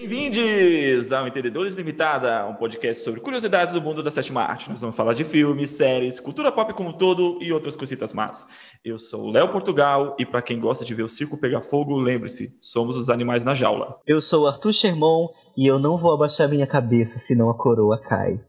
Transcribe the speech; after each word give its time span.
Bem-vindos 0.00 1.12
ao 1.12 1.28
Entendedores 1.28 1.74
Limitada, 1.74 2.46
um 2.46 2.54
podcast 2.54 3.04
sobre 3.04 3.20
curiosidades 3.20 3.74
do 3.74 3.82
mundo 3.82 4.02
da 4.02 4.10
sétima 4.10 4.40
arte. 4.40 4.70
Nós 4.70 4.80
vamos 4.80 4.96
falar 4.96 5.12
de 5.12 5.24
filmes, 5.24 5.72
séries, 5.72 6.18
cultura 6.18 6.50
pop 6.50 6.72
como 6.72 6.88
um 6.88 6.92
todo 6.94 7.36
e 7.38 7.52
outras 7.52 7.76
cositas 7.76 8.14
más. 8.14 8.48
Eu 8.82 8.98
sou 8.98 9.26
o 9.26 9.30
Léo 9.30 9.52
Portugal 9.52 10.16
e 10.18 10.24
para 10.24 10.40
quem 10.40 10.58
gosta 10.58 10.86
de 10.86 10.94
ver 10.94 11.02
o 11.02 11.08
circo 11.08 11.36
pegar 11.36 11.60
fogo, 11.60 11.98
lembre-se, 11.98 12.56
somos 12.62 12.96
os 12.96 13.10
animais 13.10 13.44
na 13.44 13.52
jaula. 13.52 13.98
Eu 14.06 14.22
sou 14.22 14.44
o 14.44 14.46
Arthur 14.46 14.72
Sherman 14.72 15.28
e 15.54 15.70
eu 15.70 15.78
não 15.78 15.98
vou 15.98 16.14
abaixar 16.14 16.48
minha 16.48 16.66
cabeça, 16.66 17.18
senão 17.18 17.50
a 17.50 17.54
coroa 17.54 18.00
cai. 18.00 18.40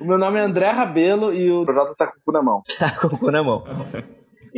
O 0.00 0.04
meu 0.06 0.16
nome 0.16 0.38
é 0.38 0.42
André 0.42 0.70
Rabelo 0.70 1.30
e 1.30 1.52
o 1.52 1.62
Projota 1.66 1.94
tá 1.94 2.06
com 2.06 2.18
o 2.18 2.22
cu 2.24 2.32
na 2.32 2.42
mão. 2.42 2.62
Tá 2.78 2.96
com 2.98 3.08
o 3.08 3.18
cu 3.18 3.30
na 3.30 3.42
mão. 3.42 3.64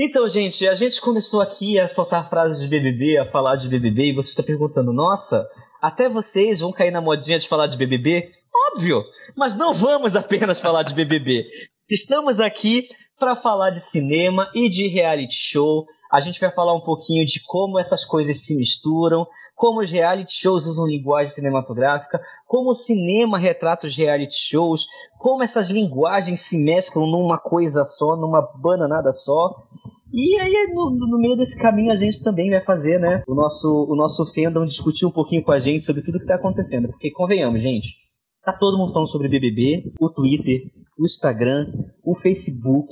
Então, 0.00 0.28
gente, 0.28 0.68
a 0.68 0.74
gente 0.74 1.00
começou 1.00 1.40
aqui 1.40 1.80
a 1.80 1.88
soltar 1.88 2.30
frases 2.30 2.60
de 2.60 2.68
BBB, 2.68 3.18
a 3.18 3.28
falar 3.28 3.56
de 3.56 3.68
BBB, 3.68 4.10
e 4.10 4.14
você 4.14 4.30
está 4.30 4.44
perguntando, 4.44 4.92
nossa, 4.92 5.44
até 5.80 6.08
vocês 6.08 6.60
vão 6.60 6.72
cair 6.72 6.90
na 6.90 7.00
modinha 7.00 7.38
de 7.38 7.48
falar 7.48 7.66
de 7.66 7.76
BBB? 7.76 8.32
Óbvio! 8.72 9.04
Mas 9.36 9.54
não 9.54 9.72
vamos 9.72 10.16
apenas 10.16 10.60
falar 10.60 10.82
de 10.82 10.94
BBB. 10.94 11.46
Estamos 11.88 12.40
aqui 12.40 12.88
para 13.18 13.36
falar 13.36 13.70
de 13.70 13.80
cinema 13.80 14.50
e 14.54 14.68
de 14.68 14.88
reality 14.88 15.34
show. 15.34 15.86
A 16.10 16.20
gente 16.20 16.40
vai 16.40 16.50
falar 16.52 16.74
um 16.74 16.80
pouquinho 16.80 17.24
de 17.24 17.40
como 17.46 17.78
essas 17.78 18.04
coisas 18.04 18.44
se 18.44 18.56
misturam, 18.56 19.26
como 19.54 19.80
os 19.80 19.90
reality 19.90 20.32
shows 20.32 20.66
usam 20.66 20.86
linguagem 20.86 21.30
cinematográfica, 21.30 22.20
como 22.46 22.70
o 22.70 22.74
cinema 22.74 23.38
retrata 23.38 23.86
os 23.86 23.96
reality 23.96 24.36
shows, 24.36 24.86
como 25.18 25.42
essas 25.42 25.68
linguagens 25.68 26.40
se 26.40 26.56
mesclam 26.56 27.06
numa 27.06 27.38
coisa 27.38 27.84
só, 27.84 28.16
numa 28.16 28.40
bananada 28.40 29.12
só. 29.12 29.64
E 30.12 30.40
aí, 30.40 30.72
no, 30.72 30.90
no, 30.90 31.18
meio 31.18 31.36
desse 31.36 31.58
caminho, 31.58 31.92
a 31.92 31.96
gente 31.96 32.22
também 32.22 32.50
vai 32.50 32.64
fazer, 32.64 32.98
né? 32.98 33.22
O 33.26 33.34
nosso, 33.34 33.86
o 33.88 33.94
nosso 33.94 34.24
fandom 34.32 34.64
discutir 34.64 35.04
um 35.04 35.10
pouquinho 35.10 35.42
com 35.42 35.52
a 35.52 35.58
gente 35.58 35.84
sobre 35.84 36.02
tudo 36.02 36.18
que 36.18 36.26
tá 36.26 36.36
acontecendo. 36.36 36.88
Porque, 36.88 37.10
convenhamos, 37.10 37.60
gente, 37.60 37.88
tá 38.42 38.52
todo 38.52 38.78
mundo 38.78 38.92
falando 38.92 39.10
sobre 39.10 39.28
BBB, 39.28 39.92
o 40.00 40.08
Twitter, 40.08 40.70
o 40.98 41.04
Instagram, 41.04 41.66
o 42.02 42.14
Facebook. 42.14 42.90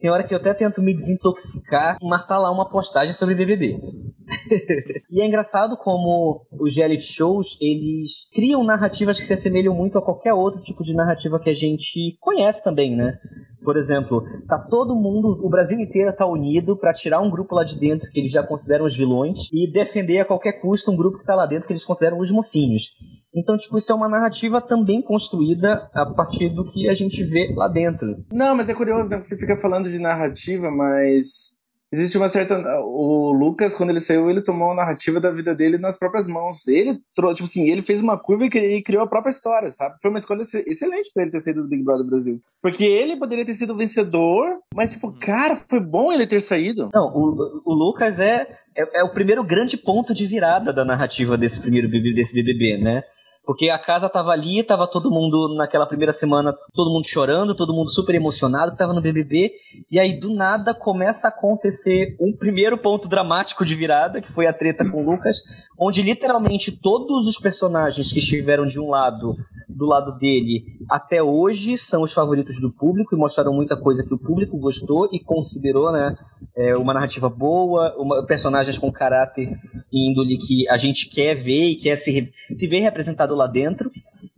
Tem 0.00 0.10
hora 0.10 0.26
que 0.26 0.34
eu 0.34 0.38
até 0.38 0.52
tento 0.52 0.82
me 0.82 0.94
desintoxicar 0.94 1.96
e 2.02 2.06
marcar 2.06 2.38
lá 2.38 2.50
uma 2.50 2.68
postagem 2.68 3.14
sobre 3.14 3.34
BBB. 3.34 3.78
e 5.10 5.22
é 5.22 5.26
engraçado 5.26 5.76
como 5.76 6.46
os 6.52 6.76
reality 6.76 7.04
shows, 7.04 7.56
eles 7.60 8.28
criam 8.32 8.62
narrativas 8.64 9.18
que 9.18 9.24
se 9.24 9.32
assemelham 9.32 9.74
muito 9.74 9.96
a 9.96 10.02
qualquer 10.02 10.34
outro 10.34 10.60
tipo 10.62 10.82
de 10.82 10.94
narrativa 10.94 11.40
que 11.40 11.48
a 11.48 11.54
gente 11.54 12.16
conhece 12.20 12.62
também, 12.62 12.94
né? 12.94 13.18
Por 13.66 13.76
exemplo, 13.76 14.22
tá 14.46 14.56
todo 14.56 14.94
mundo, 14.94 15.44
o 15.44 15.50
Brasil 15.50 15.80
inteiro 15.80 16.14
tá 16.14 16.24
unido 16.24 16.76
para 16.76 16.94
tirar 16.94 17.20
um 17.20 17.28
grupo 17.28 17.52
lá 17.52 17.64
de 17.64 17.76
dentro 17.76 18.08
que 18.12 18.20
eles 18.20 18.30
já 18.30 18.40
consideram 18.40 18.84
os 18.84 18.96
vilões 18.96 19.40
e 19.52 19.68
defender 19.68 20.20
a 20.20 20.24
qualquer 20.24 20.60
custo 20.60 20.92
um 20.92 20.96
grupo 20.96 21.18
que 21.18 21.24
tá 21.24 21.34
lá 21.34 21.46
dentro 21.46 21.66
que 21.66 21.72
eles 21.72 21.84
consideram 21.84 22.20
os 22.20 22.30
mocinhos. 22.30 22.92
Então, 23.34 23.56
tipo, 23.56 23.76
isso 23.76 23.90
é 23.90 23.94
uma 23.96 24.08
narrativa 24.08 24.60
também 24.60 25.02
construída 25.02 25.90
a 25.92 26.06
partir 26.06 26.50
do 26.50 26.64
que 26.64 26.88
a 26.88 26.94
gente 26.94 27.24
vê 27.24 27.52
lá 27.56 27.66
dentro. 27.66 28.24
Não, 28.30 28.54
mas 28.54 28.68
é 28.68 28.74
curioso, 28.74 29.10
né? 29.10 29.20
Você 29.20 29.36
fica 29.36 29.58
falando 29.58 29.90
de 29.90 29.98
narrativa, 29.98 30.70
mas 30.70 31.55
existe 31.92 32.16
uma 32.16 32.28
certa. 32.28 32.58
O 32.80 33.32
Lucas, 33.32 33.74
quando 33.74 33.90
ele 33.90 34.00
saiu, 34.00 34.30
ele 34.30 34.42
tomou 34.42 34.70
a 34.70 34.74
narrativa 34.74 35.20
da 35.20 35.30
vida 35.30 35.54
dele 35.54 35.78
nas 35.78 35.98
próprias 35.98 36.26
mãos. 36.26 36.66
Ele, 36.68 37.00
tipo 37.14 37.44
assim, 37.44 37.68
ele 37.68 37.82
fez 37.82 38.00
uma 38.00 38.18
curva 38.18 38.46
e 38.46 38.82
criou 38.82 39.02
a 39.02 39.06
própria 39.06 39.30
história, 39.30 39.70
sabe? 39.70 40.00
Foi 40.00 40.10
uma 40.10 40.18
escolha 40.18 40.42
excelente 40.42 41.10
para 41.12 41.22
ele 41.22 41.32
ter 41.32 41.40
saído 41.40 41.62
do 41.62 41.68
Big 41.68 41.82
Brother 41.82 42.06
Brasil. 42.06 42.40
Porque 42.62 42.84
ele 42.84 43.16
poderia 43.16 43.44
ter 43.44 43.54
sido 43.54 43.76
vencedor, 43.76 44.58
mas, 44.74 44.90
tipo, 44.90 45.12
cara, 45.18 45.56
foi 45.56 45.80
bom 45.80 46.12
ele 46.12 46.26
ter 46.26 46.40
saído. 46.40 46.90
Não, 46.92 47.08
o, 47.14 47.62
o 47.64 47.74
Lucas 47.74 48.18
é, 48.18 48.46
é, 48.76 49.00
é 49.00 49.04
o 49.04 49.12
primeiro 49.12 49.44
grande 49.44 49.76
ponto 49.76 50.12
de 50.12 50.26
virada 50.26 50.72
da 50.72 50.84
narrativa 50.84 51.36
desse 51.36 51.60
primeiro 51.60 51.88
desse 51.88 52.34
BBB, 52.34 52.78
né? 52.78 53.02
Porque 53.46 53.70
a 53.70 53.78
casa 53.78 54.08
tava 54.08 54.32
ali, 54.32 54.64
tava 54.64 54.88
todo 54.88 55.10
mundo 55.10 55.54
naquela 55.54 55.86
primeira 55.86 56.12
semana, 56.12 56.52
todo 56.74 56.90
mundo 56.90 57.06
chorando, 57.06 57.54
todo 57.54 57.72
mundo 57.72 57.92
super 57.92 58.14
emocionado, 58.16 58.76
tava 58.76 58.92
no 58.92 59.00
BBB, 59.00 59.52
e 59.88 60.00
aí 60.00 60.18
do 60.18 60.34
nada 60.34 60.74
começa 60.74 61.28
a 61.28 61.30
acontecer 61.30 62.16
um 62.20 62.36
primeiro 62.36 62.76
ponto 62.76 63.08
dramático 63.08 63.64
de 63.64 63.76
virada, 63.76 64.20
que 64.20 64.32
foi 64.32 64.48
a 64.48 64.52
treta 64.52 64.84
com 64.90 65.00
o 65.00 65.10
Lucas, 65.10 65.36
onde 65.78 66.02
literalmente 66.02 66.72
todos 66.72 67.26
os 67.26 67.38
personagens 67.38 68.12
que 68.12 68.18
estiveram 68.18 68.66
de 68.66 68.80
um 68.80 68.90
lado, 68.90 69.36
do 69.68 69.86
lado 69.86 70.18
dele, 70.18 70.64
até 70.90 71.22
hoje 71.22 71.76
são 71.76 72.02
os 72.02 72.12
favoritos 72.12 72.58
do 72.60 72.72
público 72.72 73.14
e 73.14 73.18
mostraram 73.18 73.52
muita 73.52 73.76
coisa 73.76 74.02
que 74.02 74.14
o 74.14 74.18
público 74.18 74.58
gostou 74.58 75.08
e 75.12 75.20
considerou, 75.20 75.92
né, 75.92 76.16
é, 76.56 76.76
uma 76.76 76.94
narrativa 76.94 77.28
boa, 77.28 77.94
uma, 77.96 78.24
personagens 78.24 78.78
com 78.78 78.90
caráter 78.90 79.56
e 79.92 80.10
índole 80.10 80.38
que 80.38 80.68
a 80.68 80.76
gente 80.76 81.08
quer 81.08 81.34
ver 81.34 81.64
e 81.64 81.76
quer 81.76 81.96
se, 81.96 82.32
se 82.52 82.66
ver 82.66 82.80
representado 82.80 83.35
lá 83.36 83.46
dentro. 83.46 83.90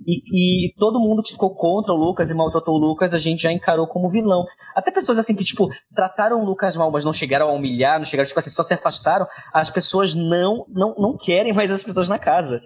E, 0.06 0.68
e, 0.68 0.74
todo 0.78 0.98
mundo 0.98 1.22
que 1.22 1.32
ficou 1.32 1.54
contra 1.54 1.92
o 1.92 1.96
Lucas 1.96 2.30
e 2.30 2.34
maltratou 2.34 2.74
o 2.74 2.78
Lucas, 2.78 3.12
a 3.12 3.18
gente 3.18 3.42
já 3.42 3.52
encarou 3.52 3.86
como 3.86 4.08
vilão. 4.08 4.46
Até 4.74 4.90
pessoas 4.90 5.18
assim 5.18 5.34
que, 5.34 5.44
tipo, 5.44 5.68
trataram 5.94 6.40
o 6.40 6.44
Lucas 6.44 6.76
mal, 6.76 6.90
mas 6.90 7.04
não 7.04 7.12
chegaram 7.12 7.48
a 7.48 7.52
humilhar, 7.52 7.98
não 7.98 8.06
chegaram, 8.06 8.26
tipo 8.26 8.40
assim, 8.40 8.50
só 8.50 8.62
se 8.62 8.72
afastaram. 8.72 9.26
As 9.52 9.70
pessoas 9.70 10.14
não, 10.14 10.64
não, 10.68 10.94
não 10.96 11.16
querem 11.16 11.52
mais 11.52 11.70
as 11.70 11.84
pessoas 11.84 12.08
na 12.08 12.18
casa. 12.18 12.62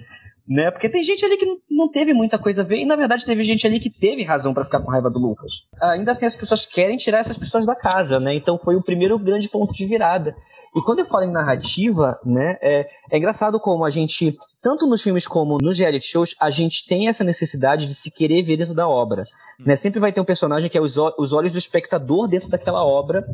Né? 0.48 0.70
Porque 0.70 0.88
tem 0.88 1.02
gente 1.02 1.24
ali 1.24 1.36
que 1.36 1.46
não 1.70 1.90
teve 1.90 2.12
muita 2.12 2.38
coisa 2.38 2.62
a 2.62 2.64
ver, 2.64 2.78
e 2.78 2.86
na 2.86 2.96
verdade 2.96 3.24
teve 3.24 3.44
gente 3.44 3.66
ali 3.66 3.78
que 3.78 3.88
teve 3.88 4.24
razão 4.24 4.52
para 4.52 4.64
ficar 4.64 4.80
com 4.80 4.90
raiva 4.90 5.08
do 5.08 5.18
Lucas. 5.18 5.50
Ainda 5.80 6.10
assim, 6.10 6.26
as 6.26 6.34
pessoas 6.34 6.66
querem 6.66 6.96
tirar 6.96 7.18
essas 7.20 7.38
pessoas 7.38 7.64
da 7.64 7.76
casa, 7.76 8.18
né? 8.18 8.34
Então 8.34 8.58
foi 8.58 8.74
o 8.76 8.82
primeiro 8.82 9.18
grande 9.18 9.48
ponto 9.48 9.72
de 9.72 9.86
virada. 9.86 10.34
E 10.74 10.80
quando 10.80 11.00
eu 11.00 11.04
falo 11.04 11.24
em 11.24 11.30
narrativa, 11.30 12.18
né, 12.24 12.56
é, 12.62 12.88
é 13.10 13.18
engraçado 13.18 13.60
como 13.60 13.84
a 13.84 13.90
gente, 13.90 14.36
tanto 14.62 14.86
nos 14.86 15.02
filmes 15.02 15.26
como 15.26 15.58
nos 15.58 15.78
reality 15.78 16.06
shows, 16.06 16.34
a 16.40 16.50
gente 16.50 16.86
tem 16.86 17.08
essa 17.08 17.22
necessidade 17.22 17.86
de 17.86 17.94
se 17.94 18.10
querer 18.10 18.42
ver 18.42 18.56
dentro 18.56 18.74
da 18.74 18.88
obra. 18.88 19.24
Hum. 19.60 19.64
Né? 19.66 19.76
Sempre 19.76 20.00
vai 20.00 20.12
ter 20.12 20.20
um 20.20 20.24
personagem 20.24 20.70
que 20.70 20.78
é 20.78 20.80
os, 20.80 20.96
os 21.18 21.32
olhos 21.32 21.52
do 21.52 21.58
espectador 21.58 22.26
dentro 22.26 22.48
daquela 22.48 22.82
obra 22.82 23.24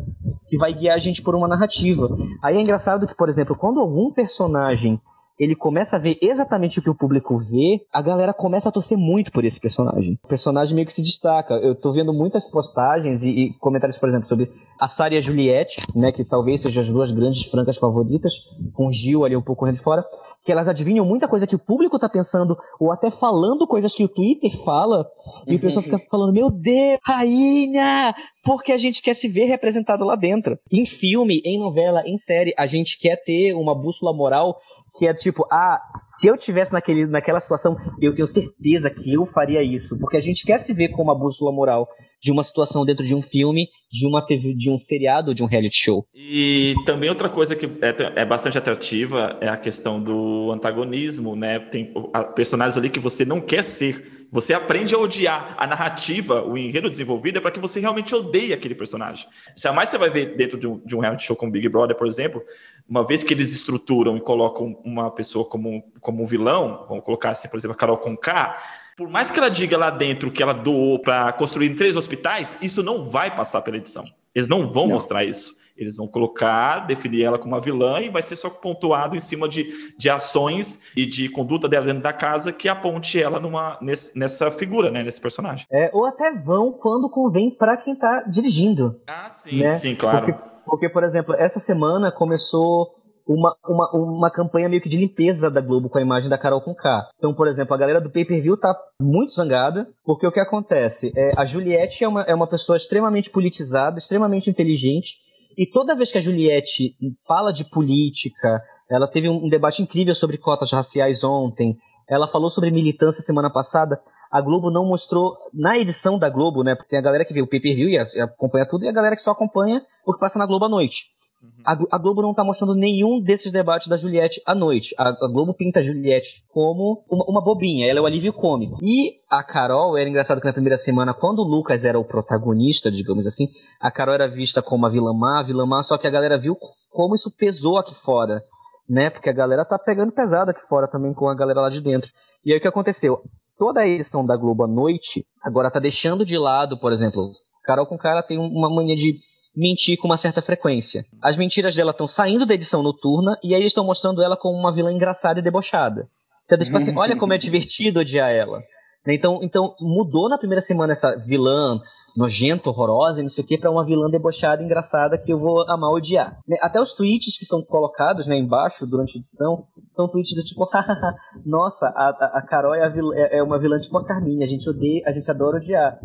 que 0.48 0.56
vai 0.56 0.72
guiar 0.72 0.96
a 0.96 0.98
gente 0.98 1.22
por 1.22 1.34
uma 1.34 1.46
narrativa. 1.46 2.08
Aí 2.42 2.56
é 2.56 2.60
engraçado 2.60 3.06
que, 3.06 3.14
por 3.14 3.28
exemplo, 3.28 3.56
quando 3.56 3.80
algum 3.80 4.10
personagem 4.10 5.00
ele 5.38 5.54
começa 5.54 5.96
a 5.96 5.98
ver 5.98 6.18
exatamente 6.20 6.78
o 6.78 6.82
que 6.82 6.90
o 6.90 6.94
público 6.94 7.36
vê, 7.36 7.80
a 7.92 8.02
galera 8.02 8.34
começa 8.34 8.68
a 8.68 8.72
torcer 8.72 8.98
muito 8.98 9.30
por 9.30 9.44
esse 9.44 9.60
personagem. 9.60 10.18
O 10.22 10.28
personagem 10.28 10.74
meio 10.74 10.86
que 10.86 10.92
se 10.92 11.02
destaca. 11.02 11.54
Eu 11.54 11.74
tô 11.74 11.92
vendo 11.92 12.12
muitas 12.12 12.44
postagens 12.50 13.22
e, 13.22 13.30
e 13.30 13.52
comentários, 13.54 13.98
por 13.98 14.08
exemplo, 14.08 14.26
sobre 14.26 14.50
a 14.80 14.88
Sarah 14.88 15.14
e 15.14 15.18
a 15.18 15.20
Juliette, 15.20 15.80
né, 15.94 16.10
que 16.10 16.24
talvez 16.24 16.60
sejam 16.60 16.82
as 16.82 16.90
duas 16.90 17.10
grandes 17.10 17.44
francas 17.46 17.76
favoritas, 17.76 18.32
com 18.74 18.90
Gil 18.90 19.24
ali 19.24 19.36
um 19.36 19.42
pouco 19.42 19.60
correndo 19.60 19.78
fora, 19.78 20.04
que 20.44 20.52
elas 20.52 20.66
adivinham 20.66 21.04
muita 21.04 21.28
coisa 21.28 21.46
que 21.46 21.54
o 21.54 21.58
público 21.58 21.98
tá 21.98 22.08
pensando, 22.08 22.56
ou 22.80 22.90
até 22.90 23.10
falando 23.10 23.66
coisas 23.66 23.94
que 23.94 24.04
o 24.04 24.08
Twitter 24.08 24.50
fala, 24.64 25.06
e 25.46 25.56
o 25.56 25.60
pessoal 25.60 25.82
fica 25.82 25.98
falando, 26.10 26.32
meu 26.32 26.50
Deus, 26.50 26.98
rainha! 27.04 28.14
Porque 28.44 28.72
a 28.72 28.78
gente 28.78 29.02
quer 29.02 29.14
se 29.14 29.28
ver 29.28 29.44
representado 29.44 30.04
lá 30.04 30.16
dentro. 30.16 30.58
Em 30.72 30.86
filme, 30.86 31.42
em 31.44 31.58
novela, 31.58 32.02
em 32.06 32.16
série, 32.16 32.54
a 32.56 32.66
gente 32.66 32.98
quer 32.98 33.16
ter 33.16 33.52
uma 33.52 33.74
bússola 33.74 34.10
moral 34.16 34.58
que 34.98 35.06
é 35.06 35.14
tipo, 35.14 35.46
ah, 35.50 35.80
se 36.06 36.26
eu 36.26 36.36
tivesse 36.36 36.72
naquele, 36.72 37.06
naquela 37.06 37.38
situação, 37.38 37.76
eu 38.00 38.14
tenho 38.14 38.26
certeza 38.26 38.90
que 38.90 39.14
eu 39.14 39.26
faria 39.26 39.62
isso, 39.62 39.98
porque 39.98 40.16
a 40.16 40.20
gente 40.20 40.44
quer 40.44 40.58
se 40.58 40.72
ver 40.72 40.88
como 40.88 41.04
uma 41.04 41.18
bússola 41.18 41.52
moral 41.52 41.88
de 42.20 42.32
uma 42.32 42.42
situação 42.42 42.84
dentro 42.84 43.06
de 43.06 43.14
um 43.14 43.22
filme, 43.22 43.68
de 43.92 44.06
uma 44.06 44.24
TV, 44.26 44.54
de 44.54 44.70
um 44.70 44.76
seriado, 44.76 45.34
de 45.34 45.44
um 45.44 45.46
reality 45.46 45.76
show. 45.76 46.04
E 46.12 46.74
também 46.84 47.08
outra 47.08 47.28
coisa 47.28 47.54
que 47.54 47.66
é, 47.66 48.22
é 48.22 48.24
bastante 48.24 48.58
atrativa 48.58 49.38
é 49.40 49.48
a 49.48 49.56
questão 49.56 50.02
do 50.02 50.50
antagonismo, 50.50 51.36
né? 51.36 51.60
Tem 51.60 51.92
personagens 52.34 52.76
ali 52.76 52.90
que 52.90 52.98
você 52.98 53.24
não 53.24 53.40
quer 53.40 53.62
ser 53.62 54.17
você 54.30 54.52
aprende 54.52 54.94
a 54.94 54.98
odiar 54.98 55.54
a 55.56 55.66
narrativa, 55.66 56.42
o 56.42 56.56
enredo 56.56 56.90
desenvolvido 56.90 57.38
é 57.38 57.40
para 57.40 57.50
que 57.50 57.58
você 57.58 57.80
realmente 57.80 58.14
odeie 58.14 58.52
aquele 58.52 58.74
personagem. 58.74 59.26
Jamais 59.56 59.88
você 59.88 59.96
vai 59.96 60.10
ver 60.10 60.36
dentro 60.36 60.58
de 60.58 60.66
um, 60.66 60.78
de 60.84 60.94
um 60.94 61.00
reality 61.00 61.24
show 61.24 61.34
como 61.36 61.50
Big 61.50 61.68
Brother, 61.68 61.96
por 61.96 62.06
exemplo, 62.06 62.42
uma 62.88 63.06
vez 63.06 63.24
que 63.24 63.32
eles 63.32 63.52
estruturam 63.52 64.16
e 64.16 64.20
colocam 64.20 64.80
uma 64.84 65.10
pessoa 65.10 65.44
como, 65.44 65.82
como 66.00 66.22
um 66.22 66.26
vilão, 66.26 66.84
vamos 66.88 67.04
colocar 67.04 67.30
assim, 67.30 67.48
por 67.48 67.56
exemplo, 67.56 67.74
a 67.74 67.78
Carol 67.78 67.98
Conká, 67.98 68.62
por 68.96 69.08
mais 69.08 69.30
que 69.30 69.38
ela 69.38 69.48
diga 69.48 69.78
lá 69.78 69.90
dentro 69.90 70.30
que 70.30 70.42
ela 70.42 70.52
doou 70.52 70.98
para 70.98 71.32
construir 71.32 71.74
três 71.76 71.96
hospitais, 71.96 72.56
isso 72.60 72.82
não 72.82 73.08
vai 73.08 73.34
passar 73.34 73.62
pela 73.62 73.76
edição. 73.76 74.04
Eles 74.34 74.48
não 74.48 74.68
vão 74.68 74.86
não. 74.86 74.94
mostrar 74.94 75.24
isso. 75.24 75.56
Eles 75.78 75.96
vão 75.96 76.08
colocar, 76.08 76.80
definir 76.80 77.22
ela 77.22 77.38
como 77.38 77.54
uma 77.54 77.60
vilã 77.60 78.00
e 78.00 78.10
vai 78.10 78.20
ser 78.20 78.36
só 78.36 78.50
pontuado 78.50 79.16
em 79.16 79.20
cima 79.20 79.48
de, 79.48 79.94
de 79.96 80.10
ações 80.10 80.92
e 80.96 81.06
de 81.06 81.28
conduta 81.28 81.68
dela 81.68 81.86
dentro 81.86 82.02
da 82.02 82.12
casa 82.12 82.52
que 82.52 82.68
aponte 82.68 83.22
ela 83.22 83.38
numa, 83.38 83.78
nesse, 83.80 84.18
nessa 84.18 84.50
figura, 84.50 84.90
né? 84.90 85.04
Nesse 85.04 85.20
personagem. 85.20 85.66
É, 85.70 85.90
ou 85.92 86.04
até 86.04 86.32
vão 86.32 86.72
quando 86.72 87.08
convém 87.08 87.50
para 87.50 87.76
quem 87.76 87.94
tá 87.94 88.24
dirigindo. 88.28 89.00
Ah, 89.06 89.30
sim, 89.30 89.60
né? 89.60 89.72
sim, 89.72 89.94
claro. 89.94 90.26
Porque, 90.26 90.48
porque, 90.66 90.88
por 90.88 91.04
exemplo, 91.04 91.34
essa 91.34 91.60
semana 91.60 92.10
começou 92.10 92.98
uma, 93.28 93.54
uma, 93.68 93.90
uma 93.92 94.30
campanha 94.30 94.68
meio 94.68 94.80
que 94.80 94.88
de 94.88 94.96
limpeza 94.96 95.50
da 95.50 95.60
Globo 95.60 95.90
com 95.90 95.98
a 95.98 96.02
imagem 96.02 96.30
da 96.30 96.38
Carol 96.38 96.62
com 96.62 96.74
K. 96.74 97.10
Então, 97.18 97.34
por 97.34 97.46
exemplo, 97.46 97.74
a 97.74 97.78
galera 97.78 98.00
do 98.00 98.10
pay-per-view 98.10 98.56
tá 98.56 98.74
muito 99.00 99.34
zangada, 99.34 99.86
porque 100.04 100.26
o 100.26 100.32
que 100.32 100.40
acontece? 100.40 101.12
É, 101.14 101.32
a 101.36 101.44
Juliette 101.44 102.02
é 102.02 102.08
uma, 102.08 102.22
é 102.22 102.34
uma 102.34 102.46
pessoa 102.46 102.76
extremamente 102.76 103.30
politizada, 103.30 103.98
extremamente 103.98 104.48
inteligente, 104.48 105.18
e 105.58 105.66
toda 105.66 105.96
vez 105.96 106.12
que 106.12 106.18
a 106.18 106.20
Juliette 106.20 106.94
fala 107.26 107.52
de 107.52 107.68
política, 107.68 108.62
ela 108.88 109.08
teve 109.08 109.28
um 109.28 109.48
debate 109.48 109.82
incrível 109.82 110.14
sobre 110.14 110.38
cotas 110.38 110.70
raciais 110.70 111.24
ontem. 111.24 111.76
ela 112.08 112.30
falou 112.30 112.48
sobre 112.48 112.70
militância 112.70 113.22
semana 113.22 113.50
passada. 113.50 114.00
A 114.30 114.40
Globo 114.40 114.70
não 114.70 114.86
mostrou 114.86 115.36
na 115.52 115.76
edição 115.76 116.16
da 116.16 116.30
Globo, 116.30 116.62
né? 116.62 116.76
Porque 116.76 116.90
tem 116.90 116.98
a 116.98 117.02
galera 117.02 117.24
que 117.24 117.34
vê 117.34 117.42
o 117.42 117.46
pay-per-view 117.46 117.88
e 117.88 117.98
acompanha 117.98 118.68
tudo, 118.68 118.84
e 118.84 118.88
a 118.88 118.92
galera 118.92 119.16
que 119.16 119.20
só 119.20 119.32
acompanha 119.32 119.84
o 120.06 120.14
que 120.14 120.20
passa 120.20 120.38
na 120.38 120.46
Globo 120.46 120.66
à 120.66 120.68
noite. 120.68 121.06
Uhum. 121.40 121.62
A, 121.64 121.96
a, 121.96 121.98
Globo 121.98 122.20
não 122.20 122.34
tá 122.34 122.42
mostrando 122.42 122.74
nenhum 122.74 123.20
desses 123.20 123.52
debates 123.52 123.86
da 123.86 123.96
Juliette 123.96 124.42
à 124.44 124.54
noite. 124.54 124.94
A, 124.98 125.08
a 125.10 125.28
Globo 125.28 125.54
pinta 125.54 125.78
a 125.78 125.82
Juliette 125.82 126.42
como 126.48 127.04
uma, 127.08 127.24
uma, 127.28 127.44
bobinha, 127.44 127.88
ela 127.88 128.00
é 128.00 128.02
o 128.02 128.06
alívio 128.06 128.32
cômico. 128.32 128.78
E 128.82 129.20
a 129.30 129.42
Carol, 129.44 129.96
era 129.96 130.08
engraçado 130.08 130.40
que 130.40 130.46
na 130.46 130.52
primeira 130.52 130.76
semana, 130.76 131.14
quando 131.14 131.38
o 131.38 131.48
Lucas 131.48 131.84
era 131.84 131.98
o 131.98 132.04
protagonista, 132.04 132.90
digamos 132.90 133.24
assim, 133.24 133.48
a 133.80 133.90
Carol 133.90 134.14
era 134.14 134.26
vista 134.26 134.60
como 134.60 134.84
a 134.84 134.88
vilã 134.88 135.12
má, 135.12 135.40
a 135.40 135.44
vilã 135.44 135.64
má, 135.64 135.80
só 135.82 135.96
que 135.96 136.08
a 136.08 136.10
galera 136.10 136.36
viu 136.36 136.56
como 136.90 137.14
isso 137.14 137.30
pesou 137.30 137.78
aqui 137.78 137.94
fora, 137.94 138.42
né? 138.88 139.08
Porque 139.08 139.30
a 139.30 139.34
galera 139.34 139.64
tá 139.64 139.78
pegando 139.78 140.10
pesado 140.10 140.50
aqui 140.50 140.62
fora 140.62 140.88
também 140.88 141.14
com 141.14 141.28
a 141.28 141.36
galera 141.36 141.60
lá 141.60 141.70
de 141.70 141.80
dentro. 141.80 142.10
E 142.44 142.52
aí 142.52 142.58
o 142.58 142.60
que 142.60 142.68
aconteceu? 142.68 143.22
Toda 143.56 143.80
a 143.80 143.86
edição 143.86 144.26
da 144.26 144.36
Globo 144.36 144.64
à 144.64 144.66
noite 144.66 145.24
agora 145.42 145.70
tá 145.70 145.78
deixando 145.78 146.24
de 146.24 146.36
lado, 146.36 146.78
por 146.78 146.92
exemplo, 146.92 147.30
Carol 147.68 147.86
com 147.86 147.98
cara 147.98 148.22
tem 148.22 148.38
uma 148.38 148.70
mania 148.74 148.96
de 148.96 149.18
mentir 149.58 149.98
com 149.98 150.06
uma 150.06 150.16
certa 150.16 150.40
frequência. 150.40 151.04
As 151.20 151.36
mentiras 151.36 151.74
dela 151.74 151.90
estão 151.90 152.06
saindo 152.06 152.46
da 152.46 152.54
edição 152.54 152.80
noturna 152.82 153.36
e 153.42 153.54
aí 153.54 153.60
eles 153.60 153.72
estão 153.72 153.84
mostrando 153.84 154.22
ela 154.22 154.36
como 154.36 154.56
uma 154.56 154.72
vilã 154.72 154.92
engraçada 154.92 155.40
e 155.40 155.42
debochada. 155.42 156.08
Então, 156.44 156.56
tipo 156.58 156.76
assim, 156.76 156.96
olha 156.96 157.16
como 157.16 157.34
é 157.34 157.38
divertido 157.38 158.00
odiar 158.00 158.30
ela. 158.30 158.60
Então, 159.06 159.40
então 159.42 159.74
mudou 159.80 160.28
na 160.28 160.38
primeira 160.38 160.60
semana 160.60 160.92
essa 160.92 161.16
vilã 161.16 161.80
nojenta, 162.16 162.68
horrorosa 162.68 163.20
e 163.20 163.22
não 163.22 163.30
sei 163.30 163.44
o 163.44 163.46
que, 163.46 163.58
pra 163.58 163.70
uma 163.70 163.84
vilã 163.84 164.10
debochada, 164.10 164.62
engraçada, 164.62 165.16
que 165.16 165.32
eu 165.32 165.38
vou 165.38 165.68
amar 165.70 165.92
odiar. 165.92 166.38
Né, 166.48 166.56
até 166.60 166.80
os 166.80 166.92
tweets 166.92 167.38
que 167.38 167.44
são 167.44 167.62
colocados 167.62 168.26
né, 168.26 168.36
embaixo 168.36 168.86
durante 168.86 169.16
a 169.16 169.18
edição 169.18 169.66
são 169.90 170.08
tweets 170.08 170.34
do 170.34 170.42
tipo, 170.42 170.68
nossa, 171.46 171.86
a, 171.94 172.38
a 172.38 172.42
Carol 172.42 172.74
é, 172.74 172.84
a 172.84 172.88
vilã, 172.88 173.14
é, 173.14 173.38
é, 173.38 173.42
uma 173.42 173.58
vilã 173.58 173.78
tipo 173.78 173.96
a 173.98 174.04
Carminha, 174.04 174.44
a 174.44 174.48
gente 174.48 174.68
odeia, 174.68 175.02
a 175.06 175.12
gente 175.12 175.30
adora 175.30 175.58
odiar. 175.58 175.98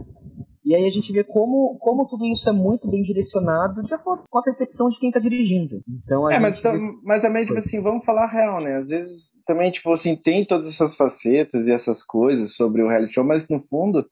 E 0.66 0.74
aí 0.74 0.86
a 0.86 0.90
gente 0.90 1.12
vê 1.12 1.24
como, 1.24 1.78
como 1.80 2.08
tudo 2.08 2.26
isso 2.26 2.48
é 2.48 2.54
muito 2.54 2.90
bem 2.90 3.02
direcionado 3.02 3.82
de 3.84 3.94
acordo 3.94 4.24
com 4.30 4.40
a 4.40 4.44
percepção 4.44 4.88
de 4.88 4.98
quem 4.98 5.10
está 5.10 5.20
dirigindo. 5.20 5.82
Então, 5.88 6.30
é, 6.32 6.40
mas, 6.40 6.62
vê... 6.62 6.72
mas 7.04 7.22
também, 7.22 7.44
tipo 7.44 7.58
assim, 7.58 7.82
vamos 7.82 8.06
falar 8.06 8.28
real, 8.28 8.60
né? 8.64 8.78
Às 8.78 8.88
vezes 8.88 9.32
também, 9.46 9.72
tipo 9.72 9.92
assim, 9.92 10.16
tem 10.16 10.46
todas 10.46 10.68
essas 10.68 10.96
facetas 10.96 11.68
e 11.68 11.72
essas 11.72 12.02
coisas 12.02 12.56
sobre 12.56 12.82
o 12.82 12.88
reality 12.88 13.14
show, 13.14 13.26
mas 13.26 13.50
no 13.50 13.60
fundo, 13.60 14.06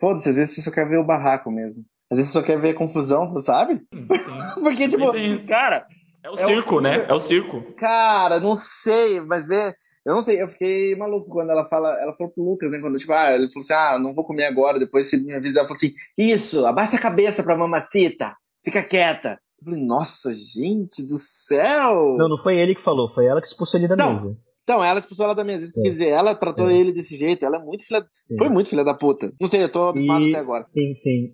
foda-se, 0.00 0.28
às 0.28 0.36
vezes 0.36 0.54
você 0.54 0.62
só 0.62 0.72
quer 0.72 0.88
ver 0.88 0.98
o 0.98 1.06
barraco 1.06 1.50
mesmo. 1.50 1.84
Às 2.10 2.18
vezes 2.18 2.32
você 2.32 2.40
só 2.40 2.44
quer 2.44 2.60
ver 2.60 2.70
a 2.70 2.78
confusão, 2.78 3.40
sabe? 3.40 3.80
Sim. 3.94 4.06
Porque, 4.60 4.88
tipo, 4.88 5.06
cara. 5.46 5.86
É 6.24 6.30
o 6.30 6.34
é 6.34 6.36
circo, 6.36 6.76
o... 6.76 6.80
né? 6.80 7.06
É 7.08 7.14
o 7.14 7.20
circo. 7.20 7.62
Cara, 7.76 8.40
não 8.40 8.54
sei, 8.54 9.20
mas 9.20 9.46
ver 9.46 9.76
eu 10.04 10.14
não 10.14 10.20
sei, 10.20 10.42
eu 10.42 10.48
fiquei 10.48 10.96
maluco 10.96 11.30
quando 11.30 11.50
ela 11.50 11.64
fala, 11.66 11.96
ela 12.00 12.14
falou 12.16 12.32
pro 12.32 12.44
Lucas, 12.44 12.70
né? 12.70 12.80
Quando, 12.80 12.98
tipo, 12.98 13.12
ah, 13.12 13.32
ele 13.32 13.48
falou 13.48 13.62
assim: 13.62 13.72
ah, 13.72 13.98
não 13.98 14.14
vou 14.14 14.24
comer 14.24 14.46
agora, 14.46 14.78
depois 14.78 15.08
se 15.08 15.22
me 15.22 15.34
avisa, 15.34 15.60
ela 15.60 15.68
falou 15.68 15.76
assim: 15.76 15.92
isso, 16.18 16.66
abaixa 16.66 16.96
a 16.96 17.00
cabeça 17.00 17.42
pra 17.42 17.56
mamacita, 17.56 18.34
fica 18.64 18.82
quieta. 18.82 19.38
Eu 19.60 19.66
falei, 19.66 19.84
nossa, 19.84 20.32
gente 20.32 21.04
do 21.04 21.16
céu! 21.16 22.16
Não, 22.18 22.28
não 22.28 22.38
foi 22.38 22.56
ele 22.56 22.74
que 22.74 22.82
falou, 22.82 23.12
foi 23.14 23.26
ela 23.26 23.40
que 23.40 23.46
expulsou 23.46 23.78
ele 23.78 23.86
da 23.86 23.94
então, 23.94 24.14
mesa. 24.14 24.36
Então, 24.64 24.84
ela 24.84 24.98
expulsou 24.98 25.24
ela 25.24 25.34
da 25.34 25.44
mesa. 25.44 25.64
Isso 25.64 25.78
é. 25.78 25.82
quer 25.82 25.88
dizer, 25.88 26.08
ela 26.08 26.34
tratou 26.34 26.68
é. 26.68 26.74
ele 26.74 26.92
desse 26.92 27.16
jeito, 27.16 27.44
ela 27.44 27.58
é 27.58 27.60
muito 27.60 27.86
filha. 27.86 28.04
Foi 28.38 28.48
muito 28.48 28.68
filha 28.68 28.82
da 28.82 28.94
puta. 28.94 29.30
Não 29.40 29.48
sei, 29.48 29.62
eu 29.62 29.68
tô 29.68 29.88
abismado 29.88 30.24
e... 30.24 30.30
até 30.30 30.38
agora. 30.40 30.66
Sim, 30.74 30.94
sim. 30.94 31.32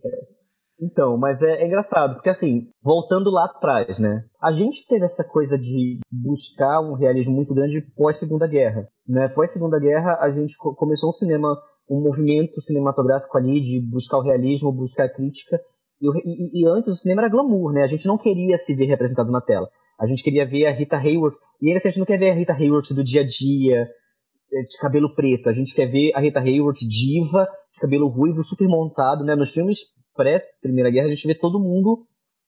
Então, 0.81 1.19
mas 1.19 1.43
é, 1.43 1.63
é, 1.63 1.67
engraçado, 1.67 2.15
porque 2.15 2.29
assim, 2.29 2.69
voltando 2.83 3.31
lá 3.31 3.47
atrás, 3.47 3.99
né? 3.99 4.25
A 4.41 4.53
gente 4.53 4.87
teve 4.87 5.05
essa 5.05 5.25
coisa 5.25 5.59
de 5.59 5.99
buscar 6.11 6.81
um 6.81 6.95
realismo 6.95 7.33
muito 7.33 7.53
grande 7.53 7.81
pós-Segunda 7.97 8.47
Guerra. 8.47 8.89
Né? 9.07 9.29
Pós-Segunda 9.29 9.79
Guerra, 9.81 10.19
a 10.21 10.31
gente 10.31 10.57
começou 10.57 11.09
um 11.09 11.13
cinema, 11.13 11.49
um 11.91 12.01
movimento 12.01 12.61
cinematográfico 12.61 13.37
ali 13.37 13.61
de 13.61 13.81
buscar 13.81 14.19
o 14.19 14.23
realismo, 14.23 14.71
buscar 14.71 15.07
a 15.07 15.13
crítica. 15.13 15.61
E, 16.01 16.07
e, 16.07 16.63
e, 16.63 16.69
antes 16.69 16.89
o 16.89 16.95
cinema 16.95 17.23
era 17.23 17.31
glamour, 17.31 17.73
né? 17.73 17.83
A 17.83 17.89
gente 17.89 18.07
não 18.07 18.17
queria 18.17 18.57
se 18.57 18.73
ver 18.73 18.87
representado 18.87 19.33
na 19.33 19.41
tela. 19.41 19.69
A 20.01 20.07
gente 20.07 20.23
queria 20.23 20.47
ver 20.47 20.67
a 20.67 20.73
Rita 20.73 20.97
Hayworth. 20.97 21.35
E 21.61 21.67
ainda 21.67 21.79
assim, 21.79 21.89
a 21.89 21.91
gente 21.91 21.99
não 21.99 22.07
quer 22.07 22.19
ver 22.19 22.31
a 22.31 22.35
Rita 22.35 22.53
Hayworth 22.53 22.93
do 22.95 23.03
dia 23.03 23.23
a 23.23 23.27
dia, 23.27 23.89
eh, 24.53 24.63
de 24.63 24.79
cabelo 24.81 25.13
preto. 25.13 25.49
A 25.49 25.53
gente 25.53 25.75
quer 25.75 25.87
ver 25.87 26.13
a 26.15 26.21
Rita 26.21 26.39
Hayworth 26.39 26.79
diva, 26.79 27.49
de 27.73 27.81
cabelo 27.81 28.07
ruivo, 28.07 28.45
super 28.45 28.69
montado, 28.69 29.25
né? 29.25 29.35
Nos 29.35 29.51
filmes 29.51 29.79
pré-Primeira 30.19 30.91
Guerra, 30.91 31.07
a 31.07 31.11
gente 31.11 31.27
vê 31.27 31.35
todo 31.35 31.61
mundo 31.61 32.05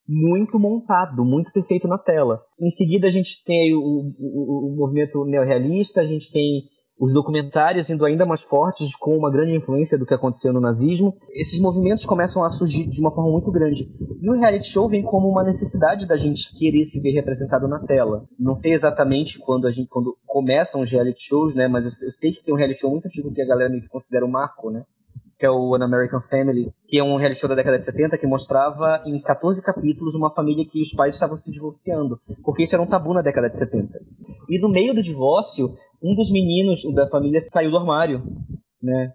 muito 0.08 0.58
montado, 0.58 1.24
muito 1.24 1.52
perfeito 1.52 1.86
na 1.86 1.96
tela. 1.96 2.40
Em 2.60 2.68
seguida, 2.68 3.06
a 3.06 3.10
gente 3.10 3.44
tem 3.44 3.72
o, 3.74 4.12
o, 4.18 4.72
o 4.72 4.76
movimento 4.76 5.24
neorrealista, 5.24 6.00
a 6.00 6.06
gente 6.06 6.32
tem 6.32 6.64
os 7.00 7.14
documentários 7.14 7.88
indo 7.88 8.04
ainda 8.04 8.26
mais 8.26 8.42
fortes, 8.42 8.94
com 8.96 9.16
uma 9.16 9.30
grande 9.30 9.56
influência 9.56 9.96
do 9.96 10.04
que 10.04 10.12
aconteceu 10.12 10.52
no 10.52 10.60
nazismo. 10.60 11.16
Esses 11.30 11.58
movimentos 11.58 12.04
começam 12.04 12.44
a 12.44 12.48
surgir 12.50 12.86
de 12.86 13.00
uma 13.00 13.14
forma 13.14 13.30
muito 13.30 13.50
grande. 13.50 13.88
E 14.20 14.28
o 14.28 14.34
reality 14.34 14.68
show 14.68 14.86
vem 14.86 15.02
como 15.02 15.26
uma 15.30 15.42
necessidade 15.42 16.06
da 16.06 16.16
gente 16.16 16.54
querer 16.58 16.84
se 16.84 17.00
ver 17.00 17.12
representado 17.12 17.66
na 17.66 17.78
tela. 17.86 18.26
Não 18.38 18.54
sei 18.54 18.74
exatamente 18.74 19.38
quando 19.38 19.66
a 19.66 19.70
gente 19.70 19.88
quando 19.88 20.14
começam 20.26 20.82
os 20.82 20.90
reality 20.90 21.22
shows, 21.22 21.54
né? 21.54 21.68
Mas 21.68 21.86
eu, 21.86 22.06
eu 22.06 22.12
sei 22.12 22.32
que 22.32 22.44
tem 22.44 22.52
um 22.52 22.58
reality 22.58 22.80
show 22.80 22.90
muito 22.90 23.06
antigo 23.06 23.32
que 23.32 23.40
a 23.40 23.46
galera 23.46 23.72
considera 23.88 24.26
o 24.26 24.30
marco, 24.30 24.70
né? 24.70 24.84
Que 25.40 25.46
é 25.46 25.50
o 25.50 25.74
An 25.74 25.82
American 25.82 26.20
Family, 26.20 26.70
que 26.84 26.98
é 26.98 27.02
um 27.02 27.16
reality 27.16 27.40
show 27.40 27.48
da 27.48 27.54
década 27.54 27.78
de 27.78 27.84
70 27.86 28.18
que 28.18 28.26
mostrava 28.26 29.02
em 29.06 29.18
14 29.22 29.62
capítulos 29.62 30.14
uma 30.14 30.30
família 30.30 30.66
que 30.70 30.82
os 30.82 30.92
pais 30.92 31.14
estavam 31.14 31.34
se 31.34 31.50
divorciando, 31.50 32.20
porque 32.44 32.64
isso 32.64 32.74
era 32.74 32.82
um 32.82 32.86
tabu 32.86 33.14
na 33.14 33.22
década 33.22 33.48
de 33.48 33.56
70. 33.56 33.98
E 34.50 34.60
no 34.60 34.68
meio 34.68 34.94
do 34.94 35.00
divórcio, 35.00 35.74
um 36.02 36.14
dos 36.14 36.30
meninos 36.30 36.82
da 36.94 37.08
família 37.08 37.40
saiu 37.40 37.70
do 37.70 37.78
armário, 37.78 38.22
né? 38.82 39.14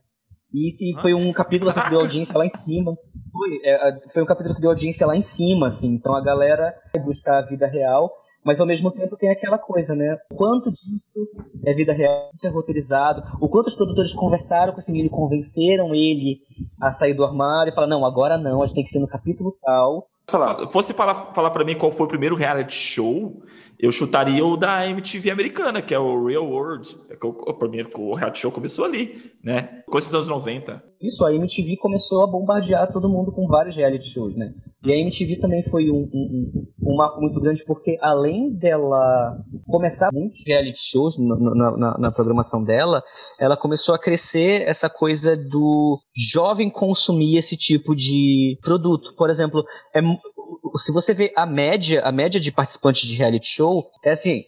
E, 0.51 0.91
e 0.91 0.99
foi 0.99 1.13
um 1.13 1.31
capítulo 1.31 1.71
que 1.71 1.89
deu 1.91 1.99
audiência 1.99 2.35
lá 2.35 2.45
em 2.45 2.49
cima. 2.49 2.95
Foi, 3.31 3.59
é, 3.63 4.09
foi 4.11 4.23
um 4.23 4.25
capítulo 4.25 4.55
que 4.55 4.61
deu 4.61 4.71
audiência 4.71 5.05
lá 5.05 5.15
em 5.15 5.21
cima, 5.21 5.67
assim. 5.67 5.93
Então 5.93 6.15
a 6.15 6.23
galera 6.23 6.73
buscar 7.03 7.37
a 7.37 7.45
vida 7.45 7.67
real 7.67 8.11
mas 8.45 8.59
ao 8.59 8.67
mesmo 8.67 8.91
tempo 8.91 9.17
tem 9.17 9.29
aquela 9.29 9.57
coisa, 9.57 9.95
né? 9.95 10.17
Quanto 10.35 10.71
disso 10.71 11.27
é 11.65 11.73
vida 11.73 11.91
real, 11.91 12.29
isso 12.31 12.45
é 12.45 12.49
roteirizado, 12.49 13.23
o 13.41 13.49
quanto 13.49 13.67
os 13.67 13.75
produtores 13.75 14.13
conversaram 14.13 14.71
com 14.71 14.79
esse 14.79 14.91
menino 14.91 15.09
convenceram 15.09 15.95
ele 15.95 16.41
a 16.79 16.91
sair 16.91 17.15
do 17.15 17.25
armário 17.25 17.71
e 17.71 17.75
falar, 17.75 17.87
não, 17.87 18.05
agora 18.05 18.37
não, 18.37 18.61
a 18.61 18.67
gente 18.67 18.75
tem 18.75 18.83
que 18.83 18.91
ser 18.91 18.99
no 18.99 19.07
capítulo 19.07 19.57
tal. 19.63 20.07
Falar. 20.27 20.69
Fosse 20.69 20.93
falar, 20.93 21.15
falar 21.33 21.49
para 21.49 21.65
mim 21.65 21.75
qual 21.75 21.91
foi 21.91 22.05
o 22.05 22.09
primeiro 22.09 22.35
reality 22.35 22.73
show, 22.73 23.41
eu 23.85 23.91
chutaria 23.91 24.43
o 24.43 24.57
da 24.57 24.87
MTV 24.87 25.29
americana, 25.29 25.79
que 25.79 25.93
é 25.93 25.99
o 25.99 26.25
Real 26.25 26.43
World. 26.43 26.97
É 27.09 27.25
o, 27.25 27.29
o 27.29 27.53
primeiro 27.53 27.89
o 27.95 28.15
reality 28.15 28.39
show 28.39 28.51
começou 28.51 28.83
ali, 28.83 29.31
né? 29.43 29.83
Começou 29.87 30.19
nos 30.19 30.27
anos 30.27 30.43
90. 30.43 30.83
Isso, 30.99 31.23
a 31.23 31.33
MTV 31.33 31.77
começou 31.77 32.23
a 32.23 32.27
bombardear 32.27 32.91
todo 32.91 33.07
mundo 33.07 33.31
com 33.31 33.47
vários 33.47 33.75
reality 33.75 34.09
shows, 34.09 34.35
né? 34.35 34.53
E 34.83 34.91
a 34.91 34.97
MTV 34.97 35.37
também 35.37 35.61
foi 35.63 35.91
um, 35.91 36.09
um, 36.11 36.67
um 36.81 36.95
marco 36.95 37.21
muito 37.21 37.39
grande, 37.39 37.63
porque 37.65 37.97
além 38.01 38.51
dela 38.53 39.37
começar 39.67 40.09
muitos 40.11 40.43
reality 40.45 40.79
shows 40.81 41.19
na, 41.19 41.35
na, 41.77 41.97
na 41.99 42.11
programação 42.11 42.63
dela, 42.63 43.03
ela 43.39 43.55
começou 43.55 43.93
a 43.93 43.99
crescer 43.99 44.67
essa 44.67 44.89
coisa 44.89 45.37
do 45.37 45.99
jovem 46.15 46.69
consumir 46.69 47.37
esse 47.37 47.55
tipo 47.55 47.95
de 47.95 48.57
produto. 48.63 49.13
Por 49.15 49.29
exemplo, 49.29 49.63
é, 49.93 50.01
se 50.77 50.91
você 50.91 51.13
vê 51.13 51.31
a 51.35 51.45
média, 51.45 52.01
a 52.01 52.11
média 52.11 52.39
de 52.39 52.51
participantes 52.51 53.07
de 53.07 53.15
reality 53.15 53.47
show, 53.47 53.89
é 54.03 54.11
assim, 54.11 54.43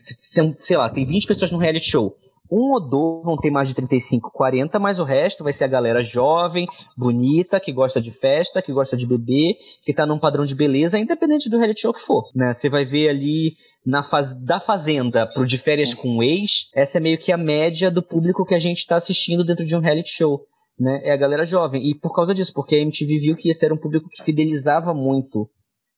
sei 0.59 0.77
lá, 0.77 0.89
tem 0.89 1.05
20 1.05 1.27
pessoas 1.27 1.51
no 1.51 1.57
reality 1.57 1.89
show. 1.89 2.15
Um 2.49 2.71
ou 2.71 2.79
dois 2.79 3.25
vão 3.25 3.37
ter 3.37 3.51
mais 3.51 3.67
de 3.67 3.75
35, 3.75 4.31
40, 4.31 4.79
mas 4.79 4.99
o 4.99 5.03
resto 5.03 5.43
vai 5.43 5.51
ser 5.51 5.65
a 5.65 5.67
galera 5.67 6.01
jovem, 6.01 6.65
bonita, 6.97 7.59
que 7.59 7.73
gosta 7.73 8.01
de 8.01 8.11
festa, 8.11 8.61
que 8.61 8.71
gosta 8.71 8.95
de 8.95 9.05
beber, 9.05 9.55
que 9.83 9.93
tá 9.93 10.05
num 10.05 10.19
padrão 10.19 10.45
de 10.45 10.55
beleza, 10.55 10.97
independente 10.97 11.49
do 11.49 11.57
reality 11.57 11.81
show 11.81 11.93
que 11.93 12.01
for, 12.01 12.23
né? 12.33 12.53
Você 12.53 12.69
vai 12.69 12.85
ver 12.85 13.09
ali 13.09 13.57
na 13.85 14.01
faz... 14.01 14.33
da 14.33 14.59
Fazenda 14.59 15.27
pro 15.27 15.45
de 15.45 15.57
férias 15.57 15.93
com 15.93 16.17
o 16.17 16.23
ex, 16.23 16.69
essa 16.73 16.97
é 16.97 17.01
meio 17.01 17.17
que 17.17 17.31
a 17.31 17.37
média 17.37 17.91
do 17.91 18.01
público 18.01 18.45
que 18.45 18.55
a 18.55 18.59
gente 18.59 18.79
está 18.79 18.95
assistindo 18.95 19.43
dentro 19.43 19.65
de 19.65 19.75
um 19.75 19.79
reality 19.79 20.09
show. 20.09 20.45
Né, 20.79 21.01
é 21.03 21.11
a 21.11 21.17
galera 21.17 21.43
jovem. 21.43 21.89
E 21.89 21.95
por 21.95 22.13
causa 22.13 22.35
disso, 22.35 22.53
porque 22.53 22.75
a 22.75 22.79
MTV 22.79 23.17
viu 23.17 23.35
que 23.35 23.49
esse 23.49 23.65
era 23.65 23.73
um 23.73 23.79
público 23.79 24.07
que 24.09 24.23
fidelizava 24.23 24.93
muito 24.93 25.49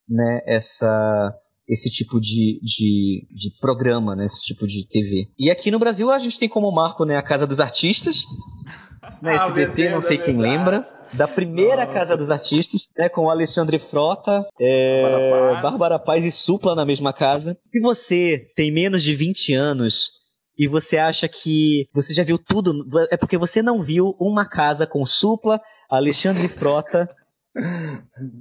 né, 0.10 0.42
essa, 0.46 1.34
esse 1.68 1.89
tipo 1.89 2.20
de, 2.20 2.60
de, 2.63 3.28
de 3.30 3.51
programa, 3.62 4.16
né, 4.16 4.25
esse 4.25 4.42
tipo 4.42 4.66
de 4.66 4.88
TV. 4.88 5.28
E 5.38 5.51
aqui 5.51 5.70
no 5.70 5.80
Brasil 5.80 6.10
a 6.10 6.18
gente 6.18 6.39
tem 6.39 6.50
como 6.50 6.72
marco 6.72 7.06
né, 7.06 7.16
a 7.16 7.24
Casa 7.24 7.46
dos 7.46 7.60
Artistas, 7.60 8.24
na 9.22 9.32
ah, 9.32 9.36
SBT, 9.36 9.89
não 9.89 10.01
sei 10.01 10.18
quem 10.18 10.38
lembra, 10.38 10.82
da 11.13 11.28
primeira 11.28 11.86
Nossa. 11.86 11.94
Casa 11.94 12.18
dos 12.18 12.32
Artistas, 12.32 12.88
né, 12.98 13.10
com 13.10 13.25
o 13.25 13.30
Alexandre 13.30 13.78
Frota, 13.78 14.46
é, 14.60 15.51
Paz. 15.54 15.62
Bárbara 15.62 16.00
Paz 16.00 16.25
e 16.25 16.32
Supla 16.32 16.75
na 16.75 16.86
mesma 16.86 17.13
casa. 17.13 17.58
Se 17.72 17.80
você 17.80 18.48
tem 18.56 18.72
menos 18.72 19.04
de 19.04 19.16
20 19.16 19.54
anos 19.54 20.12
e 20.58 20.68
você 20.68 20.98
acha 20.98 21.28
que 21.28 21.88
você 21.94 22.13
já 22.13 22.24
viu 22.24 22.38
tudo, 22.38 22.86
é 23.12 23.18
porque 23.18 23.38
você 23.38 23.62
não 23.62 23.82
viu 23.82 24.16
uma 24.20 24.46
casa 24.48 24.86
com 24.86 25.06
Supla, 25.06 25.62
Alexandre 25.89 26.48
Frota 26.48 27.10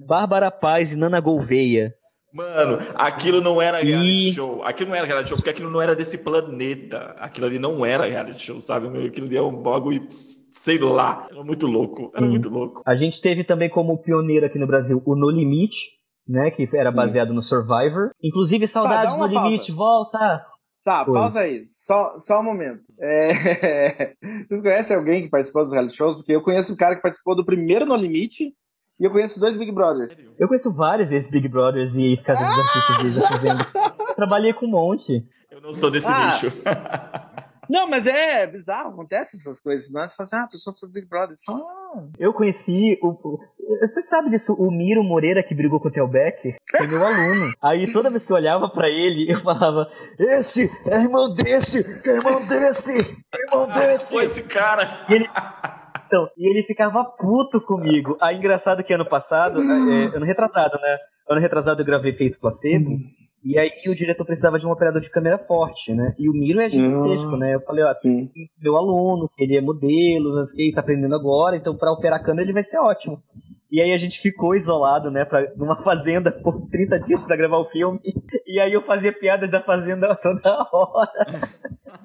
Bárbara 0.06 0.50
Paz 0.50 0.92
e 0.92 0.96
Nana 0.96 1.20
Gouveia. 1.20 1.94
Mano, 2.32 2.78
aquilo 2.94 3.40
não 3.40 3.60
era 3.60 3.78
reality 3.78 4.28
e... 4.28 4.32
show. 4.32 4.62
Aquilo 4.62 4.90
não 4.90 4.96
era 4.96 5.06
reality 5.06 5.30
show, 5.30 5.38
porque 5.38 5.50
aquilo 5.50 5.70
não 5.70 5.80
era 5.80 5.96
desse 5.96 6.18
planeta. 6.18 7.16
Aquilo 7.18 7.46
ali 7.46 7.58
não 7.58 7.84
era 7.84 8.04
reality 8.04 8.46
show, 8.46 8.60
sabe? 8.60 8.86
Aquilo 9.06 9.26
ali 9.26 9.36
é 9.36 9.42
um 9.42 9.62
bagulho, 9.62 10.06
sei 10.10 10.78
lá. 10.78 11.26
Era 11.30 11.42
muito 11.42 11.66
louco. 11.66 12.12
Era 12.14 12.24
hum. 12.24 12.30
muito 12.30 12.50
louco. 12.50 12.82
A 12.86 12.94
gente 12.94 13.20
teve 13.20 13.44
também 13.44 13.70
como 13.70 13.98
pioneiro 13.98 14.44
aqui 14.44 14.58
no 14.58 14.66
Brasil 14.66 15.02
o 15.04 15.16
No 15.16 15.30
Limite, 15.30 15.88
né? 16.28 16.50
Que 16.50 16.68
era 16.74 16.92
baseado 16.92 17.30
hum. 17.30 17.34
no 17.34 17.42
Survivor. 17.42 18.10
Inclusive, 18.22 18.66
tá, 18.66 18.72
saudades 18.72 19.14
tá, 19.14 19.18
No 19.18 19.32
pausa. 19.32 19.48
Limite, 19.48 19.72
volta! 19.72 20.44
Tá, 20.84 21.04
Oi. 21.06 21.12
pausa 21.12 21.40
aí. 21.40 21.66
Só, 21.66 22.16
só 22.18 22.40
um 22.40 22.44
momento. 22.44 22.82
É... 23.00 24.12
Vocês 24.44 24.62
conhecem 24.62 24.96
alguém 24.96 25.22
que 25.22 25.28
participou 25.28 25.62
dos 25.62 25.72
reality 25.72 25.96
shows? 25.96 26.14
Porque 26.14 26.32
eu 26.32 26.42
conheço 26.42 26.74
um 26.74 26.76
cara 26.76 26.94
que 26.94 27.02
participou 27.02 27.34
do 27.34 27.44
primeiro 27.44 27.86
No 27.86 27.96
Limite 27.96 28.52
e 28.98 29.04
eu 29.04 29.10
conheço 29.10 29.38
dois 29.38 29.56
Big 29.56 29.70
Brothers. 29.72 30.14
Eu 30.38 30.48
conheço 30.48 30.74
vários 30.74 31.10
desses 31.10 31.30
Big 31.30 31.48
Brothers 31.48 31.94
e 31.94 32.02
ex-casas 32.06 32.46
dos 32.46 32.58
artistas 32.58 33.40
deles. 33.40 33.72
Trabalhei 34.16 34.52
com 34.52 34.66
um 34.66 34.70
monte. 34.70 35.24
Eu 35.50 35.60
não 35.60 35.72
sou 35.72 35.90
desse 35.90 36.08
ah. 36.08 36.38
lixo. 36.42 36.52
Não, 37.68 37.86
mas 37.86 38.06
é 38.06 38.46
bizarro, 38.46 38.90
acontece 38.90 39.36
essas 39.36 39.60
coisas. 39.60 39.92
Não, 39.92 40.00
você 40.00 40.16
fala 40.16 40.24
assim, 40.24 40.36
ah, 40.36 40.44
a 40.44 40.48
pessoa 40.48 40.74
foi 40.74 40.88
Big 40.88 41.06
Brother. 41.06 41.36
Fala, 41.44 41.60
ah. 41.60 42.02
Eu 42.18 42.32
conheci 42.32 42.98
o, 43.02 43.08
o, 43.08 43.38
Você 43.80 44.00
sabe 44.02 44.30
disso? 44.30 44.54
O 44.54 44.70
Miro 44.70 45.04
Moreira 45.04 45.42
que 45.42 45.54
brigou 45.54 45.78
com 45.78 45.88
o 45.88 45.90
Theo 45.90 46.08
Becker 46.08 46.56
foi 46.70 46.86
meu 46.86 47.04
aluno. 47.04 47.52
Aí 47.62 47.90
toda 47.92 48.08
vez 48.08 48.24
que 48.24 48.32
eu 48.32 48.36
olhava 48.36 48.70
pra 48.70 48.88
ele, 48.88 49.30
eu 49.30 49.42
falava: 49.42 49.86
Esse 50.18 50.70
é 50.86 51.02
irmão 51.02 51.34
desse, 51.34 51.80
é 52.08 52.10
irmão 52.10 52.46
desse, 52.46 52.92
é 52.92 53.46
irmão 53.46 53.68
desse. 53.78 54.12
Foi 54.12 54.24
esse 54.24 54.44
cara. 54.44 55.04
E 55.10 55.14
ele, 55.14 55.28
então, 56.08 56.28
e 56.36 56.50
ele 56.50 56.62
ficava 56.62 57.04
puto 57.04 57.60
comigo. 57.60 58.16
Aí, 58.20 58.36
engraçado 58.36 58.82
que 58.82 58.94
ano 58.94 59.06
passado, 59.06 59.60
é, 59.60 60.04
é, 60.06 60.16
ano 60.16 60.24
retrasado, 60.24 60.78
né? 60.80 60.96
Ano 61.28 61.40
retrasado 61.40 61.82
eu 61.82 61.86
gravei 61.86 62.14
Feito 62.14 62.40
Placebo. 62.40 62.88
Uhum. 62.88 63.00
E 63.44 63.56
aí 63.58 63.70
o 63.86 63.94
diretor 63.94 64.24
precisava 64.24 64.58
de 64.58 64.66
um 64.66 64.70
operador 64.70 65.00
de 65.00 65.10
câmera 65.10 65.38
forte, 65.38 65.94
né? 65.94 66.14
E 66.18 66.28
o 66.28 66.32
Miro 66.32 66.60
é 66.60 66.68
gigantesco, 66.68 67.36
né? 67.36 67.54
Eu 67.54 67.60
falei, 67.60 67.84
ó, 67.84 67.94
Sim. 67.94 68.30
meu 68.60 68.76
aluno, 68.76 69.30
ele 69.38 69.56
é 69.56 69.60
modelo, 69.60 70.44
ele 70.56 70.72
tá 70.72 70.80
aprendendo 70.80 71.14
agora, 71.14 71.56
então 71.56 71.76
para 71.76 71.92
operar 71.92 72.18
a 72.18 72.22
câmera 72.22 72.44
ele 72.44 72.52
vai 72.52 72.64
ser 72.64 72.78
ótimo. 72.78 73.22
E 73.70 73.80
aí 73.80 73.92
a 73.92 73.98
gente 73.98 74.20
ficou 74.20 74.54
isolado, 74.54 75.10
né, 75.10 75.24
pra, 75.24 75.52
numa 75.56 75.76
fazenda 75.82 76.32
por 76.32 76.68
30 76.70 77.00
dias 77.00 77.24
para 77.24 77.36
gravar 77.36 77.58
o 77.58 77.66
filme. 77.66 78.00
E 78.46 78.58
aí 78.58 78.72
eu 78.72 78.82
fazia 78.82 79.12
piadas 79.12 79.50
da 79.50 79.62
fazenda 79.62 80.14
toda 80.22 80.68
hora. 80.72 81.48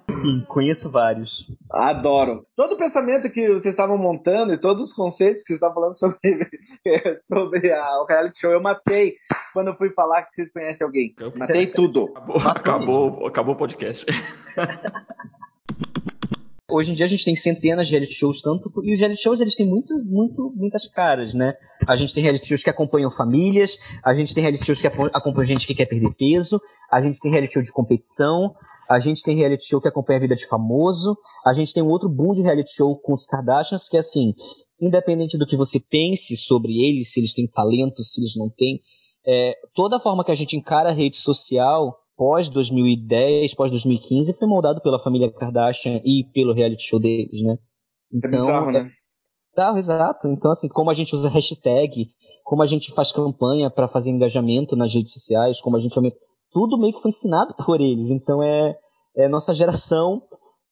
Sim, 0.09 0.45
conheço 0.47 0.91
vários. 0.91 1.47
Adoro. 1.71 2.45
Todo 2.55 2.73
o 2.73 2.77
pensamento 2.77 3.29
que 3.29 3.47
vocês 3.47 3.73
estavam 3.73 3.97
montando 3.97 4.53
e 4.53 4.57
todos 4.57 4.89
os 4.89 4.93
conceitos 4.93 5.41
que 5.41 5.47
vocês 5.47 5.57
estavam 5.57 5.75
falando 5.75 5.97
sobre, 5.97 6.49
sobre 7.23 7.71
a, 7.71 8.01
o 8.01 8.05
reality 8.05 8.41
show, 8.41 8.51
eu 8.51 8.61
matei 8.61 9.15
quando 9.53 9.67
eu 9.67 9.77
fui 9.77 9.91
falar 9.91 10.23
que 10.23 10.35
vocês 10.35 10.51
conhecem 10.51 10.85
alguém. 10.85 11.15
Matei 11.35 11.67
tudo. 11.67 12.11
Acabou, 12.15 12.37
acabou, 12.37 13.27
acabou 13.27 13.55
o 13.55 13.57
podcast. 13.57 14.05
Hoje 16.73 16.91
em 16.91 16.95
dia 16.95 17.05
a 17.05 17.09
gente 17.09 17.23
tem 17.23 17.35
centenas 17.35 17.87
de 17.87 17.93
reality 17.93 18.15
shows, 18.15 18.41
tanto 18.41 18.71
e 18.83 18.93
os 18.93 18.99
reality 18.99 19.21
shows 19.21 19.39
eles 19.39 19.55
têm 19.55 19.67
muito, 19.67 19.93
muito, 20.03 20.51
muitas 20.55 20.87
caras, 20.87 21.31
né? 21.31 21.53
A 21.87 21.95
gente 21.95 22.15
tem 22.15 22.23
reality 22.23 22.47
shows 22.47 22.63
que 22.63 22.69
acompanham 22.69 23.11
famílias, 23.11 23.77
a 24.03 24.11
gente 24.15 24.33
tem 24.33 24.41
reality 24.41 24.65
shows 24.65 24.81
que 24.81 24.87
acompanham 24.87 25.45
gente 25.45 25.67
que 25.67 25.75
quer 25.75 25.85
perder 25.85 26.11
peso, 26.15 26.59
a 26.91 26.99
gente 26.99 27.19
tem 27.19 27.29
reality 27.29 27.53
show 27.53 27.61
de 27.61 27.71
competição, 27.71 28.55
a 28.89 28.99
gente 28.99 29.21
tem 29.21 29.35
reality 29.35 29.67
show 29.67 29.79
que 29.79 29.87
acompanha 29.87 30.17
a 30.17 30.21
vida 30.21 30.35
de 30.35 30.47
famoso, 30.47 31.15
a 31.45 31.53
gente 31.53 31.71
tem 31.75 31.83
um 31.83 31.89
outro 31.89 32.09
boom 32.09 32.31
de 32.31 32.41
reality 32.41 32.73
show 32.73 32.97
com 32.97 33.13
os 33.13 33.23
Kardashians 33.23 33.87
que 33.87 33.95
é 33.95 33.99
assim, 33.99 34.31
independente 34.81 35.37
do 35.37 35.45
que 35.45 35.55
você 35.55 35.79
pense 35.79 36.35
sobre 36.35 36.71
eles, 36.83 37.13
se 37.13 37.19
eles 37.19 37.35
têm 37.35 37.47
talento, 37.47 38.03
se 38.03 38.19
eles 38.19 38.35
não 38.35 38.49
têm, 38.49 38.79
é, 39.27 39.55
toda 39.75 39.97
a 39.97 39.99
forma 39.99 40.23
que 40.25 40.31
a 40.31 40.35
gente 40.35 40.57
encara 40.57 40.89
a 40.89 40.93
rede 40.93 41.17
social 41.17 41.99
pós 42.15 42.49
2010, 42.49 43.55
pós 43.55 43.71
2015, 43.71 44.37
foi 44.37 44.47
moldado 44.47 44.81
pela 44.81 45.01
família 45.01 45.31
Kardashian 45.31 46.01
e 46.03 46.25
pelo 46.33 46.53
reality 46.53 46.83
show 46.83 46.99
deles, 46.99 47.41
né? 47.41 47.57
É 48.13 48.17
então, 48.17 48.29
é 48.29 48.31
bizarro, 48.31 48.71
né? 48.71 48.91
Bizarro, 49.51 49.77
exato. 49.77 50.27
Então, 50.27 50.51
assim, 50.51 50.67
como 50.67 50.89
a 50.89 50.93
gente 50.93 51.13
usa 51.15 51.29
hashtag, 51.29 52.07
como 52.43 52.61
a 52.61 52.67
gente 52.67 52.93
faz 52.93 53.11
campanha 53.11 53.69
para 53.69 53.87
fazer 53.87 54.09
engajamento 54.09 54.75
nas 54.75 54.93
redes 54.93 55.13
sociais, 55.13 55.61
como 55.61 55.77
a 55.77 55.79
gente 55.79 55.95
tudo 56.53 56.77
meio 56.77 56.93
que 56.93 57.01
foi 57.01 57.09
ensinado 57.09 57.53
por 57.65 57.81
eles. 57.81 58.09
Então 58.09 58.41
é, 58.43 58.77
é 59.17 59.27
nossa 59.27 59.53
geração 59.55 60.21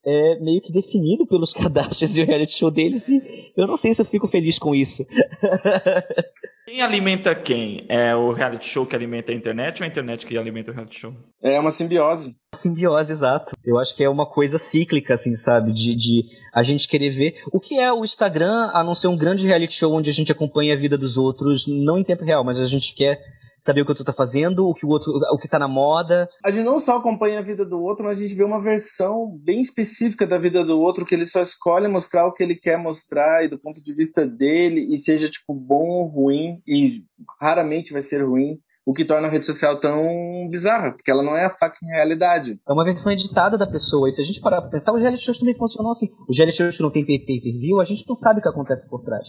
é 0.04 0.40
meio 0.40 0.62
que 0.62 0.72
definido 0.72 1.28
pelos 1.28 1.54
cadastros 1.54 2.18
e 2.18 2.22
o 2.22 2.26
reality 2.26 2.54
show 2.54 2.72
deles 2.72 3.08
e 3.08 3.22
eu 3.56 3.68
não 3.68 3.78
sei 3.78 3.94
se 3.94 4.02
eu 4.02 4.06
fico 4.06 4.28
feliz 4.28 4.58
com 4.58 4.74
isso. 4.74 5.06
Quem 6.72 6.82
alimenta 6.82 7.36
quem? 7.36 7.84
É 7.90 8.16
o 8.16 8.32
reality 8.32 8.66
show 8.66 8.86
que 8.86 8.96
alimenta 8.96 9.34
a 9.34 9.36
internet 9.36 9.82
ou 9.82 9.84
a 9.84 9.90
internet 9.90 10.26
que 10.26 10.38
alimenta 10.38 10.72
o 10.72 10.74
reality 10.74 11.02
show? 11.02 11.14
É 11.44 11.60
uma 11.60 11.70
simbiose. 11.70 12.34
Simbiose, 12.56 13.12
exato. 13.12 13.54
Eu 13.62 13.78
acho 13.78 13.94
que 13.94 14.02
é 14.02 14.10
uma 14.10 14.26
coisa 14.26 14.58
cíclica, 14.58 15.16
assim, 15.16 15.36
sabe? 15.36 15.74
De, 15.74 15.94
de 15.94 16.24
a 16.54 16.64
gente 16.64 16.88
querer 16.88 17.10
ver. 17.10 17.44
O 17.52 17.60
que 17.60 17.78
é 17.78 17.92
o 17.92 18.06
Instagram, 18.06 18.72
a 18.74 18.86
não 18.86 18.96
ser 18.96 19.10
um 19.10 19.18
grande 19.18 19.46
reality 19.46 19.74
show 19.74 19.92
onde 19.92 20.10
a 20.10 20.14
gente 20.14 20.32
acompanha 20.32 20.74
a 20.74 20.80
vida 20.80 20.98
dos 20.98 21.18
outros, 21.18 21.68
não 21.68 21.98
em 21.98 22.06
tempo 22.06 22.24
real, 22.24 22.42
mas 22.42 22.58
a 22.58 22.68
gente 22.68 22.96
quer 22.96 23.20
saber 23.62 23.82
o 23.82 23.86
que 23.86 23.92
o 23.92 23.94
outro 23.94 24.04
tá 24.04 24.14
fazendo, 24.14 24.68
o 24.68 24.74
que 24.74 24.86
o 24.86 24.90
outro, 24.90 25.12
o 25.12 25.38
que 25.38 25.48
tá 25.48 25.60
na 25.60 25.68
moda. 25.68 26.28
A 26.44 26.52
gente 26.52 26.66
não 26.66 26.80
só 26.80 26.98
acompanha 26.98 27.40
a 27.40 27.44
vida 27.44 27.64
do 27.64 27.80
outro, 27.80 28.04
mas 28.04 28.18
a 28.18 28.22
gente 28.22 28.36
vê 28.36 28.44
uma 28.44 28.62
versão 28.62 29.40
bem 29.44 29.60
específica 29.60 30.26
da 30.26 30.38
vida 30.38 30.66
do 30.66 30.80
outro 30.80 31.06
que 31.06 31.14
ele 31.14 31.26
só 31.26 31.42
escolhe 31.42 31.88
mostrar 31.88 32.26
o 32.28 32.34
que 32.34 32.44
ele 32.44 32.56
quer 32.56 32.78
mostrar 32.78 33.46
e 33.46 33.50
do 33.50 33.60
ponto 33.60 33.82
de 33.82 33.94
vista 33.94 34.26
dele 34.26 34.88
e 34.92 34.98
seja 34.98 35.30
tipo 35.30 35.54
bom 35.54 35.88
ou 35.88 36.08
ruim 36.08 36.62
e 36.68 37.04
raramente 37.40 37.94
vai 37.94 38.02
ser 38.02 38.24
ruim. 38.24 38.58
O 38.84 38.94
que 38.94 39.06
torna 39.06 39.28
a 39.28 39.32
rede 39.32 39.46
social 39.46 39.80
tão 39.80 40.50
bizarra, 40.50 40.92
porque 40.92 41.12
ela 41.12 41.22
não 41.22 41.38
é 41.38 41.46
a 41.46 41.52
fucking 41.52 41.86
realidade. 41.86 42.60
É 42.68 42.74
uma 42.74 42.84
versão 42.84 43.12
editada 43.12 43.56
da 43.56 43.68
pessoa. 43.68 44.10
E 44.10 44.12
se 44.12 44.20
a 44.20 44.26
gente 44.26 44.42
parar 44.42 44.60
pra 44.60 44.72
pensar, 44.72 44.92
os 44.92 45.00
reality 45.00 45.24
shows 45.24 45.38
também 45.38 45.56
funcionam 45.56 45.92
assim. 45.92 46.10
Os 46.28 46.36
reality 46.36 46.58
shows 46.58 46.80
não 46.80 46.90
tem 46.90 47.06
pay-per-view, 47.06 47.80
a 47.80 47.86
gente 47.86 48.04
não 48.10 48.16
sabe 48.16 48.40
o 48.40 48.42
que 48.42 48.50
acontece 48.50 48.90
por 48.90 49.04
trás. 49.04 49.24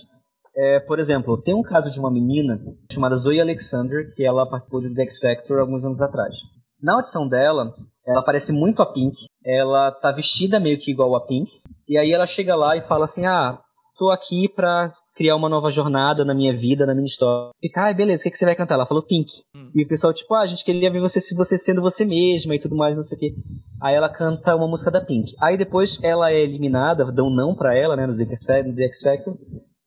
É, 0.55 0.81
por 0.81 0.99
exemplo, 0.99 1.41
tem 1.41 1.55
um 1.55 1.63
caso 1.63 1.91
de 1.91 1.99
uma 1.99 2.11
menina 2.11 2.61
chamada 2.93 3.17
Zoe 3.17 3.41
Alexander, 3.41 4.11
que 4.15 4.25
ela 4.25 4.47
participou 4.47 4.83
do 4.83 4.95
The 4.95 5.03
X 5.03 5.19
Factor 5.19 5.61
alguns 5.61 5.85
anos 5.85 6.01
atrás. 6.01 6.35
Na 6.83 6.95
audição 6.95 7.27
dela, 7.27 7.75
ela 8.07 8.23
parece 8.23 8.53
muito 8.53 8.83
a 8.83 8.87
Pink. 8.87 9.17
Ela 9.45 9.91
tá 9.93 10.13
vestida 10.13 10.61
meio 10.61 10.79
que 10.79 10.91
igual 10.91 11.15
a 11.15 11.25
Pink. 11.27 11.51
E 11.89 11.97
aí 11.97 12.13
ela 12.13 12.27
chega 12.27 12.55
lá 12.55 12.77
e 12.77 12.81
fala 12.83 13.07
assim: 13.07 13.25
Ah, 13.25 13.61
tô 13.97 14.11
aqui 14.11 14.49
pra 14.49 14.93
criar 15.15 15.37
uma 15.37 15.49
nova 15.49 15.71
jornada 15.71 16.25
na 16.25 16.35
minha 16.35 16.57
vida, 16.57 16.85
na 16.85 16.95
minha 16.95 17.07
história. 17.07 17.53
Fica, 17.61 17.89
ah, 17.89 17.93
beleza, 17.93 18.23
o 18.23 18.25
que, 18.25 18.31
que 18.31 18.39
você 18.39 18.45
vai 18.45 18.57
cantar? 18.57 18.75
Ela 18.75 18.87
falou 18.87 19.07
Pink. 19.07 19.31
Hum. 19.55 19.71
E 19.75 19.85
o 19.85 19.89
pessoal, 19.89 20.13
tipo, 20.13 20.35
ah, 20.35 20.41
a 20.41 20.47
gente 20.47 20.65
queria 20.65 20.91
ver 20.91 21.01
você, 21.01 21.21
você 21.35 21.57
sendo 21.57 21.81
você 21.81 22.05
mesma 22.05 22.55
e 22.55 22.59
tudo 22.59 22.77
mais, 22.77 22.97
não 22.97 23.05
sei 23.05 23.17
o 23.17 23.21
quê. 23.21 23.35
Aí 23.81 23.95
ela 23.95 24.09
canta 24.09 24.57
uma 24.57 24.67
música 24.67 24.91
da 24.91 25.01
Pink. 25.01 25.35
Aí 25.41 25.57
depois 25.57 25.99
ela 26.03 26.31
é 26.31 26.41
eliminada, 26.41 27.11
dão 27.13 27.31
não 27.31 27.55
pra 27.55 27.77
ela, 27.77 27.95
né, 27.95 28.07
no 28.07 28.17
The 28.17 28.85
X 28.85 29.03
Factor 29.03 29.37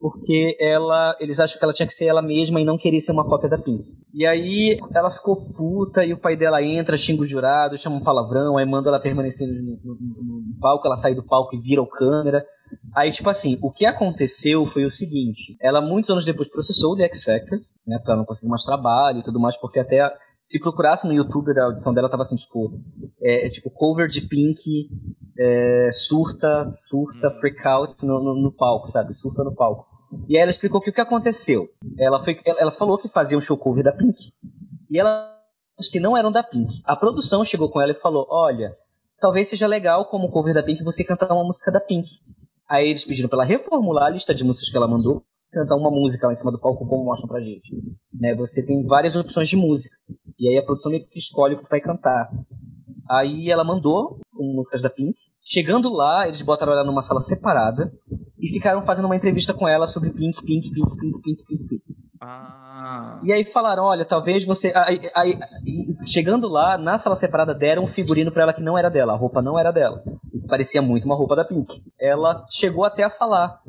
porque 0.06 0.56
ela, 0.60 1.18
eles 1.20 1.40
acham 1.40 1.58
que 1.58 1.66
ela 1.66 1.74
tinha 1.74 1.88
que 1.88 1.94
ser 1.96 2.06
ela 2.06 2.22
mesma 2.22 2.62
e 2.62 2.64
não 2.64 2.78
queria 2.78 3.02
ser 3.02 3.12
uma 3.12 3.28
cópia 3.28 3.50
da 3.50 3.58
Pink. 3.58 3.82
E 4.14 4.24
aí 4.24 4.80
ela 4.94 5.10
ficou 5.10 5.52
puta 5.52 6.06
e 6.06 6.14
o 6.14 6.18
pai 6.20 6.38
dela 6.38 6.62
entra, 6.62 6.96
xinga 6.96 7.24
o 7.24 7.26
jurado, 7.26 7.76
chama 7.80 7.96
um 7.96 8.04
palavrão, 8.04 8.56
aí 8.56 8.68
manda 8.68 8.90
ela 8.90 9.00
permanecer 9.00 9.48
no, 9.48 9.80
no, 9.84 9.96
no 9.96 10.60
palco, 10.62 10.86
ela 10.86 10.98
sai 10.98 11.16
do 11.16 11.24
palco 11.24 11.56
e 11.56 11.60
vira 11.60 11.82
o 11.82 11.88
câmera. 11.88 12.46
Aí, 12.96 13.12
tipo 13.12 13.28
assim, 13.32 13.58
o 13.64 13.72
que 13.72 13.84
aconteceu 13.84 14.68
foi 14.68 14.86
o 14.86 14.92
seguinte: 14.92 15.58
ela, 15.60 15.82
muitos 15.82 16.12
anos 16.12 16.24
depois, 16.24 16.52
processou 16.52 16.94
o 16.94 16.96
The 16.96 17.06
X 17.06 17.24
Factor, 17.24 17.60
né, 17.88 17.98
pra 17.98 18.16
não 18.16 18.26
conseguir 18.26 18.48
mais 18.48 18.62
trabalho 18.62 19.22
e 19.22 19.24
tudo 19.24 19.40
mais, 19.40 19.58
porque 19.58 19.80
até 19.80 20.14
se 20.46 20.60
procurasse 20.60 21.08
no 21.08 21.14
YouTube 21.14 21.58
a 21.60 21.66
audição 21.66 21.92
dela, 21.92 22.08
tava 22.08 22.22
assim, 22.22 22.36
tipo, 22.36 22.80
é, 23.20 23.48
é, 23.48 23.50
tipo 23.50 23.72
cover 23.72 24.08
de 24.08 24.22
Pink, 24.22 24.88
é, 25.40 25.90
surta, 25.92 26.72
surta, 26.88 27.30
hum. 27.30 27.40
freak 27.40 27.68
out 27.68 28.06
no, 28.06 28.24
no, 28.24 28.36
no, 28.36 28.52
palco, 28.52 28.92
sabe? 28.92 29.16
Surta 29.16 29.44
no 29.44 29.56
palco. 29.56 29.95
E 30.28 30.36
aí 30.36 30.42
ela 30.42 30.52
explicou 30.52 30.82
que 30.82 30.90
o 30.90 30.94
que 30.94 31.02
aconteceu. 31.02 31.68
Ela, 31.98 32.24
foi, 32.24 32.40
ela 32.46 32.72
falou 32.72 32.98
que 32.98 33.10
fazia 33.10 33.38
um 33.38 33.42
show 33.42 33.58
cover 33.58 33.84
da 33.84 33.92
Pink, 33.92 34.34
e 34.90 35.00
ela 35.00 35.34
que 35.92 36.00
não 36.00 36.16
eram 36.16 36.32
da 36.32 36.42
Pink. 36.42 36.82
A 36.86 36.96
produção 36.96 37.44
chegou 37.44 37.70
com 37.70 37.82
ela 37.82 37.92
e 37.92 38.00
falou: 38.00 38.26
Olha, 38.30 38.76
talvez 39.20 39.50
seja 39.50 39.68
legal 39.68 40.06
como 40.06 40.32
cover 40.32 40.54
da 40.54 40.64
Pink 40.64 40.84
você 40.84 41.04
cantar 41.04 41.32
uma 41.34 41.44
música 41.44 41.72
da 41.72 41.80
Pink. 41.80 42.08
Aí 42.68 42.90
eles 42.90 43.04
pediram 43.04 43.30
pra 43.30 43.38
ela 43.38 43.46
reformular 43.46 44.06
a 44.06 44.10
lista 44.10 44.34
de 44.34 44.44
músicas 44.44 44.70
que 44.70 44.78
ela 44.78 44.88
mandou 44.88 45.24
cantar 45.52 45.76
uma 45.78 45.90
música 45.90 46.28
lá 46.28 46.34
em 46.34 46.36
cima 46.36 46.52
do 46.52 46.60
palco, 46.60 46.86
como 46.86 47.06
mostram 47.06 47.30
pra 47.30 47.40
gente. 47.40 47.74
Né, 48.14 48.36
você 48.36 48.66
tem 48.66 48.86
várias 48.86 49.16
opções 49.16 49.48
de 49.48 49.56
música. 49.56 49.96
E 50.38 50.50
aí 50.50 50.58
a 50.58 50.64
produção 50.64 50.92
meio 50.92 51.08
que 51.08 51.18
escolhe 51.18 51.56
o 51.56 51.60
que 51.60 51.70
vai 51.70 51.80
cantar. 51.80 52.30
Aí 53.10 53.50
ela 53.50 53.64
mandou 53.64 54.20
com 54.36 54.44
músicas 54.44 54.82
da 54.82 54.90
Pink. 54.90 55.18
Chegando 55.42 55.90
lá, 55.90 56.28
eles 56.28 56.42
botaram 56.42 56.74
ela 56.74 56.84
numa 56.84 57.04
sala 57.04 57.22
separada 57.22 57.94
e 58.40 58.48
ficaram 58.48 58.84
fazendo 58.86 59.06
uma 59.06 59.16
entrevista 59.16 59.54
com 59.54 59.68
ela 59.68 59.88
sobre 59.88 60.12
Pink, 60.12 60.44
Pink, 60.44 60.72
Pink, 60.72 60.98
Pink, 60.98 61.22
Pink, 61.22 61.44
Pink, 61.46 61.64
Pink. 61.68 61.84
Ah. 62.22 63.20
E 63.24 63.32
aí 63.32 63.46
falaram, 63.52 63.84
olha, 63.84 64.06
talvez 64.06 64.46
você. 64.46 64.72
Aí, 64.76 65.10
aí, 65.14 65.38
chegando 66.06 66.48
lá, 66.48 66.78
na 66.78 66.98
sala 66.98 67.16
separada, 67.16 67.54
deram 67.54 67.84
um 67.84 67.94
figurino 67.94 68.32
para 68.32 68.44
ela 68.44 68.54
que 68.54 68.62
não 68.62 68.78
era 68.78 68.90
dela, 68.90 69.14
a 69.14 69.18
roupa 69.18 69.42
não 69.42 69.60
era 69.60 69.72
dela. 69.72 70.02
Parecia 70.48 70.82
muito 70.82 71.06
uma 71.06 71.16
roupa 71.16 71.36
da 71.36 71.44
Pink. 71.44 71.82
Ela 72.00 72.46
chegou 72.50 72.84
até 72.86 73.04
a 73.04 73.10
falar 73.10 73.60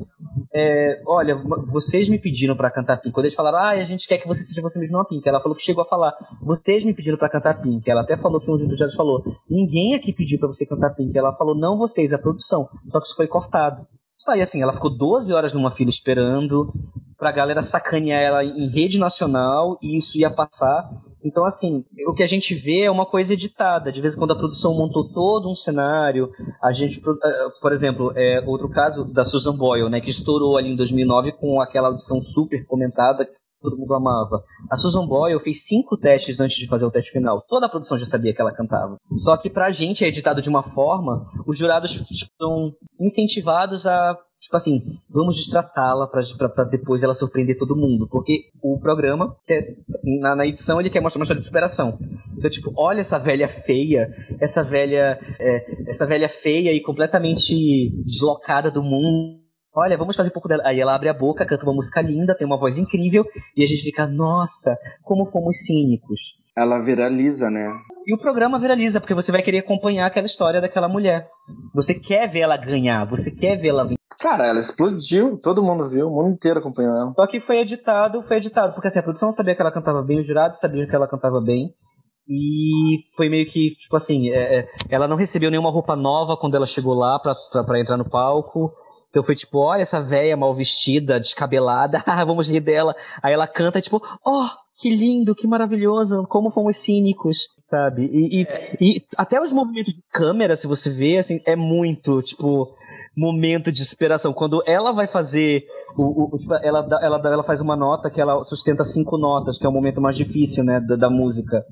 é, 0.53 1.01
olha, 1.05 1.35
vocês 1.71 2.09
me 2.09 2.17
pediram 2.17 2.55
para 2.55 2.71
cantar 2.71 2.97
Pink. 2.97 3.13
Quando 3.13 3.25
eles 3.25 3.35
falaram, 3.35 3.59
ah, 3.59 3.69
a 3.69 3.83
gente 3.83 4.07
quer 4.07 4.17
que 4.17 4.27
você 4.27 4.43
seja 4.43 4.61
você 4.61 4.79
mesmo 4.79 4.97
uma 4.97 5.05
Pink. 5.05 5.27
Ela 5.27 5.41
falou 5.41 5.55
que 5.55 5.63
chegou 5.63 5.83
a 5.83 5.87
falar, 5.87 6.15
vocês 6.41 6.83
me 6.83 6.93
pediram 6.93 7.17
para 7.17 7.29
cantar 7.29 7.61
Pink. 7.61 7.89
Ela 7.89 8.01
até 8.01 8.17
falou 8.17 8.39
que 8.39 8.49
um 8.49 8.57
dos 8.57 8.95
falou, 8.95 9.23
ninguém 9.49 9.95
aqui 9.95 10.13
pediu 10.13 10.39
para 10.39 10.47
você 10.47 10.65
cantar 10.65 10.95
Pink. 10.95 11.15
Ela 11.17 11.35
falou, 11.35 11.55
não 11.55 11.77
vocês, 11.77 12.13
a 12.13 12.17
produção. 12.17 12.69
Só 12.89 12.99
que 12.99 13.07
isso 13.07 13.15
foi 13.15 13.27
cortado. 13.27 13.85
Aí, 14.29 14.41
assim, 14.41 14.61
ela 14.61 14.73
ficou 14.73 14.89
12 14.89 15.31
horas 15.33 15.53
numa 15.53 15.71
fila 15.71 15.89
esperando 15.89 16.73
pra 17.17 17.31
galera 17.31 17.63
sacanear 17.63 18.21
ela 18.21 18.43
em 18.43 18.69
rede 18.69 18.99
nacional 18.99 19.77
e 19.81 19.97
isso 19.97 20.17
ia 20.17 20.29
passar. 20.29 20.87
Então, 21.23 21.45
assim, 21.45 21.83
o 22.07 22.13
que 22.13 22.23
a 22.23 22.27
gente 22.27 22.53
vê 22.53 22.81
é 22.81 22.91
uma 22.91 23.05
coisa 23.05 23.33
editada. 23.33 23.91
De 23.91 23.99
vez 23.99 24.13
em 24.13 24.17
quando 24.17 24.31
a 24.31 24.37
produção 24.37 24.73
montou 24.73 25.11
todo 25.11 25.49
um 25.49 25.55
cenário. 25.55 26.31
A 26.61 26.71
gente, 26.71 26.99
eh, 26.99 27.47
por 27.61 27.73
exemplo, 27.73 28.13
é 28.15 28.41
outro 28.45 28.69
caso 28.69 29.03
da 29.05 29.25
Susan 29.25 29.55
Boyle, 29.55 29.89
né, 29.89 29.99
que 29.99 30.11
estourou 30.11 30.57
ali 30.57 30.69
em 30.69 30.75
2009 30.75 31.31
com 31.33 31.59
aquela 31.59 31.87
audição 31.87 32.21
super 32.21 32.65
comentada 32.65 33.27
todo 33.61 33.77
mundo 33.77 33.93
amava. 33.93 34.43
A 34.69 34.75
Susan 34.75 35.05
Boyle 35.05 35.39
fez 35.41 35.65
cinco 35.65 35.97
testes 35.97 36.39
antes 36.39 36.57
de 36.57 36.67
fazer 36.67 36.85
o 36.85 36.91
teste 36.91 37.11
final. 37.11 37.43
Toda 37.47 37.65
a 37.65 37.69
produção 37.69 37.97
já 37.97 38.05
sabia 38.05 38.33
que 38.33 38.41
ela 38.41 38.53
cantava. 38.53 38.97
Só 39.17 39.37
que 39.37 39.49
pra 39.49 39.71
gente 39.71 40.03
é 40.03 40.07
editado 40.07 40.41
de 40.41 40.49
uma 40.49 40.63
forma, 40.63 41.25
os 41.45 41.57
jurados 41.57 41.91
estão 42.11 42.71
incentivados 42.99 43.85
a 43.85 44.17
tipo 44.39 44.55
assim, 44.55 44.81
vamos 45.09 45.35
destratá-la 45.35 46.07
para 46.07 46.63
depois 46.65 47.03
ela 47.03 47.13
surpreender 47.13 47.57
todo 47.57 47.75
mundo. 47.75 48.07
Porque 48.09 48.45
o 48.61 48.79
programa, 48.79 49.35
quer, 49.45 49.75
na, 50.21 50.35
na, 50.35 50.47
edição, 50.47 50.79
ele 50.79 50.89
quer 50.89 51.01
mostrar 51.01 51.19
uma 51.19 51.23
história 51.23 51.41
de 51.41 51.47
superação. 51.47 51.97
Então, 52.37 52.49
tipo, 52.49 52.71
olha 52.75 53.01
essa 53.01 53.17
velha 53.17 53.47
feia, 53.63 54.07
essa 54.39 54.63
velha, 54.63 55.19
é, 55.39 55.89
essa 55.89 56.05
velha 56.05 56.29
feia 56.29 56.71
e 56.71 56.81
completamente 56.81 57.91
deslocada 58.05 58.71
do 58.71 58.83
mundo. 58.83 59.46
Olha, 59.77 59.95
vamos 59.95 60.15
fazer 60.15 60.29
um 60.29 60.33
pouco 60.33 60.47
dela. 60.47 60.63
Aí 60.65 60.79
ela 60.79 60.95
abre 60.95 61.07
a 61.07 61.13
boca, 61.13 61.45
canta 61.45 61.63
uma 61.63 61.75
música 61.75 62.01
linda, 62.01 62.35
tem 62.35 62.47
uma 62.47 62.57
voz 62.57 62.79
incrível, 62.79 63.23
e 63.55 63.63
a 63.63 63.67
gente 63.67 63.83
fica, 63.83 64.07
nossa, 64.07 64.75
como 65.03 65.27
fomos 65.27 65.57
cínicos. 65.57 66.19
Ela 66.57 66.79
viraliza, 66.79 67.51
né? 67.51 67.71
E 68.07 68.15
o 68.15 68.17
programa 68.17 68.57
viraliza, 68.57 68.99
porque 68.99 69.13
você 69.13 69.31
vai 69.31 69.43
querer 69.43 69.59
acompanhar 69.59 70.07
aquela 70.07 70.25
história 70.25 70.59
daquela 70.59 70.89
mulher. 70.89 71.27
Você 71.75 71.93
quer 71.93 72.27
ver 72.27 72.39
ela 72.39 72.57
ganhar, 72.57 73.05
você 73.05 73.29
quer 73.29 73.57
ver 73.57 73.67
ela. 73.67 73.87
Cara, 74.19 74.47
ela 74.47 74.59
explodiu, 74.59 75.37
todo 75.37 75.61
mundo 75.61 75.87
viu, 75.87 76.07
o 76.07 76.11
mundo 76.11 76.33
inteiro 76.33 76.59
acompanhou 76.59 76.95
ela. 76.95 77.13
Só 77.13 77.27
que 77.27 77.39
foi 77.41 77.59
editado, 77.59 78.23
foi 78.23 78.37
editado, 78.37 78.73
porque 78.73 78.87
assim, 78.87 78.97
a 78.97 79.03
produção 79.03 79.31
sabia 79.31 79.53
que 79.53 79.61
ela 79.61 79.71
cantava 79.71 80.01
bem, 80.01 80.19
os 80.19 80.25
jurados 80.25 80.59
sabiam 80.59 80.87
que 80.87 80.95
ela 80.95 81.07
cantava 81.07 81.39
bem. 81.39 81.71
E 82.27 83.03
foi 83.15 83.29
meio 83.29 83.45
que, 83.45 83.75
tipo 83.75 83.95
assim, 83.95 84.31
é, 84.31 84.61
é, 84.61 84.67
ela 84.89 85.07
não 85.07 85.15
recebeu 85.15 85.51
nenhuma 85.51 85.69
roupa 85.69 85.95
nova 85.95 86.35
quando 86.35 86.55
ela 86.55 86.65
chegou 86.65 86.95
lá 86.95 87.19
pra, 87.19 87.35
pra, 87.51 87.63
pra 87.63 87.79
entrar 87.79 87.97
no 87.97 88.09
palco. 88.09 88.73
Então 89.09 89.23
foi 89.23 89.35
tipo, 89.35 89.59
olha 89.59 89.81
essa 89.81 90.01
velha 90.01 90.37
mal 90.37 90.53
vestida, 90.53 91.19
descabelada, 91.19 92.03
vamos 92.25 92.49
rir 92.49 92.59
dela. 92.59 92.95
Aí 93.21 93.33
ela 93.33 93.47
canta, 93.47 93.81
tipo, 93.81 94.01
oh, 94.25 94.47
que 94.77 94.89
lindo, 94.89 95.35
que 95.35 95.47
maravilhoso, 95.47 96.25
como 96.27 96.51
fomos 96.51 96.77
cínicos, 96.77 97.47
sabe? 97.69 98.09
E, 98.11 98.43
é. 98.43 98.77
e, 98.79 99.03
até 99.17 99.41
os 99.41 99.51
movimentos 99.51 99.93
de 99.93 100.03
câmera, 100.11 100.55
se 100.55 100.67
você 100.67 100.89
vê, 100.89 101.17
assim, 101.17 101.41
é 101.45 101.55
muito, 101.55 102.21
tipo, 102.21 102.75
momento 103.15 103.71
de 103.71 103.81
inspiração. 103.81 104.31
Quando 104.31 104.61
ela 104.67 104.91
vai 104.91 105.07
fazer. 105.07 105.65
O, 105.97 106.35
o, 106.35 106.37
tipo, 106.37 106.53
ela, 106.53 106.87
ela, 107.01 107.21
ela 107.25 107.43
faz 107.43 107.59
uma 107.59 107.75
nota 107.75 108.11
que 108.11 108.21
ela 108.21 108.43
sustenta 108.43 108.83
cinco 108.83 109.17
notas, 109.17 109.57
que 109.57 109.65
é 109.65 109.69
o 109.69 109.71
momento 109.71 109.99
mais 109.99 110.15
difícil, 110.15 110.63
né, 110.63 110.79
da, 110.79 110.95
da 110.95 111.09
música 111.09 111.65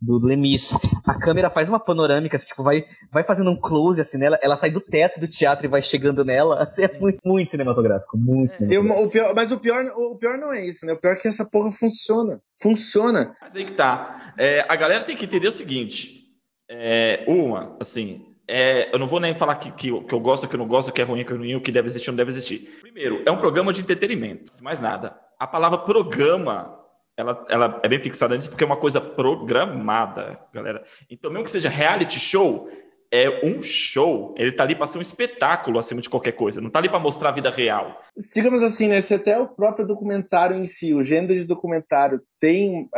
do 0.00 0.18
Lemis. 0.18 0.70
A 1.06 1.14
câmera 1.14 1.50
faz 1.50 1.68
uma 1.68 1.80
panorâmica, 1.80 2.36
assim, 2.36 2.46
tipo, 2.46 2.62
vai, 2.62 2.84
vai 3.10 3.24
fazendo 3.24 3.50
um 3.50 3.56
close 3.56 4.00
assim 4.00 4.18
nela, 4.18 4.38
ela 4.42 4.56
sai 4.56 4.70
do 4.70 4.80
teto 4.80 5.20
do 5.20 5.28
teatro 5.28 5.66
e 5.66 5.68
vai 5.68 5.82
chegando 5.82 6.24
nela. 6.24 6.62
Assim, 6.64 6.84
é 6.84 6.98
muito, 6.98 7.20
muito 7.24 7.50
cinematográfico, 7.50 8.16
muito 8.16 8.52
é, 8.52 8.56
cinematográfico. 8.56 8.98
Eu, 8.98 9.06
o 9.06 9.10
pior, 9.10 9.34
mas 9.34 9.52
o 9.52 9.58
pior, 9.58 9.84
o 9.96 10.16
pior 10.16 10.38
não 10.38 10.52
é 10.52 10.64
isso, 10.66 10.86
né? 10.86 10.92
O 10.92 10.96
pior 10.96 11.12
é 11.12 11.16
que 11.16 11.28
essa 11.28 11.44
porra 11.44 11.70
funciona. 11.70 12.40
Funciona. 12.60 13.36
Mas 13.40 13.54
aí 13.54 13.64
que 13.64 13.72
tá. 13.72 14.32
É, 14.38 14.64
a 14.68 14.76
galera 14.76 15.04
tem 15.04 15.16
que 15.16 15.24
entender 15.24 15.48
o 15.48 15.52
seguinte. 15.52 16.24
É, 16.68 17.24
uma, 17.26 17.76
assim, 17.80 18.34
é, 18.48 18.94
eu 18.94 18.98
não 18.98 19.06
vou 19.06 19.20
nem 19.20 19.34
falar 19.34 19.56
que, 19.56 19.70
que, 19.72 20.02
que 20.02 20.14
eu 20.14 20.20
gosto, 20.20 20.48
que 20.48 20.54
eu 20.54 20.58
não 20.58 20.66
gosto, 20.66 20.92
que 20.92 21.00
é 21.00 21.04
ruim, 21.04 21.24
que 21.24 21.32
é 21.32 21.36
ruim, 21.36 21.54
o 21.54 21.60
que 21.60 21.72
deve 21.72 21.88
existir, 21.88 22.08
não 22.08 22.16
deve 22.16 22.30
existir. 22.30 22.78
Primeiro, 22.80 23.22
é 23.24 23.30
um 23.30 23.38
programa 23.38 23.72
de 23.72 23.80
entretenimento, 23.80 24.52
mais 24.62 24.80
nada. 24.80 25.18
A 25.38 25.46
palavra 25.46 25.78
programa 25.78 26.83
ela, 27.16 27.46
ela 27.48 27.80
é 27.82 27.88
bem 27.88 28.02
fixada 28.02 28.34
nisso 28.36 28.50
porque 28.50 28.64
é 28.64 28.66
uma 28.66 28.76
coisa 28.76 29.00
programada, 29.00 30.38
galera. 30.52 30.84
Então, 31.08 31.30
mesmo 31.30 31.44
que 31.44 31.50
seja 31.50 31.68
reality 31.68 32.18
show, 32.18 32.68
é 33.14 33.46
um 33.46 33.62
show. 33.62 34.34
Ele 34.36 34.50
tá 34.50 34.64
ali 34.64 34.74
para 34.74 34.88
ser 34.88 34.98
um 34.98 35.02
espetáculo 35.02 35.78
acima 35.78 36.00
de 36.00 36.10
qualquer 36.10 36.32
coisa. 36.32 36.60
Não 36.60 36.68
tá 36.68 36.80
ali 36.80 36.88
para 36.88 36.98
mostrar 36.98 37.28
a 37.28 37.32
vida 37.32 37.48
real. 37.48 38.00
Digamos 38.34 38.60
assim, 38.60 38.88
né? 38.88 39.00
Se 39.00 39.14
até 39.14 39.38
o 39.38 39.46
próprio 39.46 39.86
documentário 39.86 40.58
em 40.58 40.64
si, 40.64 40.92
o 40.92 41.02
gênero 41.02 41.34
de 41.34 41.44
documentário 41.44 42.20
tem, 42.40 42.88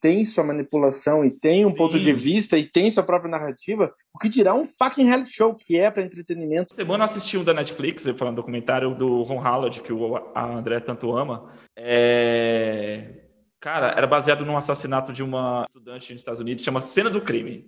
tem 0.00 0.24
sua 0.24 0.44
manipulação 0.44 1.24
e 1.24 1.40
tem 1.40 1.66
um 1.66 1.72
Sim. 1.72 1.76
ponto 1.76 1.98
de 1.98 2.12
vista 2.12 2.56
e 2.56 2.62
tem 2.62 2.88
sua 2.88 3.02
própria 3.02 3.30
narrativa, 3.30 3.92
o 4.14 4.18
que 4.20 4.28
dirá 4.28 4.54
um 4.54 4.64
fucking 4.64 5.06
reality 5.06 5.34
show 5.34 5.52
que 5.52 5.76
é 5.76 5.90
para 5.90 6.04
entretenimento. 6.04 6.72
Semana 6.72 7.02
eu 7.02 7.06
assisti 7.06 7.36
um 7.36 7.42
da 7.42 7.52
Netflix, 7.52 8.06
falando 8.16 8.36
documentário 8.36 8.94
do 8.94 9.24
Ron 9.24 9.44
Howard, 9.44 9.80
que 9.80 9.92
o 9.92 10.16
a 10.32 10.44
André 10.46 10.78
tanto 10.78 11.16
ama. 11.16 11.52
É 11.76 13.23
Cara, 13.64 13.94
era 13.96 14.06
baseado 14.06 14.44
num 14.44 14.58
assassinato 14.58 15.10
de 15.10 15.22
uma 15.22 15.64
estudante 15.66 16.12
nos 16.12 16.20
Estados 16.20 16.38
Unidos, 16.38 16.62
chama 16.62 16.82
Cena 16.82 17.08
do 17.08 17.22
Crime. 17.22 17.64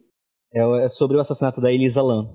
É, 0.52 0.85
é 0.85 0.88
sobre 0.90 1.16
o 1.16 1.20
assassinato 1.20 1.59
da 1.59 1.72
Elisa 1.72 2.02
Lam. 2.02 2.28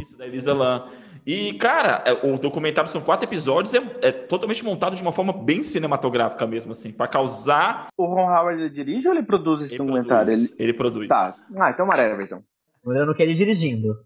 Isso, 0.00 0.18
da 0.18 0.26
Elisa 0.26 0.52
Lam. 0.52 0.88
E, 1.24 1.52
cara, 1.52 2.02
é, 2.04 2.12
o 2.26 2.36
documentário 2.36 2.90
são 2.90 3.00
quatro 3.00 3.28
episódios, 3.28 3.72
é, 3.72 3.78
é, 4.02 4.10
totalmente 4.10 4.64
montado 4.64 4.96
de 4.96 5.02
uma 5.02 5.12
forma 5.12 5.32
bem 5.32 5.62
cinematográfica 5.62 6.44
mesmo, 6.44 6.72
assim, 6.72 6.90
para 6.90 7.06
causar. 7.06 7.86
O 7.96 8.04
Ron 8.04 8.28
Howard 8.28 8.60
ele 8.60 8.70
dirige 8.70 9.06
ou 9.06 9.14
ele 9.14 9.22
produz 9.22 9.62
esse 9.62 9.74
ele 9.74 9.78
documentário? 9.78 10.26
Produz, 10.26 10.58
ele... 10.58 10.70
ele 10.70 10.72
produz. 10.76 11.06
Tá. 11.08 11.32
Ah, 11.60 11.70
então 11.70 11.86
maravilha, 11.86 12.24
então. 12.24 12.42
Eu 12.84 13.06
não 13.06 13.14
quero 13.14 13.30
ir 13.30 13.34
dirigindo. 13.34 13.96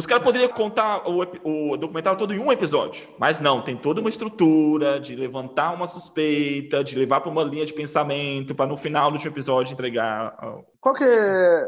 Os 0.00 0.06
caras 0.06 0.24
poderiam 0.24 0.48
contar 0.48 1.06
o, 1.06 1.20
o, 1.44 1.76
documentário 1.76 2.18
todo 2.18 2.32
em 2.32 2.38
um 2.38 2.50
episódio, 2.50 3.06
mas 3.18 3.38
não, 3.38 3.60
tem 3.60 3.76
toda 3.76 4.00
uma 4.00 4.08
estrutura 4.08 4.98
de 4.98 5.14
levantar 5.14 5.74
uma 5.74 5.86
suspeita, 5.86 6.82
de 6.82 6.98
levar 6.98 7.20
para 7.20 7.30
uma 7.30 7.44
linha 7.44 7.66
de 7.66 7.74
pensamento, 7.74 8.54
para 8.54 8.64
no 8.64 8.78
final 8.78 9.10
do 9.10 9.16
último 9.16 9.30
episódio 9.30 9.74
entregar. 9.74 10.34
Qual 10.80 10.94
que 10.94 11.04
é. 11.04 11.66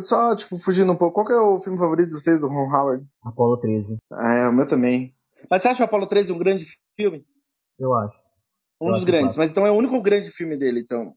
Só, 0.00 0.36
tipo, 0.36 0.58
fugindo 0.58 0.92
um 0.92 0.96
pouco, 0.96 1.14
qual 1.14 1.26
que 1.26 1.32
é 1.32 1.40
o 1.40 1.58
filme 1.58 1.78
favorito 1.78 2.08
de 2.08 2.20
vocês 2.20 2.42
do 2.42 2.48
Ron 2.48 2.70
Howard? 2.70 3.06
Apolo 3.24 3.56
13. 3.56 3.96
Ah, 4.12 4.34
é, 4.34 4.48
o 4.48 4.52
meu 4.52 4.68
também. 4.68 5.14
Mas 5.50 5.62
você 5.62 5.68
acha 5.68 5.84
o 5.84 5.86
Apolo 5.86 6.06
13 6.06 6.32
um 6.32 6.38
grande 6.38 6.66
filme? 6.94 7.24
Eu 7.78 7.94
acho. 7.94 8.14
Um 8.78 8.88
eu 8.88 8.92
dos 8.92 8.98
acho 8.98 9.06
grandes, 9.06 9.36
mas 9.38 9.50
então 9.50 9.66
é 9.66 9.70
o 9.70 9.74
único 9.74 10.02
grande 10.02 10.30
filme 10.30 10.54
dele, 10.54 10.80
então. 10.80 11.14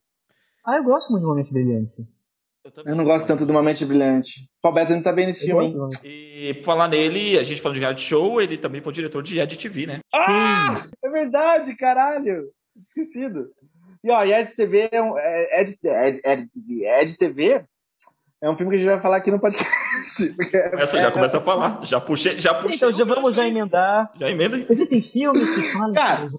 Ah, 0.65 0.77
eu 0.77 0.83
gosto 0.85 1.11
muito 1.11 1.23
de 1.23 1.27
Momento 1.27 1.51
Brilhante. 1.51 2.07
Eu, 2.75 2.83
eu, 2.85 2.95
não 2.95 3.05
gosto 3.05 3.27
tanto 3.27 3.45
do 3.45 3.51
Uma 3.51 3.63
Mente 3.63 3.85
Brilhante. 3.85 4.49
Paul 4.61 4.73
Bettany 4.73 5.01
tá 5.01 5.13
bem 5.13 5.27
nesse 5.27 5.49
eu 5.49 5.57
filme, 5.57 5.73
gosto, 5.73 6.05
E 6.05 6.53
por 6.55 6.65
falar 6.65 6.87
nele, 6.87 7.39
a 7.39 7.43
gente 7.43 7.61
falando 7.61 7.75
de 7.75 7.81
reality 7.81 8.01
show, 8.01 8.41
ele 8.41 8.57
também 8.57 8.81
foi 8.81 8.91
diretor 8.91 9.23
de 9.23 9.39
Ed 9.39 9.57
TV, 9.57 9.87
né? 9.87 9.99
Ah! 10.13 10.85
É 11.03 11.09
verdade, 11.09 11.75
caralho! 11.75 12.43
Esquecido. 12.85 13.49
E 14.03 14.11
ó, 14.11 14.23
Ed 14.23 14.53
TV 14.55 14.89
é 14.91 15.01
um. 15.01 15.17
É, 15.17 15.61
Ed, 15.61 15.77
Ed, 15.83 16.21
Ed, 16.23 16.49
Ed 16.83 17.17
TV 17.17 17.65
é 18.41 18.49
um 18.49 18.55
filme 18.55 18.71
que 18.71 18.75
a 18.75 18.79
gente 18.79 18.89
vai 18.89 18.99
falar 18.99 19.17
aqui 19.17 19.31
no 19.31 19.39
podcast. 19.39 19.67
Essa 20.77 21.01
já 21.01 21.11
começa 21.11 21.37
a 21.39 21.41
falar. 21.41 21.83
Já 21.83 21.99
puxei, 21.99 22.39
já 22.39 22.53
puxei. 22.53 22.75
Então 22.75 22.91
já 22.91 23.03
vamos 23.03 23.33
já 23.33 23.47
emendar. 23.47 24.11
Já 24.15 24.29
emenda. 24.29 24.65
Existem 24.69 25.01
filmes 25.01 25.55
que 25.55 25.61
falam. 25.73 25.93
Cara, 25.93 26.29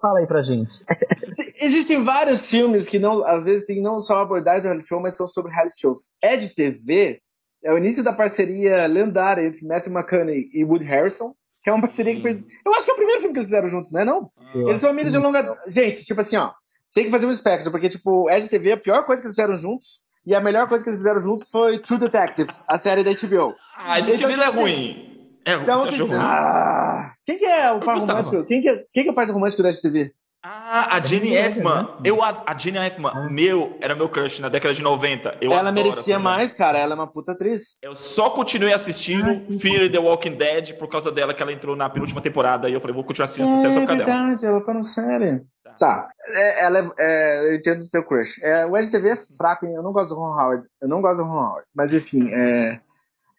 fala 0.00 0.20
aí 0.20 0.26
pra 0.26 0.42
gente. 0.42 0.72
Existem 1.60 2.02
vários 2.02 2.48
filmes 2.48 2.88
que 2.88 2.98
não, 2.98 3.26
às 3.26 3.44
vezes 3.44 3.66
tem 3.66 3.82
não 3.82 4.00
só 4.00 4.22
abordagem 4.22 4.62
de 4.62 4.68
reality 4.68 4.88
show, 4.88 5.00
mas 5.00 5.14
são 5.14 5.26
sobre 5.26 5.52
reality 5.52 5.80
shows. 5.80 6.12
Ed 6.22 6.48
TV 6.54 7.20
é 7.62 7.72
o 7.72 7.78
início 7.78 8.02
da 8.02 8.12
parceria 8.12 8.86
lendária 8.86 9.46
entre 9.46 9.66
Matthew 9.66 9.92
McConaughey 9.92 10.50
e 10.52 10.64
Woody 10.64 10.84
Harrison, 10.84 11.34
que 11.62 11.68
é 11.68 11.72
uma 11.72 11.82
parceria 11.82 12.18
que 12.18 12.26
eu 12.64 12.74
acho 12.74 12.86
que 12.86 12.90
é 12.90 12.94
o 12.94 12.96
primeiro 12.96 13.20
filme 13.20 13.34
que 13.34 13.38
eles 13.38 13.48
fizeram 13.48 13.68
juntos, 13.68 13.92
né? 13.92 14.02
Não? 14.02 14.30
Eu 14.54 14.68
eles 14.68 14.80
são 14.80 14.90
amigos 14.90 15.12
de 15.12 15.18
longa. 15.18 15.58
Gente, 15.68 16.04
tipo 16.04 16.20
assim, 16.22 16.36
ó, 16.36 16.52
tem 16.94 17.04
que 17.04 17.10
fazer 17.10 17.26
um 17.26 17.30
espectro, 17.30 17.70
porque 17.70 17.90
tipo, 17.90 18.30
Ed 18.30 18.48
TV 18.48 18.70
é 18.70 18.72
a 18.72 18.78
pior 18.78 19.04
coisa 19.04 19.20
que 19.20 19.26
eles 19.26 19.34
fizeram 19.34 19.58
juntos. 19.58 20.00
E 20.24 20.34
a 20.34 20.40
melhor 20.40 20.68
coisa 20.68 20.84
que 20.84 20.90
eles 20.90 21.00
fizeram 21.00 21.20
juntos 21.20 21.48
foi 21.50 21.78
True 21.80 21.98
Detective, 21.98 22.50
a 22.68 22.78
série 22.78 23.02
da 23.02 23.10
HBO. 23.10 23.54
Ah, 23.76 23.94
a 23.94 24.00
HBO 24.00 24.12
então, 24.12 24.36
não 24.36 24.44
é 24.44 24.48
ruim. 24.48 25.12
É, 25.44 25.54
então, 25.54 25.78
você 25.78 25.88
achou 25.88 26.06
ruim? 26.06 26.18
Ah, 26.20 27.12
quem 27.26 27.38
que 27.38 27.44
é 27.44 27.72
o 27.72 27.80
par 27.80 27.98
romântico? 27.98 28.44
Quem 28.44 28.62
que 28.62 28.68
é, 28.68 28.84
quem 28.92 29.02
que 29.02 29.08
é 29.08 29.12
o 29.12 29.14
par 29.14 29.28
romântico 29.28 29.62
da 29.62 29.70
TV? 29.70 30.12
Ah, 30.44 30.96
a 30.96 31.00
Jenny 31.00 31.34
Elfman. 31.34 31.88
Eu, 32.04 32.20
a, 32.20 32.42
a 32.46 32.58
Jenny 32.58 32.76
Elfman, 32.76 33.12
ah. 33.14 33.28
meu, 33.30 33.78
era 33.80 33.94
meu 33.94 34.08
crush 34.08 34.40
na 34.40 34.48
década 34.48 34.74
de 34.74 34.82
90. 34.82 35.38
Eu 35.40 35.52
ela 35.52 35.70
merecia 35.70 36.18
mais, 36.18 36.52
cara. 36.52 36.78
Ela 36.78 36.92
é 36.92 36.96
uma 36.96 37.06
puta 37.06 37.30
atriz. 37.30 37.78
Eu 37.80 37.94
só 37.94 38.30
continuei 38.30 38.72
assistindo 38.72 39.30
ah, 39.30 39.34
sim, 39.34 39.58
Fear 39.58 39.90
the 39.90 40.00
Walking 40.00 40.34
Dead 40.34 40.72
por 40.74 40.88
causa 40.88 41.12
dela, 41.12 41.32
que 41.32 41.40
ela 41.40 41.52
entrou 41.52 41.76
na 41.76 41.88
penúltima 41.88 42.20
temporada. 42.20 42.68
E 42.68 42.72
eu 42.72 42.80
falei, 42.80 42.92
vou 42.92 43.04
continuar 43.04 43.26
assistindo 43.26 43.46
essa 43.46 43.62
série 43.62 43.74
só 43.74 43.80
por 43.80 43.86
causa 43.86 44.04
dela. 44.04 44.10
É 44.10 44.24
verdade, 44.24 44.46
ela 44.46 44.60
tá 44.60 44.74
na 44.74 44.82
série. 44.82 45.42
Tá. 45.78 46.02
tá. 46.02 46.08
É, 46.28 46.64
ela 46.64 46.78
é, 46.78 46.92
é, 46.98 47.48
eu 47.48 47.54
entendo 47.54 47.80
o 47.80 47.84
seu 47.84 48.02
crush. 48.02 48.42
É, 48.42 48.66
o 48.66 48.76
STV 48.76 49.10
é 49.10 49.16
fraco, 49.16 49.66
hein? 49.66 49.74
Eu 49.74 49.82
não 49.82 49.92
gosto 49.92 50.10
do 50.10 50.14
Ron 50.14 50.32
Howard. 50.32 50.66
Eu 50.80 50.88
não 50.88 51.00
gosto 51.00 51.18
do 51.18 51.24
Ron 51.24 51.38
Howard. 51.38 51.66
Mas 51.74 51.92
enfim, 51.92 52.28
é... 52.32 52.80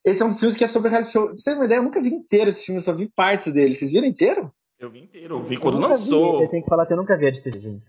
Esse 0.06 0.22
é 0.22 0.26
um 0.26 0.28
dos 0.28 0.40
filmes 0.40 0.58
que 0.58 0.64
é 0.64 0.68
sobre 0.68 0.90
reality 0.90 1.14
show. 1.14 1.28
Pra 1.28 1.36
você 1.38 1.52
ter 1.52 1.56
uma 1.56 1.66
ideia, 1.66 1.80
eu 1.80 1.84
nunca 1.84 2.02
vi 2.02 2.10
inteiro 2.10 2.50
esse 2.50 2.66
filme, 2.66 2.78
eu 2.78 2.84
só 2.84 2.94
vi 2.94 3.10
partes 3.16 3.54
dele. 3.54 3.74
Vocês 3.74 3.92
viram 3.92 4.06
inteiro? 4.06 4.52
Eu 4.78 4.90
vi 4.90 5.02
inteiro, 5.02 5.36
eu 5.36 5.44
vi 5.44 5.56
quando 5.56 5.82
eu 5.82 5.88
lançou. 5.88 6.40
Vi. 6.40 6.44
Eu 6.44 6.50
tenho 6.50 6.64
que 6.64 6.70
falar 6.70 6.86
que 6.86 6.92
eu 6.92 6.98
nunca 6.98 7.16
vi 7.16 7.28
a 7.28 7.32
de 7.32 7.40
gente. 7.40 7.84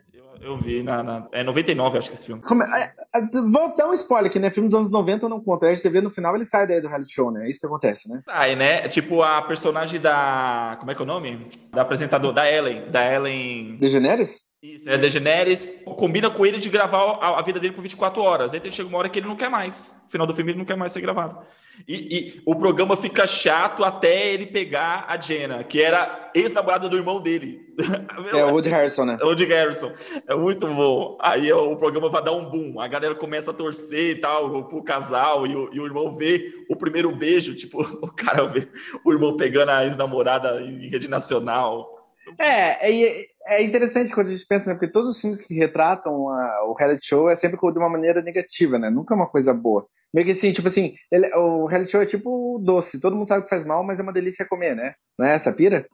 Eu, 0.45 0.59
vi 0.59 0.83
na, 0.83 1.03
na, 1.03 1.27
É 1.33 1.43
99, 1.43 1.97
acho 1.97 2.11
que 2.11 2.17
esse 2.17 2.27
filme. 2.27 2.43
Como 2.43 2.63
é, 2.63 2.93
é, 3.15 3.21
vou 3.51 3.75
dar 3.75 3.89
um 3.89 3.95
spoiler 3.95 4.31
aqui, 4.31 4.39
né? 4.39 4.51
Filme 4.51 4.69
dos 4.69 4.79
anos 4.79 4.91
90 4.91 5.25
eu 5.25 5.29
não 5.31 5.41
conto. 5.41 5.65
A 5.65 5.69
RedeTV 5.71 6.03
no 6.03 6.11
final 6.11 6.35
ele 6.35 6.45
sai 6.45 6.67
daí 6.67 6.83
do 6.83 6.89
reality 6.89 7.15
show, 7.15 7.31
né? 7.31 7.47
É 7.47 7.51
isso 7.51 7.61
que 7.61 7.67
acontece, 7.67 8.11
né? 8.11 8.23
Sai, 8.27 8.55
né? 8.55 8.87
Tipo 8.89 9.23
a 9.23 9.41
personagem 9.41 9.99
da. 9.99 10.77
Como 10.79 10.91
é 10.91 10.95
que 10.95 11.01
é 11.01 11.05
o 11.05 11.07
nome? 11.07 11.49
Da 11.73 11.81
apresentadora, 11.81 12.35
da 12.35 12.51
Ellen. 12.51 12.91
Da 12.91 13.11
Ellen. 13.11 13.77
DeGeneres? 13.79 14.43
Isso, 14.63 14.89
é 14.89 14.99
DeGeneres. 14.99 15.83
Combina 15.97 16.31
com 16.31 16.45
ele 16.45 16.59
de 16.59 16.69
gravar 16.69 17.19
a, 17.21 17.39
a, 17.39 17.43
vida 17.43 17.59
dele 17.59 17.73
por 17.73 17.83
24 17.83 18.23
horas. 18.23 18.53
Aí 18.53 18.71
chega 18.71 18.89
uma 18.89 18.99
hora 18.99 19.09
que 19.09 19.19
ele 19.19 19.29
não 19.29 19.37
quer 19.37 19.49
mais. 19.49 20.03
No 20.05 20.11
final 20.11 20.27
do 20.27 20.35
filme 20.35 20.53
ele 20.53 20.59
não 20.59 20.67
quer 20.67 20.77
mais 20.77 20.93
ser 20.93 21.01
gravado. 21.01 21.39
E, 21.87 21.95
e, 22.17 22.43
o 22.47 22.55
programa 22.55 22.97
fica 22.97 23.27
chato 23.27 23.85
até 23.85 24.33
ele 24.33 24.47
pegar 24.47 25.05
a 25.09 25.21
Jenna, 25.21 25.65
que 25.65 25.81
era 25.81 26.31
ex-namorada 26.35 26.89
do 26.89 26.97
irmão 26.97 27.21
dele. 27.21 27.63
É 28.33 28.45
o 28.45 28.53
Woody 28.53 28.69
Harrison, 28.69 29.05
né? 29.05 29.19
É 29.21 29.25
o 29.25 29.29
Woody 29.29 29.45
Harrison. 29.47 29.93
É 30.29 30.35
muito 30.35 30.67
bom. 30.69 31.19
Aí 31.21 31.53
o 31.53 31.77
programa 31.77 32.09
vai 32.09 32.23
dar 32.23 32.33
um 32.33 32.49
boom. 32.49 32.81
A 32.81 32.87
galera 32.87 33.15
começa 33.15 33.51
a 33.51 33.55
torcer 33.55 34.17
e 34.17 34.21
tal 34.21 34.69
pro 34.69 34.83
casal 34.83 35.47
e 35.47 35.55
o, 35.55 35.75
e 35.75 35.81
o 35.81 35.87
irmão 35.87 36.17
vê 36.17 36.53
o 36.71 36.77
primeiro 36.77 37.15
beijo. 37.15 37.55
Tipo, 37.57 37.83
o 38.01 38.13
cara 38.13 38.47
vê 38.47 38.69
o 39.05 39.13
irmão 39.13 39.37
pegando 39.37 39.71
a 39.71 39.85
ex-namorada 39.85 40.61
em 40.63 40.89
rede 40.89 41.09
nacional. 41.09 41.95
É, 42.39 42.91
é, 42.91 43.25
é 43.47 43.63
interessante 43.63 44.15
quando 44.15 44.29
a 44.29 44.33
gente 44.33 44.47
pensa, 44.47 44.71
né? 44.71 44.79
Porque 44.79 44.93
todos 44.93 45.11
os 45.11 45.21
filmes 45.21 45.47
que 45.47 45.55
retratam 45.55 46.29
a, 46.29 46.65
o 46.67 46.75
reality 46.75 47.07
show 47.07 47.29
é 47.29 47.35
sempre 47.35 47.59
de 47.59 47.79
uma 47.79 47.89
maneira 47.89 48.23
negativa, 48.23 48.79
né? 48.79 48.89
Nunca 48.91 49.15
é 49.15 49.17
uma 49.17 49.29
coisa 49.29 49.53
boa. 49.53 49.87
Meio 50.15 50.27
que 50.27 50.31
assim, 50.31 50.53
tipo 50.53 50.69
assim, 50.69 50.95
ele, 51.11 51.29
o 51.35 51.67
reality 51.67 51.91
show 51.91 52.01
é 52.01 52.07
tipo 52.07 52.61
doce. 52.63 53.01
Todo 53.01 53.17
mundo 53.17 53.27
sabe 53.27 53.43
que 53.43 53.49
faz 53.49 53.67
mal, 53.67 53.83
mas 53.83 53.99
é 53.99 54.03
uma 54.05 54.13
delícia 54.13 54.47
comer, 54.47 54.77
né? 54.77 54.95
Não 55.19 55.27
é 55.27 55.35
essa 55.35 55.53
pira? 55.53 55.89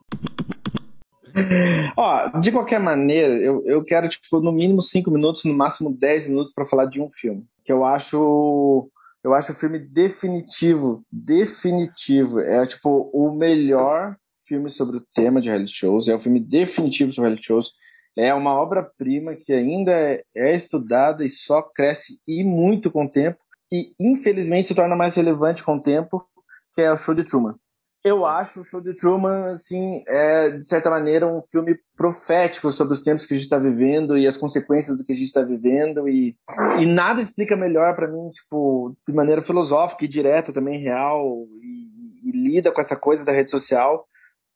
Ó, 1.96 2.38
de 2.38 2.52
qualquer 2.52 2.78
maneira, 2.78 3.32
eu, 3.36 3.64
eu 3.64 3.82
quero, 3.82 4.06
tipo, 4.10 4.40
no 4.40 4.52
mínimo 4.52 4.82
5 4.82 5.10
minutos, 5.10 5.46
no 5.46 5.54
máximo 5.54 5.96
10 5.98 6.26
minutos 6.28 6.52
para 6.52 6.66
falar 6.66 6.84
de 6.84 7.00
um 7.00 7.10
filme. 7.10 7.46
Que 7.64 7.72
eu 7.72 7.82
acho. 7.82 8.90
Eu 9.24 9.32
acho 9.32 9.52
o 9.52 9.54
filme 9.54 9.78
definitivo. 9.78 11.02
Definitivo. 11.10 12.40
É, 12.40 12.66
tipo, 12.66 13.10
o 13.14 13.32
melhor 13.32 14.16
filme 14.46 14.68
sobre 14.68 14.98
o 14.98 15.06
tema 15.14 15.40
de 15.40 15.48
reality 15.48 15.72
shows. 15.72 16.08
É 16.08 16.14
o 16.14 16.18
filme 16.18 16.40
definitivo 16.40 17.10
sobre 17.10 17.28
reality 17.30 17.46
shows. 17.46 17.72
É 18.14 18.34
uma 18.34 18.52
obra-prima 18.52 19.34
que 19.34 19.52
ainda 19.52 19.92
é, 19.92 20.22
é 20.36 20.54
estudada 20.54 21.24
e 21.24 21.28
só 21.30 21.62
cresce 21.62 22.20
e 22.28 22.44
muito 22.44 22.90
com 22.90 23.06
o 23.06 23.10
tempo 23.10 23.38
que 23.70 23.94
infelizmente 23.98 24.68
se 24.68 24.74
torna 24.74 24.96
mais 24.96 25.14
relevante 25.14 25.62
com 25.62 25.76
o 25.76 25.80
tempo, 25.80 26.26
que 26.74 26.82
é 26.82 26.92
o 26.92 26.96
Show 26.96 27.14
de 27.14 27.24
Truman. 27.24 27.54
Eu 28.02 28.24
acho 28.24 28.60
o 28.60 28.64
Show 28.64 28.80
de 28.80 28.94
Truman, 28.94 29.52
assim, 29.52 30.02
é, 30.08 30.50
de 30.56 30.64
certa 30.64 30.88
maneira, 30.88 31.26
um 31.26 31.42
filme 31.42 31.78
profético 31.94 32.72
sobre 32.72 32.94
os 32.94 33.02
tempos 33.02 33.26
que 33.26 33.34
a 33.34 33.36
gente 33.36 33.44
está 33.44 33.58
vivendo 33.58 34.16
e 34.16 34.26
as 34.26 34.38
consequências 34.38 34.96
do 34.96 35.04
que 35.04 35.12
a 35.12 35.14
gente 35.14 35.26
está 35.26 35.42
vivendo 35.42 36.08
e, 36.08 36.34
e 36.80 36.86
nada 36.86 37.20
explica 37.20 37.54
melhor 37.54 37.94
para 37.94 38.08
mim, 38.08 38.30
tipo, 38.30 38.96
de 39.06 39.14
maneira 39.14 39.42
filosófica 39.42 40.06
e 40.06 40.08
direta 40.08 40.50
também, 40.50 40.80
real, 40.80 41.46
e, 41.62 42.30
e, 42.30 42.32
lida 42.32 42.72
com 42.72 42.80
essa 42.80 42.96
coisa 42.96 43.24
da 43.24 43.32
rede 43.32 43.50
social 43.50 44.06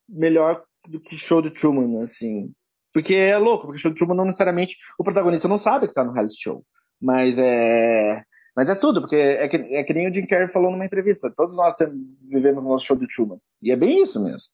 melhor 0.09 0.63
do 0.89 0.99
que 0.99 1.15
Show 1.15 1.43
de 1.43 1.51
Truman, 1.51 2.01
assim. 2.01 2.51
Porque 2.95 3.15
é 3.15 3.37
louco, 3.37 3.67
porque 3.67 3.81
Show 3.81 3.91
de 3.91 3.99
Truman 3.99 4.15
não 4.15 4.25
necessariamente, 4.25 4.77
o 4.99 5.05
protagonista 5.05 5.49
não 5.49 5.59
sabe 5.59 5.87
que 5.87 5.91
está 5.93 6.03
no 6.03 6.13
reality 6.13 6.43
show, 6.43 6.65
mas 6.99 7.39
é 7.39 8.25
mas 8.57 8.69
é 8.69 8.75
tudo, 8.75 9.01
porque 9.01 9.17
é 9.17 9.49
que, 9.49 9.57
é 9.57 9.83
que 9.83 9.95
nem 9.95 10.09
o 10.09 10.15
Jim 10.15 10.27
Carrey 10.27 10.49
falou 10.49 10.71
numa 10.71 10.85
entrevista. 10.85 11.33
Todos 11.37 11.57
nós 11.57 11.75
temos, 11.75 12.03
vivemos 12.29 12.63
o 12.63 12.69
nosso 12.69 12.87
show 12.87 12.97
de 12.97 13.09
Truman. 13.09 13.39
E 13.61 13.73
é 13.73 13.77
bem 13.77 14.03
isso 14.03 14.23
mesmo. 14.23 14.53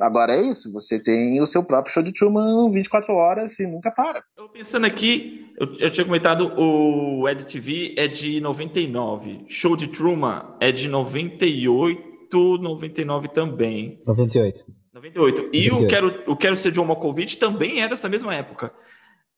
Agora 0.00 0.32
é 0.32 0.40
isso, 0.40 0.72
você 0.72 1.00
tem 1.00 1.40
o 1.40 1.46
seu 1.46 1.62
próprio 1.64 1.92
show 1.92 2.02
de 2.02 2.12
Truman 2.12 2.70
24 2.70 3.12
horas 3.12 3.58
e 3.58 3.66
nunca 3.66 3.90
para. 3.90 4.22
Eu 4.36 4.48
pensando 4.48 4.86
aqui, 4.86 5.52
eu, 5.58 5.74
eu 5.74 5.90
tinha 5.90 6.04
comentado, 6.04 6.52
o 6.56 7.28
Ed 7.28 7.44
TV 7.44 7.96
é 7.98 8.06
de 8.06 8.40
99, 8.40 9.44
show 9.48 9.76
de 9.76 9.88
Truman 9.88 10.54
é 10.60 10.70
de 10.70 10.86
98, 10.86 12.58
99 12.58 13.28
também. 13.28 14.00
98. 14.06 14.66
98. 14.94 15.50
E 15.52 15.68
98. 15.68 15.74
o 15.74 15.88
Quero, 15.88 16.32
o 16.32 16.36
Quero 16.36 16.56
Ser 16.56 16.70
John 16.70 16.84
Malkovich 16.84 17.36
também 17.36 17.82
é 17.82 17.88
dessa 17.88 18.08
mesma 18.08 18.32
época. 18.32 18.72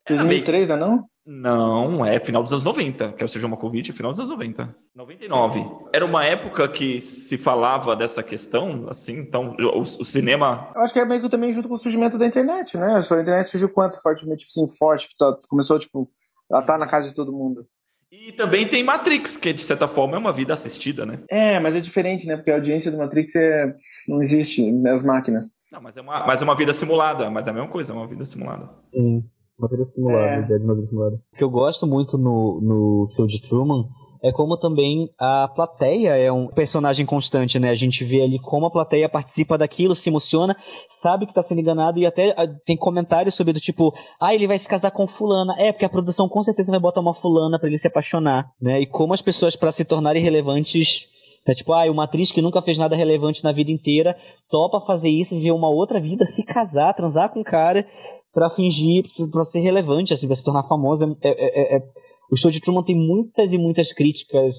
2003, 0.07 0.69
não 0.69 0.75
é 0.75 0.79
não? 0.79 1.05
Não, 1.27 2.05
é 2.05 2.19
final 2.19 2.43
dos 2.43 2.53
anos 2.53 2.65
90. 2.65 3.13
Quero 3.13 3.29
seja 3.29 3.47
uma 3.47 3.57
Covid, 3.57 3.93
final 3.93 4.11
dos 4.11 4.19
anos 4.19 4.31
90. 4.31 4.75
99. 4.95 5.65
Era 5.93 6.05
uma 6.05 6.25
época 6.25 6.67
que 6.69 7.01
se 7.01 7.37
falava 7.37 7.95
dessa 7.95 8.23
questão, 8.23 8.87
assim, 8.89 9.19
então 9.19 9.55
o, 9.59 9.81
o 9.81 10.05
cinema. 10.05 10.73
Eu 10.75 10.83
acho 10.83 10.93
que 10.93 11.01
é 11.01 11.05
meio 11.05 11.21
que 11.21 11.29
também 11.29 11.53
junto 11.53 11.69
com 11.69 11.75
o 11.75 11.79
surgimento 11.79 12.19
da 12.19 12.27
internet, 12.27 12.77
né? 12.77 12.95
A 12.95 13.21
internet 13.21 13.51
surgiu 13.51 13.69
quanto 13.69 14.01
fortemente, 14.03 14.47
assim, 14.49 14.67
forte, 14.77 15.09
que 15.09 15.17
tá, 15.17 15.37
começou, 15.49 15.79
tipo, 15.79 16.11
ela 16.51 16.63
tá 16.63 16.77
na 16.79 16.87
casa 16.87 17.09
de 17.09 17.15
todo 17.15 17.33
mundo. 17.33 17.67
E 18.13 18.33
também 18.33 18.67
tem 18.67 18.83
Matrix, 18.83 19.37
que 19.37 19.53
de 19.53 19.63
certa 19.63 19.87
forma 19.87 20.17
é 20.17 20.19
uma 20.19 20.33
vida 20.33 20.53
assistida, 20.53 21.07
né? 21.07 21.21
É, 21.31 21.61
mas 21.61 21.77
é 21.77 21.81
diferente, 21.81 22.27
né? 22.27 22.37
Porque 22.37 22.51
a 22.51 22.57
audiência 22.57 22.91
do 22.91 22.99
Matrix 22.99 23.37
é... 23.37 23.73
não 24.09 24.21
existe 24.21 24.69
nas 24.73 25.05
máquinas. 25.05 25.53
Não, 25.71 25.81
mas 25.81 25.97
é, 25.97 26.01
uma, 26.01 26.27
mas 26.27 26.43
é 26.43 26.45
uma 26.45 26.57
vida 26.57 26.73
simulada, 26.73 27.31
mas 27.31 27.47
é 27.47 27.51
a 27.51 27.53
mesma 27.53 27.69
coisa, 27.69 27.93
é 27.93 27.97
uma 27.97 28.09
vida 28.09 28.25
simulada. 28.25 28.69
Sim. 28.85 29.25
Vida 29.69 29.85
simulada, 29.85 30.27
é. 30.27 30.39
ideia 30.41 30.61
de 30.61 30.67
vida 30.67 30.87
simulada. 30.87 31.17
O 31.33 31.37
que 31.37 31.45
eu 31.45 31.51
gosto 31.51 31.87
muito 31.87 32.17
no, 32.17 32.61
no 32.61 33.07
show 33.09 33.27
de 33.27 33.41
Truman 33.41 33.89
é 34.23 34.31
como 34.31 34.57
também 34.57 35.09
a 35.19 35.49
plateia 35.49 36.17
é 36.17 36.31
um 36.31 36.47
personagem 36.47 37.07
constante, 37.07 37.59
né? 37.59 37.71
A 37.71 37.75
gente 37.75 38.05
vê 38.05 38.23
ali 38.23 38.39
como 38.39 38.67
a 38.67 38.71
plateia 38.71 39.09
participa 39.09 39.57
daquilo, 39.57 39.95
se 39.95 40.11
emociona, 40.11 40.55
sabe 40.89 41.27
que 41.27 41.33
tá 41.33 41.43
sendo 41.43 41.61
enganado 41.61 41.99
e 41.99 42.07
até 42.07 42.35
ah, 42.37 42.47
tem 42.65 42.77
comentários 42.77 43.35
sobre 43.35 43.53
do 43.53 43.61
tipo, 43.61 43.95
ah, 44.21 44.35
ele 44.35 44.47
vai 44.47 44.59
se 44.59 44.69
casar 44.69 44.91
com 44.91 45.07
fulana. 45.07 45.55
É, 45.59 45.73
porque 45.73 45.87
a 45.87 45.91
produção 45.91 46.29
com 46.29 46.43
certeza 46.43 46.71
vai 46.71 46.81
botar 46.81 47.01
uma 47.01 47.15
fulana 47.15 47.59
para 47.59 47.69
ele 47.69 47.79
se 47.79 47.89
apaixonar, 47.89 48.51
né? 48.61 48.81
E 48.81 48.87
como 48.87 49.15
as 49.15 49.23
pessoas 49.23 49.57
para 49.57 49.73
se 49.73 49.85
tornarem 49.85 50.23
relevantes 50.23 51.09
é 51.47 51.55
tipo, 51.55 51.73
ah, 51.73 51.91
uma 51.91 52.05
atriz 52.05 52.31
que 52.31 52.43
nunca 52.43 52.61
fez 52.61 52.77
nada 52.77 52.95
relevante 52.95 53.43
na 53.43 53.51
vida 53.51 53.71
inteira 53.71 54.15
topa 54.51 54.85
fazer 54.85 55.09
isso, 55.09 55.35
viver 55.35 55.53
uma 55.53 55.71
outra 55.71 56.01
vida, 56.01 56.27
se 56.27 56.45
casar, 56.45 56.93
transar 56.93 57.31
com 57.31 57.41
um 57.41 57.45
cara 57.45 57.87
para 58.33 58.51
fingir, 58.51 59.05
para 59.31 59.45
ser 59.45 59.61
relevante, 59.61 60.15
assim, 60.15 60.27
para 60.27 60.37
se 60.37 60.45
tornar 60.45 60.65
famosa. 60.65 61.17
É, 61.23 61.29
é, 61.29 61.75
é, 61.75 61.77
é, 61.77 61.83
o 62.31 62.37
show 62.37 62.51
de 62.51 62.61
Truman 62.61 62.85
tem 62.85 62.97
muitas 62.97 63.53
e 63.53 63.59
muitas 63.59 63.93
críticas, 63.93 64.55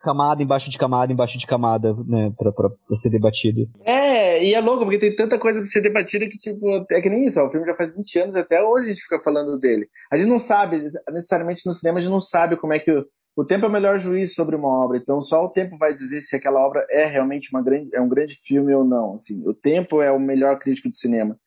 camada 0.00 0.42
embaixo 0.42 0.68
de 0.68 0.76
camada, 0.76 1.12
embaixo 1.12 1.38
de 1.38 1.46
camada, 1.46 1.94
né, 2.06 2.30
pra, 2.36 2.52
pra, 2.52 2.68
pra, 2.68 2.96
ser 2.96 3.08
debatido. 3.08 3.66
É, 3.82 4.44
e 4.44 4.52
é 4.52 4.60
louco, 4.60 4.84
porque 4.84 4.98
tem 4.98 5.16
tanta 5.16 5.38
coisa 5.38 5.60
pra 5.60 5.66
ser 5.66 5.80
debatida 5.80 6.28
que, 6.28 6.38
tipo, 6.38 6.86
é 6.90 7.00
que 7.00 7.08
nem 7.08 7.24
isso, 7.24 7.40
ó, 7.40 7.46
o 7.46 7.50
filme 7.50 7.66
já 7.66 7.74
faz 7.74 7.96
20 7.96 8.18
anos, 8.18 8.36
até 8.36 8.62
hoje 8.62 8.86
a 8.86 8.88
gente 8.88 9.02
fica 9.02 9.18
falando 9.20 9.58
dele. 9.58 9.88
A 10.12 10.16
gente 10.16 10.28
não 10.28 10.38
sabe, 10.38 10.84
necessariamente 11.10 11.66
no 11.66 11.72
cinema, 11.72 11.98
a 11.98 12.02
gente 12.02 12.12
não 12.12 12.20
sabe 12.20 12.56
como 12.58 12.74
é 12.74 12.78
que 12.78 12.90
o, 12.90 13.06
o 13.34 13.44
tempo 13.44 13.64
é 13.64 13.68
o 13.68 13.72
melhor 13.72 13.98
juiz 13.98 14.34
sobre 14.34 14.54
uma 14.54 14.84
obra, 14.84 14.98
então 14.98 15.20
só 15.22 15.44
o 15.44 15.48
tempo 15.48 15.78
vai 15.78 15.94
dizer 15.94 16.20
se 16.20 16.36
aquela 16.36 16.64
obra 16.64 16.86
é 16.90 17.06
realmente 17.06 17.48
uma 17.50 17.62
grande, 17.62 17.88
é 17.94 18.00
um 18.00 18.08
grande 18.08 18.34
filme 18.34 18.74
ou 18.74 18.84
não, 18.84 19.14
assim, 19.14 19.42
o 19.48 19.54
tempo 19.54 20.02
é 20.02 20.12
o 20.12 20.20
melhor 20.20 20.58
crítico 20.58 20.90
de 20.90 20.98
cinema. 20.98 21.38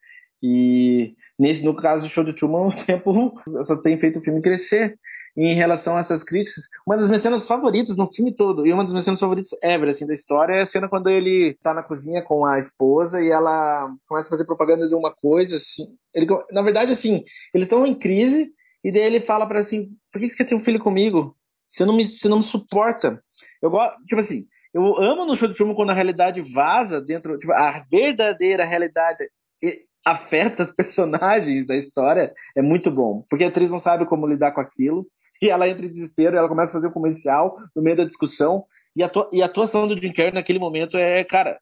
E 0.42 1.14
nesse 1.38 1.64
no 1.64 1.74
caso 1.74 2.02
do 2.02 2.08
show 2.08 2.24
de 2.24 2.32
Truman, 2.32 2.66
o 2.68 2.72
tempo 2.72 3.40
só 3.64 3.76
tem 3.76 3.98
feito 3.98 4.18
o 4.18 4.22
filme 4.22 4.42
crescer. 4.42 4.98
E 5.36 5.46
em 5.46 5.54
relação 5.54 5.96
a 5.96 6.00
essas 6.00 6.24
críticas, 6.24 6.64
uma 6.84 6.96
das 6.96 7.06
minhas 7.06 7.22
cenas 7.22 7.46
favoritas 7.46 7.96
no 7.96 8.12
filme 8.12 8.34
todo, 8.34 8.66
e 8.66 8.72
uma 8.72 8.82
das 8.82 8.92
minhas 8.92 9.04
cenas 9.04 9.20
favoritas 9.20 9.50
ever, 9.62 9.88
assim, 9.88 10.04
da 10.04 10.12
história, 10.12 10.54
é 10.54 10.62
a 10.62 10.66
cena 10.66 10.88
quando 10.88 11.08
ele 11.08 11.56
tá 11.62 11.72
na 11.72 11.82
cozinha 11.82 12.22
com 12.22 12.44
a 12.44 12.58
esposa 12.58 13.22
e 13.22 13.30
ela 13.30 13.88
começa 14.08 14.26
a 14.26 14.30
fazer 14.30 14.44
propaganda 14.44 14.88
de 14.88 14.94
uma 14.96 15.14
coisa, 15.14 15.56
assim. 15.56 15.86
Ele, 16.12 16.26
na 16.50 16.62
verdade, 16.62 16.90
assim, 16.90 17.22
eles 17.54 17.66
estão 17.66 17.86
em 17.86 17.94
crise, 17.94 18.50
e 18.82 18.90
daí 18.90 19.02
ele 19.02 19.20
fala 19.20 19.46
para 19.46 19.60
assim, 19.60 19.90
por 20.12 20.20
que 20.20 20.28
você 20.28 20.36
quer 20.36 20.44
ter 20.44 20.54
um 20.54 20.60
filho 20.60 20.80
comigo? 20.80 21.36
Você 21.70 21.84
não 21.84 21.94
me, 21.94 22.04
você 22.04 22.28
não 22.28 22.38
me 22.38 22.42
suporta. 22.42 23.22
Eu 23.62 23.70
gosto, 23.70 23.96
tipo 24.06 24.20
assim, 24.20 24.46
eu 24.74 24.82
amo 24.96 25.24
no 25.24 25.36
show 25.36 25.48
de 25.48 25.54
Truman 25.54 25.74
quando 25.74 25.90
a 25.90 25.94
realidade 25.94 26.40
vaza 26.40 27.00
dentro, 27.00 27.38
tipo, 27.38 27.52
a 27.52 27.84
verdadeira 27.90 28.64
realidade 28.64 29.28
afeta 30.04 30.62
as 30.62 30.70
personagens 30.70 31.66
da 31.66 31.76
história 31.76 32.32
é 32.56 32.62
muito 32.62 32.90
bom. 32.90 33.24
Porque 33.28 33.44
a 33.44 33.48
atriz 33.48 33.70
não 33.70 33.78
sabe 33.78 34.06
como 34.06 34.26
lidar 34.26 34.52
com 34.52 34.60
aquilo. 34.60 35.06
E 35.40 35.48
ela 35.48 35.68
entra 35.68 35.84
em 35.84 35.88
desespero, 35.88 36.36
ela 36.36 36.48
começa 36.48 36.72
a 36.72 36.74
fazer 36.74 36.88
um 36.88 36.92
comercial 36.92 37.56
no 37.74 37.82
meio 37.82 37.96
da 37.96 38.04
discussão. 38.04 38.64
E 38.96 39.04
a, 39.04 39.10
e 39.32 39.42
a 39.42 39.46
atuação 39.46 39.86
do 39.86 39.96
Jim 40.00 40.12
Carrey 40.12 40.32
naquele 40.32 40.58
momento 40.58 40.96
é, 40.96 41.22
cara, 41.22 41.58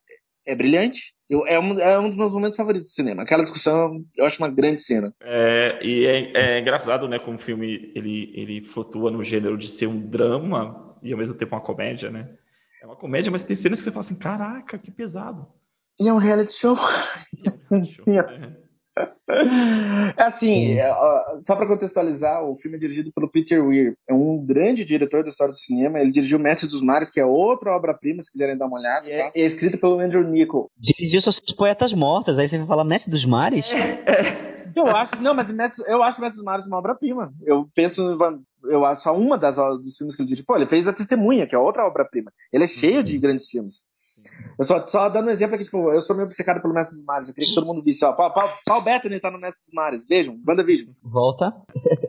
é 0.47 0.55
brilhante. 0.55 1.15
Eu, 1.29 1.47
é, 1.47 1.59
um, 1.59 1.79
é 1.79 1.99
um 1.99 2.09
dos 2.09 2.17
meus 2.17 2.33
momentos 2.33 2.57
favoritos 2.57 2.89
do 2.89 2.95
cinema. 2.95 3.23
Aquela 3.23 3.43
discussão, 3.43 4.03
eu 4.17 4.25
acho 4.25 4.39
uma 4.39 4.49
grande 4.49 4.81
cena. 4.81 5.13
É, 5.21 5.79
e 5.83 6.07
é, 6.07 6.33
é 6.35 6.61
engraçado, 6.61 7.09
né, 7.09 7.19
como 7.19 7.37
o 7.37 7.41
filme 7.41 7.93
ele, 7.95 8.33
ele 8.35 8.65
flutua 8.65 9.11
no 9.11 9.23
gênero 9.23 9.59
de 9.59 9.69
ser 9.69 9.87
um 9.87 10.01
drama 10.01 10.97
e 11.03 11.13
ao 11.13 11.19
mesmo 11.19 11.35
tempo 11.35 11.55
uma 11.55 11.61
comédia, 11.61 12.11
né? 12.11 12.31
É 12.83 12.87
uma 12.87 12.97
comédia, 12.97 13.31
mas 13.31 13.43
tem 13.43 13.57
cenas 13.57 13.81
que 13.81 13.85
você 13.85 13.91
fala 13.91 14.05
assim, 14.05 14.15
caraca, 14.15 14.79
que 14.79 14.91
pesado. 14.91 15.47
E 15.99 16.09
é 16.09 16.13
um 16.13 16.19
reality 16.19 16.53
show. 16.53 16.77
É 17.71 17.75
um 17.75 17.83
reality 18.07 18.41
show. 18.41 18.67
É 20.17 20.23
assim, 20.23 20.79
é, 20.79 20.91
só 21.43 21.55
para 21.55 21.67
contextualizar, 21.67 22.43
o 22.43 22.57
filme 22.57 22.79
é 22.79 22.81
dirigido 22.81 23.13
pelo 23.13 23.29
Peter 23.29 23.63
Weir. 23.63 23.95
É 24.09 24.15
um 24.15 24.43
grande 24.43 24.85
diretor 24.85 25.23
da 25.23 25.29
história 25.29 25.53
do 25.53 25.59
cinema. 25.59 26.01
Ele 26.01 26.11
dirigiu 26.11 26.39
Mestre 26.39 26.69
dos 26.69 26.81
Mares, 26.81 27.11
que 27.11 27.21
é 27.21 27.27
outra 27.27 27.77
obra-prima, 27.77 28.23
se 28.23 28.33
quiserem 28.33 28.57
dar 28.57 28.67
uma 28.67 28.79
olhada. 28.79 29.07
É, 29.07 29.25
tá? 29.25 29.33
é 29.35 29.45
escrito 29.45 29.79
pelo 29.79 30.01
Andrew 30.01 30.23
Nichol. 30.27 30.71
Dirigiu 30.79 31.21
seus 31.21 31.41
poetas 31.41 31.93
mortas. 31.93 32.39
Aí 32.39 32.49
você 32.49 32.57
vai 32.57 32.67
falar 32.67 32.85
Mestre 32.85 33.11
dos 33.11 33.27
Mares? 33.27 33.71
É, 33.71 34.57
eu 34.75 34.87
acho, 34.87 35.21
não, 35.21 35.35
mas 35.35 35.51
Mestre, 35.51 35.85
eu 35.87 36.03
acho 36.03 36.21
Mestre 36.21 36.37
dos 36.37 36.45
Mares 36.45 36.67
uma 36.67 36.79
obra-prima. 36.79 37.33
Eu 37.45 37.69
penso, 37.75 38.17
eu 38.65 38.85
acho 38.87 39.03
só 39.03 39.15
uma 39.15 39.37
das 39.37 39.57
dos 39.57 39.97
filmes 39.97 40.17
que 40.17 40.23
ele 40.23 40.29
dirigiu. 40.29 40.47
Pô, 40.47 40.57
ele 40.57 40.67
fez 40.67 40.89
A 40.89 40.93
Testemunha, 40.93 41.47
que 41.47 41.55
é 41.55 41.59
outra 41.59 41.87
obra-prima. 41.87 42.33
Ele 42.53 42.65
é 42.65 42.69
cheio 42.69 42.99
uhum. 42.99 43.03
de 43.03 43.19
grandes 43.19 43.47
filmes. 43.47 43.87
Eu 44.59 44.65
só, 44.65 44.87
só 44.87 45.09
dando 45.09 45.27
um 45.27 45.31
exemplo 45.31 45.55
aqui, 45.55 45.65
tipo, 45.65 45.91
eu 45.93 46.01
sou 46.01 46.17
meio 46.17 46.27
obcecado 46.27 46.61
pelo 46.61 46.75
Mestre 46.75 46.97
dos 46.97 47.05
Mares. 47.05 47.29
Eu 47.29 47.35
queria 47.35 47.49
que 47.49 47.55
todo 47.55 47.67
mundo 47.67 47.83
visse, 47.83 48.05
ó. 48.05 48.13
Paul, 48.13 48.33
Paul, 48.33 48.49
Paul 48.65 48.83
Bettany 48.83 49.21
tá 49.21 49.31
no 49.31 49.39
Mestre 49.39 49.65
dos 49.67 49.75
Mares. 49.75 50.07
Vejam, 50.07 50.39
WandaVision. 50.47 50.91
Volta. 51.03 51.55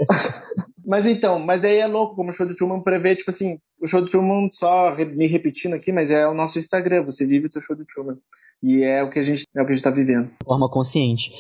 mas 0.86 1.06
então, 1.06 1.39
mas 1.39 1.62
daí 1.62 1.77
é 1.77 1.88
louco 1.88 2.15
como 2.15 2.30
o 2.30 2.34
show 2.34 2.47
do 2.47 2.56
Truman 2.56 2.82
prevê, 2.82 3.15
tipo 3.15 3.30
assim, 3.30 3.60
o 3.82 3.88
show 3.88 4.01
do 4.01 4.08
Truman, 4.08 4.49
só 4.53 4.95
me 4.95 5.27
repetindo 5.27 5.73
aqui, 5.73 5.91
mas 5.91 6.12
é 6.12 6.27
o 6.27 6.34
nosso 6.34 6.58
Instagram. 6.58 7.03
Você 7.03 7.25
vive 7.25 7.47
o 7.47 7.49
teu 7.49 7.62
show 7.62 7.75
do 7.75 7.86
Truman. 7.86 8.17
E 8.63 8.84
é 8.84 9.03
o 9.03 9.10
que 9.10 9.19
a 9.19 9.23
gente, 9.23 9.43
é 9.56 9.62
o 9.62 9.65
que 9.65 9.71
a 9.71 9.75
gente 9.75 9.84
tá 9.84 9.91
vivendo. 9.91 10.27
De 10.27 10.45
forma 10.45 10.69
consciente. 10.69 11.32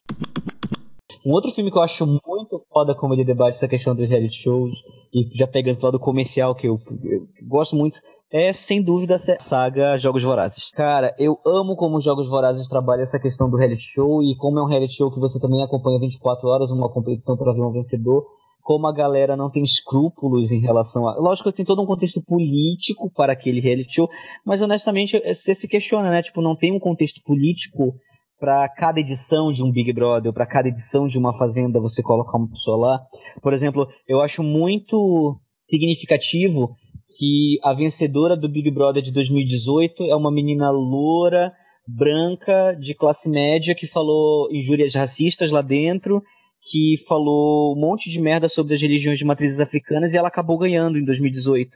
Um 1.25 1.31
outro 1.31 1.51
filme 1.51 1.69
que 1.69 1.77
eu 1.77 1.81
acho 1.81 2.05
muito 2.05 2.63
foda 2.71 2.95
como 2.95 3.13
ele 3.13 3.25
debate 3.25 3.57
essa 3.57 3.67
questão 3.67 3.93
dos 3.93 4.07
reality 4.07 4.43
shows, 4.43 4.73
e 5.13 5.27
já 5.37 5.45
pegando 5.45 5.77
o 5.77 5.85
lado 5.85 5.99
comercial, 5.99 6.55
que 6.55 6.67
eu, 6.67 6.79
eu 7.03 7.27
gosto 7.43 7.75
muito, 7.75 7.99
é 8.31 8.51
sem 8.51 8.81
dúvida 8.81 9.15
a 9.15 9.39
saga 9.39 9.97
Jogos 9.97 10.23
Vorazes. 10.23 10.69
Cara, 10.71 11.15
eu 11.17 11.39
amo 11.45 11.75
como 11.75 11.97
os 11.97 12.03
Jogos 12.03 12.27
Vorazes 12.27 12.67
trabalham 12.67 13.03
essa 13.03 13.19
questão 13.19 13.49
do 13.49 13.57
reality 13.57 13.83
show 13.93 14.21
e 14.21 14.35
como 14.35 14.59
é 14.59 14.63
um 14.63 14.67
reality 14.67 14.95
show 14.95 15.11
que 15.11 15.19
você 15.19 15.39
também 15.39 15.63
acompanha 15.63 15.99
24 15.99 16.47
horas, 16.47 16.71
uma 16.71 16.91
competição 16.91 17.37
para 17.37 17.53
ver 17.53 17.61
um 17.61 17.71
vencedor. 17.71 18.25
Como 18.61 18.85
a 18.85 18.91
galera 18.91 19.37
não 19.37 19.49
tem 19.49 19.63
escrúpulos 19.63 20.51
em 20.51 20.59
relação 20.59 21.07
a. 21.07 21.15
Lógico 21.15 21.49
que 21.49 21.55
tem 21.55 21.65
todo 21.65 21.81
um 21.81 21.85
contexto 21.85 22.21
político 22.21 23.09
para 23.15 23.31
aquele 23.31 23.61
reality 23.61 23.93
show, 23.93 24.09
mas 24.45 24.61
honestamente 24.61 25.17
você 25.25 25.55
se 25.55 25.69
questiona, 25.69 26.09
né? 26.09 26.21
Tipo, 26.21 26.41
não 26.41 26.53
tem 26.53 26.73
um 26.73 26.79
contexto 26.79 27.21
político 27.23 27.95
para 28.37 28.67
cada 28.67 28.99
edição 28.99 29.53
de 29.53 29.63
um 29.63 29.71
Big 29.71 29.93
Brother, 29.93 30.33
para 30.33 30.45
cada 30.45 30.67
edição 30.67 31.07
de 31.07 31.17
uma 31.17 31.37
Fazenda 31.37 31.79
você 31.79 32.03
colocar 32.03 32.37
uma 32.37 32.49
pessoa 32.49 32.77
lá. 32.77 32.99
Por 33.41 33.53
exemplo, 33.53 33.87
eu 34.05 34.19
acho 34.19 34.43
muito 34.43 35.39
significativo 35.61 36.75
que 37.17 37.59
a 37.63 37.73
vencedora 37.73 38.37
do 38.37 38.47
Big 38.47 38.69
Brother 38.69 39.01
de 39.01 39.11
2018 39.11 40.03
é 40.03 40.15
uma 40.15 40.31
menina 40.31 40.69
loura, 40.69 41.51
branca, 41.87 42.73
de 42.79 42.93
classe 42.93 43.27
média, 43.27 43.73
que 43.73 43.87
falou 43.87 44.47
injúrias 44.51 44.93
racistas 44.93 45.49
lá 45.49 45.61
dentro, 45.61 46.21
que 46.69 46.95
falou 47.07 47.75
um 47.75 47.79
monte 47.79 48.11
de 48.11 48.21
merda 48.21 48.47
sobre 48.47 48.75
as 48.75 48.81
religiões 48.81 49.17
de 49.17 49.25
matrizes 49.25 49.59
africanas 49.59 50.13
e 50.13 50.17
ela 50.17 50.27
acabou 50.27 50.59
ganhando 50.59 50.99
em 50.99 51.05
2018. 51.05 51.71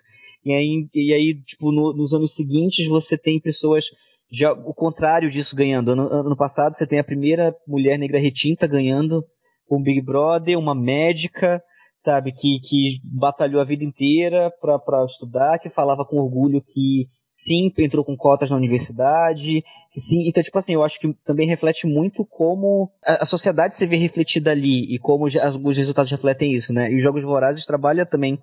E 0.46 0.54
aí, 0.54 0.88
e 0.94 1.14
aí 1.14 1.42
tipo, 1.44 1.72
no, 1.72 1.94
nos 1.94 2.14
anos 2.14 2.34
seguintes 2.34 2.88
você 2.88 3.18
tem 3.18 3.40
pessoas 3.40 3.86
já 4.32 4.52
o 4.54 4.74
contrário 4.74 5.30
disso 5.30 5.56
ganhando. 5.56 5.92
Ano, 5.92 6.04
ano 6.04 6.38
passado 6.38 6.74
você 6.74 6.86
tem 6.86 7.00
a 7.00 7.04
primeira 7.04 7.56
mulher 7.68 7.98
negra 7.98 8.20
retinta 8.20 8.68
ganhando 8.68 9.24
com 9.68 9.82
Big 9.82 10.02
Brother, 10.02 10.60
uma 10.60 10.76
médica, 10.76 11.64
sabe, 12.02 12.32
que, 12.32 12.60
que 12.62 13.00
batalhou 13.04 13.62
a 13.62 13.66
vida 13.66 13.84
inteira 13.84 14.52
para 14.60 15.06
estudar, 15.06 15.60
que 15.60 15.70
falava 15.70 16.04
com 16.04 16.18
orgulho 16.18 16.60
que 16.60 17.08
sim, 17.32 17.72
entrou 17.78 18.04
com 18.04 18.18
cotas 18.18 18.50
na 18.50 18.56
universidade, 18.56 19.64
que 19.94 20.00
sim, 20.00 20.28
então 20.28 20.42
tipo 20.42 20.58
assim, 20.58 20.74
eu 20.74 20.84
acho 20.84 21.00
que 21.00 21.14
também 21.24 21.48
reflete 21.48 21.86
muito 21.86 22.26
como 22.26 22.90
a, 23.06 23.22
a 23.22 23.26
sociedade 23.26 23.76
se 23.76 23.86
vê 23.86 23.98
refletida 23.98 24.50
ali 24.50 24.94
e 24.94 24.98
como 24.98 25.26
os, 25.26 25.36
os 25.36 25.78
resultados 25.78 26.12
refletem 26.12 26.54
isso, 26.54 26.74
né? 26.74 26.92
E 26.92 26.96
os 26.96 27.04
Jogos 27.04 27.24
Vorazes 27.24 27.68
trabalha 27.68 28.04
também 28.04 28.40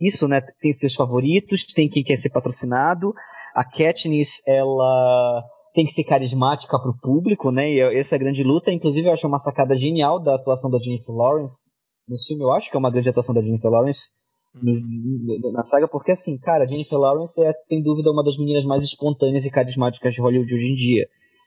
isso, 0.00 0.28
né? 0.28 0.40
Tem 0.60 0.72
seus 0.72 0.94
favoritos, 0.94 1.64
tem 1.74 1.88
quem 1.88 2.04
quer 2.04 2.16
ser 2.16 2.30
patrocinado, 2.30 3.12
a 3.56 3.64
Katniss, 3.64 4.40
ela 4.46 5.42
tem 5.74 5.84
que 5.84 5.92
ser 5.92 6.04
carismática 6.04 6.78
para 6.78 6.90
o 6.90 6.98
público, 7.00 7.50
né? 7.50 7.68
E 7.68 7.98
essa 7.98 8.14
é 8.14 8.16
a 8.16 8.20
grande 8.20 8.44
luta. 8.44 8.72
Inclusive, 8.72 9.08
eu 9.08 9.12
acho 9.12 9.26
uma 9.26 9.38
sacada 9.38 9.74
genial 9.74 10.20
da 10.20 10.36
atuação 10.36 10.70
da 10.70 10.78
Jennifer 10.78 11.14
Lawrence 11.14 11.69
nesse 12.10 12.26
filme. 12.26 12.42
Eu 12.42 12.52
acho 12.52 12.70
que 12.70 12.76
é 12.76 12.78
uma 12.78 12.90
grande 12.90 13.08
atuação 13.08 13.34
da 13.34 13.40
Jennifer 13.40 13.70
Lawrence 13.70 14.08
uhum. 14.54 15.52
na 15.52 15.62
saga, 15.62 15.88
porque 15.88 16.12
assim, 16.12 16.36
cara, 16.38 16.64
a 16.64 16.66
Jennifer 16.66 16.98
Lawrence 16.98 17.40
é 17.42 17.52
sem 17.52 17.82
dúvida 17.82 18.10
uma 18.10 18.24
das 18.24 18.36
meninas 18.36 18.64
mais 18.64 18.84
espontâneas 18.84 19.46
e 19.46 19.50
carismáticas 19.50 20.14
de 20.14 20.20
Hollywood 20.20 20.52
hoje 20.52 20.72
em 20.72 20.74
dia. 20.74 21.06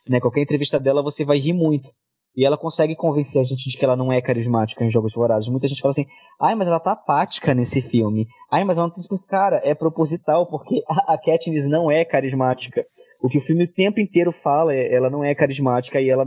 Né? 0.10 0.20
Qualquer 0.20 0.42
entrevista 0.42 0.80
dela 0.80 1.04
você 1.04 1.24
vai 1.24 1.38
rir 1.38 1.54
muito. 1.54 1.90
E 2.36 2.44
ela 2.44 2.58
consegue 2.58 2.96
convencer 2.96 3.40
a 3.40 3.44
gente 3.44 3.70
de 3.70 3.78
que 3.78 3.86
ela 3.86 3.96
não 3.96 4.12
é 4.12 4.20
carismática 4.20 4.84
em 4.84 4.90
Jogos 4.90 5.14
Vorazes. 5.14 5.48
Muita 5.48 5.68
gente 5.68 5.82
fala 5.82 5.92
assim, 5.92 6.08
ai, 6.42 6.56
mas 6.56 6.68
ela 6.68 6.80
tá 6.80 6.94
apática 6.94 7.54
nesse 7.54 7.80
filme. 7.80 8.28
Ai, 8.52 8.64
mas 8.64 8.78
ela 8.78 8.88
não 8.88 8.94
tem 8.94 9.04
tipo, 9.04 9.16
cara, 9.28 9.62
é 9.64 9.76
proposital, 9.76 10.48
porque 10.48 10.82
a, 10.90 11.14
a 11.14 11.18
Katniss 11.18 11.68
não 11.68 11.92
é 11.92 12.04
carismática. 12.04 12.84
O 13.24 13.30
que 13.30 13.38
o 13.38 13.42
filme 13.42 13.66
o 13.66 13.72
tempo 13.72 14.00
inteiro 14.00 14.32
fala 14.32 14.74
é, 14.74 14.94
ela 14.94 15.12
não 15.12 15.24
é 15.24 15.36
carismática 15.36 16.02
e 16.02 16.10
ela 16.10 16.26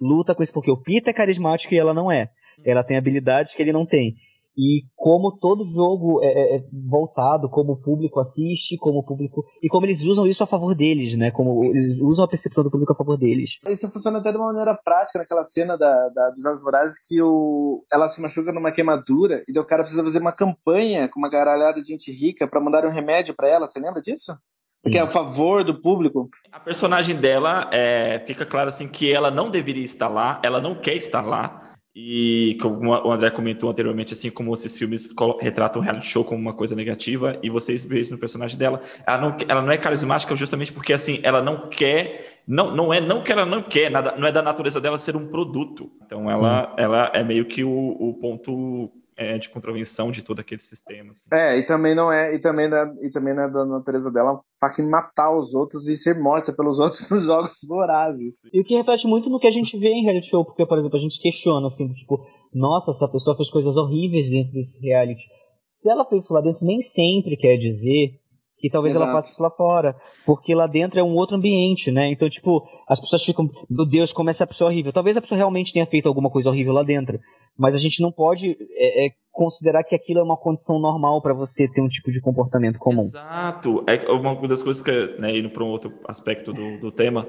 luta 0.00 0.34
com 0.34 0.42
isso, 0.42 0.54
porque 0.54 0.70
o 0.70 0.76
Peter 0.76 1.10
é 1.10 1.16
carismático 1.16 1.74
e 1.74 1.78
ela 1.78 1.92
não 1.92 2.10
é. 2.10 2.30
Ela 2.64 2.84
tem 2.84 2.96
habilidades 2.96 3.54
que 3.54 3.62
ele 3.62 3.72
não 3.72 3.86
tem 3.86 4.16
e 4.56 4.84
como 4.94 5.32
todo 5.38 5.64
jogo 5.64 6.22
é, 6.22 6.26
é, 6.26 6.56
é, 6.56 6.64
voltado, 6.88 7.48
como 7.48 7.72
o 7.72 7.80
público 7.80 8.20
assiste, 8.20 8.76
como 8.76 8.98
o 8.98 9.04
público. 9.04 9.44
E 9.62 9.68
como 9.68 9.86
eles 9.86 10.02
usam 10.02 10.26
isso 10.26 10.44
a 10.44 10.46
favor 10.46 10.74
deles, 10.74 11.16
né? 11.16 11.30
Como 11.30 11.64
eles 11.64 11.98
usam 12.00 12.24
a 12.24 12.28
percepção 12.28 12.62
do 12.62 12.70
público 12.70 12.92
a 12.92 12.96
favor 12.96 13.16
deles. 13.16 13.58
Isso 13.68 13.90
funciona 13.90 14.18
até 14.18 14.30
de 14.30 14.36
uma 14.36 14.52
maneira 14.52 14.78
prática 14.84 15.18
naquela 15.18 15.42
cena 15.42 15.76
da, 15.76 16.08
da 16.10 16.30
dos 16.30 16.42
Jogos 16.42 16.62
Vorazes 16.62 16.98
que 17.06 17.20
o, 17.22 17.84
ela 17.90 18.08
se 18.08 18.20
machuca 18.20 18.52
numa 18.52 18.72
queimadura 18.72 19.42
e 19.48 19.58
o 19.58 19.64
cara 19.64 19.82
precisa 19.82 20.04
fazer 20.04 20.18
uma 20.18 20.32
campanha 20.32 21.08
com 21.08 21.18
uma 21.18 21.30
garalhada 21.30 21.80
de 21.80 21.88
gente 21.88 22.12
rica 22.12 22.46
para 22.46 22.60
mandar 22.60 22.84
um 22.84 22.90
remédio 22.90 23.34
para 23.34 23.48
ela. 23.48 23.66
Você 23.66 23.80
lembra 23.80 24.02
disso? 24.02 24.36
Porque 24.82 24.98
é 24.98 25.00
a 25.00 25.06
favor 25.06 25.62
do 25.64 25.80
público. 25.80 26.28
A 26.50 26.58
personagem 26.58 27.14
dela 27.14 27.70
é, 27.72 28.18
fica 28.26 28.44
claro 28.44 28.66
assim 28.66 28.88
que 28.88 29.12
ela 29.12 29.30
não 29.30 29.48
deveria 29.48 29.84
estar 29.84 30.08
lá, 30.08 30.42
ela 30.42 30.60
não 30.60 30.74
quer 30.74 30.96
estar 30.96 31.22
lá. 31.22 31.61
E 31.94 32.56
como 32.60 32.90
o 32.90 33.12
André 33.12 33.30
comentou 33.30 33.68
anteriormente, 33.68 34.14
assim 34.14 34.30
como 34.30 34.54
esses 34.54 34.78
filmes 34.78 35.12
retratam 35.40 35.80
o 35.80 35.84
reality 35.84 36.06
show 36.06 36.24
como 36.24 36.40
uma 36.40 36.54
coisa 36.54 36.74
negativa, 36.74 37.38
e 37.42 37.50
vocês 37.50 37.84
veem 37.84 38.00
isso 38.00 38.12
no 38.12 38.18
personagem 38.18 38.56
dela, 38.56 38.80
ela 39.06 39.20
não, 39.20 39.36
ela 39.46 39.62
não 39.62 39.70
é 39.70 39.76
carismática 39.76 40.34
justamente 40.34 40.72
porque 40.72 40.94
assim, 40.94 41.20
ela 41.22 41.42
não 41.42 41.68
quer, 41.68 42.40
não, 42.46 42.74
não 42.74 42.94
é 42.94 43.00
não 43.00 43.22
que 43.22 43.30
ela 43.30 43.44
não 43.44 43.62
quer, 43.62 43.90
nada, 43.90 44.14
não 44.16 44.26
é 44.26 44.32
da 44.32 44.40
natureza 44.40 44.80
dela 44.80 44.96
ser 44.96 45.16
um 45.16 45.26
produto. 45.26 45.92
Então 46.06 46.30
ela, 46.30 46.74
ela 46.78 47.10
é 47.12 47.22
meio 47.22 47.44
que 47.44 47.62
o, 47.62 47.70
o 47.70 48.14
ponto 48.14 48.90
é, 49.16 49.38
de 49.38 49.48
contravenção 49.48 50.10
de 50.10 50.22
todo 50.22 50.40
aquele 50.40 50.60
sistema. 50.60 51.12
Assim. 51.12 51.28
É, 51.32 51.58
e 51.58 51.62
também 51.64 51.94
não 51.94 52.12
é, 52.12 52.34
e 52.34 52.38
também 52.38 52.68
não 52.68 52.76
é, 52.76 52.94
e 53.02 53.10
também 53.10 53.34
não 53.34 53.42
é 53.44 53.50
da 53.50 53.64
natureza 53.64 54.10
dela 54.10 54.40
faca 54.60 54.82
matar 54.82 55.36
os 55.36 55.54
outros 55.54 55.88
e 55.88 55.96
ser 55.96 56.18
morta 56.18 56.52
pelos 56.52 56.78
outros 56.80 57.08
nos 57.10 57.24
jogos 57.24 57.58
vorazes. 57.68 58.36
E 58.52 58.60
o 58.60 58.64
que 58.64 58.76
reflete 58.76 59.06
muito 59.06 59.28
no 59.28 59.38
que 59.38 59.46
a 59.46 59.52
gente 59.52 59.78
vê 59.78 59.88
em 59.88 60.04
reality 60.04 60.28
show, 60.28 60.44
porque, 60.44 60.66
por 60.66 60.78
exemplo, 60.78 60.96
a 60.96 61.00
gente 61.00 61.20
questiona 61.20 61.66
assim, 61.66 61.88
tipo, 61.92 62.26
nossa, 62.52 62.90
essa 62.90 63.08
pessoa 63.08 63.36
fez 63.36 63.50
coisas 63.50 63.76
horríveis 63.76 64.30
dentro 64.30 64.52
desse 64.52 64.78
reality. 64.80 65.24
Se 65.70 65.90
ela 65.90 66.04
fez 66.04 66.24
isso 66.24 66.34
lá 66.34 66.40
dentro, 66.40 66.64
nem 66.64 66.80
sempre 66.80 67.36
quer 67.36 67.56
dizer 67.56 68.18
que 68.62 68.70
talvez 68.70 68.94
Exato. 68.94 69.10
ela 69.10 69.20
faça 69.20 69.32
isso 69.32 69.42
lá 69.42 69.50
fora. 69.50 69.96
Porque 70.24 70.54
lá 70.54 70.68
dentro 70.68 71.00
é 71.00 71.02
um 71.02 71.16
outro 71.16 71.36
ambiente, 71.36 71.90
né? 71.90 72.06
Então, 72.12 72.30
tipo, 72.30 72.62
as 72.88 73.00
pessoas 73.00 73.24
ficam, 73.24 73.50
meu 73.68 73.84
Deus, 73.84 74.12
como 74.12 74.30
essa 74.30 74.46
pessoa 74.46 74.70
horrível. 74.70 74.92
Talvez 74.92 75.16
a 75.16 75.20
pessoa 75.20 75.36
realmente 75.36 75.72
tenha 75.72 75.84
feito 75.84 76.06
alguma 76.06 76.30
coisa 76.30 76.48
horrível 76.48 76.72
lá 76.72 76.84
dentro. 76.84 77.18
Mas 77.58 77.74
a 77.74 77.78
gente 77.78 78.00
não 78.00 78.12
pode 78.12 78.56
é, 78.76 79.06
é, 79.06 79.10
considerar 79.32 79.82
que 79.82 79.96
aquilo 79.96 80.20
é 80.20 80.22
uma 80.22 80.36
condição 80.36 80.78
normal 80.78 81.20
para 81.20 81.34
você 81.34 81.68
ter 81.68 81.82
um 81.82 81.88
tipo 81.88 82.12
de 82.12 82.20
comportamento 82.20 82.78
comum. 82.78 83.02
Exato. 83.02 83.84
É 83.88 84.08
uma 84.12 84.36
das 84.46 84.62
coisas 84.62 84.80
que, 84.80 85.20
né, 85.20 85.36
indo 85.36 85.50
para 85.50 85.64
um 85.64 85.68
outro 85.68 85.92
aspecto 86.06 86.52
do, 86.52 86.78
do 86.78 86.92
tema, 86.92 87.26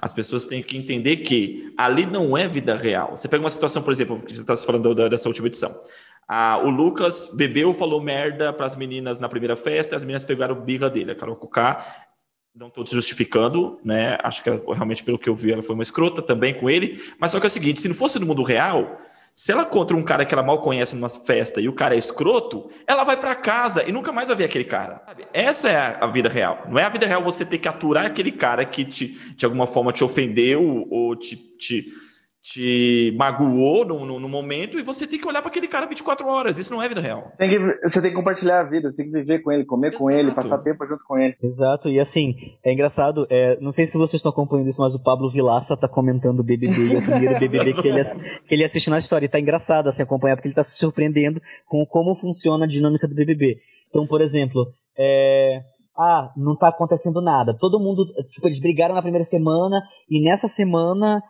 as 0.00 0.12
pessoas 0.12 0.44
têm 0.44 0.64
que 0.64 0.76
entender 0.76 1.18
que 1.18 1.72
ali 1.78 2.04
não 2.04 2.36
é 2.36 2.48
vida 2.48 2.76
real. 2.76 3.16
Você 3.16 3.28
pega 3.28 3.44
uma 3.44 3.50
situação, 3.50 3.84
por 3.84 3.92
exemplo, 3.92 4.20
que 4.20 4.34
você 4.34 4.42
está 4.42 4.56
falando 4.56 5.08
dessa 5.08 5.28
última 5.28 5.46
edição. 5.46 5.72
Ah, 6.28 6.58
o 6.62 6.70
Lucas 6.70 7.30
bebeu, 7.34 7.74
falou 7.74 8.00
merda 8.00 8.52
para 8.52 8.66
as 8.66 8.76
meninas 8.76 9.18
na 9.18 9.28
primeira 9.28 9.56
festa, 9.56 9.96
as 9.96 10.02
meninas 10.02 10.24
pegaram 10.24 10.54
birra 10.54 10.88
dele. 10.88 11.12
A 11.12 11.14
Carol 11.14 11.36
Cucá, 11.36 11.84
não 12.54 12.68
estou 12.68 12.86
justificando, 12.86 13.78
né? 13.84 14.18
Acho 14.22 14.42
que 14.42 14.48
ela, 14.48 14.60
realmente, 14.74 15.02
pelo 15.02 15.18
que 15.18 15.28
eu 15.28 15.34
vi, 15.34 15.52
ela 15.52 15.62
foi 15.62 15.74
uma 15.74 15.82
escrota 15.82 16.20
também 16.20 16.54
com 16.54 16.68
ele. 16.68 17.02
Mas 17.18 17.30
só 17.30 17.40
que 17.40 17.46
é 17.46 17.48
o 17.48 17.50
seguinte: 17.50 17.80
se 17.80 17.88
não 17.88 17.94
fosse 17.94 18.18
no 18.18 18.26
mundo 18.26 18.42
real, 18.42 18.98
se 19.34 19.50
ela 19.50 19.64
contra 19.64 19.96
um 19.96 20.02
cara 20.02 20.26
que 20.26 20.34
ela 20.34 20.42
mal 20.42 20.60
conhece 20.60 20.94
numa 20.94 21.08
festa 21.08 21.60
e 21.60 21.68
o 21.68 21.72
cara 21.72 21.94
é 21.94 21.98
escroto, 21.98 22.70
ela 22.86 23.04
vai 23.04 23.16
para 23.16 23.34
casa 23.34 23.82
e 23.88 23.90
nunca 23.90 24.12
mais 24.12 24.28
vai 24.28 24.36
ver 24.36 24.44
aquele 24.44 24.64
cara. 24.64 25.02
Essa 25.32 25.70
é 25.70 25.98
a 25.98 26.06
vida 26.06 26.28
real. 26.28 26.66
Não 26.68 26.78
é 26.78 26.84
a 26.84 26.90
vida 26.90 27.06
real 27.06 27.22
você 27.22 27.44
ter 27.44 27.56
que 27.56 27.68
aturar 27.68 28.04
aquele 28.04 28.30
cara 28.30 28.64
que 28.66 28.84
te, 28.84 29.34
de 29.34 29.46
alguma 29.46 29.66
forma 29.66 29.92
te 29.92 30.04
ofendeu 30.04 30.86
ou 30.90 31.16
te, 31.16 31.36
te 31.36 31.86
te 32.42 33.14
magoou 33.16 33.84
no, 33.86 34.04
no, 34.04 34.18
no, 34.18 34.28
momento 34.28 34.76
e 34.76 34.82
você 34.82 35.06
tem 35.06 35.18
que 35.18 35.28
olhar 35.28 35.40
para 35.40 35.48
aquele 35.48 35.68
cara 35.68 35.86
24 35.86 36.26
horas. 36.26 36.58
Isso 36.58 36.72
não 36.72 36.82
é 36.82 36.88
vida 36.88 37.00
real. 37.00 37.32
Tem 37.38 37.48
que, 37.48 37.88
você 37.88 38.02
tem 38.02 38.10
que 38.10 38.16
compartilhar 38.16 38.60
a 38.60 38.64
vida, 38.64 38.90
você 38.90 39.04
tem 39.04 39.12
que 39.12 39.18
viver 39.18 39.42
com 39.42 39.52
ele, 39.52 39.64
comer 39.64 39.88
Exato. 39.88 40.02
com 40.02 40.10
ele, 40.10 40.32
passar 40.32 40.58
tempo 40.58 40.84
junto 40.84 41.04
com 41.06 41.16
ele. 41.16 41.36
Exato, 41.40 41.88
e 41.88 42.00
assim, 42.00 42.34
é 42.64 42.72
engraçado, 42.72 43.28
é, 43.30 43.56
não 43.60 43.70
sei 43.70 43.86
se 43.86 43.96
vocês 43.96 44.14
estão 44.14 44.32
acompanhando 44.32 44.68
isso, 44.68 44.80
mas 44.80 44.92
o 44.92 45.02
Pablo 45.02 45.30
Vilaça 45.30 45.76
tá 45.76 45.88
comentando 45.88 46.40
o 46.40 46.44
BBB 46.44 46.74
e 46.74 46.96
o 46.96 47.02
primeiro 47.02 47.38
BBB 47.38 47.74
que 47.74 47.86
ele, 47.86 48.04
que 48.04 48.54
ele 48.54 48.64
assiste 48.64 48.90
na 48.90 48.98
história. 48.98 49.26
E 49.26 49.28
tá 49.28 49.38
engraçado 49.38 49.88
assim 49.88 50.02
acompanhar, 50.02 50.34
porque 50.34 50.48
ele 50.48 50.54
tá 50.54 50.64
se 50.64 50.76
surpreendendo 50.76 51.40
com 51.68 51.86
como 51.86 52.16
funciona 52.16 52.64
a 52.64 52.68
dinâmica 52.68 53.06
do 53.06 53.14
BBB. 53.14 53.58
Então, 53.88 54.04
por 54.04 54.20
exemplo, 54.20 54.66
é, 54.98 55.60
ah, 55.96 56.32
não 56.36 56.56
tá 56.56 56.68
acontecendo 56.68 57.20
nada. 57.20 57.56
Todo 57.56 57.78
mundo, 57.78 58.04
tipo, 58.30 58.48
eles 58.48 58.58
brigaram 58.58 58.96
na 58.96 59.02
primeira 59.02 59.24
semana 59.24 59.80
e 60.10 60.20
nessa 60.20 60.48
semana 60.48 61.22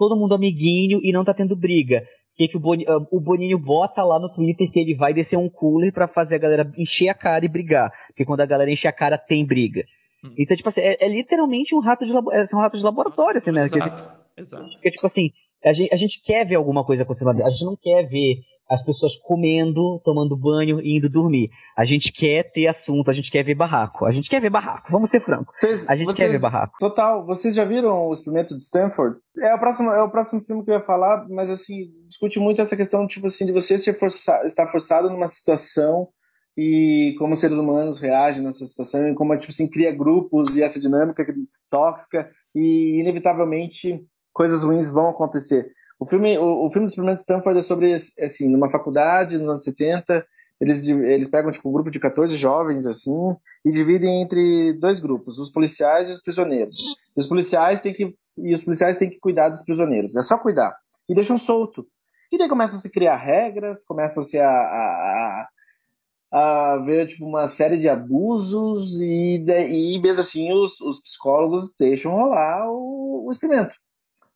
todo 0.00 0.16
mundo 0.16 0.34
amiguinho 0.34 0.98
e 1.02 1.12
não 1.12 1.22
tá 1.22 1.34
tendo 1.34 1.54
briga. 1.54 2.02
Que, 2.34 2.48
que 2.48 2.56
o, 2.56 2.60
Boninho, 2.60 2.90
ah, 2.90 3.06
o 3.10 3.20
Boninho 3.20 3.58
bota 3.58 4.02
lá 4.02 4.18
no 4.18 4.32
Twitter 4.32 4.70
que 4.70 4.80
ele 4.80 4.94
vai 4.94 5.12
descer 5.12 5.36
um 5.36 5.50
cooler 5.50 5.92
para 5.92 6.08
fazer 6.08 6.36
a 6.36 6.38
galera 6.38 6.72
encher 6.78 7.10
a 7.10 7.14
cara 7.14 7.44
e 7.44 7.52
brigar. 7.52 7.92
Porque 8.08 8.24
quando 8.24 8.40
a 8.40 8.46
galera 8.46 8.70
enche 8.70 8.88
a 8.88 8.92
cara, 8.92 9.18
tem 9.18 9.44
briga. 9.44 9.84
Hum. 10.24 10.32
Então, 10.38 10.56
tipo 10.56 10.70
assim, 10.70 10.80
é, 10.80 11.04
é, 11.04 11.08
literalmente 11.08 11.74
um 11.74 11.80
rato 11.80 12.06
de, 12.06 12.12
é, 12.32 12.46
são 12.46 12.58
ratos 12.58 12.80
de 12.80 12.84
laboratório, 12.84 13.36
assim, 13.36 13.52
né? 13.52 13.64
Exato, 13.64 14.08
que, 14.34 14.40
exato. 14.40 14.70
Porque, 14.72 14.90
tipo 14.90 15.04
assim, 15.04 15.32
a 15.62 15.74
gente, 15.74 15.92
a 15.92 15.96
gente 15.96 16.22
quer 16.24 16.46
ver 16.46 16.54
alguma 16.54 16.82
coisa 16.82 17.02
acontecendo. 17.02 17.30
A 17.44 17.50
gente 17.50 17.66
não 17.66 17.76
quer 17.76 18.04
ver 18.08 18.38
as 18.70 18.82
pessoas 18.84 19.16
comendo, 19.16 20.00
tomando 20.04 20.36
banho 20.36 20.80
e 20.80 20.96
indo 20.96 21.08
dormir. 21.08 21.50
A 21.76 21.84
gente 21.84 22.12
quer 22.12 22.44
ter 22.52 22.68
assunto, 22.68 23.10
a 23.10 23.12
gente 23.12 23.30
quer 23.30 23.42
ver 23.42 23.56
barraco. 23.56 24.06
A 24.06 24.12
gente 24.12 24.30
quer 24.30 24.40
ver 24.40 24.48
barraco, 24.48 24.92
vamos 24.92 25.10
ser 25.10 25.18
francos. 25.18 25.58
a 25.88 25.96
gente 25.96 26.06
vocês, 26.06 26.16
quer 26.16 26.28
ver 26.28 26.40
barraco. 26.40 26.78
Total. 26.78 27.26
Vocês 27.26 27.52
já 27.52 27.64
viram 27.64 28.06
o 28.06 28.14
experimento 28.14 28.56
de 28.56 28.62
Stanford? 28.62 29.16
É 29.38 29.52
o 29.52 29.58
próximo, 29.58 29.90
é 29.90 30.02
o 30.02 30.10
próximo 30.10 30.40
filme 30.40 30.64
que 30.64 30.70
eu 30.70 30.76
ia 30.76 30.84
falar, 30.84 31.26
mas 31.28 31.50
assim, 31.50 31.90
discute 32.06 32.38
muito 32.38 32.62
essa 32.62 32.76
questão, 32.76 33.06
tipo 33.08 33.26
assim, 33.26 33.44
de 33.44 33.52
você 33.52 33.76
ser 33.76 33.94
forçado, 33.94 34.46
estar 34.46 34.68
forçado 34.68 35.10
numa 35.10 35.26
situação 35.26 36.08
e 36.56 37.16
como 37.18 37.34
seres 37.34 37.56
humanos 37.56 37.98
reagem 37.98 38.44
nessa 38.44 38.64
situação 38.66 39.08
e 39.08 39.14
como, 39.14 39.36
tipo 39.36 39.52
assim, 39.52 39.68
cria 39.68 39.90
grupos 39.90 40.56
e 40.56 40.62
essa 40.62 40.78
dinâmica 40.78 41.26
tóxica 41.68 42.30
e 42.54 43.00
inevitavelmente 43.00 44.00
coisas 44.32 44.62
ruins 44.62 44.90
vão 44.90 45.08
acontecer. 45.08 45.72
O 46.00 46.06
filme, 46.06 46.38
o, 46.38 46.64
o 46.64 46.70
filme 46.70 46.86
do 46.86 46.90
Experimento 46.90 47.20
Stanford 47.20 47.58
é 47.58 47.62
sobre, 47.62 47.92
assim, 47.92 48.48
numa 48.50 48.70
faculdade, 48.70 49.36
nos 49.36 49.50
anos 49.50 49.64
70, 49.64 50.26
eles, 50.58 50.88
eles 50.88 51.28
pegam, 51.28 51.50
tipo, 51.50 51.68
um 51.68 51.72
grupo 51.72 51.90
de 51.90 52.00
14 52.00 52.34
jovens, 52.36 52.86
assim, 52.86 53.36
e 53.62 53.70
dividem 53.70 54.22
entre 54.22 54.72
dois 54.80 54.98
grupos, 54.98 55.38
os 55.38 55.50
policiais 55.50 56.08
e 56.08 56.12
os 56.12 56.22
prisioneiros. 56.22 56.78
E 57.14 57.20
os 57.20 57.26
policiais 57.26 57.82
têm 57.82 57.92
que, 57.92 58.14
e 58.38 58.54
os 58.54 58.64
policiais 58.64 58.96
têm 58.96 59.10
que 59.10 59.20
cuidar 59.20 59.50
dos 59.50 59.62
prisioneiros, 59.62 60.16
é 60.16 60.22
só 60.22 60.38
cuidar. 60.38 60.74
E 61.06 61.14
deixam 61.14 61.38
solto. 61.38 61.86
E 62.32 62.38
daí 62.38 62.48
começam 62.48 62.78
a 62.78 62.80
se 62.80 62.90
criar 62.90 63.16
regras, 63.16 63.84
começam-se 63.84 64.38
a, 64.38 64.48
a, 64.48 65.48
a, 66.32 66.72
a, 66.72 66.76
ver, 66.78 67.08
tipo, 67.08 67.26
uma 67.26 67.46
série 67.46 67.76
de 67.76 67.90
abusos, 67.90 69.02
e, 69.02 69.44
e 69.68 70.00
mesmo 70.00 70.22
assim 70.22 70.50
os, 70.50 70.80
os 70.80 71.02
psicólogos 71.02 71.74
deixam 71.78 72.12
rolar 72.12 72.70
o, 72.70 73.26
o 73.26 73.30
experimento. 73.30 73.74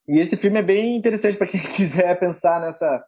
E 0.09 0.19
esse 0.19 0.37
filme 0.37 0.59
é 0.59 0.63
bem 0.63 0.97
interessante 0.97 1.37
para 1.37 1.47
quem 1.47 1.61
quiser 1.75 2.19
pensar 2.19 2.61
nessa 2.61 3.05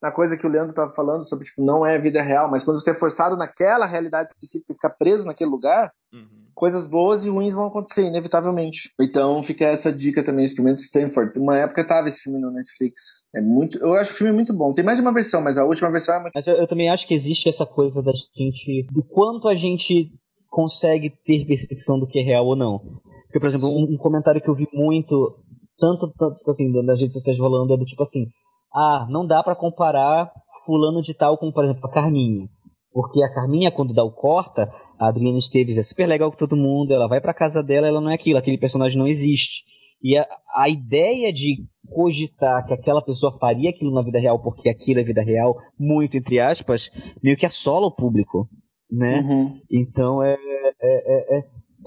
na 0.00 0.10
coisa 0.10 0.36
que 0.36 0.46
o 0.46 0.50
Leandro 0.50 0.70
estava 0.70 0.90
falando 0.92 1.28
sobre 1.28 1.44
tipo 1.44 1.62
não 1.62 1.84
é 1.84 1.98
vida 1.98 2.22
real, 2.22 2.50
mas 2.50 2.64
quando 2.64 2.80
você 2.80 2.92
é 2.92 2.94
forçado 2.94 3.36
naquela 3.36 3.84
realidade 3.84 4.30
específica 4.30 4.72
e 4.72 4.74
ficar 4.74 4.90
preso 4.90 5.26
naquele 5.26 5.50
lugar, 5.50 5.92
uhum. 6.12 6.46
coisas 6.54 6.86
boas 6.86 7.24
e 7.24 7.28
ruins 7.28 7.52
vão 7.52 7.66
acontecer 7.66 8.06
inevitavelmente. 8.06 8.90
Então 8.98 9.42
fica 9.42 9.66
essa 9.66 9.92
dica 9.92 10.24
também, 10.24 10.46
Experimento 10.46 10.80
Stanford. 10.80 11.38
Uma 11.38 11.58
época 11.58 11.86
tava 11.86 12.08
esse 12.08 12.22
filme 12.22 12.38
no 12.38 12.50
Netflix. 12.50 13.26
É 13.34 13.42
muito, 13.42 13.78
eu 13.78 13.92
acho 13.94 14.12
o 14.12 14.16
filme 14.16 14.32
muito 14.32 14.54
bom. 14.54 14.72
Tem 14.72 14.84
mais 14.84 14.96
de 14.96 15.02
uma 15.02 15.12
versão, 15.12 15.42
mas 15.42 15.58
a 15.58 15.64
última 15.64 15.90
versão 15.90 16.14
é 16.14 16.20
muito. 16.20 16.32
Mas 16.34 16.46
eu, 16.46 16.56
eu 16.56 16.66
também 16.66 16.88
acho 16.88 17.06
que 17.06 17.14
existe 17.14 17.50
essa 17.50 17.66
coisa 17.66 18.02
da 18.02 18.12
gente 18.34 18.86
do 18.90 19.02
quanto 19.02 19.48
a 19.48 19.54
gente 19.54 20.10
consegue 20.48 21.10
ter 21.10 21.46
percepção 21.46 22.00
do 22.00 22.06
que 22.06 22.18
é 22.18 22.22
real 22.22 22.46
ou 22.46 22.56
não. 22.56 22.78
Porque, 23.26 23.38
por 23.38 23.48
exemplo, 23.48 23.68
um, 23.68 23.94
um 23.94 23.96
comentário 23.96 24.40
que 24.40 24.48
eu 24.48 24.54
vi 24.54 24.66
muito 24.72 25.38
tanto, 25.80 26.12
tanto 26.16 26.36
tipo 26.36 26.50
assim, 26.50 26.70
das 26.84 27.00
redes 27.00 27.14
sociais 27.14 27.38
rolando 27.38 27.74
é 27.74 27.76
do 27.76 27.84
tipo 27.84 28.02
assim, 28.02 28.26
ah, 28.72 29.06
não 29.10 29.26
dá 29.26 29.42
para 29.42 29.56
comparar 29.56 30.30
fulano 30.64 31.00
de 31.00 31.14
tal 31.14 31.38
com, 31.38 31.50
por 31.50 31.64
exemplo, 31.64 31.86
a 31.86 31.90
Carminha. 31.90 32.46
Porque 32.92 33.22
a 33.22 33.32
Carminha, 33.32 33.70
quando 33.70 33.94
dá 33.94 34.04
o 34.04 34.12
corta, 34.12 34.70
a 34.98 35.08
Adriana 35.08 35.38
Esteves 35.38 35.78
é 35.78 35.82
super 35.82 36.06
legal 36.06 36.30
com 36.30 36.36
todo 36.36 36.56
mundo, 36.56 36.92
ela 36.92 37.08
vai 37.08 37.20
pra 37.20 37.34
casa 37.34 37.62
dela, 37.62 37.86
ela 37.86 38.00
não 38.00 38.10
é 38.10 38.14
aquilo, 38.14 38.38
aquele 38.38 38.58
personagem 38.58 38.98
não 38.98 39.06
existe. 39.06 39.64
E 40.02 40.16
a, 40.16 40.26
a 40.54 40.68
ideia 40.68 41.32
de 41.32 41.64
cogitar 41.88 42.66
que 42.66 42.72
aquela 42.72 43.02
pessoa 43.02 43.36
faria 43.38 43.70
aquilo 43.70 43.92
na 43.92 44.02
vida 44.02 44.18
real 44.18 44.40
porque 44.40 44.68
aquilo 44.68 45.00
é 45.00 45.04
vida 45.04 45.22
real, 45.22 45.56
muito 45.78 46.16
entre 46.16 46.38
aspas, 46.38 46.90
meio 47.22 47.36
que 47.36 47.46
assola 47.46 47.86
o 47.86 47.94
público, 47.94 48.48
né? 48.90 49.20
Uhum. 49.20 49.60
Então 49.70 50.22
é, 50.22 50.34
é, 50.34 50.78
é, 50.82 51.38
é 51.38 51.44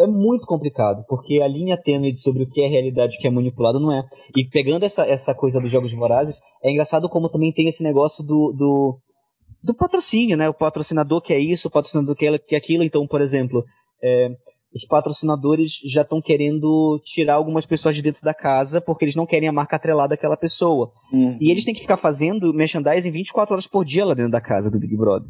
muito 0.08 0.48
complicado, 0.48 1.06
porque 1.08 1.42
a 1.42 1.48
linha 1.48 1.78
tênue 1.78 2.18
sobre 2.18 2.44
o 2.44 2.50
que 2.50 2.62
é 2.62 2.68
realidade 2.68 3.14
e 3.14 3.18
o 3.18 3.22
que 3.22 3.28
é 3.28 3.32
manipulado 3.32 3.80
não 3.80 3.92
é. 3.92 4.04
E 4.36 4.44
pegando 4.46 4.84
essa, 4.84 5.06
essa 5.06 5.36
coisa 5.36 5.60
dos 5.60 5.70
jogos 5.70 5.94
vorazes, 5.94 6.40
é 6.64 6.72
engraçado 6.72 7.08
como 7.10 7.30
também 7.30 7.52
tem 7.52 7.68
esse 7.68 7.84
negócio 7.84 8.24
do, 8.26 8.52
do, 8.54 9.00
do 9.64 9.76
patrocínio, 9.76 10.36
né? 10.36 10.50
O 10.50 10.54
patrocinador 10.54 11.22
quer 11.22 11.40
isso, 11.40 11.68
o 11.68 11.72
patrocinador 11.72 12.16
quer, 12.16 12.40
quer 12.40 12.56
aquilo. 12.56 12.84
Então, 12.84 13.08
por 13.08 13.22
exemplo, 13.22 13.64
é, 14.04 14.30
os 14.74 14.86
patrocinadores 14.86 15.74
já 15.86 16.02
estão 16.02 16.20
querendo 16.20 17.00
tirar 17.06 17.36
algumas 17.36 17.66
pessoas 17.66 17.96
de 17.96 18.02
dentro 18.02 18.22
da 18.24 18.34
casa 18.34 18.82
porque 18.82 19.06
eles 19.06 19.16
não 19.16 19.26
querem 19.26 19.48
a 19.48 19.54
marca 19.54 19.76
atrelada 19.76 20.10
daquela 20.10 20.36
pessoa. 20.36 20.92
Uhum. 21.12 21.38
E 21.40 21.52
eles 21.52 21.64
têm 21.64 21.74
que 21.74 21.82
ficar 21.82 21.98
fazendo 21.98 22.54
merchandising 22.54 23.12
24 23.12 23.54
horas 23.54 23.68
por 23.68 23.86
dia 23.86 24.06
lá 24.06 24.16
dentro 24.16 24.32
da 24.32 24.42
casa 24.42 24.72
do 24.72 24.80
Big 24.80 24.98
Brother. 24.98 25.30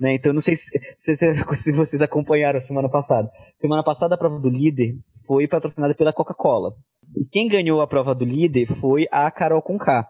Né? 0.00 0.14
Então, 0.14 0.32
não 0.32 0.40
sei 0.40 0.56
se, 0.56 0.70
se, 0.96 1.14
se, 1.54 1.72
vocês 1.72 2.02
acompanharam 2.02 2.60
semana 2.60 2.88
passada. 2.88 3.30
Semana 3.56 3.82
passada, 3.82 4.14
a 4.14 4.18
prova 4.18 4.38
do 4.38 4.48
líder 4.48 4.96
foi 5.26 5.48
patrocinada 5.48 5.94
pela 5.94 6.12
Coca-Cola. 6.12 6.74
E 7.16 7.24
quem 7.24 7.48
ganhou 7.48 7.80
a 7.80 7.86
prova 7.86 8.14
do 8.14 8.24
líder 8.24 8.66
foi 8.80 9.06
a 9.10 9.30
Carol 9.30 9.62
Conká. 9.62 10.06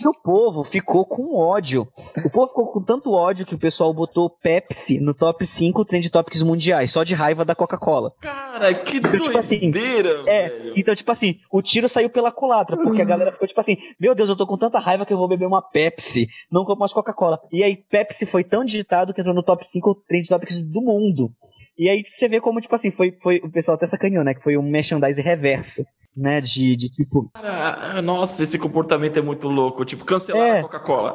E 0.00 0.06
o 0.06 0.12
povo 0.12 0.62
ficou 0.62 1.04
com 1.04 1.34
ódio. 1.36 1.88
O 2.24 2.30
povo 2.30 2.48
ficou 2.48 2.66
com 2.72 2.82
tanto 2.82 3.12
ódio 3.12 3.44
que 3.44 3.54
o 3.54 3.58
pessoal 3.58 3.92
botou 3.92 4.30
Pepsi 4.30 5.00
no 5.00 5.14
top 5.14 5.44
5 5.44 5.84
trend 5.84 6.08
topics 6.10 6.42
mundiais, 6.42 6.92
só 6.92 7.02
de 7.02 7.14
raiva 7.14 7.44
da 7.44 7.54
Coca-Cola. 7.54 8.12
Cara, 8.20 8.74
que 8.74 8.98
então, 8.98 9.18
tipo 9.18 9.38
assim, 9.38 9.70
é, 10.26 10.48
velho. 10.48 10.72
Então, 10.76 10.94
tipo 10.94 11.10
assim, 11.10 11.36
o 11.52 11.60
tiro 11.62 11.88
saiu 11.88 12.10
pela 12.10 12.30
culatra, 12.30 12.76
porque 12.76 13.02
a 13.02 13.04
galera 13.04 13.32
ficou 13.32 13.48
tipo 13.48 13.60
assim, 13.60 13.76
meu 13.98 14.14
Deus, 14.14 14.28
eu 14.28 14.36
tô 14.36 14.46
com 14.46 14.56
tanta 14.56 14.78
raiva 14.78 15.04
que 15.04 15.12
eu 15.12 15.18
vou 15.18 15.28
beber 15.28 15.46
uma 15.46 15.62
Pepsi, 15.62 16.28
não 16.50 16.64
como 16.64 16.80
mais 16.80 16.92
Coca-Cola. 16.92 17.40
E 17.52 17.62
aí, 17.62 17.76
Pepsi 17.76 18.26
foi 18.26 18.44
tão 18.44 18.64
digitado 18.64 19.12
que 19.12 19.20
entrou 19.20 19.34
no 19.34 19.42
top 19.42 19.68
5 19.68 19.94
trend 20.06 20.28
topics 20.28 20.58
do 20.60 20.80
mundo. 20.80 21.30
E 21.76 21.88
aí 21.88 22.02
você 22.04 22.28
vê 22.28 22.40
como, 22.40 22.60
tipo 22.60 22.74
assim, 22.74 22.90
foi, 22.90 23.12
foi 23.22 23.36
o 23.38 23.50
pessoal 23.50 23.76
até 23.76 23.86
sacaneou, 23.86 24.24
né? 24.24 24.34
Que 24.34 24.42
foi 24.42 24.56
um 24.56 24.62
merchandise 24.62 25.20
reverso 25.20 25.84
né? 26.16 26.40
De, 26.40 26.76
de 26.76 26.90
tipo. 26.90 27.30
Ah, 27.34 28.00
nossa, 28.02 28.42
esse 28.42 28.58
comportamento 28.58 29.18
é 29.18 29.22
muito 29.22 29.48
louco. 29.48 29.84
Tipo, 29.84 30.04
cancelar 30.04 30.42
é. 30.42 30.58
a 30.60 30.62
Coca-Cola. 30.62 31.14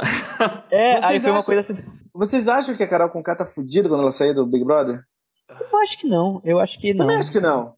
É, 0.72 0.94
vocês 0.94 1.04
aí 1.04 1.20
foi 1.20 1.30
acham, 1.30 1.34
uma 1.34 1.44
coisa 1.44 1.60
assim. 1.60 1.84
Vocês 2.14 2.48
acham 2.48 2.76
que 2.76 2.84
a 2.84 2.88
Carol 2.88 3.10
Conká 3.10 3.36
tá 3.36 3.46
fudida 3.46 3.88
quando 3.88 4.02
ela 4.02 4.12
sair 4.12 4.34
do 4.34 4.46
Big 4.46 4.66
Brother? 4.66 5.04
Eu 5.50 5.80
acho 5.80 5.98
que 6.00 6.08
não. 6.08 6.42
Eu 6.44 6.60
acho 6.60 6.80
que 6.80 6.94
não. 6.94 7.12
Eu 7.12 7.20
acho 7.20 7.32
que 7.32 7.40
não. 7.40 7.76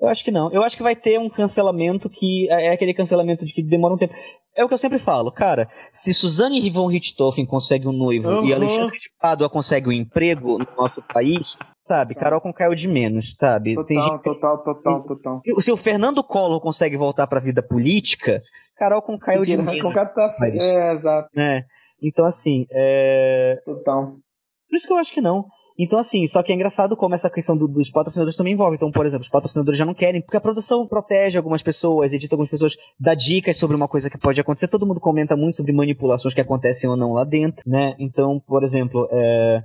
Eu 0.00 0.08
acho 0.08 0.24
que 0.24 0.30
não. 0.30 0.52
Eu 0.52 0.62
acho 0.62 0.76
que 0.76 0.82
vai 0.82 0.94
ter 0.94 1.18
um 1.18 1.28
cancelamento 1.28 2.08
que 2.10 2.50
é, 2.50 2.66
é 2.66 2.72
aquele 2.72 2.92
cancelamento 2.92 3.44
de 3.44 3.52
que 3.52 3.62
demora 3.62 3.94
um 3.94 3.98
tempo. 3.98 4.14
É 4.54 4.64
o 4.64 4.68
que 4.68 4.74
eu 4.74 4.78
sempre 4.78 4.98
falo, 4.98 5.30
cara. 5.30 5.68
Se 5.90 6.14
Suzane 6.14 6.60
Rivon 6.60 6.86
Richthofen 6.86 7.44
consegue 7.44 7.86
um 7.86 7.92
noivo 7.92 8.28
uhum. 8.28 8.46
e 8.46 8.54
Alexandre 8.54 8.98
de 8.98 9.10
Pádua 9.20 9.50
consegue 9.50 9.88
um 9.88 9.92
emprego 9.92 10.58
no 10.58 10.66
nosso 10.76 11.02
país, 11.02 11.58
sabe? 11.78 12.14
Carol 12.14 12.40
com 12.40 12.52
caiu 12.54 12.74
de 12.74 12.88
menos, 12.88 13.36
sabe? 13.38 13.74
Total, 13.74 13.86
Tem 13.86 14.02
gente... 14.02 14.22
total, 14.22 14.64
total, 14.64 15.02
total. 15.04 15.42
Se 15.60 15.70
o 15.70 15.76
Fernando 15.76 16.24
Collor 16.24 16.60
consegue 16.60 16.96
voltar 16.96 17.26
para 17.26 17.38
a 17.38 17.42
vida 17.42 17.62
política, 17.62 18.40
Carol 18.76 19.02
com 19.02 19.18
caiu 19.18 19.42
de 19.42 19.56
menos. 19.58 19.82
Com 19.82 19.92
tá... 19.92 20.10
É, 20.42 20.92
exato. 20.92 21.28
É. 21.38 21.64
Então, 22.02 22.24
assim, 22.24 22.66
é... 22.70 23.60
Total. 23.64 24.16
Por 24.68 24.76
isso 24.76 24.86
que 24.86 24.92
eu 24.92 24.98
acho 24.98 25.12
que 25.12 25.20
não. 25.20 25.46
Então, 25.78 25.98
assim, 25.98 26.26
só 26.26 26.42
que 26.42 26.52
é 26.52 26.54
engraçado 26.54 26.96
como 26.96 27.14
essa 27.14 27.30
questão 27.30 27.56
do, 27.56 27.68
dos 27.68 27.90
patrocinadores 27.90 28.36
também 28.36 28.54
envolve. 28.54 28.76
Então, 28.76 28.90
por 28.90 29.04
exemplo, 29.06 29.24
os 29.24 29.30
patrocinadores 29.30 29.78
já 29.78 29.84
não 29.84 29.94
querem, 29.94 30.22
porque 30.22 30.36
a 30.36 30.40
produção 30.40 30.86
protege 30.86 31.36
algumas 31.36 31.62
pessoas, 31.62 32.12
edita 32.12 32.34
algumas 32.34 32.50
pessoas, 32.50 32.76
dá 32.98 33.14
dicas 33.14 33.56
sobre 33.56 33.76
uma 33.76 33.88
coisa 33.88 34.08
que 34.08 34.18
pode 34.18 34.40
acontecer. 34.40 34.68
Todo 34.68 34.86
mundo 34.86 35.00
comenta 35.00 35.36
muito 35.36 35.56
sobre 35.56 35.72
manipulações 35.72 36.34
que 36.34 36.40
acontecem 36.40 36.88
ou 36.88 36.96
não 36.96 37.12
lá 37.12 37.24
dentro, 37.24 37.62
né? 37.66 37.94
Então, 37.98 38.40
por 38.46 38.62
exemplo, 38.62 39.06
é... 39.10 39.62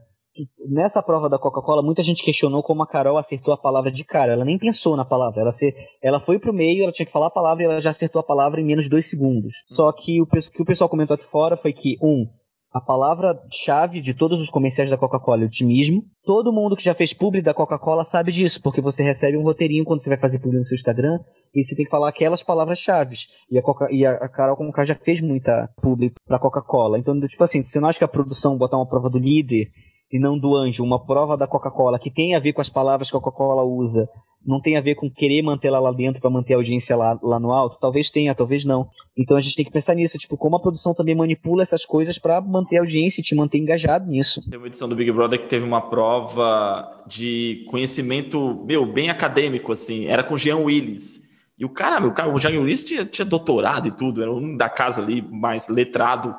nessa 0.68 1.02
prova 1.02 1.30
da 1.30 1.40
Coca-Cola, 1.40 1.82
muita 1.82 2.04
gente 2.04 2.24
questionou 2.24 2.62
como 2.62 2.84
a 2.84 2.88
Carol 2.88 3.18
acertou 3.18 3.54
a 3.54 3.58
palavra 3.58 3.92
de 3.92 4.04
cara. 4.04 4.34
Ela 4.34 4.46
nem 4.46 4.58
pensou 4.58 4.98
na 4.98 5.06
palavra. 5.06 5.42
Ela, 5.42 5.52
se... 5.52 5.74
ela 6.04 6.20
foi 6.20 6.40
pro 6.40 6.54
meio, 6.54 6.84
ela 6.84 6.92
tinha 6.92 7.06
que 7.06 7.12
falar 7.12 7.28
a 7.28 7.32
palavra 7.32 7.64
e 7.64 7.66
ela 7.66 7.82
já 7.82 7.92
acertou 7.92 8.20
a 8.20 8.24
palavra 8.24 8.60
em 8.60 8.66
menos 8.66 8.84
de 8.84 8.90
dois 8.90 9.10
segundos. 9.10 9.54
Só 9.68 9.92
que 9.92 10.22
o 10.22 10.26
que 10.26 10.62
o 10.62 10.66
pessoal 10.66 10.90
comentou 10.90 11.16
aqui 11.16 11.26
fora 11.26 11.56
foi 11.56 11.72
que, 11.72 11.98
um, 12.02 12.28
A 12.74 12.80
palavra-chave 12.80 14.00
de 14.00 14.14
todos 14.14 14.42
os 14.42 14.50
comerciais 14.50 14.90
da 14.90 14.98
Coca-Cola 14.98 15.44
é 15.44 15.46
otimismo. 15.46 16.06
Todo 16.24 16.54
mundo 16.54 16.78
que 16.78 16.84
já 16.84 16.94
fez 16.94 17.14
publi 17.14 17.42
da 17.42 17.54
Coca-Cola 17.54 18.06
sabe 18.06 18.32
disso, 18.32 18.62
porque 18.62 18.80
você 18.80 19.04
recebe 19.04 19.36
um 19.36 19.44
roteirinho 19.44 19.84
quando 19.84 20.02
você 20.02 20.08
vai 20.08 20.18
fazer 20.18 20.40
publi 20.40 20.60
no 20.60 20.66
seu 20.66 20.76
Instagram 20.76 21.20
e 21.54 21.62
você 21.62 21.76
tem 21.76 21.84
que 21.84 21.92
falar 21.92 22.08
aquelas 22.08 22.42
palavras-chave. 22.42 23.18
E, 23.50 23.60
a, 23.60 23.62
Coca 23.62 23.90
e 23.92 24.06
a 24.06 24.30
Carol 24.30 24.56
Conká 24.56 24.86
já 24.86 24.96
fez 24.96 25.20
muita 25.20 25.70
publi 25.82 26.14
pra 26.26 26.40
Coca-Cola. 26.40 26.98
Então, 26.98 27.20
tipo 27.20 27.44
assim, 27.44 27.62
você 27.62 27.78
não 27.78 27.90
acha 27.90 28.00
que 28.00 28.06
a 28.06 28.08
produção 28.08 28.58
botar 28.58 28.78
uma 28.78 28.88
prova 28.88 29.10
do 29.10 29.20
líder 29.20 29.68
e 30.10 30.18
não 30.18 30.40
do 30.40 30.56
anjo, 30.56 30.82
uma 30.82 31.06
prova 31.06 31.36
da 31.36 31.48
Coca-Cola 31.48 32.00
que 32.00 32.10
tem 32.10 32.36
a 32.36 32.40
ver 32.40 32.54
com 32.54 32.62
as 32.62 32.70
palavras 32.70 33.12
que 33.12 33.18
a 33.18 33.20
Coca-Cola 33.20 33.64
usa 33.64 34.08
não 34.46 34.60
tem 34.60 34.76
a 34.76 34.82
ver 34.82 34.96
com 34.96 35.10
querer 35.10 35.42
manter 35.42 35.68
ela 35.68 35.80
lá 35.80 35.92
dentro 35.92 36.20
para 36.20 36.30
manter 36.30 36.54
a 36.54 36.58
audiência 36.58 36.96
lá, 36.96 37.18
lá 37.22 37.40
no 37.40 37.52
alto? 37.52 37.78
Talvez 37.80 38.10
tenha, 38.10 38.34
talvez 38.34 38.66
não. 38.66 38.90
Então 39.16 39.38
a 39.38 39.42
gente 39.42 39.56
tem 39.56 39.66
que 39.66 39.72
pensar 39.72 39.94
nisso, 39.94 40.18
tipo, 40.18 40.36
como 40.36 40.56
a 40.56 40.60
produção 40.60 40.94
também 40.94 41.14
manipula 41.14 41.62
essas 41.62 41.86
coisas 41.86 42.18
para 42.18 42.42
manter 42.42 42.78
a 42.78 42.82
audiência 42.82 43.22
e 43.22 43.24
te 43.24 43.36
manter 43.36 43.60
engajado 43.60 44.10
nisso. 44.10 44.42
Tem 44.50 44.58
uma 44.58 44.68
edição 44.68 44.90
do 44.90 44.96
Big 44.96 45.12
Brother 45.12 45.40
que 45.40 45.48
teve 45.48 45.64
uma 45.64 45.82
prova 45.82 47.04
de 47.08 47.66
conhecimento, 47.70 48.64
meu, 48.66 48.86
bem 48.86 49.10
acadêmico, 49.10 49.72
assim, 49.72 50.06
era 50.06 50.24
com 50.24 50.38
Jean 50.38 50.58
Willis. 50.58 51.30
E 51.58 51.66
o 51.66 51.70
cara, 51.70 52.00
meu, 52.00 52.14
o 52.34 52.40
Jean 52.40 52.60
Willis 52.60 52.84
tinha, 52.84 53.06
tinha 53.06 53.26
doutorado 53.26 53.88
e 53.88 53.92
tudo, 53.92 54.22
era 54.22 54.32
um 54.32 54.58
da 54.58 54.70
casa 54.70 55.02
ali 55.02 55.22
mais 55.22 55.68
letrado 55.68 56.36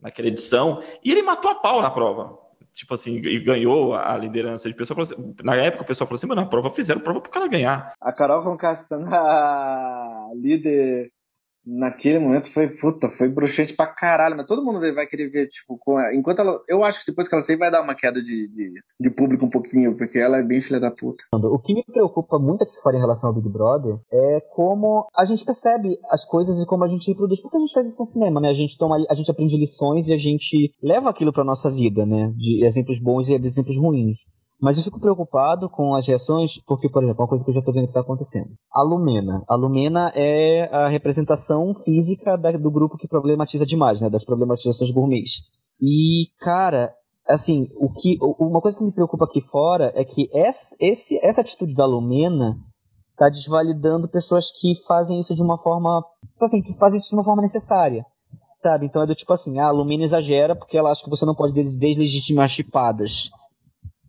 naquela 0.00 0.28
edição, 0.28 0.82
e 1.04 1.12
ele 1.12 1.22
matou 1.22 1.50
a 1.50 1.54
pau 1.54 1.82
na 1.82 1.90
prova 1.90 2.42
tipo 2.72 2.94
assim, 2.94 3.16
e 3.16 3.38
ganhou 3.40 3.94
a 3.94 4.16
liderança 4.16 4.68
de 4.68 4.74
pessoa. 4.74 5.02
Assim, 5.02 5.34
na 5.42 5.54
época 5.54 5.84
o 5.84 5.86
pessoal 5.86 6.08
falou 6.08 6.16
assim, 6.16 6.26
mano, 6.26 6.42
a 6.42 6.46
prova 6.46 6.70
fizeram 6.70 7.00
prova 7.00 7.20
pro 7.20 7.30
cara 7.30 7.48
ganhar. 7.48 7.92
A 8.00 8.12
Carol 8.12 8.42
com 8.42 8.56
a 9.14 10.28
líder 10.34 11.12
naquele 11.64 12.18
momento 12.18 12.50
foi, 12.50 12.68
puta, 12.68 13.08
foi 13.08 13.28
bruxante 13.28 13.74
pra 13.74 13.86
caralho, 13.86 14.36
mas 14.36 14.46
todo 14.46 14.64
mundo 14.64 14.80
vai 14.94 15.06
querer 15.06 15.28
ver, 15.28 15.48
tipo, 15.48 15.78
enquanto 16.12 16.40
ela, 16.40 16.60
eu 16.68 16.84
acho 16.84 17.00
que 17.00 17.10
depois 17.10 17.28
que 17.28 17.34
ela 17.34 17.42
sair 17.42 17.56
vai 17.56 17.70
dar 17.70 17.82
uma 17.82 17.94
queda 17.94 18.22
de, 18.22 18.48
de, 18.48 18.72
de, 19.00 19.10
público 19.10 19.46
um 19.46 19.50
pouquinho, 19.50 19.96
porque 19.96 20.18
ela 20.18 20.38
é 20.38 20.42
bem 20.42 20.60
filha 20.60 20.80
da 20.80 20.90
puta. 20.90 21.24
O 21.32 21.58
que 21.58 21.74
me 21.74 21.84
preocupa 21.84 22.38
muito 22.38 22.64
aqui 22.64 22.74
fora 22.82 22.96
em 22.96 23.00
relação 23.00 23.30
ao 23.30 23.34
Big 23.34 23.48
Brother 23.48 23.98
é 24.12 24.40
como 24.54 25.06
a 25.16 25.24
gente 25.24 25.44
percebe 25.44 25.98
as 26.10 26.24
coisas 26.24 26.60
e 26.60 26.66
como 26.66 26.84
a 26.84 26.88
gente 26.88 27.08
reproduz, 27.08 27.40
porque 27.40 27.56
a 27.56 27.60
gente 27.60 27.72
faz 27.72 27.86
isso 27.86 27.96
com 27.96 28.04
cinema, 28.04 28.40
né, 28.40 28.48
a 28.48 28.54
gente 28.54 28.76
toma, 28.76 28.96
a 29.08 29.14
gente 29.14 29.30
aprende 29.30 29.56
lições 29.56 30.08
e 30.08 30.12
a 30.12 30.18
gente 30.18 30.72
leva 30.82 31.10
aquilo 31.10 31.32
pra 31.32 31.44
nossa 31.44 31.70
vida, 31.70 32.04
né, 32.04 32.32
de 32.36 32.64
exemplos 32.64 32.98
bons 32.98 33.28
e 33.28 33.34
exemplos 33.34 33.76
ruins. 33.76 34.18
Mas 34.62 34.78
eu 34.78 34.84
fico 34.84 35.00
preocupado 35.00 35.68
com 35.68 35.92
as 35.92 36.06
reações, 36.06 36.52
porque, 36.64 36.88
por 36.88 37.02
exemplo, 37.02 37.22
uma 37.22 37.28
coisa 37.28 37.42
que 37.42 37.50
eu 37.50 37.54
já 37.54 37.58
estou 37.58 37.74
vendo 37.74 37.86
que 37.86 37.90
está 37.90 38.00
acontecendo. 38.00 38.50
A 38.72 38.80
Lumena. 38.80 39.42
A 39.48 39.56
Lumena 39.56 40.12
é 40.14 40.72
a 40.72 40.86
representação 40.86 41.74
física 41.74 42.38
da, 42.38 42.52
do 42.52 42.70
grupo 42.70 42.96
que 42.96 43.08
problematiza 43.08 43.66
demais, 43.66 44.00
né? 44.00 44.08
Das 44.08 44.24
problematizações 44.24 44.92
gourmets. 44.92 45.42
E, 45.80 46.28
cara, 46.38 46.94
assim, 47.28 47.70
o 47.74 47.92
que, 47.92 48.16
uma 48.38 48.60
coisa 48.60 48.78
que 48.78 48.84
me 48.84 48.92
preocupa 48.92 49.24
aqui 49.24 49.40
fora 49.40 49.92
é 49.96 50.04
que 50.04 50.30
essa, 50.32 50.76
esse, 50.78 51.18
essa 51.26 51.40
atitude 51.40 51.74
da 51.74 51.84
Lumena 51.84 52.56
está 53.10 53.28
desvalidando 53.28 54.06
pessoas 54.06 54.52
que 54.52 54.76
fazem 54.86 55.18
isso 55.18 55.34
de 55.34 55.42
uma 55.42 55.58
forma. 55.58 56.04
Assim, 56.40 56.62
que 56.62 56.78
fazem 56.78 56.98
isso 56.98 57.08
de 57.08 57.16
uma 57.16 57.24
forma 57.24 57.42
necessária. 57.42 58.06
Sabe? 58.54 58.86
Então 58.86 59.02
é 59.02 59.06
do 59.06 59.14
tipo 59.16 59.32
assim, 59.32 59.58
ah, 59.58 59.66
a 59.66 59.72
Lumena 59.72 60.04
exagera 60.04 60.54
porque 60.54 60.78
ela 60.78 60.92
acha 60.92 61.02
que 61.02 61.10
você 61.10 61.26
não 61.26 61.34
pode 61.34 61.52
deslegitimar 61.52 62.48
chipadas 62.48 63.28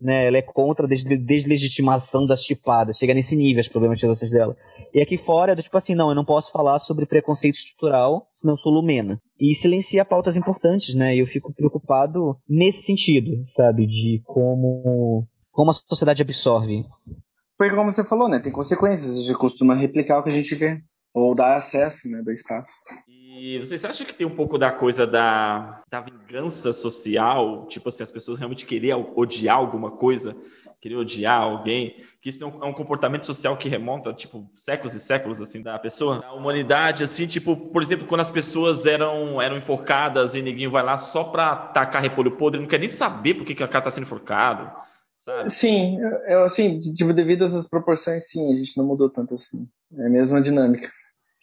né? 0.04 0.26
Ela 0.26 0.36
é 0.36 0.42
contra 0.42 0.86
a 0.86 0.88
deslegitimação 0.88 2.26
das 2.26 2.42
chipadas, 2.42 2.98
chega 2.98 3.14
nesse 3.14 3.34
nível 3.34 3.60
as 3.60 3.68
problematizações 3.68 4.30
dela. 4.30 4.54
E 4.92 5.00
aqui 5.00 5.16
fora 5.16 5.52
é 5.52 5.54
do 5.56 5.62
tipo 5.62 5.76
assim, 5.76 5.94
não, 5.94 6.10
eu 6.10 6.14
não 6.14 6.24
posso 6.24 6.52
falar 6.52 6.78
sobre 6.78 7.06
preconceito 7.06 7.56
estrutural, 7.56 8.28
senão 8.34 8.56
sou 8.56 8.72
lumena. 8.72 9.18
E 9.40 9.54
silencia 9.54 10.04
pautas 10.04 10.36
importantes, 10.36 10.94
né? 10.94 11.16
E 11.16 11.20
eu 11.20 11.26
fico 11.26 11.52
preocupado 11.54 12.36
nesse 12.48 12.82
sentido, 12.82 13.30
sabe? 13.48 13.86
De 13.86 14.22
como, 14.24 15.26
como 15.50 15.70
a 15.70 15.74
sociedade 15.74 16.22
absorve. 16.22 16.84
Porque 17.56 17.74
como 17.74 17.90
você 17.90 18.04
falou, 18.04 18.28
né? 18.28 18.38
Tem 18.38 18.52
consequências, 18.52 19.16
a 19.16 19.22
gente 19.22 19.38
costuma 19.38 19.74
replicar 19.74 20.18
o 20.18 20.22
que 20.22 20.30
a 20.30 20.34
gente 20.34 20.54
vê. 20.54 20.80
Ou 21.14 21.34
dar 21.34 21.54
acesso, 21.54 22.10
né? 22.10 22.20
Do 22.22 22.30
espaço. 22.30 22.74
E 23.36 23.58
vocês 23.58 23.84
acham 23.84 24.06
que 24.06 24.14
tem 24.14 24.24
um 24.24 24.34
pouco 24.34 24.56
da 24.56 24.70
coisa 24.70 25.04
da, 25.04 25.82
da 25.90 26.00
vingança 26.00 26.72
social? 26.72 27.66
Tipo 27.66 27.88
assim, 27.88 28.04
as 28.04 28.10
pessoas 28.10 28.38
realmente 28.38 28.64
querer 28.64 28.94
odiar 28.94 29.56
alguma 29.56 29.90
coisa, 29.90 30.36
querer 30.80 30.94
odiar 30.94 31.42
alguém, 31.42 31.96
que 32.22 32.28
isso 32.28 32.44
é 32.44 32.46
um, 32.46 32.62
é 32.62 32.66
um 32.66 32.72
comportamento 32.72 33.26
social 33.26 33.56
que 33.56 33.68
remonta, 33.68 34.12
tipo, 34.12 34.48
séculos 34.54 34.94
e 34.94 35.00
séculos, 35.00 35.40
assim, 35.40 35.60
da 35.60 35.76
pessoa. 35.80 36.20
Da 36.20 36.32
humanidade, 36.32 37.02
assim, 37.02 37.26
tipo, 37.26 37.56
por 37.56 37.82
exemplo, 37.82 38.06
quando 38.06 38.20
as 38.20 38.30
pessoas 38.30 38.86
eram, 38.86 39.42
eram 39.42 39.56
enforcadas 39.56 40.36
e 40.36 40.40
ninguém 40.42 40.68
vai 40.68 40.84
lá 40.84 40.96
só 40.96 41.24
pra 41.24 41.56
tacar 41.56 42.02
repolho 42.02 42.36
podre, 42.36 42.60
não 42.60 42.68
quer 42.68 42.78
nem 42.78 42.88
saber 42.88 43.34
por 43.34 43.44
que, 43.44 43.64
a 43.64 43.66
cara 43.66 43.84
tá 43.84 43.90
sendo 43.90 44.04
enforcado. 44.04 44.72
Sabe? 45.18 45.50
Sim, 45.50 45.98
eu, 46.28 46.44
assim, 46.44 46.78
tipo, 46.78 47.12
devido 47.12 47.42
a 47.42 47.46
essas 47.46 47.68
proporções, 47.68 48.28
sim, 48.28 48.52
a 48.52 48.56
gente 48.56 48.76
não 48.78 48.86
mudou 48.86 49.10
tanto 49.10 49.34
assim. 49.34 49.66
É 49.98 50.06
a 50.06 50.10
mesma 50.10 50.40
dinâmica. 50.40 50.88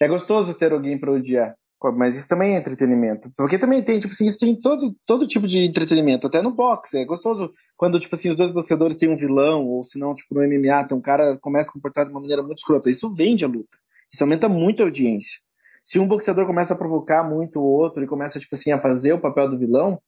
É 0.00 0.08
gostoso 0.08 0.54
ter 0.54 0.72
alguém 0.72 0.98
para 0.98 1.12
odiar. 1.12 1.54
Mas 1.90 2.16
isso 2.16 2.28
também 2.28 2.54
é 2.54 2.58
entretenimento. 2.58 3.32
Porque 3.36 3.58
também 3.58 3.82
tem, 3.82 3.98
tipo 3.98 4.12
assim, 4.12 4.26
isso 4.26 4.38
tem 4.38 4.54
todo, 4.54 4.94
todo 5.06 5.26
tipo 5.26 5.48
de 5.48 5.64
entretenimento, 5.64 6.26
até 6.26 6.40
no 6.40 6.52
boxe. 6.52 6.98
É 6.98 7.04
gostoso 7.04 7.52
quando, 7.76 7.98
tipo 7.98 8.14
assim, 8.14 8.30
os 8.30 8.36
dois 8.36 8.50
boxeadores 8.50 8.96
têm 8.96 9.08
um 9.08 9.16
vilão, 9.16 9.66
ou 9.66 9.82
se 9.82 9.98
não, 9.98 10.14
tipo, 10.14 10.34
no 10.34 10.42
MMA, 10.42 10.86
tem 10.86 10.96
um 10.96 11.00
cara 11.00 11.36
começa 11.38 11.70
a 11.70 11.72
comportar 11.72 12.04
de 12.04 12.12
uma 12.12 12.20
maneira 12.20 12.42
muito 12.42 12.58
escrota. 12.58 12.90
Isso 12.90 13.14
vende 13.14 13.44
a 13.44 13.48
luta. 13.48 13.76
Isso 14.12 14.22
aumenta 14.22 14.48
muito 14.48 14.82
a 14.82 14.86
audiência. 14.86 15.40
Se 15.82 15.98
um 15.98 16.06
boxeador 16.06 16.46
começa 16.46 16.74
a 16.74 16.78
provocar 16.78 17.24
muito 17.24 17.58
o 17.58 17.64
outro 17.64 18.04
e 18.04 18.06
começa, 18.06 18.38
tipo 18.38 18.54
assim, 18.54 18.70
a 18.70 18.78
fazer 18.78 19.12
o 19.14 19.20
papel 19.20 19.48
do 19.48 19.58
vilão, 19.58 20.00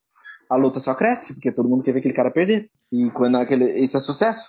a 0.48 0.56
luta 0.56 0.78
só 0.78 0.94
cresce, 0.94 1.34
porque 1.34 1.50
todo 1.50 1.68
mundo 1.68 1.82
quer 1.82 1.92
ver 1.92 1.98
aquele 1.98 2.14
cara 2.14 2.30
perder. 2.30 2.70
E 2.92 3.10
quando 3.10 3.36
aquele, 3.38 3.80
isso 3.80 3.96
é 3.96 4.00
sucesso. 4.00 4.48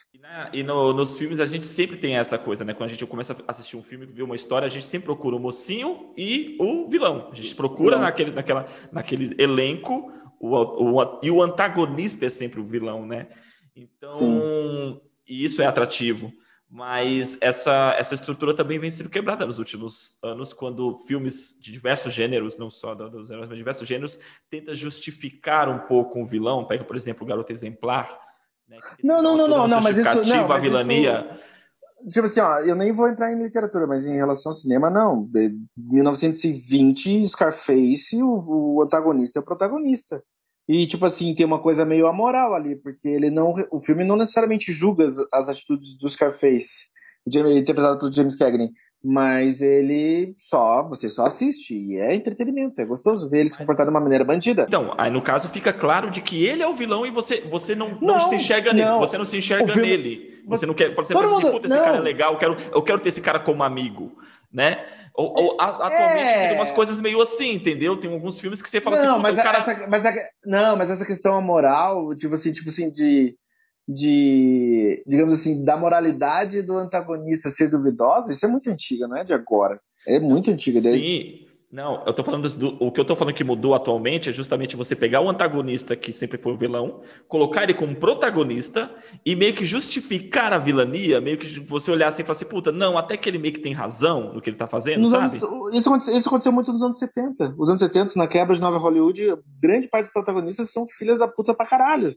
E 0.52 0.64
no, 0.64 0.94
nos 0.94 1.18
filmes 1.18 1.40
a 1.40 1.46
gente 1.46 1.66
sempre 1.66 1.98
tem 1.98 2.18
essa 2.18 2.38
coisa, 2.38 2.66
né? 2.66 2.74
Quando 2.74 2.90
a 2.90 2.94
gente 2.94 3.06
começa 3.06 3.36
a 3.48 3.52
assistir 3.52 3.78
um 3.78 3.84
filme, 3.84 4.06
ver 4.06 4.24
uma 4.24 4.36
história, 4.36 4.66
a 4.66 4.70
gente 4.70 4.86
sempre 4.86 5.06
procura 5.06 5.36
o 5.36 5.40
mocinho 5.40 6.14
e 6.18 6.58
o 6.60 6.90
vilão. 6.90 7.26
A 7.32 7.36
gente 7.36 7.56
procura 7.56 7.98
naquele, 7.98 8.32
naquela, 8.32 8.68
naquele 8.92 9.36
elenco 9.42 10.12
o, 10.40 10.56
o, 10.56 11.20
e 11.24 11.32
o 11.32 11.42
antagonista 11.42 12.26
é 12.26 12.30
sempre 12.30 12.60
o 12.60 12.66
vilão, 12.66 13.06
né? 13.06 13.28
Então, 13.76 14.12
Sim. 14.12 15.02
e 15.28 15.44
isso 15.44 15.62
é 15.62 15.66
atrativo. 15.66 16.32
Mas 16.70 17.38
essa, 17.42 17.96
essa 17.98 18.16
estrutura 18.16 18.54
também 18.54 18.80
vem 18.80 18.90
sendo 18.90 19.10
quebrada 19.10 19.46
nos 19.46 19.60
últimos 19.60 20.18
anos, 20.22 20.52
quando 20.52 20.96
filmes 21.08 21.58
de 21.62 21.72
diversos 21.72 22.14
gêneros, 22.14 22.58
não 22.58 22.70
só 22.70 22.94
dos 22.94 23.30
heróis, 23.30 23.48
mas 23.48 23.58
diversos 23.58 23.88
gêneros, 23.88 24.20
tenta 24.50 24.74
justificar 24.74 25.70
um 25.70 25.80
pouco 25.88 26.20
um 26.20 26.26
vilão. 26.26 26.66
Pega, 26.66 26.84
por 26.84 26.96
exemplo, 26.96 27.24
o 27.24 27.28
Garoto 27.28 27.52
Exemplar, 27.52 28.20
né? 28.68 28.78
Não, 29.04 29.22
não, 29.22 29.38
não, 29.38 29.48
não, 29.48 29.68
não, 29.68 29.82
mas 29.82 29.98
isso. 29.98 30.26
Não, 30.26 30.52
a 30.52 30.58
vilania. 30.58 31.28
Isso, 32.02 32.12
tipo 32.12 32.26
assim, 32.26 32.40
ó, 32.40 32.60
eu 32.60 32.76
nem 32.76 32.92
vou 32.92 33.08
entrar 33.08 33.32
em 33.32 33.42
literatura, 33.42 33.88
mas 33.88 34.06
em 34.06 34.16
relação 34.16 34.52
ao 34.52 34.56
cinema, 34.56 34.90
não. 34.90 35.26
De 35.26 35.56
1920, 35.78 37.28
Scarface, 37.28 38.22
o, 38.22 38.76
o 38.76 38.82
antagonista 38.82 39.40
é 39.40 39.42
o 39.42 39.46
protagonista. 39.46 40.24
E, 40.68 40.86
tipo 40.88 41.06
assim, 41.06 41.34
tem 41.36 41.46
uma 41.46 41.62
coisa 41.62 41.86
meio 41.86 42.08
amoral 42.08 42.56
ali, 42.56 42.76
porque 42.76 43.08
ele 43.08 43.30
não. 43.30 43.54
O 43.72 43.80
filme 43.80 44.04
não 44.04 44.16
necessariamente 44.16 44.72
julga 44.72 45.06
as, 45.06 45.18
as 45.32 45.50
atitudes 45.50 45.98
do 45.98 46.10
Scarface, 46.10 46.90
interpretado 47.28 48.00
pelo 48.00 48.12
James 48.12 48.36
Cagney 48.36 48.72
mas 49.08 49.62
ele 49.62 50.36
só, 50.40 50.82
você 50.82 51.08
só 51.08 51.26
assiste, 51.26 51.76
e 51.76 51.98
é 51.98 52.16
entretenimento, 52.16 52.82
é 52.82 52.86
gostoso 52.86 53.30
ver 53.30 53.42
ele 53.42 53.50
se 53.52 53.58
comportar 53.58 53.86
de 53.86 53.92
uma 53.92 54.00
maneira 54.00 54.24
bandida. 54.24 54.66
Então, 54.68 54.96
aí 54.98 55.12
no 55.12 55.22
caso 55.22 55.48
fica 55.48 55.72
claro 55.72 56.10
de 56.10 56.22
que 56.22 56.44
ele 56.44 56.64
é 56.64 56.68
o 56.68 56.74
vilão 56.74 57.06
e 57.06 57.12
você, 57.12 57.42
você 57.42 57.76
não, 57.76 57.90
não, 58.02 58.16
não 58.16 58.20
se 58.20 58.36
enxerga 58.36 58.74
não. 58.74 58.84
nele, 58.84 59.08
você 59.08 59.18
não 59.18 59.26
se 59.26 59.38
enxerga 59.38 59.72
filme... 59.72 59.88
nele. 59.88 60.36
Você 60.48 60.66
não 60.66 60.74
quer, 60.74 60.94
você 60.94 61.14
pensa 61.14 61.38
assim, 61.38 61.52
puta, 61.52 61.68
esse 61.68 61.78
cara 61.78 61.98
é 61.98 62.02
legal, 62.02 62.34
eu 62.34 62.40
quero, 62.40 62.58
eu 62.74 62.82
quero 62.82 63.00
ter 63.00 63.10
esse 63.10 63.22
cara 63.22 63.40
como 63.40 63.64
amigo, 63.64 64.12
né? 64.54 64.84
Ou, 65.14 65.34
ou 65.36 65.58
a, 65.60 65.88
atualmente 65.88 66.30
é... 66.30 66.48
tem 66.50 66.58
umas 66.58 66.72
coisas 66.72 67.00
meio 67.00 67.22
assim, 67.22 67.54
entendeu? 67.54 67.98
Tem 67.98 68.12
alguns 68.12 68.40
filmes 68.40 68.62
que 68.62 68.70
você 68.70 68.82
fala 68.82 69.02
não, 69.02 69.14
assim, 69.14 69.22
mas 69.22 69.36
cara... 69.38 69.58
essa, 69.60 69.88
mas 69.88 70.06
a, 70.06 70.14
não, 70.46 70.76
mas 70.76 70.92
essa 70.92 71.06
questão 71.06 71.42
moral, 71.42 72.14
tipo 72.16 72.34
assim, 72.34 72.52
tipo 72.52 72.70
assim, 72.70 72.92
de 72.92 73.36
de, 73.88 75.04
digamos 75.06 75.34
assim, 75.36 75.64
da 75.64 75.78
moralidade 75.78 76.62
do 76.62 76.78
antagonista 76.78 77.50
ser 77.50 77.70
duvidosa, 77.70 78.32
isso 78.32 78.46
é 78.46 78.50
muito 78.50 78.70
antiga, 78.70 79.08
não 79.08 79.18
é 79.18 79.24
de 79.24 79.34
agora. 79.34 79.80
É 80.08 80.20
muito 80.20 80.52
antiga. 80.52 80.80
Sim. 80.82 81.46
Não, 81.72 82.02
eu 82.06 82.14
tô 82.14 82.24
falando 82.24 82.48
do, 82.56 82.78
o 82.80 82.90
que 82.90 83.02
eu 83.02 83.04
tô 83.04 83.18
falando 83.18 83.34
que 83.34 83.44
mudou 83.44 83.76
atualmente 83.76 84.30
é 84.30 84.34
justamente 84.34 84.78
você 84.78 84.96
pegar 84.96 85.20
o 85.20 85.30
antagonista 85.30 85.94
que 85.94 86.14
sempre 86.14 86.38
foi 86.38 86.54
o 86.54 86.58
vilão, 86.58 87.02
colocar 87.28 87.64
ele 87.64 87.74
como 87.74 87.94
protagonista 87.98 88.90
e 89.26 89.36
meio 89.36 89.54
que 89.54 89.66
justificar 89.66 90.54
a 90.54 90.58
vilania, 90.58 91.20
meio 91.20 91.38
que 91.38 91.60
você 91.60 91.92
olhar 91.92 92.08
assim 92.08 92.22
e 92.22 92.26
falar 92.26 92.38
assim, 92.38 92.46
puta, 92.46 92.72
não, 92.72 92.98
até 92.98 93.18
que 93.18 93.28
ele 93.28 93.38
meio 93.38 93.54
que 93.54 93.60
tem 93.60 93.74
razão 93.74 94.34
no 94.34 94.42
que 94.42 94.50
ele 94.50 94.56
tá 94.56 94.68
fazendo, 94.68 95.02
nos 95.02 95.10
sabe? 95.10 95.26
Anos, 95.26 95.74
isso, 95.74 95.90
aconteceu, 95.90 96.16
isso 96.16 96.30
aconteceu 96.30 96.52
muito 96.54 96.72
nos 96.72 96.82
anos 96.82 96.98
70. 96.98 97.56
Os 97.58 97.68
anos 97.68 97.82
70, 97.82 98.14
na 98.16 98.28
quebra 98.28 98.56
de 98.56 98.62
Nova 98.62 98.78
Hollywood, 98.78 99.36
grande 99.62 99.90
parte 99.90 100.06
dos 100.06 100.14
protagonistas 100.14 100.72
são 100.72 100.88
filhas 100.88 101.20
da 101.20 101.28
puta 101.28 101.54
pra 101.54 101.66
caralho 101.66 102.16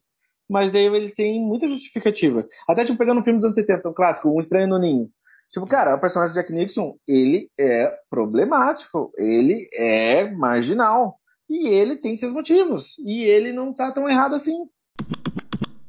mas 0.49 0.73
daí 0.73 0.87
eles 0.87 1.15
têm 1.15 1.41
muita 1.41 1.67
justificativa. 1.67 2.49
Até, 2.69 2.85
tipo, 2.85 2.99
pegando 2.99 3.21
um 3.21 3.25
filme 3.25 3.39
dos 3.39 3.45
anos 3.45 3.57
70, 3.57 3.89
um 3.89 3.95
clássico, 3.95 4.31
Um 4.31 4.39
Estranho 4.39 4.69
no 4.69 4.79
Ninho. 4.79 5.11
Tipo, 5.51 5.67
cara, 5.67 5.95
o 5.95 6.01
personagem 6.01 6.35
de 6.35 6.41
Jack 6.41 6.53
Nixon, 6.53 6.97
ele 7.07 7.51
é 7.59 7.95
problemático, 8.11 9.13
ele 9.17 9.69
é 9.73 10.31
marginal. 10.31 11.17
E 11.49 11.69
ele 11.69 11.97
tem 11.97 12.17
seus 12.17 12.33
motivos. 12.33 12.99
E 12.99 13.23
ele 13.23 13.53
não 13.53 13.73
tá 13.73 13.91
tão 13.93 14.09
errado 14.09 14.35
assim. 14.35 14.67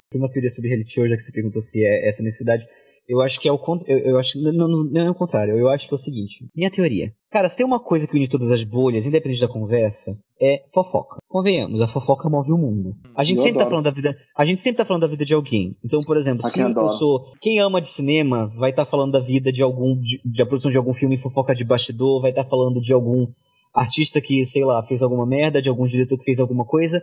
Tem 0.09 0.19
uma 0.19 0.31
teoria 0.31 0.49
sobre 0.49 0.69
reality 0.69 0.93
show, 0.93 1.07
já 1.07 1.17
que 1.17 1.23
você 1.23 1.31
perguntou 1.31 1.61
se 1.61 1.83
é 1.83 2.07
essa 2.07 2.23
necessidade. 2.23 2.65
Eu 3.09 3.21
acho 3.21 3.39
que 3.41 3.49
é 3.49 3.51
o 3.51 3.59
eu, 3.87 3.97
eu 3.97 4.19
acho 4.19 4.39
não, 4.39 4.67
não, 4.67 4.83
não 4.83 5.01
é 5.01 5.09
o 5.09 5.15
contrário. 5.15 5.57
Eu 5.57 5.67
acho 5.67 5.87
que 5.87 5.93
é 5.93 5.97
o 5.97 6.01
seguinte. 6.01 6.45
Minha 6.55 6.69
teoria. 6.69 7.11
Cara, 7.31 7.49
se 7.49 7.57
tem 7.57 7.65
uma 7.65 7.79
coisa 7.79 8.07
que 8.07 8.15
une 8.15 8.29
todas 8.29 8.51
as 8.51 8.63
bolhas, 8.63 9.03
independente 9.03 9.41
da 9.41 9.47
conversa, 9.47 10.15
é 10.39 10.63
fofoca. 10.71 11.17
Convenhamos, 11.27 11.81
a 11.81 11.87
fofoca 11.87 12.29
move 12.29 12.51
o 12.51 12.57
mundo. 12.57 12.93
A 13.15 13.23
gente 13.23 13.37
eu 13.37 13.43
sempre 13.43 13.57
tá 13.57 13.65
adoro. 13.65 13.83
tá 13.83 13.91
falando 13.91 14.03
da 14.03 14.09
vida. 14.09 14.15
A 14.37 14.45
gente 14.45 14.61
sempre 14.61 14.77
tá 14.77 14.85
falando 14.85 15.01
da 15.01 15.07
vida 15.07 15.25
de 15.25 15.33
alguém. 15.33 15.75
Então, 15.83 16.01
por 16.01 16.17
exemplo, 16.17 16.47
se 16.47 16.59
eu 16.59 16.89
sou. 16.93 17.33
Quem 17.41 17.59
ama 17.59 17.81
de 17.81 17.89
cinema 17.89 18.47
vai 18.55 18.69
estar 18.69 18.85
tá 18.85 18.91
falando 18.91 19.13
da 19.13 19.19
vida 19.19 19.51
de 19.51 19.63
algum. 19.63 19.99
De, 19.99 20.21
da 20.25 20.45
produção 20.45 20.69
de 20.69 20.77
algum 20.77 20.93
filme 20.93 21.17
fofoca 21.17 21.55
de 21.55 21.65
bastidor, 21.65 22.21
vai 22.21 22.29
estar 22.29 22.43
tá 22.43 22.49
falando 22.49 22.79
de 22.79 22.93
algum 22.93 23.25
artista 23.73 24.21
que, 24.21 24.45
sei 24.45 24.63
lá, 24.63 24.83
fez 24.83 25.01
alguma 25.01 25.25
merda, 25.25 25.61
de 25.61 25.69
algum 25.69 25.87
diretor 25.87 26.17
que 26.17 26.25
fez 26.25 26.39
alguma 26.39 26.65
coisa. 26.65 27.01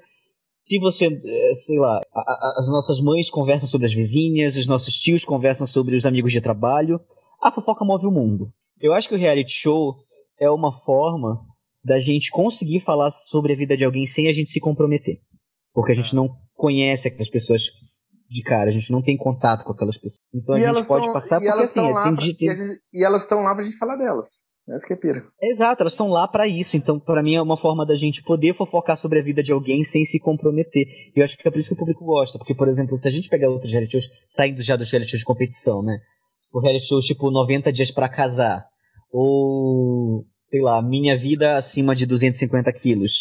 Se 0.66 0.80
você, 0.80 1.06
eh, 1.06 1.54
sei 1.54 1.78
lá, 1.78 2.00
a, 2.12 2.20
a, 2.20 2.54
as 2.58 2.66
nossas 2.66 3.00
mães 3.00 3.30
conversam 3.30 3.68
sobre 3.68 3.86
as 3.86 3.94
vizinhas, 3.94 4.56
os 4.56 4.66
nossos 4.66 4.94
tios 4.94 5.24
conversam 5.24 5.64
sobre 5.64 5.94
os 5.94 6.04
amigos 6.04 6.32
de 6.32 6.40
trabalho, 6.40 6.98
a 7.40 7.52
fofoca 7.52 7.84
move 7.84 8.04
o 8.04 8.10
mundo. 8.10 8.50
Eu 8.80 8.92
acho 8.92 9.08
que 9.08 9.14
o 9.14 9.18
reality 9.18 9.52
show 9.52 9.94
é 10.40 10.50
uma 10.50 10.72
forma 10.80 11.40
da 11.84 12.00
gente 12.00 12.32
conseguir 12.32 12.80
falar 12.80 13.12
sobre 13.12 13.52
a 13.52 13.56
vida 13.56 13.76
de 13.76 13.84
alguém 13.84 14.08
sem 14.08 14.26
a 14.26 14.32
gente 14.32 14.50
se 14.50 14.58
comprometer. 14.58 15.20
Porque 15.72 15.92
a 15.92 15.94
gente 15.94 16.12
é. 16.12 16.16
não 16.16 16.30
conhece 16.56 17.06
aquelas 17.06 17.30
pessoas 17.30 17.62
de 18.28 18.42
cara, 18.42 18.68
a 18.68 18.72
gente 18.72 18.90
não 18.90 19.00
tem 19.00 19.16
contato 19.16 19.64
com 19.64 19.70
aquelas 19.70 19.96
pessoas. 19.96 20.18
Então 20.34 20.56
a 20.56 20.58
e 20.58 20.64
gente 20.64 20.88
pode 20.88 21.04
tão, 21.04 21.12
passar 21.12 21.38
porque 21.38 21.62
assim, 21.62 21.78
é, 21.78 21.84
tem, 21.84 21.92
pra, 21.92 22.56
tem... 22.56 22.78
E, 22.92 22.98
e 23.00 23.04
elas 23.04 23.22
estão 23.22 23.40
lá 23.42 23.54
pra 23.54 23.62
gente 23.62 23.78
falar 23.78 23.94
delas. 23.94 24.48
Essa 24.68 24.86
que 24.86 24.94
é 24.94 24.96
pira. 24.96 25.24
Exato, 25.40 25.82
elas 25.82 25.92
estão 25.92 26.08
lá 26.08 26.26
para 26.26 26.48
isso. 26.48 26.76
Então, 26.76 26.98
para 26.98 27.22
mim, 27.22 27.36
é 27.36 27.42
uma 27.42 27.56
forma 27.56 27.86
da 27.86 27.94
gente 27.94 28.22
poder 28.22 28.54
fofocar 28.56 28.96
sobre 28.96 29.20
a 29.20 29.22
vida 29.22 29.40
de 29.42 29.52
alguém 29.52 29.84
sem 29.84 30.04
se 30.04 30.18
comprometer. 30.18 30.86
E 31.14 31.20
eu 31.20 31.24
acho 31.24 31.38
que 31.38 31.46
é 31.46 31.50
por 31.50 31.60
isso 31.60 31.68
que 31.68 31.74
o 31.74 31.78
público 31.78 32.04
gosta. 32.04 32.36
Porque, 32.36 32.54
por 32.54 32.68
exemplo, 32.68 32.98
se 32.98 33.06
a 33.06 33.10
gente 33.10 33.28
pegar 33.28 33.48
outros 33.48 33.70
reality 33.70 33.92
shows, 33.92 34.08
saindo 34.30 34.62
já 34.64 34.74
dos 34.74 34.90
reality 34.90 35.12
shows 35.12 35.20
de 35.20 35.26
competição, 35.26 35.82
né? 35.82 35.98
O 36.52 36.60
reality 36.60 36.86
show 36.88 36.98
tipo 37.00 37.30
90 37.30 37.72
dias 37.72 37.92
para 37.92 38.08
casar. 38.08 38.66
Ou, 39.12 40.24
sei 40.46 40.60
lá, 40.60 40.82
Minha 40.82 41.16
Vida 41.16 41.56
acima 41.56 41.94
de 41.94 42.04
250 42.04 42.72
quilos. 42.72 43.12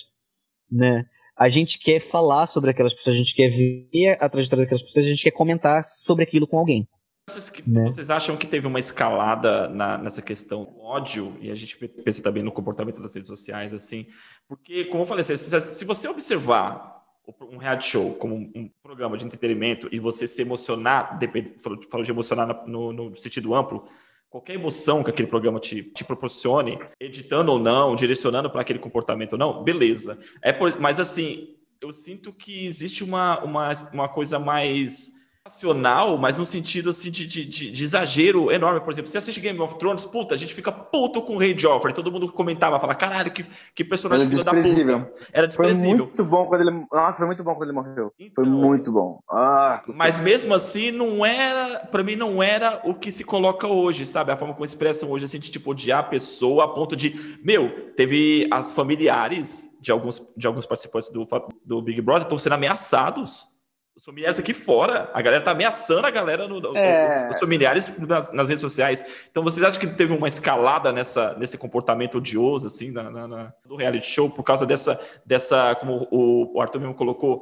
Né? 0.72 1.06
A 1.38 1.48
gente 1.48 1.78
quer 1.78 2.00
falar 2.00 2.48
sobre 2.48 2.72
aquelas 2.72 2.94
pessoas, 2.94 3.16
a 3.16 3.20
gente 3.20 3.36
quer 3.36 3.50
ver 3.50 4.18
a 4.20 4.30
trajetória 4.30 4.64
daquelas 4.64 4.84
pessoas, 4.84 5.06
a 5.06 5.10
gente 5.10 5.24
quer 5.24 5.32
comentar 5.32 5.84
sobre 6.06 6.24
aquilo 6.24 6.48
com 6.48 6.58
alguém. 6.58 6.88
Vocês, 7.28 7.52
né? 7.66 7.86
vocês 7.86 8.10
acham 8.12 8.38
que 8.38 8.46
teve 8.46 8.68
uma 8.68 8.80
escalada 8.80 9.68
na, 9.68 9.98
nessa 9.98 10.22
questão 10.22 10.64
do 10.66 10.80
ódio? 10.80 11.36
E 11.42 11.50
a 11.50 11.56
gente 11.56 11.76
pensa 11.76 12.22
também 12.22 12.44
no 12.44 12.52
comportamento 12.52 13.02
das 13.02 13.16
redes 13.16 13.28
sociais, 13.28 13.74
assim. 13.74 14.06
Porque, 14.48 14.86
como 14.86 15.04
eu 15.04 15.08
falei, 15.08 15.24
se, 15.24 15.36
se 15.36 15.86
você 15.86 16.08
observar 16.08 17.04
um 17.52 17.58
reality 17.58 17.88
show 17.88 18.14
como 18.14 18.36
um, 18.36 18.70
programa 18.84 19.18
de 19.18 19.26
entretenimento 19.26 19.90
e 19.92 20.00
você 20.00 20.28
se 20.28 20.40
emocionar, 20.44 21.20
falo, 21.58 21.82
falo 21.90 22.04
de 22.04 22.12
emocionar 22.12 22.68
no, 22.68 22.94
no, 22.94 23.18
sentido 23.18 23.56
amplo, 23.56 23.88
qualquer 24.30 24.54
emoção 24.54 25.04
que 25.04 25.10
aquele 25.10 25.28
programa 25.28 25.60
te, 25.60 25.82
te 25.82 26.04
proporcione, 26.04 26.78
editando 27.00 27.52
ou 27.52 27.58
não, 27.58 27.96
direcionando 27.96 28.52
para 28.52 28.62
aquele 28.62 28.78
comportamento 28.78 29.34
ou 29.34 29.40
não, 29.40 29.64
beleza. 29.64 30.20
É 30.44 30.54
por, 30.54 30.80
mas 30.80 31.00
assim, 31.00 31.56
eu 31.82 31.92
sinto 31.92 32.32
que 32.32 32.68
existe 32.68 33.04
uma, 33.04 33.44
uma, 33.44 33.74
uma 33.92 34.08
coisa 34.08 34.38
mais 34.38 35.16
racional, 35.48 36.18
mas 36.18 36.38
no 36.38 36.46
sentido 36.46 36.90
assim 36.90 37.12
de, 37.12 37.28
de, 37.28 37.46
de, 37.46 37.72
de, 37.72 37.84
exagero 37.84 38.52
enorme. 38.52 38.82
Por 38.82 38.92
exemplo, 38.92 39.12
você 39.12 39.20
assiste 39.20 39.40
Game 39.40 39.60
of 39.60 39.78
Thrones, 39.78 40.04
puta, 40.04 40.34
a 40.34 40.38
gente 40.38 40.56
fica 40.56 40.72
puto 40.72 41.22
com 41.22 41.36
o 41.36 41.38
Rei 41.38 41.56
Joffrey. 41.56 41.94
Todo 41.94 42.12
mundo 42.12 42.32
comentava, 42.32 42.80
fala, 42.80 42.96
caralho, 42.96 43.32
que, 43.32 43.46
que 43.76 43.84
personagem 43.84 44.26
Era 44.26 44.36
desprezível. 44.36 45.14
Era 45.32 45.48
desprezível. 45.48 45.84
Foi 45.84 45.98
muito 45.98 46.26
bom 46.26 46.48
quando 46.48 46.62
ele. 46.62 46.86
Nossa, 46.92 47.20
foi 47.20 47.28
muito 47.28 47.44
bom 47.44 47.54
quando 47.54 47.70
ele 47.70 47.74
morreu. 47.74 48.12
Então, 48.20 48.44
foi 48.44 48.52
muito 48.52 48.92
bom. 48.92 49.20
Ah, 49.30 49.84
mas 49.88 50.20
mesmo 50.20 50.52
assim, 50.52 50.90
não 50.90 51.24
era. 51.24 51.86
Pra 51.92 52.02
mim, 52.02 52.16
não 52.16 52.42
era 52.42 52.82
o 52.84 52.96
que 52.96 53.12
se 53.12 53.24
coloca 53.24 53.68
hoje, 53.68 54.04
sabe? 54.08 54.32
A 54.32 54.38
forma 54.38 54.56
como 54.56 54.66
expressam 54.66 55.12
hoje, 55.12 55.26
assim, 55.26 55.38
de 55.38 55.52
tipo, 55.52 55.70
odiar 55.70 56.00
a 56.00 56.04
pessoa 56.04 56.66
a 56.66 56.68
ponto 56.70 56.96
de. 56.96 57.40
Meu, 57.44 57.94
teve 57.96 58.50
as 58.52 58.72
familiares 58.72 59.70
de 59.80 59.92
alguns, 59.92 60.24
de 60.36 60.48
alguns 60.48 60.66
participantes 60.66 61.10
do, 61.10 61.28
do 61.64 61.84
Big 61.84 62.02
Brother 62.02 62.24
estão 62.24 62.40
sendo 62.40 62.54
ameaçados 62.54 63.54
os 63.96 64.04
familiares 64.04 64.38
aqui 64.38 64.54
fora, 64.54 65.10
a 65.14 65.22
galera 65.22 65.42
tá 65.42 65.52
ameaçando 65.52 66.06
a 66.06 66.12
galera, 66.12 66.48
no, 66.48 66.78
é... 66.78 67.30
os 67.34 67.40
familiares 67.40 67.98
nas, 67.98 68.32
nas, 68.34 68.50
redes 68.50 68.62
sociais. 68.62 69.06
Então, 69.32 69.42
vocês 69.42 69.66
acham 69.66 69.80
que 69.80 69.88
teve 69.88 70.12
uma 70.12 70.28
escalada 70.28 70.92
nessa, 70.92 71.34
nesse 71.36 71.58
comportamento 71.58 72.18
odioso, 72.18 72.68
assim, 72.68 72.92
na, 72.92 73.10
na, 73.10 73.28
na, 73.28 73.54
do 73.66 73.78
reality 73.78 74.06
show, 74.06 74.30
por 74.30 74.44
causa 74.44 74.66
dessa, 74.66 75.00
dessa 75.26 75.76
como 75.76 76.08
o, 76.12 76.58
o 76.58 76.62
Arthur 76.62 76.80
mesmo 76.80 76.94
colocou, 76.94 77.42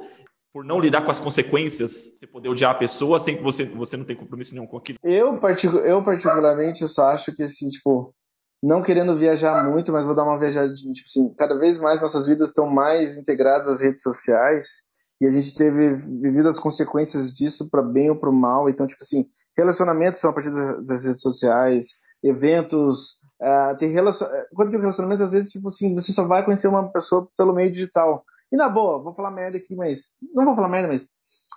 por 0.52 0.64
não 0.64 0.78
lidar 0.78 1.02
com 1.02 1.10
as 1.10 1.18
consequências, 1.18 2.14
você 2.16 2.26
poder 2.28 2.48
odiar 2.48 2.70
a 2.70 2.74
pessoa 2.74 3.18
sem 3.18 3.36
que 3.36 3.42
você, 3.42 3.64
você 3.64 3.96
não 3.96 4.04
tem 4.04 4.14
compromisso 4.14 4.54
nenhum 4.54 4.68
com 4.68 4.76
aquilo? 4.76 4.98
Eu, 5.02 5.36
particu 5.38 5.78
eu 5.78 6.04
particularmente, 6.04 6.82
eu 6.82 6.88
só 6.88 7.08
acho 7.08 7.34
que, 7.34 7.42
assim, 7.42 7.68
tipo, 7.68 8.14
não 8.62 8.80
querendo 8.80 9.18
viajar 9.18 9.68
muito, 9.68 9.90
mas 9.90 10.04
vou 10.04 10.14
dar 10.14 10.22
uma 10.22 10.38
viajadinha, 10.38 10.94
tipo 10.94 11.08
assim, 11.08 11.34
cada 11.34 11.58
vez 11.58 11.80
mais 11.80 12.00
nossas 12.00 12.28
vidas 12.28 12.50
estão 12.50 12.70
mais 12.70 13.18
integradas 13.18 13.66
às 13.66 13.82
redes 13.82 14.02
sociais, 14.02 14.86
e 15.24 15.26
a 15.26 15.30
gente 15.30 15.54
teve 15.54 15.94
vivido 15.94 16.46
as 16.46 16.58
consequências 16.58 17.34
disso 17.34 17.70
para 17.70 17.80
bem 17.80 18.10
ou 18.10 18.16
para 18.16 18.30
mal. 18.30 18.68
Então, 18.68 18.86
tipo 18.86 19.02
assim, 19.02 19.26
relacionamentos 19.56 20.20
são 20.20 20.28
a 20.28 20.34
partir 20.34 20.50
das 20.50 21.02
redes 21.02 21.22
sociais, 21.22 21.94
eventos, 22.22 23.20
uh, 23.40 23.74
tem 23.78 23.90
relacion... 23.90 24.28
quando 24.54 24.70
tem 24.70 24.78
relacionamentos, 24.78 25.22
às 25.22 25.32
vezes, 25.32 25.50
tipo 25.50 25.68
assim, 25.68 25.94
você 25.94 26.12
só 26.12 26.28
vai 26.28 26.44
conhecer 26.44 26.68
uma 26.68 26.92
pessoa 26.92 27.26
pelo 27.38 27.54
meio 27.54 27.72
digital. 27.72 28.22
E 28.52 28.56
na 28.56 28.68
boa, 28.68 29.02
vou 29.02 29.14
falar 29.14 29.30
merda 29.30 29.56
aqui, 29.56 29.74
mas 29.74 30.14
não 30.34 30.44
vou 30.44 30.54
falar 30.54 30.68
merda, 30.68 30.88
mas 30.88 31.08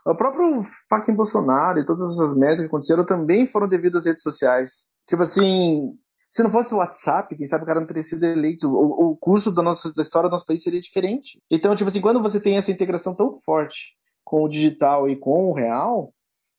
o 0.06 0.16
próprio 0.16 0.64
fucking 0.88 1.14
Bolsonaro 1.14 1.80
e 1.80 1.86
todas 1.86 2.14
essas 2.14 2.38
merdas 2.38 2.62
que 2.62 2.68
aconteceram 2.68 3.06
também 3.06 3.46
foram 3.46 3.68
devido 3.68 3.98
às 3.98 4.06
redes 4.06 4.24
sociais. 4.24 4.88
Tipo 5.10 5.24
assim, 5.24 5.94
se 6.30 6.44
não 6.44 6.52
fosse 6.52 6.74
o 6.74 6.78
WhatsApp, 6.78 7.36
quem 7.36 7.46
sabe 7.46 7.64
o 7.64 7.68
cara 7.68 7.80
não 7.80 7.88
teria 7.88 8.02
sido 8.02 8.24
eleito. 8.26 8.68
O, 8.70 9.12
o 9.12 9.18
curso 9.18 9.52
da, 9.52 9.62
nossa, 9.62 9.94
da 9.94 10.02
história 10.02 10.30
do 10.30 10.34
nosso 10.34 10.46
país 10.46 10.62
seria 10.62 10.80
diferente. 10.80 11.42
Então, 11.50 11.76
tipo 11.76 11.88
assim, 11.88 12.02
quando 12.02 12.22
você 12.22 12.40
tem 12.40 12.58
essa 12.58 12.72
integração 12.72 13.16
tão 13.16 13.32
forte 13.40 13.96
com 14.24 14.44
o 14.44 14.50
digital 14.50 15.10
e 15.10 15.16
com 15.16 15.50
o 15.50 15.54
real, 15.54 16.14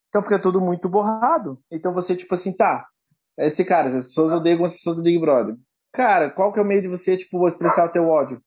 então 0.09 0.23
fica 0.23 0.39
tudo 0.39 0.61
muito 0.61 0.89
borrado. 0.89 1.61
Então 1.71 1.93
você, 1.93 2.16
tipo 2.16 2.35
assim, 2.35 2.57
tá, 2.57 2.87
esse 3.39 3.64
cara, 3.64 3.89
as 3.89 4.07
pessoas 4.09 4.33
odeiam 4.33 4.64
as 4.64 4.73
pessoas 4.73 4.97
do 4.97 5.03
Big 5.03 5.19
Brother. 5.21 5.55
Cara, 5.93 6.31
qual 6.31 6.53
que 6.53 6.59
é 6.59 6.62
o 6.62 6.66
meio 6.66 6.83
de 6.83 6.89
você, 6.89 7.16
tipo, 7.16 7.47
expressar 7.47 7.87
o 7.87 7.93
teu 7.93 8.09
ódio? 8.09 8.41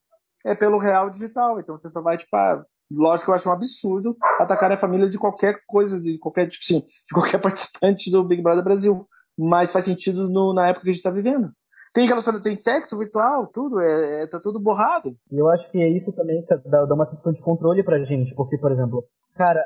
É 0.44 0.56
pelo 0.56 0.80
real 0.80 1.10
digital. 1.10 1.60
Então 1.60 1.78
você 1.78 1.88
só 1.90 2.02
vai, 2.02 2.18
tipo, 2.18 2.36
ah, 2.36 2.64
lógico 2.92 3.26
que 3.26 3.32
eu 3.32 3.36
acho 3.36 3.50
um 3.50 3.54
absurdo 3.54 4.18
atacar 4.40 4.72
a 4.72 4.78
família 4.78 5.08
de 5.08 5.20
qualquer 5.20 5.60
coisa, 5.68 6.00
de 6.00 6.18
qualquer, 6.18 6.50
tipo 6.50 6.64
assim, 6.64 6.80
de 6.82 7.14
qualquer 7.14 7.40
participante 7.42 8.12
do 8.12 8.24
Big 8.24 8.42
Brother 8.42 8.64
Brasil 8.64 9.08
mas 9.38 9.72
faz 9.72 9.86
sentido 9.86 10.30
no, 10.30 10.54
na 10.54 10.68
época 10.68 10.84
que 10.84 10.90
a 10.90 10.92
gente 10.92 11.00
está 11.00 11.12
vivendo. 11.12 11.52
Tem 11.94 12.08
relacionamento, 12.08 12.44
tem 12.44 12.56
sexo 12.56 12.98
virtual, 12.98 13.48
tudo, 13.48 13.80
é, 13.82 14.24
é, 14.24 14.28
tá 14.28 14.40
tudo 14.40 14.60
borrado. 14.60 15.16
E 15.30 15.38
eu 15.38 15.50
acho 15.50 15.70
que 15.70 15.86
isso 15.90 16.14
também 16.16 16.46
dá, 16.66 16.86
dá 16.86 16.96
uma 16.96 17.06
sensação 17.06 17.34
de 17.34 17.44
controle 17.44 17.84
pra 17.84 18.02
gente, 18.04 18.34
porque, 18.34 18.58
por 18.58 18.72
exemplo, 18.72 19.04
cara, 19.36 19.62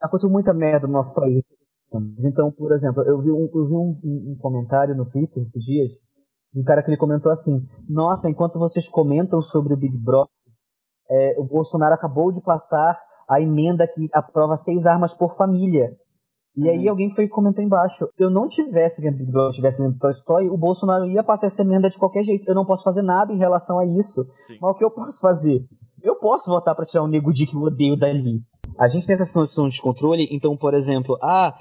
aconteceu 0.00 0.30
muita 0.30 0.54
merda 0.54 0.86
no 0.86 0.94
nosso 0.94 1.14
país. 1.14 1.44
Então, 2.24 2.50
por 2.50 2.72
exemplo, 2.72 3.02
eu 3.02 3.20
vi 3.20 3.30
um, 3.30 3.48
eu 3.54 3.66
vi 3.66 3.74
um, 3.74 4.32
um 4.32 4.36
comentário 4.40 4.94
no 4.94 5.04
Twitter 5.04 5.42
esses 5.42 5.64
dias, 5.64 5.92
um 6.54 6.64
cara 6.64 6.82
que 6.82 6.90
ele 6.90 6.96
comentou 6.96 7.30
assim: 7.30 7.66
Nossa, 7.88 8.28
enquanto 8.28 8.58
vocês 8.58 8.88
comentam 8.88 9.40
sobre 9.42 9.74
o 9.74 9.76
Big 9.76 9.96
Brother, 9.96 10.30
é, 11.10 11.34
o 11.38 11.44
Bolsonaro 11.44 11.94
acabou 11.94 12.32
de 12.32 12.42
passar 12.42 12.98
a 13.28 13.40
emenda 13.40 13.86
que 13.86 14.08
aprova 14.12 14.56
seis 14.56 14.86
armas 14.86 15.12
por 15.14 15.36
família. 15.36 15.96
E 16.56 16.68
aí 16.70 16.84
uhum. 16.84 16.90
alguém 16.90 17.14
foi 17.14 17.28
comentar 17.28 17.62
embaixo. 17.62 18.06
Se 18.10 18.22
eu 18.22 18.30
não 18.30 18.48
tivesse 18.48 19.02
vendo 19.02 19.18
Big 19.18 19.30
Brother, 19.30 19.52
tivesse 19.52 19.82
vendo 19.82 19.98
Toy 19.98 20.10
Story, 20.10 20.48
o 20.48 20.56
Bolsonaro 20.56 21.04
ia 21.06 21.22
passar 21.22 21.48
essa 21.48 21.62
emenda 21.62 21.90
de 21.90 21.98
qualquer 21.98 22.24
jeito. 22.24 22.48
Eu 22.48 22.54
não 22.54 22.64
posso 22.64 22.82
fazer 22.82 23.02
nada 23.02 23.32
em 23.32 23.38
relação 23.38 23.78
a 23.78 23.84
isso. 23.84 24.24
Sim. 24.30 24.56
Mas 24.60 24.70
o 24.70 24.74
que 24.74 24.84
eu 24.84 24.90
posso 24.90 25.20
fazer? 25.20 25.64
Eu 26.02 26.16
posso 26.16 26.50
votar 26.50 26.74
para 26.74 26.86
tirar 26.86 27.02
o 27.02 27.08
Nego 27.08 27.32
Di 27.32 27.46
que 27.46 27.54
eu 27.54 27.60
odeio 27.60 27.96
dali. 27.96 28.40
A 28.78 28.88
gente 28.88 29.06
tem 29.06 29.14
essa 29.14 29.24
sensação 29.24 29.68
de 29.68 29.80
controle, 29.80 30.28
então, 30.30 30.56
por 30.56 30.72
exemplo, 30.72 31.18
ah, 31.22 31.54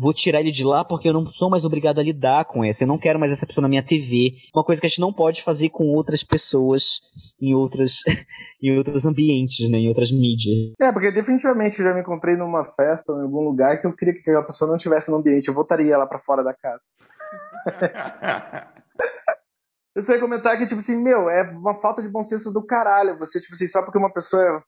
vou 0.00 0.14
tirar 0.14 0.40
ele 0.40 0.50
de 0.50 0.64
lá 0.64 0.82
porque 0.82 1.08
eu 1.08 1.12
não 1.12 1.26
sou 1.26 1.50
mais 1.50 1.62
obrigado 1.64 1.98
a 1.98 2.02
lidar 2.02 2.46
com 2.46 2.64
essa. 2.64 2.84
Eu 2.84 2.88
não 2.88 2.98
quero 2.98 3.20
mais 3.20 3.30
essa 3.30 3.46
pessoa 3.46 3.60
na 3.62 3.68
minha 3.68 3.82
TV. 3.82 4.32
Uma 4.54 4.64
coisa 4.64 4.80
que 4.80 4.86
a 4.86 4.88
gente 4.88 5.00
não 5.00 5.12
pode 5.12 5.42
fazer 5.42 5.68
com 5.68 5.88
outras 5.88 6.24
pessoas 6.24 7.00
em 7.40 7.54
outras 7.54 8.00
em 8.62 8.76
outros 8.76 9.04
ambientes, 9.04 9.70
né, 9.70 9.78
em 9.78 9.88
outras 9.88 10.10
mídias. 10.10 10.72
É, 10.80 10.90
porque 10.90 11.12
definitivamente 11.12 11.78
eu 11.78 11.84
já 11.84 11.92
me 11.92 12.00
encontrei 12.00 12.34
numa 12.34 12.64
festa 12.64 13.12
ou 13.12 13.20
em 13.20 13.24
algum 13.24 13.42
lugar 13.42 13.78
que 13.78 13.86
eu 13.86 13.94
queria 13.94 14.14
que 14.14 14.20
aquela 14.20 14.42
pessoa 14.42 14.68
não 14.68 14.76
estivesse 14.76 15.10
no 15.10 15.18
ambiente, 15.18 15.48
eu 15.48 15.54
voltaria 15.54 15.92
ela 15.92 16.06
para 16.06 16.18
fora 16.18 16.42
da 16.42 16.54
casa. 16.54 16.86
eu 19.94 20.02
só 20.02 20.14
ia 20.14 20.20
comentar 20.20 20.56
que, 20.56 20.66
tipo 20.66 20.80
assim, 20.80 20.96
meu, 20.96 21.28
é 21.28 21.42
uma 21.50 21.80
falta 21.80 22.00
de 22.00 22.08
bom 22.08 22.24
senso 22.24 22.50
do 22.52 22.64
caralho. 22.64 23.18
Você, 23.18 23.38
tipo 23.40 23.52
assim, 23.54 23.66
só 23.66 23.82
porque 23.82 23.98
uma 23.98 24.12
pessoa 24.12 24.42
é 24.42 24.60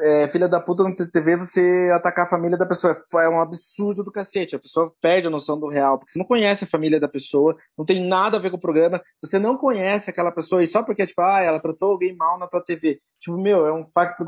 é, 0.00 0.28
filha 0.28 0.48
da 0.48 0.60
puta 0.60 0.82
na 0.82 0.94
TV 0.94 1.36
você 1.36 1.90
atacar 1.94 2.26
a 2.26 2.28
família 2.28 2.56
da 2.56 2.66
pessoa. 2.66 2.96
É 3.14 3.28
um 3.28 3.40
absurdo 3.40 4.04
do 4.04 4.12
cacete. 4.12 4.56
A 4.56 4.58
pessoa 4.58 4.92
perde 5.00 5.26
a 5.26 5.30
noção 5.30 5.58
do 5.58 5.68
real, 5.68 5.98
porque 5.98 6.12
você 6.12 6.18
não 6.18 6.26
conhece 6.26 6.64
a 6.64 6.68
família 6.68 7.00
da 7.00 7.08
pessoa, 7.08 7.56
não 7.76 7.84
tem 7.84 8.06
nada 8.06 8.36
a 8.36 8.40
ver 8.40 8.50
com 8.50 8.56
o 8.56 8.60
programa, 8.60 9.00
você 9.22 9.38
não 9.38 9.56
conhece 9.56 10.10
aquela 10.10 10.32
pessoa, 10.32 10.62
e 10.62 10.66
só 10.66 10.82
porque, 10.82 11.06
tipo, 11.06 11.20
ah, 11.22 11.40
ela 11.40 11.60
tratou 11.60 11.92
alguém 11.92 12.14
mal 12.14 12.38
na 12.38 12.46
tua 12.46 12.62
TV. 12.62 13.00
Tipo, 13.20 13.36
meu, 13.38 13.66
é 13.66 13.72
um 13.72 13.86
facto. 13.86 14.24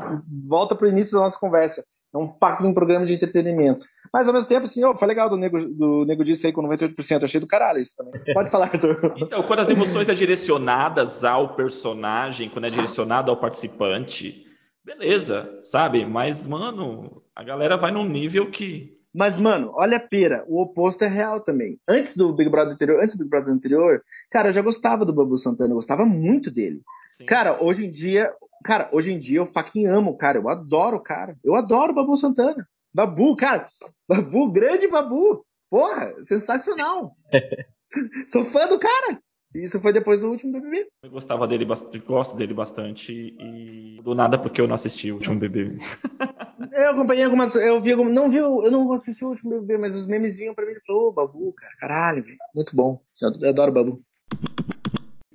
Volta 0.47 0.75
pro 0.75 0.87
início 0.87 1.13
da 1.13 1.23
nossa 1.23 1.39
conversa. 1.39 1.83
É 2.13 2.17
um 2.17 2.29
facto 2.29 2.63
um 2.63 2.73
programa 2.73 3.07
de 3.07 3.13
entretenimento. 3.13 3.87
Mas 4.13 4.27
ao 4.27 4.33
mesmo 4.33 4.47
tempo, 4.47 4.65
assim, 4.65 4.83
oh, 4.85 4.95
foi 4.95 5.07
legal 5.07 5.27
do 5.27 5.35
Nego, 5.35 5.57
do 5.67 6.05
Nego 6.05 6.23
disse 6.23 6.45
aí 6.45 6.53
com 6.53 6.61
98%. 6.61 7.23
Achei 7.23 7.39
do 7.39 7.47
caralho 7.47 7.79
isso 7.79 7.95
também. 7.97 8.21
Pode 8.35 8.51
falar, 8.51 8.65
Arthur. 8.67 9.15
Então, 9.17 9.41
quando 9.41 9.61
as 9.61 9.69
emoções 9.71 10.07
é 10.07 10.13
direcionadas 10.13 11.23
ao 11.23 11.55
personagem, 11.55 12.49
quando 12.49 12.65
é 12.65 12.69
direcionado 12.69 13.31
ao 13.31 13.37
participante, 13.37 14.42
beleza, 14.83 15.59
sabe? 15.61 16.05
Mas, 16.05 16.45
mano, 16.45 17.23
a 17.35 17.43
galera 17.43 17.77
vai 17.77 17.91
num 17.91 18.07
nível 18.07 18.49
que. 18.51 18.99
Mas, 19.13 19.37
mano, 19.37 19.71
olha 19.75 19.97
a 19.97 19.99
pera, 19.99 20.43
o 20.47 20.61
oposto 20.61 21.03
é 21.03 21.07
real 21.07 21.39
também. 21.39 21.79
Antes 21.87 22.17
do 22.17 22.33
Big 22.33 22.49
Brother 22.49 22.73
anterior, 22.73 23.01
antes 23.01 23.15
do 23.15 23.19
Big 23.19 23.29
Brother 23.29 23.53
anterior, 23.53 24.03
cara, 24.31 24.49
eu 24.49 24.51
já 24.51 24.61
gostava 24.61 25.05
do 25.05 25.13
Babu 25.13 25.37
Santana, 25.37 25.71
eu 25.71 25.75
gostava 25.75 26.03
muito 26.03 26.49
dele. 26.49 26.81
Sim. 27.09 27.25
Cara, 27.25 27.63
hoje 27.63 27.85
em 27.85 27.91
dia, 27.91 28.33
cara, 28.63 28.89
hoje 28.91 29.13
em 29.13 29.19
dia 29.19 29.39
eu 29.39 29.51
fucking 29.53 29.85
amo 29.85 30.11
o 30.11 30.17
cara, 30.17 30.39
eu 30.39 30.49
adoro 30.49 30.97
o 30.97 31.03
cara. 31.03 31.37
Eu 31.43 31.55
adoro 31.55 31.91
o 31.91 31.95
Babu 31.95 32.17
Santana. 32.17 32.67
Babu, 32.91 33.35
cara, 33.35 33.67
Babu, 34.07 34.51
grande 34.51 34.87
Babu. 34.87 35.45
Porra, 35.69 36.13
sensacional. 36.23 37.15
Sou 38.27 38.43
fã 38.43 38.67
do 38.67 38.79
cara. 38.79 39.19
Isso 39.55 39.79
foi 39.79 39.93
depois 39.93 40.21
do 40.21 40.29
último 40.29 40.53
BBB. 40.53 40.87
Eu 41.03 41.11
gostava 41.11 41.47
dele, 41.47 41.65
gosto 41.65 42.35
dele 42.35 42.53
bastante 42.53 43.13
e 43.13 44.01
do 44.01 44.15
nada 44.15 44.37
porque 44.37 44.59
eu 44.59 44.67
não 44.67 44.73
assisti 44.73 45.11
o 45.11 45.15
último 45.15 45.39
BBB. 45.39 45.77
eu 46.73 46.89
acompanhei 46.89 47.23
algumas, 47.23 47.55
eu 47.55 47.79
vi, 47.79 47.95
não 47.95 48.29
vi, 48.29 48.37
eu 48.37 48.71
não 48.71 48.91
assisti 48.93 49.23
o 49.23 49.29
último 49.29 49.51
BBB, 49.51 49.77
mas 49.77 49.95
os 49.95 50.07
memes 50.07 50.35
vinham 50.35 50.55
pra 50.55 50.65
mim 50.65 50.71
e 50.71 50.85
falou, 50.85 51.03
ô, 51.03 51.07
oh, 51.09 51.13
Babu, 51.13 51.53
cara, 51.53 51.73
caralho, 51.79 52.23
velho, 52.23 52.37
muito 52.55 52.75
bom. 52.75 52.99
Eu, 53.21 53.29
eu 53.41 53.49
adoro 53.49 53.71
Babu. 53.71 54.01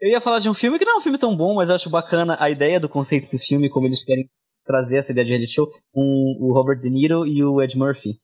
Eu 0.01 0.11
ia 0.11 0.21
falar 0.21 0.41
de 0.41 0.49
um 0.49 0.55
filme 0.55 0.79
que 0.79 0.85
não 0.85 0.95
é 0.95 0.99
um 0.99 1.03
filme 1.03 1.19
tão 1.19 1.37
bom, 1.37 1.55
mas 1.55 1.69
eu 1.69 1.77
acho 1.77 1.91
bacana 1.91 2.37
a 2.41 2.51
ideia 2.51 2.81
do 2.81 2.89
conceito 2.89 3.31
do 3.31 3.39
filme, 3.39 3.71
como 3.71 3.87
eles 3.87 4.05
querem 4.05 4.29
trazer 4.64 4.99
essa 4.99 5.12
ideia 5.12 5.25
de 5.25 5.33
reality 5.33 5.53
show, 5.53 5.71
com 5.93 6.37
o 6.41 6.53
Robert 6.53 6.81
De 6.81 6.91
Niro 6.91 7.27
e 7.27 7.43
o 7.43 7.62
Ed 7.62 7.77
Murphy. 7.77 8.19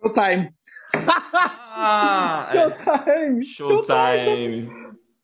Showtime! 0.00 0.50
Ah, 1.80 2.48
Showtime! 2.50 3.44
Showtime! 3.44 4.66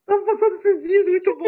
Tava 0.07 0.24
passando 0.24 0.52
esses 0.52 0.86
dias, 0.86 1.09
muito 1.09 1.38
bom. 1.38 1.44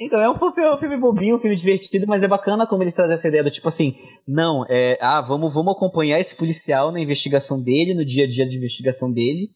Então, 0.00 0.20
é 0.20 0.28
um, 0.28 0.34
é 0.34 0.74
um 0.74 0.78
filme 0.78 0.96
bobinho, 0.96 1.36
um 1.36 1.38
filme 1.38 1.56
divertido, 1.56 2.06
mas 2.06 2.22
é 2.22 2.28
bacana 2.28 2.66
como 2.66 2.82
eles 2.82 2.94
trazem 2.94 3.14
essa 3.14 3.28
ideia 3.28 3.44
do 3.44 3.50
tipo 3.50 3.68
assim, 3.68 3.94
não, 4.26 4.64
é, 4.68 4.98
ah, 5.00 5.20
vamos, 5.20 5.54
vamos 5.54 5.74
acompanhar 5.74 6.18
esse 6.18 6.34
policial 6.34 6.90
na 6.90 7.00
investigação 7.00 7.62
dele, 7.62 7.94
no 7.94 8.04
dia 8.04 8.24
a 8.24 8.28
dia 8.28 8.48
de 8.48 8.56
investigação 8.56 9.12
dele, 9.12 9.50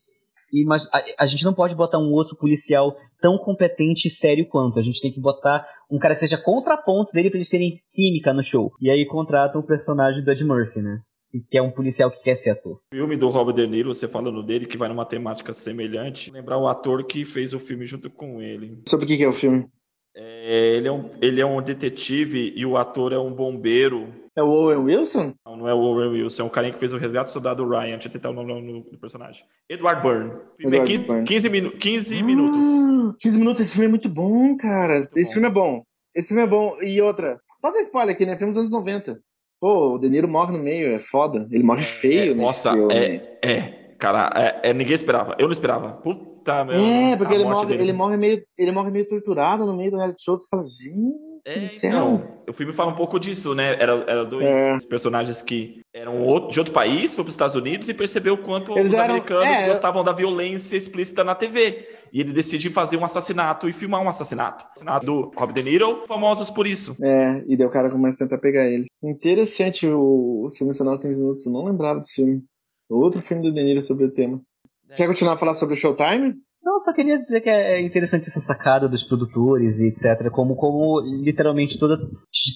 e, 0.52 0.64
mas 0.64 0.88
a, 0.92 1.02
a, 1.18 1.26
gente 1.26 1.44
não 1.44 1.52
pode 1.52 1.74
botar 1.74 1.98
um 1.98 2.12
outro 2.12 2.36
policial 2.36 2.96
tão 3.20 3.36
competente 3.38 4.06
e 4.06 4.10
sério 4.10 4.46
quanto. 4.48 4.78
A 4.78 4.82
gente 4.82 5.00
tem 5.00 5.12
que 5.12 5.20
botar 5.20 5.66
um 5.90 5.98
cara 5.98 6.14
que 6.14 6.20
seja 6.20 6.38
contraponto 6.38 7.12
dele 7.12 7.30
pra 7.30 7.38
eles 7.38 7.50
terem 7.50 7.80
química 7.92 8.32
no 8.32 8.44
show. 8.44 8.70
E 8.80 8.90
aí 8.90 9.04
contratam 9.06 9.60
o 9.60 9.66
personagem 9.66 10.22
do 10.22 10.30
Ed 10.30 10.44
Murphy, 10.44 10.80
né? 10.80 11.00
Que 11.40 11.58
é 11.58 11.62
um 11.62 11.70
policial 11.70 12.10
que 12.10 12.22
quer 12.22 12.36
ser 12.36 12.50
ator. 12.50 12.80
O 12.92 12.94
filme 12.94 13.16
do 13.16 13.28
Robert 13.28 13.54
De 13.54 13.66
Niro, 13.66 13.94
você 13.94 14.08
falando 14.08 14.42
dele, 14.42 14.66
que 14.66 14.78
vai 14.78 14.88
numa 14.88 15.04
temática 15.04 15.52
semelhante, 15.52 16.30
lembrar 16.30 16.58
o 16.58 16.68
ator 16.68 17.04
que 17.04 17.24
fez 17.24 17.54
o 17.54 17.58
filme 17.58 17.86
junto 17.86 18.10
com 18.10 18.40
ele. 18.40 18.80
Sobre 18.88 19.04
o 19.04 19.08
que, 19.08 19.22
é 19.22 19.28
o 19.28 19.32
filme? 19.32 19.66
É, 20.14 20.76
ele, 20.76 20.88
é 20.88 20.92
um, 20.92 21.10
ele 21.20 21.40
é 21.40 21.46
um 21.46 21.60
detetive 21.60 22.52
e 22.56 22.64
o 22.64 22.76
ator 22.76 23.12
é 23.12 23.18
um 23.18 23.32
bombeiro. 23.32 24.08
É 24.34 24.42
o 24.42 24.48
Owen 24.48 24.78
Wilson? 24.78 25.34
Não, 25.44 25.56
não 25.56 25.68
é 25.68 25.74
o 25.74 25.78
Owen 25.78 26.10
Wilson, 26.10 26.42
é 26.42 26.46
um 26.46 26.50
carinha 26.50 26.72
que 26.72 26.78
fez 26.78 26.92
o 26.92 26.98
resgate 26.98 27.30
do 27.30 27.32
soldado 27.32 27.68
Ryan. 27.68 27.92
Deixa 27.92 28.08
eu 28.08 28.12
tentar 28.12 28.30
o 28.30 28.32
nome 28.32 28.84
do 28.90 28.98
personagem. 28.98 29.44
Edward 29.68 30.02
Byrne. 30.02 30.32
Filme 30.58 30.76
Edward 30.76 30.92
é 30.92 30.96
15, 30.96 31.06
Byrne. 31.06 31.24
15, 31.26 31.50
minu 31.50 31.72
15 31.72 32.22
minutos. 32.22 33.16
15 33.20 33.38
minutos, 33.38 33.60
esse 33.60 33.72
filme 33.72 33.86
é 33.86 33.90
muito 33.90 34.08
bom, 34.08 34.56
cara. 34.56 35.00
Muito 35.00 35.18
esse 35.18 35.30
bom. 35.30 35.34
filme 35.34 35.48
é 35.48 35.50
bom. 35.50 35.82
Esse 36.14 36.28
filme 36.28 36.42
é 36.42 36.46
bom. 36.46 36.76
E 36.82 37.00
outra, 37.00 37.40
faz 37.60 37.76
spoiler 37.76 38.14
aqui, 38.14 38.24
né? 38.24 38.36
Filme 38.36 38.52
dos 38.52 38.60
anos 38.60 38.70
90. 38.70 39.20
Pô, 39.60 39.94
o 39.94 39.98
De 39.98 40.08
Niro 40.08 40.28
morre 40.28 40.52
no 40.52 40.62
meio, 40.62 40.94
é 40.94 40.98
foda. 40.98 41.46
Ele 41.50 41.62
morre 41.62 41.80
é, 41.80 41.84
feio 41.84 42.32
é, 42.32 42.34
Nossa, 42.34 42.72
filme. 42.72 42.94
é, 42.94 43.38
é, 43.42 43.60
cara, 43.98 44.30
é, 44.34 44.70
é, 44.70 44.74
ninguém 44.74 44.94
esperava. 44.94 45.34
Eu 45.38 45.46
não 45.46 45.52
esperava. 45.52 45.92
Puta, 45.92 46.64
meu. 46.64 46.76
É, 46.76 47.16
porque 47.16 47.34
ele 47.34 47.44
morre, 47.44 47.74
ele, 47.74 47.92
morre 47.92 48.16
meio, 48.16 48.42
ele 48.58 48.72
morre 48.72 48.90
meio 48.90 49.08
torturado 49.08 49.64
no 49.64 49.74
meio 49.74 49.90
do 49.90 49.96
reality 49.96 50.22
show. 50.22 50.38
Você 50.38 50.46
fala, 50.48 50.62
gente 50.62 51.26
é, 51.46 51.60
do 51.60 51.68
céu. 51.68 51.92
Não, 51.92 52.28
o 52.48 52.52
filme 52.52 52.72
fala 52.72 52.90
um 52.90 52.96
pouco 52.96 53.20
disso, 53.20 53.54
né? 53.54 53.76
Era, 53.78 54.04
era 54.08 54.24
dois 54.24 54.48
é. 54.48 54.76
personagens 54.88 55.40
que 55.40 55.80
eram 55.94 56.20
outro, 56.20 56.50
de 56.50 56.58
outro 56.58 56.74
país, 56.74 57.12
foram 57.12 57.24
para 57.24 57.28
os 57.28 57.34
Estados 57.34 57.54
Unidos 57.54 57.88
e 57.88 57.94
percebeu 57.94 58.34
o 58.34 58.38
quanto 58.38 58.76
Eles 58.76 58.88
os 58.88 58.94
eram, 58.94 59.04
americanos 59.04 59.46
é, 59.46 59.68
gostavam 59.68 60.02
da 60.02 60.12
violência 60.12 60.76
explícita 60.76 61.22
na 61.22 61.36
TV. 61.36 61.86
E 62.16 62.20
ele 62.20 62.32
decide 62.32 62.70
fazer 62.70 62.96
um 62.96 63.04
assassinato 63.04 63.68
e 63.68 63.74
filmar 63.74 64.00
um 64.00 64.08
assassinato. 64.08 64.64
Assassinato 64.70 65.04
do 65.04 65.32
Rob 65.36 65.52
De 65.52 65.62
Niro, 65.62 66.06
famosos 66.06 66.48
por 66.48 66.66
isso. 66.66 66.96
É, 66.98 67.44
e 67.46 67.54
daí 67.58 67.66
o 67.66 67.70
cara 67.70 67.90
começa 67.90 68.16
a 68.16 68.26
tentar 68.26 68.38
pegar 68.38 68.66
ele. 68.66 68.86
Interessante 69.02 69.86
o, 69.86 70.46
o 70.46 70.48
filme 70.48 70.72
Sonoro 70.72 70.98
15 70.98 71.18
Minutos, 71.18 71.44
eu 71.44 71.52
não 71.52 71.66
lembrava 71.66 72.00
desse 72.00 72.14
filme. 72.14 72.42
Outro 72.88 73.20
filme 73.20 73.42
do 73.42 73.52
De 73.52 73.62
Niro 73.62 73.82
sobre 73.82 74.06
o 74.06 74.10
tema. 74.10 74.40
É. 74.88 74.94
Quer 74.94 75.08
continuar 75.08 75.34
a 75.34 75.36
falar 75.36 75.52
sobre 75.52 75.74
o 75.74 75.76
Showtime? 75.76 76.34
Não, 76.66 76.80
só 76.80 76.92
queria 76.92 77.16
dizer 77.16 77.42
que 77.42 77.48
é 77.48 77.80
interessante 77.80 78.26
essa 78.26 78.40
sacada 78.40 78.88
dos 78.88 79.04
produtores 79.04 79.78
e 79.78 79.86
etc. 79.86 80.28
Como, 80.32 80.56
como 80.56 81.00
literalmente 81.00 81.78
toda 81.78 81.96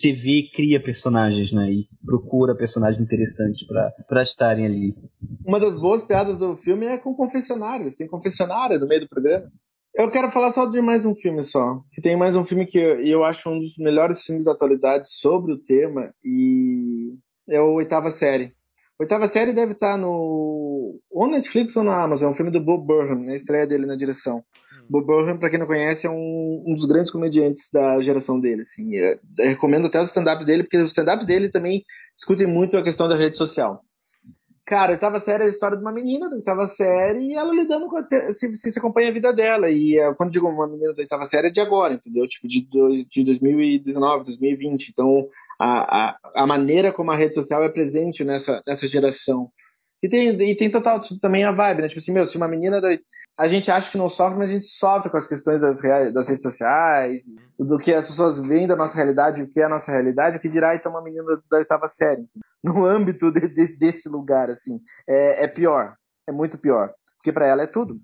TV 0.02 0.50
cria 0.52 0.82
personagens, 0.82 1.52
né? 1.52 1.70
E 1.70 1.86
procura 2.04 2.56
personagens 2.56 3.00
interessantes 3.00 3.64
para 3.64 4.20
estarem 4.20 4.66
ali. 4.66 4.96
Uma 5.46 5.60
das 5.60 5.80
boas 5.80 6.02
piadas 6.02 6.36
do 6.36 6.56
filme 6.56 6.86
é 6.86 6.98
com 6.98 7.14
confessionários. 7.14 7.94
Tem 7.94 8.08
confessionário 8.08 8.80
no 8.80 8.88
meio 8.88 9.02
do 9.02 9.08
programa. 9.08 9.48
Eu 9.94 10.10
quero 10.10 10.28
falar 10.32 10.50
só 10.50 10.66
de 10.66 10.82
mais 10.82 11.06
um 11.06 11.14
filme 11.14 11.44
só. 11.44 11.80
Que 11.92 12.02
tem 12.02 12.16
mais 12.16 12.34
um 12.34 12.44
filme 12.44 12.66
que 12.66 12.80
eu, 12.80 13.00
eu 13.06 13.22
acho 13.22 13.48
um 13.48 13.60
dos 13.60 13.78
melhores 13.78 14.24
filmes 14.24 14.44
da 14.44 14.50
atualidade 14.50 15.08
sobre 15.08 15.52
o 15.52 15.62
tema. 15.62 16.12
E 16.24 17.14
é 17.48 17.60
o 17.60 17.74
Oitava 17.74 18.10
Série. 18.10 18.54
Oitava 19.00 19.26
série 19.26 19.54
deve 19.54 19.72
estar 19.72 19.96
no. 19.96 21.00
ou 21.10 21.26
Netflix 21.26 21.74
ou 21.74 21.82
na 21.82 22.02
Amazon. 22.02 22.28
É 22.28 22.30
um 22.30 22.34
filme 22.34 22.50
do 22.50 22.60
Bob 22.60 22.86
Burnham, 22.86 23.24
na 23.24 23.34
estreia 23.34 23.66
dele 23.66 23.86
na 23.86 23.96
direção. 23.96 24.36
Hum. 24.38 24.86
Bob 24.90 25.06
Burnham, 25.06 25.38
para 25.38 25.48
quem 25.48 25.58
não 25.58 25.66
conhece, 25.66 26.06
é 26.06 26.10
um, 26.10 26.64
um, 26.66 26.74
dos 26.74 26.84
grandes 26.84 27.10
comediantes 27.10 27.70
da 27.72 27.98
geração 28.02 28.38
dele. 28.38 28.60
Assim. 28.60 28.94
Eu, 28.94 29.18
eu 29.38 29.48
recomendo 29.48 29.86
até 29.86 29.98
os 29.98 30.08
stand-ups 30.08 30.44
dele, 30.44 30.64
porque 30.64 30.76
os 30.76 30.90
stand-ups 30.90 31.26
dele 31.26 31.50
também 31.50 31.82
discutem 32.14 32.46
muito 32.46 32.76
a 32.76 32.82
questão 32.82 33.08
da 33.08 33.16
rede 33.16 33.38
social. 33.38 33.80
Cara, 34.70 34.92
oitava 34.92 35.18
série 35.18 35.42
é 35.42 35.46
a 35.46 35.48
história 35.48 35.76
de 35.76 35.82
uma 35.82 35.90
menina 35.90 36.30
da 36.30 36.36
oitava 36.36 36.64
série 36.64 37.32
e 37.32 37.34
ela 37.34 37.52
lidando 37.52 37.88
com. 37.88 37.96
A, 37.96 38.32
se, 38.32 38.54
se, 38.54 38.78
acompanha 38.78 39.08
a 39.08 39.12
vida 39.12 39.32
dela. 39.32 39.68
E 39.68 39.98
uh, 39.98 40.14
quando 40.14 40.30
digo 40.30 40.46
uma 40.46 40.68
menina 40.68 40.94
da 40.94 41.00
oitava 41.00 41.24
série 41.26 41.48
é 41.48 41.50
de 41.50 41.60
agora, 41.60 41.94
entendeu? 41.94 42.24
Tipo, 42.28 42.46
de, 42.46 42.68
de 43.10 43.24
2019, 43.24 44.26
2020. 44.26 44.90
Então, 44.90 45.26
a, 45.58 46.10
a, 46.10 46.18
a 46.36 46.46
maneira 46.46 46.92
como 46.92 47.10
a 47.10 47.16
rede 47.16 47.34
social 47.34 47.64
é 47.64 47.68
presente 47.68 48.22
nessa, 48.22 48.62
nessa 48.64 48.86
geração. 48.86 49.50
E 50.02 50.08
tem, 50.08 50.28
e 50.28 50.56
tem 50.56 50.70
total 50.70 51.00
também 51.20 51.44
a 51.44 51.52
vibe, 51.52 51.82
né? 51.82 51.88
Tipo 51.88 51.98
assim, 51.98 52.12
meu, 52.12 52.24
se 52.24 52.36
uma 52.36 52.48
menina 52.48 52.80
da, 52.80 52.88
a 53.38 53.46
gente 53.46 53.70
acha 53.70 53.90
que 53.90 53.98
não 53.98 54.08
sofre, 54.08 54.38
mas 54.38 54.50
a 54.50 54.52
gente 54.52 54.66
sofre 54.66 55.10
com 55.10 55.16
as 55.16 55.26
questões 55.28 55.60
das, 55.60 55.80
das 56.12 56.28
redes 56.28 56.42
sociais, 56.42 57.22
do 57.58 57.78
que 57.78 57.92
as 57.92 58.06
pessoas 58.06 58.38
veem 58.38 58.66
da 58.66 58.76
nossa 58.76 58.96
realidade, 58.96 59.42
o 59.42 59.48
que 59.48 59.60
é 59.60 59.64
a 59.64 59.68
nossa 59.68 59.90
realidade, 59.90 60.36
o 60.36 60.40
que 60.40 60.48
dirá 60.48 60.74
então 60.74 60.92
uma 60.92 61.02
menina 61.02 61.24
da 61.50 61.58
oitava 61.58 61.86
série. 61.86 62.26
No 62.62 62.84
âmbito 62.84 63.30
de, 63.30 63.48
de, 63.48 63.76
desse 63.78 64.08
lugar, 64.08 64.50
assim, 64.50 64.78
é, 65.08 65.44
é 65.44 65.48
pior, 65.48 65.96
é 66.28 66.32
muito 66.32 66.58
pior, 66.58 66.92
porque 67.16 67.32
para 67.32 67.46
ela 67.46 67.62
é 67.62 67.66
tudo. 67.66 67.98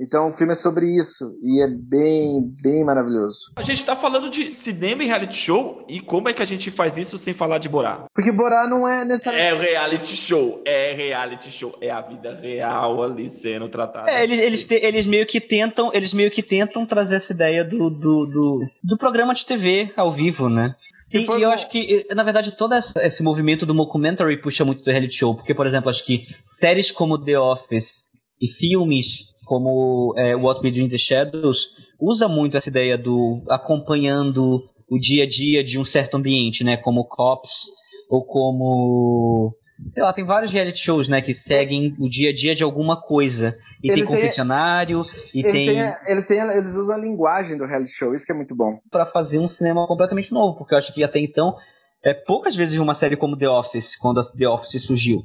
Então 0.00 0.28
o 0.28 0.32
filme 0.32 0.52
é 0.52 0.56
sobre 0.56 0.86
isso 0.96 1.38
e 1.40 1.62
é 1.62 1.68
bem, 1.68 2.40
bem 2.60 2.84
maravilhoso. 2.84 3.52
A 3.54 3.62
gente 3.62 3.84
tá 3.84 3.94
falando 3.94 4.28
de 4.28 4.52
cinema 4.52 5.04
e 5.04 5.06
reality 5.06 5.36
show 5.36 5.86
e 5.88 6.00
como 6.00 6.28
é 6.28 6.32
que 6.32 6.42
a 6.42 6.46
gente 6.46 6.70
faz 6.70 6.98
isso 6.98 7.16
sem 7.16 7.32
falar 7.32 7.58
de 7.58 7.68
Borá? 7.68 8.06
Porque 8.12 8.32
Borá 8.32 8.66
não 8.68 8.88
é 8.88 9.04
necessariamente. 9.04 9.68
É 9.68 9.70
reality 9.70 10.16
show, 10.16 10.62
é 10.66 10.92
reality 10.94 11.50
show, 11.50 11.78
é 11.80 11.90
a 11.90 12.00
vida 12.00 12.34
real 12.34 13.02
ali 13.04 13.30
sendo 13.30 13.68
tratada. 13.68 14.10
É, 14.10 14.24
eles, 14.24 14.38
eles, 14.40 14.64
te, 14.64 14.74
eles 14.74 15.06
meio 15.06 15.26
que 15.26 15.40
tentam, 15.40 15.92
eles 15.94 16.12
meio 16.12 16.30
que 16.30 16.42
tentam 16.42 16.84
trazer 16.84 17.16
essa 17.16 17.32
ideia 17.32 17.64
do, 17.64 17.88
do, 17.88 18.26
do, 18.26 18.66
do 18.82 18.98
programa 18.98 19.32
de 19.32 19.46
TV 19.46 19.92
ao 19.96 20.12
vivo, 20.12 20.48
né? 20.48 20.74
E, 21.12 21.18
e, 21.18 21.42
eu 21.42 21.50
acho 21.50 21.68
que, 21.68 22.06
na 22.14 22.22
verdade, 22.22 22.56
todo 22.56 22.74
esse 22.74 23.22
movimento 23.22 23.66
do 23.66 23.74
mockumentary 23.74 24.40
puxa 24.40 24.64
muito 24.64 24.82
do 24.82 24.90
reality 24.90 25.14
show, 25.14 25.36
porque, 25.36 25.54
por 25.54 25.66
exemplo, 25.66 25.90
acho 25.90 26.04
que 26.04 26.26
séries 26.48 26.90
como 26.90 27.22
The 27.22 27.38
Office 27.38 28.06
e 28.40 28.48
filmes 28.48 29.33
como 29.44 30.14
é, 30.16 30.34
What 30.34 30.60
We 30.62 30.70
Do 30.70 30.78
in 30.78 30.88
the 30.88 30.98
Shadows, 30.98 31.70
usa 32.00 32.28
muito 32.28 32.56
essa 32.56 32.68
ideia 32.68 32.98
do 32.98 33.42
acompanhando 33.48 34.62
o 34.90 34.98
dia 34.98 35.24
a 35.24 35.26
dia 35.26 35.62
de 35.62 35.78
um 35.78 35.84
certo 35.84 36.16
ambiente, 36.16 36.64
né? 36.64 36.76
Como 36.76 37.04
Cops 37.04 37.66
ou 38.10 38.24
como 38.24 39.54
sei 39.88 40.02
lá, 40.02 40.12
tem 40.12 40.24
vários 40.24 40.52
reality 40.52 40.78
shows, 40.78 41.08
né, 41.08 41.20
que 41.20 41.34
seguem 41.34 41.96
o 41.98 42.08
dia 42.08 42.30
a 42.30 42.32
dia 42.32 42.54
de 42.54 42.62
alguma 42.62 43.00
coisa. 43.00 43.56
E 43.82 43.90
eles 43.90 44.06
tem 44.06 44.16
confessionário, 44.16 45.04
e 45.34 45.40
eles 45.40 45.52
tem... 45.52 45.66
Têm, 45.66 45.94
eles, 46.06 46.26
têm, 46.26 46.38
eles 46.38 46.76
usam 46.76 46.94
a 46.94 46.98
linguagem 46.98 47.58
do 47.58 47.66
reality 47.66 47.92
show, 47.92 48.14
isso 48.14 48.24
que 48.24 48.30
é 48.30 48.34
muito 48.34 48.54
bom. 48.54 48.78
para 48.88 49.04
fazer 49.04 49.40
um 49.40 49.48
cinema 49.48 49.84
completamente 49.86 50.32
novo, 50.32 50.56
porque 50.56 50.74
eu 50.74 50.78
acho 50.78 50.94
que 50.94 51.02
até 51.02 51.18
então 51.18 51.56
É, 52.04 52.12
poucas 52.12 52.54
vezes 52.54 52.78
uma 52.78 52.94
série 52.94 53.16
como 53.16 53.36
The 53.36 53.48
Office, 53.48 53.96
quando 53.96 54.20
a 54.20 54.22
The 54.22 54.46
Office 54.46 54.84
surgiu. 54.84 55.22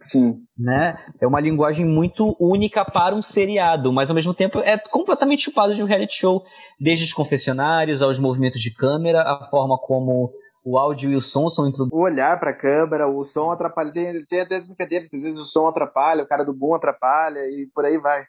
Sim. 0.00 0.42
Né? 0.56 0.96
É 1.20 1.26
uma 1.26 1.40
linguagem 1.40 1.84
muito 1.84 2.36
única 2.40 2.84
para 2.84 3.14
um 3.14 3.22
seriado, 3.22 3.92
mas 3.92 4.08
ao 4.08 4.14
mesmo 4.14 4.34
tempo 4.34 4.58
é 4.60 4.78
completamente 4.78 5.44
chupado 5.44 5.74
de 5.74 5.82
um 5.82 5.86
reality 5.86 6.18
show, 6.18 6.42
desde 6.80 7.04
os 7.04 7.12
confessionários 7.12 8.02
aos 8.02 8.18
movimentos 8.18 8.60
de 8.60 8.72
câmera, 8.74 9.22
a 9.22 9.48
forma 9.50 9.76
como 9.78 10.32
o 10.64 10.76
áudio 10.76 11.10
e 11.10 11.16
o 11.16 11.20
som 11.20 11.48
são 11.48 11.66
introduzidos. 11.66 11.98
O 11.98 12.02
olhar 12.02 12.38
para 12.38 12.50
a 12.50 12.56
câmera, 12.56 13.08
o 13.08 13.24
som 13.24 13.50
atrapalha. 13.50 13.92
Tem, 13.92 14.24
tem 14.26 14.40
até 14.40 14.56
as 14.56 14.66
brincadeiras 14.66 15.08
que 15.08 15.16
às 15.16 15.22
vezes 15.22 15.38
o 15.38 15.44
som 15.44 15.66
atrapalha, 15.66 16.22
o 16.22 16.28
cara 16.28 16.44
do 16.44 16.52
boom 16.52 16.74
atrapalha 16.74 17.40
e 17.40 17.68
por 17.74 17.84
aí 17.84 17.98
vai. 17.98 18.24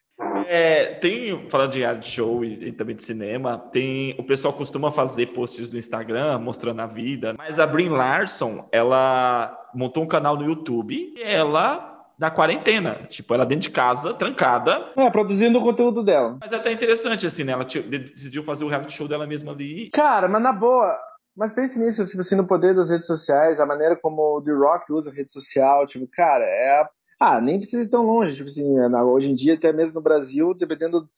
É, 0.47 0.95
tem, 0.95 1.49
falando 1.49 1.72
de 1.72 1.80
reality 1.80 2.09
show 2.09 2.43
e, 2.43 2.67
e, 2.67 2.72
também 2.72 2.95
de 2.95 3.03
cinema, 3.03 3.57
tem 3.57 4.15
o 4.17 4.24
pessoal 4.24 4.53
costuma 4.53 4.91
fazer 4.91 5.28
posts 5.28 5.72
no 5.72 5.78
Instagram 5.78 6.39
mostrando 6.39 6.82
a 6.82 6.88
vida, 6.88 7.36
mas 7.38 7.59
a 7.59 7.67
Brin 7.67 7.89
Larson, 7.89 8.67
ela 8.72 9.57
montou 9.74 10.03
um 10.03 10.07
canal 10.07 10.36
no 10.36 10.45
YouTube 10.45 11.13
e 11.15 11.22
ela 11.22 11.89
na 12.20 12.30
quarentena. 12.30 12.95
Tipo, 13.07 13.34
ela 13.34 13.45
dentro 13.45 13.63
de 13.63 13.70
casa, 13.70 14.13
trancada. 14.13 14.91
É, 14.97 15.09
produzindo 15.09 15.57
o 15.57 15.63
conteúdo 15.63 16.03
dela. 16.03 16.38
Mas 16.41 16.51
é 16.51 16.57
até 16.57 16.72
interessante, 16.72 17.26
assim, 17.26 17.45
né? 17.45 17.53
Ela 17.53 17.63
decidiu 17.63 18.43
fazer 18.43 18.65
o 18.65 18.67
reality 18.67 18.91
show 18.91 19.07
dela 19.07 19.26
mesma 19.26 19.53
ali. 19.53 19.89
Cara, 19.91 20.28
mas 20.28 20.41
na 20.41 20.51
boa, 20.51 20.97
mas 21.36 21.53
pense 21.53 21.80
nisso, 21.80 22.05
tipo 22.05 22.20
assim, 22.20 22.36
no 22.36 22.45
poder 22.45 22.76
das 22.76 22.89
redes 22.89 23.07
sociais, 23.07 23.61
a 23.61 23.65
maneira 23.65 23.95
como 23.95 24.38
o 24.38 24.43
The 24.43 24.51
Rock 24.51 24.91
usa 24.91 25.09
a 25.09 25.13
rede 25.13 25.32
social, 25.32 25.88
tipo, 25.88 26.05
cara, 26.11 26.43
é. 26.43 26.86
Ah, 27.20 27.41
nem 27.41 27.57
precisa 27.57 27.84
ir 27.84 27.89
tão 27.89 28.03
longe, 28.03 28.36
tipo 28.36 28.47
assim, 28.47 28.80
é, 28.80 29.03
hoje 29.03 29.30
em 29.30 29.36
dia, 29.36 29.55
até 29.55 29.74
mesmo 29.74 29.95
no 29.95 30.01
Brasil, 30.01 30.53
dependendo 30.53 31.09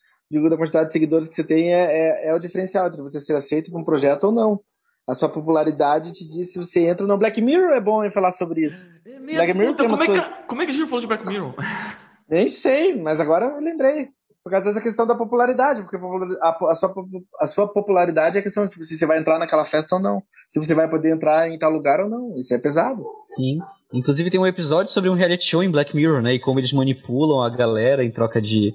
da 0.49 0.57
quantidade 0.57 0.87
de 0.87 0.93
seguidores 0.93 1.27
que 1.27 1.35
você 1.35 1.43
tem, 1.43 1.73
é, 1.73 1.81
é, 1.81 2.29
é 2.29 2.33
o 2.33 2.39
diferencial 2.39 2.87
entre 2.87 3.01
você 3.01 3.21
ser 3.21 3.35
aceito 3.35 3.69
para 3.69 3.79
um 3.79 3.83
projeto 3.83 4.25
ou 4.25 4.31
não. 4.31 4.59
A 5.07 5.13
sua 5.13 5.29
popularidade 5.29 6.13
te 6.13 6.27
diz 6.27 6.53
se 6.53 6.59
você 6.59 6.87
entra 6.87 7.05
no 7.05 7.17
Black 7.17 7.41
Mirror, 7.41 7.71
é 7.71 7.81
bom 7.81 8.09
falar 8.11 8.31
sobre 8.31 8.63
isso. 8.63 8.89
É 9.05 9.19
Black 9.19 9.53
Mirror 9.53 9.73
então, 9.73 9.87
como, 9.89 10.03
é 10.03 10.07
que, 10.07 10.45
como 10.47 10.61
é 10.61 10.65
que 10.65 10.71
a 10.71 10.73
gente 10.73 10.85
falou 10.85 11.01
de 11.01 11.07
Black 11.07 11.27
Mirror? 11.27 11.53
Nem 12.29 12.47
sei, 12.47 12.95
mas 12.95 13.19
agora 13.19 13.45
eu 13.45 13.59
lembrei. 13.59 14.09
Por 14.43 14.49
causa 14.49 14.65
dessa 14.65 14.81
questão 14.81 15.05
da 15.05 15.13
popularidade, 15.13 15.83
porque 15.83 15.97
a, 16.41 16.71
a, 16.71 16.75
sua, 16.75 16.93
a 17.39 17.47
sua 17.47 17.67
popularidade 17.67 18.37
é 18.37 18.39
a 18.39 18.43
questão 18.43 18.65
de 18.65 18.71
tipo, 18.71 18.83
se 18.83 18.97
você 18.97 19.05
vai 19.05 19.19
entrar 19.19 19.37
naquela 19.37 19.65
festa 19.65 19.95
ou 19.95 20.01
não. 20.01 20.23
Se 20.49 20.57
você 20.57 20.73
vai 20.73 20.89
poder 20.89 21.11
entrar 21.11 21.47
em 21.47 21.59
tal 21.59 21.71
lugar 21.71 21.99
ou 21.99 22.09
não. 22.09 22.35
Isso 22.37 22.53
é 22.53 22.57
pesado. 22.57 23.05
Sim. 23.27 23.59
Inclusive 23.93 24.29
tem 24.29 24.39
um 24.39 24.47
episódio 24.47 24.91
sobre 24.91 25.09
um 25.09 25.13
reality 25.13 25.45
show 25.45 25.63
em 25.63 25.71
Black 25.71 25.95
Mirror, 25.95 26.21
né? 26.21 26.35
E 26.35 26.39
como 26.39 26.59
eles 26.59 26.73
manipulam 26.73 27.41
a 27.41 27.49
galera 27.49 28.03
em 28.03 28.11
troca 28.11 28.41
de. 28.41 28.73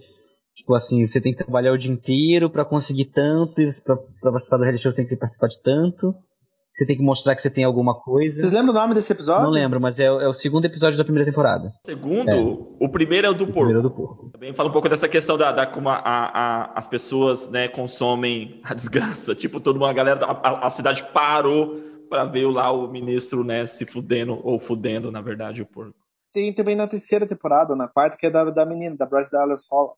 Tipo 0.56 0.74
assim, 0.74 1.06
você 1.06 1.20
tem 1.20 1.32
que 1.32 1.44
trabalhar 1.44 1.72
o 1.72 1.78
dia 1.78 1.92
inteiro 1.92 2.48
para 2.50 2.64
conseguir 2.64 3.06
tanto, 3.06 3.60
e 3.60 3.68
pra, 3.84 3.96
pra 3.96 4.32
participar 4.32 4.56
do 4.56 4.62
reality 4.62 4.82
show 4.82 4.92
você 4.92 5.02
tem 5.02 5.06
que 5.06 5.16
participar 5.16 5.48
de 5.48 5.62
tanto 5.62 6.14
você 6.76 6.84
tem 6.84 6.96
que 6.96 7.02
mostrar 7.02 7.34
que 7.34 7.40
você 7.40 7.48
tem 7.48 7.64
alguma 7.64 7.94
coisa. 7.94 8.38
Vocês 8.38 8.52
lembram 8.52 8.72
o 8.72 8.74
nome 8.74 8.94
desse 8.94 9.10
episódio? 9.10 9.44
Não 9.44 9.50
lembro, 9.50 9.80
mas 9.80 9.98
é, 9.98 10.04
é 10.04 10.28
o 10.28 10.32
segundo 10.34 10.66
episódio 10.66 10.98
da 10.98 11.04
primeira 11.04 11.24
temporada. 11.24 11.72
Segundo? 11.86 12.28
É. 12.28 12.36
O 12.36 12.90
primeiro 12.90 13.26
é 13.26 13.30
o 13.30 13.34
do 13.34 13.44
o 13.44 13.46
porco. 13.46 13.60
Primeiro 13.60 13.78
é 13.78 13.82
do 13.82 13.90
porco. 13.90 14.30
Também 14.30 14.54
fala 14.54 14.68
um 14.68 14.72
pouco 14.72 14.86
dessa 14.86 15.08
questão 15.08 15.38
da, 15.38 15.52
da 15.52 15.66
como 15.66 15.88
a, 15.88 16.02
a, 16.04 16.78
as 16.78 16.86
pessoas 16.86 17.50
né, 17.50 17.66
consomem 17.66 18.60
a 18.62 18.74
desgraça. 18.74 19.34
Tipo, 19.34 19.58
toda 19.58 19.78
uma 19.78 19.90
galera, 19.90 20.22
a, 20.26 20.66
a 20.66 20.70
cidade 20.70 21.02
parou 21.14 21.80
para 22.08 22.24
ver 22.24 22.46
lá 22.46 22.70
o 22.70 22.88
ministro 22.88 23.44
né, 23.44 23.66
se 23.66 23.84
fudendo, 23.84 24.40
ou 24.42 24.58
fudendo, 24.58 25.10
na 25.10 25.20
verdade, 25.20 25.62
o 25.62 25.66
porco. 25.66 25.98
Tem 26.32 26.52
também 26.52 26.76
na 26.76 26.86
terceira 26.86 27.26
temporada, 27.26 27.74
na 27.74 27.88
quarta, 27.88 28.16
que 28.16 28.26
é 28.26 28.30
da, 28.30 28.44
da 28.44 28.66
menina, 28.66 28.96
da 28.96 29.06
Bryce 29.06 29.30
Dallas 29.30 29.64
Hall. 29.70 29.96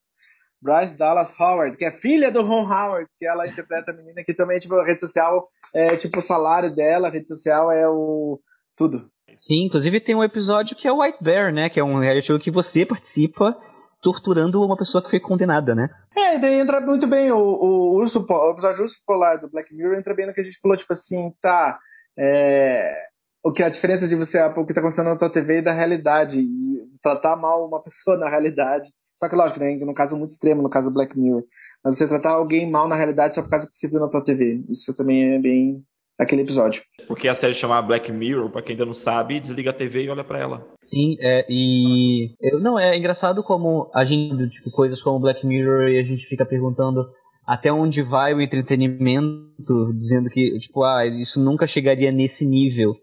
Bryce 0.60 0.96
Dallas 0.96 1.38
Howard, 1.38 1.76
que 1.76 1.84
é 1.84 1.92
filha 1.92 2.30
do 2.30 2.42
Ron 2.42 2.64
Howard, 2.64 3.08
que 3.18 3.26
ela 3.26 3.46
interpreta 3.46 3.92
a 3.92 3.94
menina 3.94 4.24
que 4.24 4.34
também, 4.34 4.58
tipo, 4.58 4.74
a 4.74 4.84
rede 4.84 5.00
social 5.00 5.48
é 5.72 5.96
tipo 5.96 6.18
o 6.18 6.22
salário 6.22 6.74
dela, 6.74 7.08
a 7.08 7.10
rede 7.10 7.28
social 7.28 7.70
é 7.70 7.88
o 7.88 8.40
tudo. 8.76 9.08
Sim, 9.36 9.66
inclusive 9.66 10.00
tem 10.00 10.14
um 10.14 10.24
episódio 10.24 10.76
que 10.76 10.88
é 10.88 10.92
o 10.92 11.00
White 11.00 11.22
Bear, 11.22 11.52
né? 11.52 11.68
Que 11.68 11.78
é 11.78 11.84
um 11.84 12.00
reality 12.00 12.26
show 12.26 12.38
que 12.38 12.50
você 12.50 12.84
participa 12.84 13.56
torturando 14.00 14.62
uma 14.62 14.76
pessoa 14.76 15.02
que 15.02 15.10
foi 15.10 15.20
condenada, 15.20 15.74
né? 15.74 15.88
É, 16.16 16.36
e 16.36 16.38
daí 16.40 16.54
entra 16.54 16.80
muito 16.80 17.06
bem 17.06 17.30
o, 17.30 17.38
o, 17.38 17.94
urso, 17.96 18.24
o 18.28 18.50
episódio 18.50 18.82
Urso 18.82 18.98
Polar 19.06 19.40
do 19.40 19.48
Black 19.48 19.74
Mirror 19.74 19.98
entra 19.98 20.14
bem 20.14 20.26
no 20.26 20.34
que 20.34 20.40
a 20.40 20.44
gente 20.44 20.58
falou, 20.60 20.76
tipo 20.76 20.92
assim, 20.92 21.32
tá. 21.40 21.78
É, 22.18 23.06
o 23.44 23.52
que 23.52 23.62
a 23.62 23.68
diferença 23.68 24.08
de 24.08 24.16
você, 24.16 24.42
o 24.42 24.66
que 24.66 24.74
tá 24.74 24.80
acontecendo 24.80 25.06
na 25.06 25.16
tua 25.16 25.30
TV 25.30 25.58
e 25.58 25.62
da 25.62 25.72
realidade. 25.72 26.40
E 26.40 26.98
tratar 27.02 27.36
mal 27.36 27.66
uma 27.66 27.80
pessoa 27.84 28.16
na 28.16 28.28
realidade 28.28 28.88
só 29.18 29.28
que, 29.28 29.34
lógico, 29.34 29.58
né, 29.58 29.74
no 29.76 29.94
caso 29.94 30.16
muito 30.16 30.30
extremo, 30.30 30.62
no 30.62 30.70
caso 30.70 30.88
do 30.88 30.94
Black 30.94 31.18
Mirror. 31.18 31.42
Mas 31.84 31.98
você 31.98 32.06
tratar 32.06 32.30
alguém 32.30 32.70
mal 32.70 32.86
na 32.86 32.94
realidade 32.94 33.34
só 33.34 33.42
por 33.42 33.50
causa 33.50 33.66
que 33.66 33.74
você 33.74 33.88
viu 33.88 34.00
na 34.00 34.08
tua 34.08 34.22
TV. 34.22 34.64
Isso 34.70 34.94
também 34.94 35.34
é 35.34 35.38
bem 35.38 35.82
aquele 36.16 36.42
episódio. 36.42 36.82
Porque 37.06 37.26
a 37.28 37.34
série 37.34 37.54
chama 37.54 37.82
Black 37.82 38.12
Mirror, 38.12 38.50
pra 38.50 38.62
quem 38.62 38.74
ainda 38.74 38.86
não 38.86 38.94
sabe, 38.94 39.40
desliga 39.40 39.70
a 39.70 39.74
TV 39.74 40.04
e 40.04 40.10
olha 40.10 40.22
para 40.22 40.38
ela. 40.38 40.66
Sim, 40.80 41.16
é, 41.20 41.44
e. 41.48 42.32
Eu, 42.40 42.60
não, 42.60 42.78
é 42.78 42.96
engraçado 42.96 43.42
como 43.42 43.90
a 43.92 44.04
gente, 44.04 44.50
tipo, 44.50 44.70
coisas 44.70 45.02
como 45.02 45.18
Black 45.18 45.44
Mirror 45.44 45.88
e 45.88 45.98
a 45.98 46.04
gente 46.04 46.26
fica 46.26 46.46
perguntando 46.46 47.08
até 47.48 47.72
onde 47.72 48.02
vai 48.02 48.34
o 48.34 48.42
entretenimento, 48.42 49.94
dizendo 49.96 50.28
que, 50.28 50.58
tipo, 50.58 50.84
ah, 50.84 51.06
isso 51.06 51.40
nunca 51.40 51.66
chegaria 51.66 52.12
nesse 52.12 52.46
nível, 52.46 52.94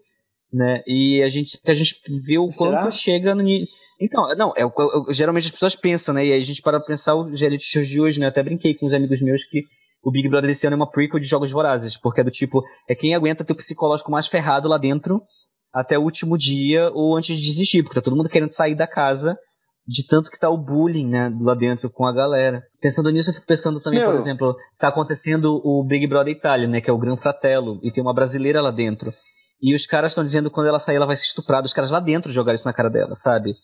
né? 0.52 0.84
E 0.86 1.20
a 1.24 1.28
gente, 1.28 1.58
a 1.66 1.74
gente 1.74 1.96
vê 2.24 2.38
o 2.38 2.46
Será? 2.52 2.82
quanto 2.82 2.94
chega 2.94 3.34
no 3.34 3.42
nível 3.42 3.66
então, 4.00 4.28
não, 4.36 4.52
é, 4.56 4.62
é, 4.62 5.14
geralmente 5.14 5.46
as 5.46 5.50
pessoas 5.50 5.74
pensam, 5.74 6.14
né? 6.14 6.26
E 6.26 6.32
aí 6.32 6.38
a 6.38 6.44
gente 6.44 6.60
para 6.60 6.78
pensar 6.78 7.14
os 7.14 7.40
reality 7.40 7.64
shows 7.64 7.88
de 7.88 8.00
hoje, 8.00 8.20
né? 8.20 8.26
Eu 8.26 8.28
até 8.28 8.42
brinquei 8.42 8.74
com 8.74 8.86
uns 8.86 8.92
amigos 8.92 9.20
meus 9.22 9.42
que 9.44 9.64
o 10.02 10.10
Big 10.10 10.28
Brother 10.28 10.48
desse 10.48 10.66
ano 10.66 10.74
é 10.74 10.76
uma 10.76 10.90
prequel 10.90 11.18
de 11.18 11.26
Jogos 11.26 11.50
Vorazes, 11.50 11.96
porque 11.96 12.20
é 12.20 12.24
do 12.24 12.30
tipo, 12.30 12.62
é 12.88 12.94
quem 12.94 13.14
aguenta 13.14 13.44
ter 13.44 13.52
o 13.52 13.56
psicológico 13.56 14.10
mais 14.10 14.26
ferrado 14.26 14.68
lá 14.68 14.78
dentro 14.78 15.22
até 15.72 15.98
o 15.98 16.02
último 16.02 16.36
dia 16.36 16.90
ou 16.92 17.16
antes 17.16 17.36
de 17.36 17.42
desistir, 17.42 17.82
porque 17.82 17.96
tá 17.96 18.02
todo 18.02 18.16
mundo 18.16 18.28
querendo 18.28 18.52
sair 18.52 18.74
da 18.74 18.86
casa 18.86 19.36
de 19.86 20.06
tanto 20.06 20.30
que 20.30 20.38
tá 20.38 20.50
o 20.50 20.58
bullying, 20.58 21.08
né, 21.08 21.32
lá 21.40 21.54
dentro 21.54 21.88
com 21.90 22.06
a 22.06 22.12
galera. 22.12 22.62
Pensando 22.80 23.10
nisso, 23.10 23.30
eu 23.30 23.34
fico 23.34 23.46
pensando 23.46 23.80
também, 23.80 24.00
Meu. 24.00 24.10
por 24.10 24.18
exemplo, 24.18 24.56
tá 24.78 24.88
acontecendo 24.88 25.60
o 25.64 25.84
Big 25.84 26.06
Brother 26.08 26.34
Itália, 26.34 26.66
né, 26.66 26.80
que 26.80 26.90
é 26.90 26.92
o 26.92 26.98
Gran 26.98 27.16
Fratello, 27.16 27.78
e 27.82 27.92
tem 27.92 28.02
uma 28.02 28.14
brasileira 28.14 28.60
lá 28.60 28.70
dentro. 28.70 29.12
E 29.62 29.74
os 29.74 29.86
caras 29.86 30.10
estão 30.10 30.24
dizendo 30.24 30.50
que 30.50 30.54
quando 30.54 30.66
ela 30.66 30.80
sair, 30.80 30.96
ela 30.96 31.06
vai 31.06 31.16
ser 31.16 31.24
estuprada. 31.24 31.66
Os 31.66 31.72
caras 31.72 31.90
lá 31.90 32.00
dentro 32.00 32.30
jogaram 32.30 32.56
isso 32.56 32.66
na 32.66 32.74
cara 32.74 32.90
dela, 32.90 33.14
sabe? 33.14 33.54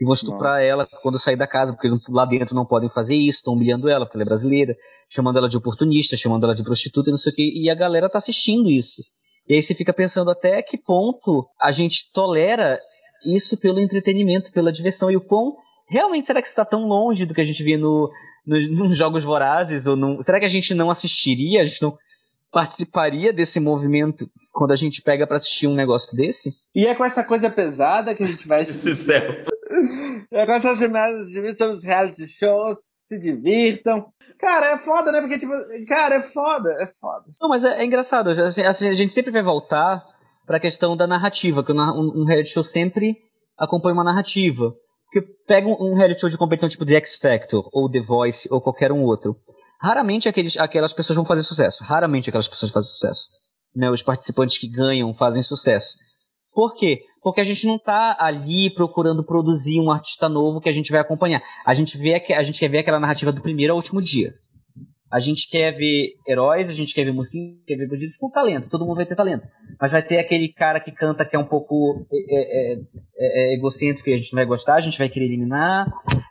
e 0.00 0.04
vão 0.04 0.14
estuprar 0.14 0.54
Nossa. 0.54 0.62
ela 0.62 0.86
quando 1.02 1.18
sair 1.18 1.36
da 1.36 1.46
casa, 1.46 1.74
porque 1.74 1.88
lá 2.08 2.24
dentro 2.24 2.54
não 2.54 2.64
podem 2.64 2.88
fazer 2.88 3.14
isso, 3.14 3.38
estão 3.38 3.52
humilhando 3.52 3.88
ela, 3.88 4.06
porque 4.06 4.16
ela 4.16 4.24
é 4.24 4.24
brasileira, 4.24 4.74
chamando 5.10 5.36
ela 5.36 5.48
de 5.48 5.58
oportunista, 5.58 6.16
chamando 6.16 6.44
ela 6.44 6.54
de 6.54 6.64
prostituta 6.64 7.10
e 7.10 7.12
não 7.12 7.18
sei 7.18 7.32
o 7.32 7.34
que, 7.34 7.62
e 7.62 7.68
a 7.68 7.74
galera 7.74 8.08
tá 8.08 8.16
assistindo 8.16 8.70
isso. 8.70 9.02
E 9.46 9.54
aí 9.54 9.62
você 9.62 9.74
fica 9.74 9.92
pensando 9.92 10.30
até 10.30 10.62
que 10.62 10.78
ponto 10.78 11.46
a 11.60 11.70
gente 11.70 12.10
tolera 12.12 12.80
isso 13.26 13.60
pelo 13.60 13.78
entretenimento, 13.78 14.50
pela 14.52 14.72
diversão, 14.72 15.10
e 15.10 15.16
o 15.16 15.20
quão 15.20 15.54
realmente 15.90 16.26
será 16.26 16.40
que 16.40 16.48
está 16.48 16.64
tão 16.64 16.86
longe 16.86 17.26
do 17.26 17.34
que 17.34 17.40
a 17.40 17.44
gente 17.44 17.62
vê 17.62 17.76
no, 17.76 18.10
no, 18.46 18.58
nos 18.68 18.96
Jogos 18.96 19.24
Vorazes? 19.24 19.86
Ou 19.86 19.96
num, 19.96 20.22
será 20.22 20.38
que 20.38 20.46
a 20.46 20.50
gente 20.50 20.72
não 20.72 20.90
assistiria, 20.90 21.62
a 21.62 21.64
gente 21.64 21.82
não 21.82 21.98
participaria 22.52 23.32
desse 23.32 23.60
movimento 23.60 24.28
quando 24.52 24.72
a 24.72 24.76
gente 24.76 25.02
pega 25.02 25.26
para 25.26 25.36
assistir 25.36 25.66
um 25.66 25.74
negócio 25.74 26.16
desse? 26.16 26.52
E 26.74 26.86
é 26.86 26.94
com 26.94 27.04
essa 27.04 27.24
coisa 27.24 27.50
pesada 27.50 28.14
que 28.14 28.22
a 28.22 28.26
gente 28.26 28.46
vai 28.46 28.60
assistir. 28.62 29.44
Agora 30.32 30.58
essas 30.58 30.78
chamadas 30.78 31.28
de 31.28 31.54
sobre 31.54 31.76
os 31.76 31.84
reality 31.84 32.26
shows, 32.26 32.78
se 33.10 33.18
divirtam. 33.18 34.06
Cara, 34.38 34.72
é 34.72 34.78
foda, 34.78 35.10
né? 35.10 35.20
Porque, 35.20 35.38
tipo, 35.38 35.52
cara, 35.88 36.16
é 36.16 36.22
foda, 36.22 36.70
é 36.80 36.86
foda. 36.86 37.24
Não, 37.40 37.48
mas 37.48 37.64
é, 37.64 37.80
é 37.80 37.84
engraçado. 37.84 38.30
Assim, 38.30 38.62
assim, 38.62 38.88
a 38.88 38.92
gente 38.92 39.12
sempre 39.12 39.32
vai 39.32 39.42
voltar 39.42 40.02
pra 40.46 40.60
questão 40.60 40.96
da 40.96 41.06
narrativa, 41.06 41.64
que 41.64 41.72
um, 41.72 42.22
um 42.22 42.24
reality 42.24 42.50
show 42.50 42.64
sempre 42.64 43.16
acompanha 43.58 43.94
uma 43.94 44.04
narrativa. 44.04 44.72
Porque 45.10 45.26
pega 45.46 45.66
um, 45.66 45.94
reality 45.94 46.20
show 46.20 46.30
de 46.30 46.38
competição 46.38 46.68
tipo 46.68 46.86
The 46.86 46.94
X 46.94 47.16
Factor, 47.16 47.68
ou 47.72 47.90
The 47.90 48.00
Voice, 48.00 48.48
ou 48.50 48.60
qualquer 48.60 48.92
um 48.92 49.02
outro. 49.02 49.36
Raramente 49.82 50.28
aqueles, 50.28 50.56
aquelas 50.56 50.92
pessoas 50.92 51.16
vão 51.16 51.24
fazer 51.24 51.42
sucesso. 51.42 51.82
Raramente 51.82 52.28
aquelas 52.28 52.46
pessoas 52.46 52.70
fazem 52.70 52.90
sucesso. 52.90 53.28
Né? 53.74 53.90
Os 53.90 54.02
participantes 54.02 54.58
que 54.58 54.68
ganham 54.68 55.12
fazem 55.14 55.42
sucesso. 55.42 55.96
Por 56.52 56.74
quê? 56.76 57.00
Porque 57.22 57.40
a 57.40 57.44
gente 57.44 57.66
não 57.66 57.76
está 57.76 58.16
ali 58.20 58.72
procurando 58.72 59.24
produzir 59.24 59.80
um 59.80 59.90
artista 59.90 60.28
novo 60.28 60.60
que 60.60 60.68
a 60.68 60.72
gente 60.72 60.92
vai 60.92 61.00
acompanhar. 61.00 61.42
A 61.66 61.74
gente, 61.74 61.98
vê, 61.98 62.14
a 62.14 62.42
gente 62.42 62.60
quer 62.60 62.68
ver 62.68 62.78
aquela 62.78 63.00
narrativa 63.00 63.32
do 63.32 63.42
primeiro 63.42 63.72
ao 63.72 63.78
último 63.78 64.00
dia. 64.00 64.32
A 65.10 65.18
gente 65.18 65.48
quer 65.50 65.72
ver 65.72 66.14
heróis, 66.26 66.68
a 66.68 66.72
gente 66.72 66.94
quer 66.94 67.04
ver 67.04 67.12
mocinhos, 67.12 67.58
quer 67.66 67.76
ver 67.76 67.88
bandidos 67.88 68.16
com 68.16 68.30
talento. 68.30 68.68
Todo 68.68 68.84
mundo 68.86 68.96
vai 68.96 69.06
ter 69.06 69.16
talento. 69.16 69.46
Mas 69.80 69.90
vai 69.90 70.02
ter 70.02 70.18
aquele 70.18 70.48
cara 70.52 70.78
que 70.78 70.92
canta 70.92 71.24
que 71.24 71.34
é 71.34 71.38
um 71.38 71.46
pouco 71.46 72.06
é, 72.12 72.72
é, 72.72 72.74
é, 72.74 72.78
é 73.18 73.54
egocêntrico 73.54 74.08
e 74.08 74.14
a 74.14 74.16
gente 74.16 74.32
não 74.32 74.38
vai 74.38 74.46
gostar, 74.46 74.76
a 74.76 74.80
gente 74.80 74.98
vai 74.98 75.08
querer 75.08 75.26
eliminar. 75.26 75.84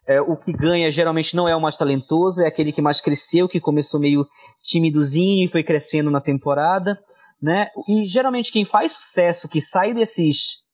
É, 0.08 0.22
o 0.22 0.38
que 0.38 0.54
ganha 0.54 0.90
geralmente 0.90 1.36
não 1.36 1.48
é 1.48 1.56
o 1.56 1.62
mais 1.62 1.76
talentoso, 1.76 2.42
é 2.42 2.48
aquele 2.48 2.72
que 2.72 2.82
mais 2.82 3.02
cresceu, 3.02 3.50
que 3.50 3.60
começou 3.60 4.00
meio 4.00 4.26
timidozinho 4.64 5.46
e 5.46 5.52
foi 5.52 5.64
crescendo 5.64 6.10
na 6.10 6.22
temporada 6.22 6.98
né? 7.42 7.68
E 7.88 8.06
geralmente 8.06 8.52
quem 8.52 8.66
faz 8.66 8.92
sucesso, 8.94 9.48
que 9.48 9.62
sai 9.62 9.94
desses 9.94 10.68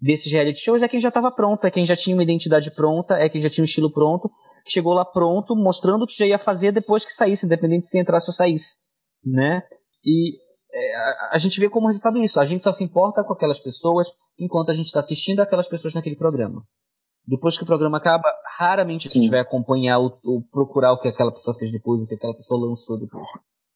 desses 0.00 0.32
reality 0.32 0.58
shows 0.58 0.82
é 0.82 0.88
quem 0.88 1.00
já 1.00 1.08
estava 1.08 1.30
pronto, 1.30 1.64
é 1.64 1.70
quem 1.70 1.84
já 1.84 1.94
tinha 1.94 2.16
uma 2.16 2.24
identidade 2.24 2.74
pronta, 2.74 3.14
é 3.14 3.28
quem 3.28 3.40
já 3.40 3.48
tinha 3.48 3.62
um 3.62 3.66
estilo 3.66 3.92
pronto, 3.92 4.28
chegou 4.66 4.92
lá 4.92 5.04
pronto, 5.04 5.54
mostrando 5.56 6.02
o 6.02 6.06
que 6.06 6.16
já 6.16 6.26
ia 6.26 6.38
fazer 6.38 6.72
depois 6.72 7.04
que 7.04 7.12
saísse, 7.12 7.46
independente 7.46 7.86
se 7.86 8.00
entrasse 8.00 8.30
ou 8.30 8.34
saísse, 8.34 8.76
né? 9.24 9.62
E 10.04 10.38
é, 10.74 10.96
a, 10.96 11.30
a, 11.32 11.38
gente 11.38 11.60
vê 11.60 11.68
como 11.68 11.86
resultado 11.88 12.18
isso. 12.18 12.40
A 12.40 12.44
gente 12.44 12.64
só 12.64 12.72
se 12.72 12.82
importa 12.82 13.22
com 13.22 13.32
aquelas 13.32 13.60
pessoas 13.60 14.08
enquanto 14.38 14.70
a 14.70 14.74
gente 14.74 14.86
está 14.86 15.00
assistindo 15.00 15.40
aquelas 15.40 15.68
pessoas 15.68 15.94
naquele 15.94 16.16
programa. 16.16 16.62
Depois 17.26 17.56
que 17.56 17.62
o 17.62 17.66
programa 17.66 17.98
acaba, 17.98 18.28
raramente 18.58 19.08
Sim. 19.08 19.18
a 19.18 19.22
gente 19.22 19.30
vai 19.30 19.40
acompanhar 19.40 19.98
ou, 19.98 20.18
procurar 20.50 20.92
o 20.92 21.00
que 21.00 21.08
aquela 21.08 21.32
pessoa 21.32 21.56
fez 21.56 21.70
depois, 21.70 22.00
o 22.00 22.06
que 22.06 22.14
aquela 22.14 22.34
pessoa 22.34 22.68
lançou 22.68 22.98
depois. 22.98 23.26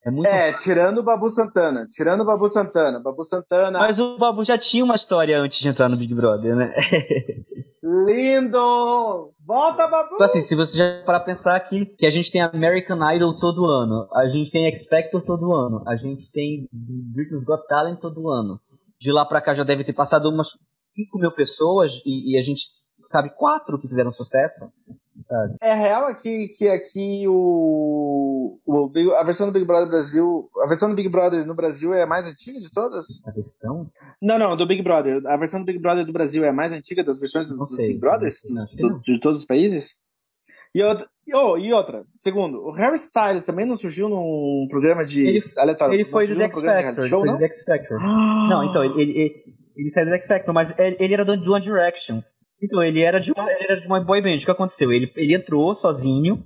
É, 0.04 0.10
muito... 0.10 0.26
é, 0.28 0.52
tirando 0.52 0.98
o 0.98 1.02
Babu 1.02 1.28
Santana. 1.30 1.86
Tirando 1.90 2.20
o 2.20 2.24
Babu 2.24 2.48
Santana. 2.48 3.00
Babu 3.00 3.24
Santana. 3.24 3.78
Mas 3.78 3.98
o 3.98 4.16
Babu 4.18 4.44
já 4.44 4.56
tinha 4.56 4.84
uma 4.84 4.94
história 4.94 5.40
antes 5.40 5.58
de 5.58 5.68
entrar 5.68 5.88
no 5.88 5.96
Big 5.96 6.14
Brother, 6.14 6.54
né? 6.54 6.74
Lindo! 7.82 9.32
Volta, 9.44 9.86
Babu! 9.86 10.14
Então, 10.14 10.24
assim, 10.24 10.40
se 10.40 10.54
você 10.54 10.78
já 10.78 11.02
para 11.04 11.20
pensar 11.20 11.56
aqui 11.56 11.86
que 11.86 12.06
a 12.06 12.10
gente 12.10 12.30
tem 12.30 12.40
American 12.40 12.98
Idol 13.14 13.38
todo 13.38 13.64
ano, 13.64 14.08
a 14.12 14.28
gente 14.28 14.50
tem 14.50 14.66
X 14.66 14.86
Factor 14.86 15.22
todo 15.22 15.52
ano, 15.52 15.82
a 15.86 15.96
gente 15.96 16.30
tem 16.32 16.68
Britain's 16.72 17.44
Got 17.44 17.66
Talent 17.68 18.00
todo 18.00 18.28
ano. 18.28 18.60
De 18.98 19.12
lá 19.12 19.24
pra 19.24 19.40
cá 19.40 19.54
já 19.54 19.62
deve 19.62 19.84
ter 19.84 19.92
passado 19.92 20.28
umas 20.28 20.48
5 20.94 21.18
mil 21.18 21.32
pessoas 21.32 22.00
e, 22.04 22.32
e 22.32 22.38
a 22.38 22.40
gente 22.40 22.62
sabe 23.06 23.30
quatro 23.30 23.78
que 23.78 23.88
fizeram 23.88 24.12
sucesso. 24.12 24.70
Sabe? 25.28 25.56
É 25.60 25.74
real 25.74 26.06
aqui 26.06 26.48
que 26.48 26.68
aqui 26.68 27.24
o, 27.26 28.58
o 28.64 28.92
a 29.16 29.24
versão 29.24 29.46
do 29.46 29.52
Big 29.52 29.64
Brother 29.64 29.88
Brasil, 29.88 30.48
a 30.62 30.66
versão 30.66 30.88
do 30.88 30.94
Big 30.94 31.08
Brother 31.08 31.46
no 31.46 31.54
Brasil 31.54 31.94
é 31.94 32.02
a 32.02 32.06
mais 32.06 32.26
antiga 32.26 32.58
de 32.58 32.70
todas? 32.70 33.06
A 33.26 33.30
versão? 33.30 33.90
Não, 34.20 34.38
não, 34.38 34.56
do 34.56 34.66
Big 34.66 34.82
Brother. 34.82 35.26
A 35.26 35.36
versão 35.36 35.60
do 35.60 35.66
Big 35.66 35.78
Brother 35.78 36.04
do 36.04 36.12
Brasil 36.12 36.44
é 36.44 36.48
a 36.48 36.52
mais 36.52 36.72
antiga 36.72 37.02
das 37.02 37.18
versões 37.18 37.48
dos, 37.48 37.56
dos 37.56 37.76
Big 37.76 37.98
Brothers 37.98 38.42
dos, 38.76 39.02
de 39.02 39.18
todos 39.18 39.40
os 39.40 39.46
países? 39.46 39.98
E 40.74 40.82
outra, 40.82 41.08
oh, 41.32 41.56
e 41.56 41.72
outra, 41.72 42.04
segundo, 42.20 42.58
o 42.58 42.70
Harry 42.72 42.96
Styles 42.96 43.44
também 43.44 43.64
não 43.64 43.78
surgiu 43.78 44.10
num 44.10 44.66
programa 44.68 45.06
de 45.06 45.26
ele, 45.26 45.52
aleatório. 45.56 45.94
Ele 45.94 46.04
foi 46.04 46.26
do 46.26 46.38
X 46.38 46.62
Factor. 46.62 47.06
Show, 47.06 47.24
não? 47.24 47.40
X 47.40 47.64
Factor. 47.64 47.98
não, 47.98 48.62
então, 48.62 48.84
ele, 48.84 49.12
ele, 49.12 49.44
ele 49.74 49.90
saiu 49.90 50.06
do 50.06 50.12
X 50.12 50.26
Factor, 50.26 50.52
mas 50.52 50.78
ele, 50.78 50.96
ele 51.00 51.14
era 51.14 51.24
do, 51.24 51.34
do 51.36 51.52
One 51.52 51.64
Direction. 51.64 52.20
Então, 52.62 52.82
ele 52.82 53.02
era 53.02 53.20
de 53.20 53.32
uma, 53.32 53.50
ele 53.50 53.64
era 53.64 53.80
de 53.80 53.86
uma 53.86 54.00
boy 54.00 54.22
band. 54.22 54.36
O 54.36 54.44
que 54.44 54.50
aconteceu? 54.50 54.92
Ele, 54.92 55.10
ele 55.16 55.34
entrou 55.34 55.74
sozinho. 55.74 56.42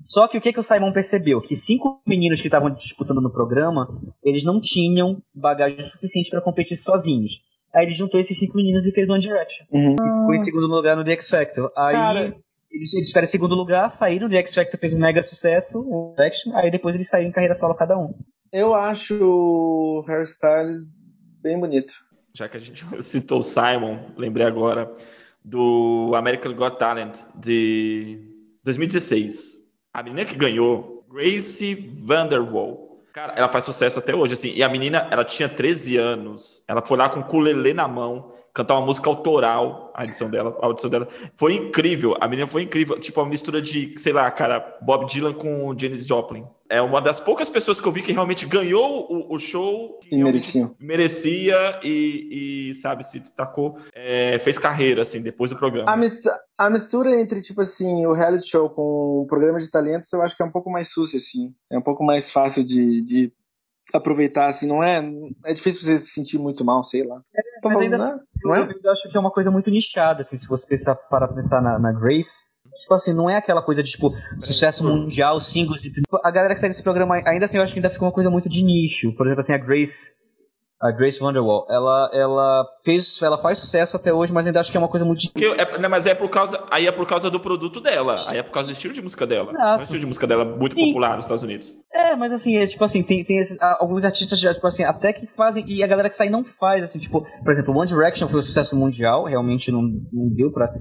Só 0.00 0.26
que 0.26 0.38
o 0.38 0.40
que, 0.40 0.52
que 0.52 0.58
o 0.58 0.62
Simon 0.62 0.92
percebeu? 0.92 1.40
Que 1.42 1.54
cinco 1.54 2.00
meninos 2.06 2.40
que 2.40 2.48
estavam 2.48 2.70
disputando 2.70 3.20
no 3.20 3.30
programa, 3.30 3.86
eles 4.24 4.44
não 4.44 4.60
tinham 4.60 5.22
bagagem 5.34 5.86
suficiente 5.90 6.30
para 6.30 6.40
competir 6.40 6.76
sozinhos. 6.76 7.32
Aí 7.74 7.84
ele 7.84 7.92
juntou 7.92 8.18
esses 8.18 8.38
cinco 8.38 8.56
meninos 8.56 8.86
e 8.86 8.92
fez 8.92 9.08
One 9.08 9.20
Direction. 9.20 9.66
Uhum. 9.70 9.92
E 9.92 10.20
ficou 10.20 10.34
em 10.34 10.38
segundo 10.38 10.66
lugar 10.66 10.96
no 10.96 11.04
The 11.04 11.12
X 11.12 11.28
Factor. 11.28 11.70
Aí 11.76 11.92
Cara... 11.92 12.34
eles, 12.70 12.94
eles 12.94 13.08
ficaram 13.08 13.24
em 13.24 13.30
segundo 13.30 13.54
lugar, 13.54 13.90
saíram, 13.90 14.26
o 14.26 14.30
The 14.30 14.38
X 14.38 14.54
Factor 14.54 14.80
fez 14.80 14.94
um 14.94 14.98
mega 14.98 15.22
sucesso, 15.22 15.78
o 15.78 16.14
Direction, 16.16 16.56
aí 16.56 16.70
depois 16.70 16.94
eles 16.94 17.08
saíram 17.08 17.28
em 17.28 17.32
carreira 17.32 17.54
solo 17.54 17.74
cada 17.74 17.96
um. 17.96 18.14
Eu 18.52 18.74
acho 18.74 19.22
o 19.22 20.04
hairstyles 20.08 20.80
bem 21.42 21.60
bonito. 21.60 21.92
Já 22.34 22.48
que 22.48 22.56
a 22.56 22.60
gente 22.60 22.84
citou 23.02 23.40
o 23.40 23.44
Simon, 23.44 23.98
lembrei 24.16 24.46
agora 24.46 24.90
do 25.44 26.12
American 26.14 26.54
Got 26.54 26.78
Talent 26.78 27.18
de 27.34 28.18
2016. 28.64 29.68
A 29.92 30.02
menina 30.02 30.24
que 30.24 30.36
ganhou, 30.36 31.04
Gracie 31.10 31.74
Vanderwall. 32.02 33.02
Cara, 33.12 33.34
ela 33.36 33.48
faz 33.48 33.64
sucesso 33.64 33.98
até 33.98 34.14
hoje, 34.14 34.34
assim. 34.34 34.52
E 34.54 34.62
a 34.62 34.68
menina, 34.68 35.08
ela 35.10 35.24
tinha 35.24 35.48
13 35.48 35.96
anos. 35.96 36.64
Ela 36.68 36.84
foi 36.84 36.96
lá 36.96 37.08
com 37.08 37.20
o 37.20 37.22
ukulele 37.22 37.74
na 37.74 37.88
mão 37.88 38.32
cantar 38.52 38.74
uma 38.74 38.86
música 38.86 39.08
autoral, 39.08 39.92
a 39.94 40.04
edição 40.04 40.30
dela, 40.30 40.56
a 40.60 40.66
audição 40.66 40.90
dela. 40.90 41.08
Foi 41.36 41.54
incrível, 41.54 42.16
a 42.20 42.28
menina 42.28 42.48
foi 42.48 42.62
incrível. 42.62 42.98
Tipo, 42.98 43.20
uma 43.20 43.28
mistura 43.28 43.60
de, 43.60 43.94
sei 43.96 44.12
lá, 44.12 44.30
cara, 44.30 44.78
Bob 44.82 45.06
Dylan 45.06 45.34
com 45.34 45.76
Janis 45.76 46.06
Joplin. 46.06 46.44
É 46.68 46.80
uma 46.80 47.00
das 47.00 47.18
poucas 47.18 47.48
pessoas 47.48 47.80
que 47.80 47.88
eu 47.88 47.90
vi 47.90 48.00
que 48.00 48.12
realmente 48.12 48.46
ganhou 48.46 49.06
o, 49.10 49.34
o 49.34 49.38
show. 49.40 49.98
Que 50.00 50.22
merecia. 50.22 50.70
Merecia 50.78 51.80
e, 51.82 52.70
e, 52.70 52.74
sabe, 52.76 53.04
se 53.04 53.18
destacou. 53.18 53.76
É, 53.92 54.38
fez 54.38 54.56
carreira, 54.56 55.02
assim, 55.02 55.20
depois 55.20 55.50
do 55.50 55.56
programa. 55.56 55.90
A, 55.90 55.96
mistura, 55.96 56.36
a 56.56 56.70
mistura 56.70 57.20
entre, 57.20 57.42
tipo 57.42 57.60
assim, 57.60 58.06
o 58.06 58.12
reality 58.12 58.48
show 58.48 58.70
com 58.70 59.22
o 59.22 59.26
programa 59.26 59.58
de 59.58 59.68
talentos, 59.68 60.12
eu 60.12 60.22
acho 60.22 60.36
que 60.36 60.42
é 60.44 60.46
um 60.46 60.50
pouco 60.50 60.70
mais 60.70 60.92
sucia, 60.92 61.18
assim. 61.18 61.52
É 61.68 61.76
um 61.76 61.82
pouco 61.82 62.04
mais 62.04 62.30
fácil 62.30 62.64
de, 62.64 63.02
de 63.02 63.32
aproveitar, 63.92 64.46
assim, 64.46 64.66
não 64.66 64.82
é. 64.82 65.02
É 65.44 65.54
difícil 65.54 65.82
você 65.82 65.98
se 65.98 66.08
sentir 66.08 66.38
muito 66.38 66.64
mal, 66.64 66.82
sei 66.84 67.02
lá. 67.02 67.20
É, 67.34 67.40
Tô 67.62 67.70
falando, 67.70 67.94
assim, 67.94 68.12
não 68.42 68.54
é? 68.54 68.68
Eu 68.82 68.92
acho 68.92 69.08
que 69.10 69.16
é 69.16 69.20
uma 69.20 69.30
coisa 69.30 69.50
muito 69.50 69.70
nichada, 69.70 70.22
assim, 70.22 70.38
se 70.38 70.48
você 70.48 70.66
pensar, 70.66 70.94
para 70.94 71.28
pensar 71.28 71.60
na, 71.60 71.78
na 71.78 71.92
Grace. 71.92 72.48
Tipo 72.80 72.94
assim, 72.94 73.12
não 73.12 73.28
é 73.28 73.36
aquela 73.36 73.62
coisa 73.62 73.82
de, 73.82 73.90
tipo, 73.90 74.12
sucesso 74.42 74.84
mundial, 74.84 75.40
singles. 75.40 75.82
De... 75.82 75.92
A 76.22 76.30
galera 76.30 76.54
que 76.54 76.60
sai 76.60 76.70
desse 76.70 76.82
programa, 76.82 77.20
ainda 77.26 77.44
assim, 77.44 77.56
eu 77.56 77.62
acho 77.62 77.72
que 77.72 77.78
ainda 77.78 77.90
fica 77.90 78.04
uma 78.04 78.12
coisa 78.12 78.30
muito 78.30 78.48
de 78.48 78.62
nicho. 78.62 79.14
Por 79.16 79.26
exemplo, 79.26 79.40
assim, 79.40 79.52
a 79.52 79.58
Grace 79.58 80.12
a 80.80 80.90
Grace 80.90 81.22
Wonderwall, 81.22 81.66
ela, 81.68 82.10
ela 82.14 82.66
fez, 82.82 83.20
ela 83.20 83.36
faz 83.36 83.58
sucesso 83.58 83.96
até 83.96 84.12
hoje, 84.12 84.32
mas 84.32 84.46
ainda 84.46 84.60
acho 84.60 84.70
que 84.70 84.78
é 84.78 84.80
uma 84.80 84.88
coisa 84.88 85.04
muito 85.04 85.20
difícil. 85.20 85.54
É, 85.54 85.78
né, 85.78 85.88
mas 85.88 86.06
é 86.06 86.14
por 86.14 86.30
causa, 86.30 86.64
aí 86.70 86.86
é 86.86 86.92
por 86.92 87.06
causa 87.06 87.30
do 87.30 87.38
produto 87.38 87.82
dela, 87.82 88.24
aí 88.26 88.38
é 88.38 88.42
por 88.42 88.50
causa 88.50 88.68
do 88.68 88.72
estilo 88.72 88.94
de 88.94 89.02
música 89.02 89.26
dela. 89.26 89.50
Exato. 89.50 89.62
É 89.62 89.76
o 89.76 89.82
estilo 89.82 90.00
de 90.00 90.06
música 90.06 90.26
dela 90.26 90.44
muito 90.44 90.74
Sim. 90.74 90.86
popular 90.86 91.16
nos 91.16 91.26
Estados 91.26 91.42
Unidos. 91.42 91.74
É, 91.92 92.16
mas 92.16 92.32
assim, 92.32 92.56
é 92.56 92.66
tipo 92.66 92.82
assim, 92.82 93.02
tem, 93.02 93.22
tem 93.24 93.38
esse, 93.38 93.58
alguns 93.60 94.04
artistas 94.04 94.40
já, 94.40 94.54
tipo 94.54 94.66
assim, 94.66 94.82
até 94.82 95.12
que 95.12 95.26
fazem, 95.36 95.64
e 95.66 95.84
a 95.84 95.86
galera 95.86 96.08
que 96.08 96.14
sai 96.14 96.30
não 96.30 96.44
faz, 96.44 96.82
assim, 96.82 96.98
tipo, 96.98 97.26
por 97.44 97.52
exemplo, 97.52 97.76
One 97.76 97.86
Direction 97.86 98.26
foi 98.28 98.40
um 98.40 98.42
sucesso 98.42 98.74
mundial, 98.74 99.24
realmente 99.24 99.70
não, 99.70 99.82
não 99.82 100.34
deu 100.34 100.50
pra. 100.50 100.72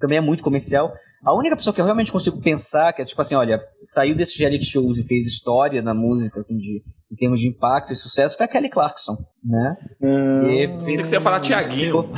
Também 0.00 0.16
é 0.16 0.22
muito 0.22 0.42
comercial, 0.42 0.90
a 1.24 1.34
única 1.34 1.56
pessoa 1.56 1.72
que 1.72 1.80
eu 1.80 1.84
realmente 1.84 2.12
consigo 2.12 2.40
pensar, 2.40 2.92
que 2.92 3.00
é 3.00 3.04
tipo 3.04 3.20
assim, 3.20 3.34
olha, 3.34 3.60
saiu 3.88 4.14
desses 4.14 4.38
reality 4.38 4.64
shows 4.64 4.98
e 4.98 5.06
fez 5.06 5.26
história 5.26 5.80
na 5.80 5.94
música, 5.94 6.40
assim, 6.40 6.56
de, 6.56 6.82
em 7.10 7.16
termos 7.16 7.40
de 7.40 7.48
impacto 7.48 7.92
e 7.92 7.96
sucesso, 7.96 8.36
foi 8.36 8.44
a 8.44 8.48
Kelly 8.48 8.68
Clarkson, 8.68 9.16
né? 9.42 9.76
Hum, 10.02 10.50
e 10.50 10.68
pensei 10.68 10.96
que 10.98 11.04
você 11.04 11.14
ia 11.16 11.20
falar 11.20 11.40
Tiaguinho. 11.40 12.10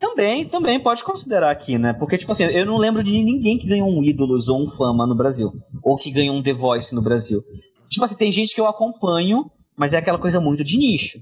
também, 0.00 0.48
também 0.48 0.82
pode 0.82 1.04
considerar 1.04 1.50
aqui, 1.50 1.78
né? 1.78 1.92
Porque, 1.92 2.18
tipo 2.18 2.32
assim, 2.32 2.44
eu 2.44 2.66
não 2.66 2.76
lembro 2.76 3.04
de 3.04 3.10
ninguém 3.10 3.58
que 3.58 3.68
ganhou 3.68 3.88
um 3.88 4.02
ídolos 4.02 4.48
ou 4.48 4.62
um 4.62 4.70
fama 4.70 5.06
no 5.06 5.14
Brasil. 5.14 5.52
Ou 5.82 5.96
que 5.96 6.10
ganhou 6.10 6.36
um 6.36 6.42
The 6.42 6.52
Voice 6.52 6.94
no 6.94 7.02
Brasil. 7.02 7.42
Tipo 7.88 8.04
assim, 8.04 8.16
tem 8.16 8.32
gente 8.32 8.54
que 8.54 8.60
eu 8.60 8.66
acompanho, 8.66 9.50
mas 9.76 9.92
é 9.92 9.98
aquela 9.98 10.18
coisa 10.18 10.40
muito 10.40 10.64
de 10.64 10.76
nicho. 10.76 11.18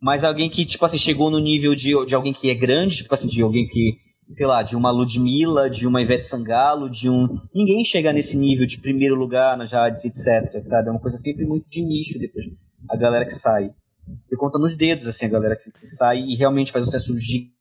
Mas 0.00 0.24
alguém 0.24 0.48
que, 0.48 0.64
tipo 0.64 0.84
assim, 0.84 0.98
chegou 0.98 1.30
no 1.30 1.38
nível 1.38 1.74
de, 1.74 1.92
de 2.06 2.14
alguém 2.14 2.32
que 2.32 2.50
é 2.50 2.54
grande, 2.54 2.96
tipo 2.98 3.14
assim, 3.14 3.28
de 3.28 3.42
alguém 3.42 3.66
que 3.68 4.07
sei 4.34 4.46
lá, 4.46 4.62
de 4.62 4.76
uma 4.76 4.90
Ludmilla, 4.90 5.70
de 5.70 5.86
uma 5.86 6.02
Ivete 6.02 6.26
Sangalo, 6.26 6.90
de 6.90 7.08
um. 7.08 7.40
Ninguém 7.54 7.84
chega 7.84 8.12
nesse 8.12 8.36
nível 8.36 8.66
de 8.66 8.78
primeiro 8.78 9.14
lugar 9.14 9.56
na 9.56 9.66
Jades, 9.66 10.04
etc. 10.04 10.62
Sabe? 10.64 10.88
É 10.88 10.90
uma 10.90 11.00
coisa 11.00 11.16
sempre 11.18 11.44
muito 11.44 11.68
de 11.68 11.82
nicho 11.82 12.18
depois. 12.18 12.46
A 12.88 12.96
galera 12.96 13.24
que 13.24 13.34
sai. 13.34 13.70
Você 14.24 14.36
conta 14.36 14.58
nos 14.58 14.76
dedos, 14.76 15.06
assim, 15.06 15.26
a 15.26 15.28
galera 15.28 15.56
que, 15.56 15.86
sai 15.86 16.18
e 16.18 16.34
realmente 16.34 16.72
faz 16.72 16.82
um 16.82 16.86
sucesso 16.86 17.18
gigante. 17.18 17.58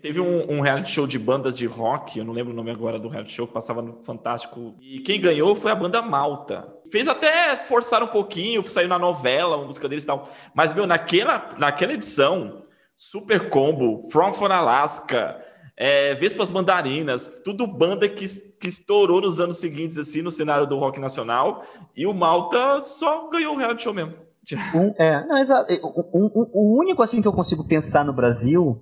Teve 0.00 0.20
um, 0.20 0.58
um, 0.58 0.60
reality 0.60 0.90
show 0.90 1.06
de 1.06 1.18
bandas 1.18 1.58
de 1.58 1.66
rock, 1.66 2.16
eu 2.18 2.24
não 2.24 2.32
lembro 2.32 2.52
o 2.52 2.56
nome 2.56 2.70
agora 2.70 3.00
do 3.00 3.08
reality 3.08 3.32
show, 3.32 3.48
que 3.48 3.52
passava 3.52 3.82
no 3.82 4.00
Fantástico. 4.02 4.76
E 4.80 5.00
quem 5.00 5.20
ganhou 5.20 5.56
foi 5.56 5.72
a 5.72 5.74
banda 5.74 6.00
Malta. 6.00 6.72
Fez 6.90 7.08
até 7.08 7.56
forçar 7.64 8.00
um 8.02 8.06
pouquinho, 8.06 8.64
saiu 8.64 8.88
na 8.88 8.98
novela, 8.98 9.56
uma 9.56 9.66
música 9.66 9.88
deles 9.88 10.04
e 10.04 10.06
tal. 10.06 10.30
Mas, 10.54 10.72
meu, 10.72 10.86
naquela, 10.86 11.48
naquela 11.58 11.92
edição, 11.92 12.62
Super 12.96 13.50
Combo, 13.50 14.08
From 14.10 14.32
For 14.32 14.52
Alaska, 14.52 15.36
é, 15.80 16.14
Vespas 16.14 16.52
Mandarinas, 16.52 17.40
tudo 17.42 17.66
banda 17.66 18.06
que, 18.06 18.26
que 18.60 18.68
estourou 18.68 19.22
nos 19.22 19.40
anos 19.40 19.56
seguintes, 19.56 19.96
assim, 19.96 20.20
no 20.20 20.30
cenário 20.30 20.66
do 20.66 20.78
rock 20.78 21.00
nacional, 21.00 21.64
e 21.96 22.06
o 22.06 22.12
Malta 22.12 22.82
só 22.82 23.30
ganhou 23.30 23.54
o 23.54 23.56
reality 23.56 23.84
show 23.84 23.94
mesmo. 23.94 24.12
Um, 24.74 24.94
é, 24.98 25.26
não, 25.26 25.38
exato. 25.38 25.72
O, 25.82 26.78
único 26.78 27.02
assim 27.02 27.22
que 27.22 27.28
eu 27.28 27.32
consigo 27.32 27.66
pensar 27.66 28.04
no 28.04 28.12
Brasil, 28.12 28.78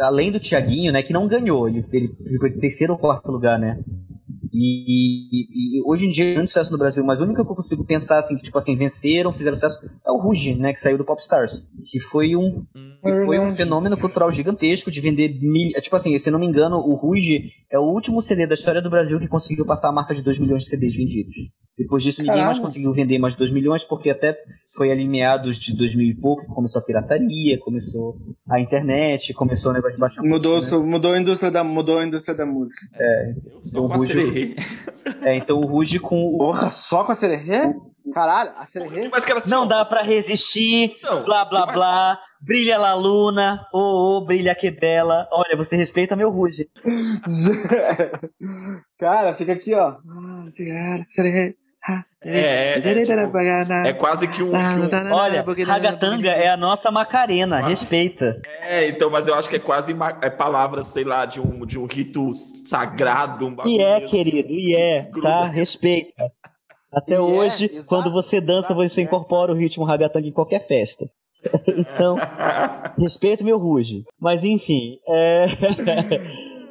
além 0.00 0.32
do 0.32 0.40
Thiaguinho, 0.40 0.92
né, 0.92 1.04
que 1.04 1.12
não 1.12 1.28
ganhou, 1.28 1.68
ele, 1.68 1.86
ele 1.92 2.08
ficou 2.08 2.48
em 2.48 2.58
terceiro 2.58 2.94
ou 2.94 2.98
quarto 2.98 3.30
lugar, 3.30 3.56
né? 3.56 3.78
E, 4.54 5.26
e, 5.32 5.78
e, 5.78 5.82
hoje 5.84 6.06
em 6.06 6.10
dia 6.10 6.38
é 6.38 6.40
um 6.40 6.46
sucesso 6.46 6.70
no 6.70 6.78
Brasil, 6.78 7.04
mas 7.04 7.18
o 7.18 7.24
único 7.24 7.44
que 7.44 7.50
eu 7.50 7.56
consigo 7.56 7.84
pensar 7.84 8.20
assim, 8.20 8.36
que 8.36 8.44
tipo 8.44 8.56
assim, 8.56 8.76
venceram, 8.76 9.32
fizeram 9.32 9.56
sucesso, 9.56 9.80
é 10.06 10.12
o 10.12 10.16
Ruge, 10.16 10.54
né, 10.54 10.72
que 10.72 10.80
saiu 10.80 10.96
do 10.96 11.04
Popstars, 11.04 11.68
que 11.90 11.98
foi 11.98 12.36
um 12.36 12.64
que 12.72 13.24
foi 13.26 13.38
um 13.40 13.54
fenômeno 13.56 13.96
cultural 13.98 14.30
gigantesco 14.30 14.92
de 14.92 15.00
vender 15.00 15.40
mil, 15.42 15.72
é, 15.74 15.80
tipo 15.80 15.96
assim, 15.96 16.16
se 16.16 16.30
não 16.30 16.38
me 16.38 16.46
engano, 16.46 16.76
o 16.76 16.94
Ruge 16.94 17.50
é 17.68 17.78
o 17.78 17.82
último 17.82 18.22
CD 18.22 18.46
da 18.46 18.54
história 18.54 18.80
do 18.80 18.88
Brasil 18.88 19.18
que 19.18 19.26
conseguiu 19.26 19.66
passar 19.66 19.88
a 19.88 19.92
marca 19.92 20.14
de 20.14 20.22
2 20.22 20.38
milhões 20.38 20.62
de 20.62 20.68
CDs 20.68 20.94
vendidos. 20.94 21.34
Depois 21.76 22.04
disso, 22.04 22.22
ninguém 22.22 22.44
mais 22.44 22.60
conseguiu 22.60 22.92
vender 22.92 23.18
mais 23.18 23.34
de 23.34 23.40
2 23.40 23.52
milhões, 23.52 23.82
porque 23.82 24.08
até 24.08 24.36
foi 24.76 24.92
ali 24.92 25.08
meados 25.08 25.58
de 25.58 25.76
2000 25.76 26.06
e 26.06 26.14
pouco 26.14 26.46
começou 26.46 26.80
a 26.80 26.84
pirataria, 26.84 27.58
começou 27.58 28.16
a 28.48 28.60
internet, 28.60 29.34
começou 29.34 29.72
o 29.72 29.74
negócio 29.74 29.96
de 29.96 30.00
baixar 30.00 30.22
mudou, 30.22 30.56
música, 30.56 30.78
né? 30.78 30.86
mudou, 30.86 31.12
a 31.12 31.18
indústria 31.18 31.50
da, 31.50 31.64
mudou 31.64 31.98
a 31.98 32.06
indústria 32.06 32.36
da 32.36 32.46
música. 32.46 32.80
É, 32.94 33.34
então, 33.66 33.82
o 33.82 33.86
Ruge, 33.88 34.54
é, 35.22 35.36
então 35.36 35.58
o 35.58 35.66
Ruge 35.66 35.98
com. 35.98 36.38
Porra, 36.38 36.68
só 36.68 37.02
com 37.02 37.10
a 37.10 37.14
Sererê? 37.16 37.74
Caralho, 38.12 38.52
a 38.56 38.66
Sererê? 38.66 39.10
Não 39.48 39.66
dá 39.66 39.84
pra 39.84 40.02
resistir, 40.02 40.96
então, 40.98 41.24
blá 41.24 41.44
blá 41.44 41.66
blá. 41.66 42.20
Brilha 42.40 42.76
La 42.76 42.94
Luna, 42.94 43.66
ô 43.72 43.78
oh, 43.78 44.18
oh, 44.18 44.26
brilha 44.26 44.54
que 44.54 44.70
bela. 44.70 45.26
Olha, 45.32 45.56
você 45.56 45.76
respeita 45.76 46.14
meu 46.14 46.30
Ruge. 46.30 46.68
Cara, 48.98 49.32
fica 49.32 49.54
aqui, 49.54 49.74
ó. 49.74 49.96
Sererê. 51.08 51.56
É, 51.86 52.02
é, 52.24 52.78
é, 52.78 53.02
tipo, 53.02 53.38
é 53.84 53.92
quase 53.92 54.26
que 54.26 54.42
um. 54.42 54.52
um... 54.52 55.12
Olha, 55.12 55.44
ragatanga 55.66 56.30
é 56.30 56.48
a 56.48 56.56
nossa 56.56 56.90
Macarena, 56.90 57.60
respeita. 57.60 58.40
É, 58.62 58.88
então, 58.88 59.10
mas 59.10 59.28
eu 59.28 59.34
acho 59.34 59.50
que 59.50 59.56
é 59.56 59.58
quase 59.58 59.94
é 60.22 60.30
palavras, 60.30 60.86
sei 60.86 61.04
lá, 61.04 61.26
de 61.26 61.38
um, 61.38 61.66
de 61.66 61.78
um 61.78 61.84
rito 61.84 62.32
sagrado. 62.32 63.46
Um 63.46 63.56
e 63.66 63.78
é, 63.78 63.96
assim, 63.96 64.08
querido, 64.08 64.48
e 64.50 64.74
é, 64.74 65.10
tá? 65.20 65.46
Respeita. 65.48 66.32
Até 66.90 67.16
e 67.16 67.18
hoje, 67.18 67.66
é, 67.66 67.82
quando 67.82 68.10
você 68.10 68.40
dança, 68.40 68.72
você 68.72 69.02
é. 69.02 69.04
incorpora 69.04 69.52
o 69.52 69.56
ritmo 69.56 69.84
ragatanga 69.84 70.26
em 70.26 70.32
qualquer 70.32 70.66
festa. 70.66 71.10
então, 71.68 72.16
respeito 72.98 73.44
meu 73.44 73.58
ruge. 73.58 74.04
Mas 74.18 74.44
enfim, 74.44 74.98
é. 75.06 75.44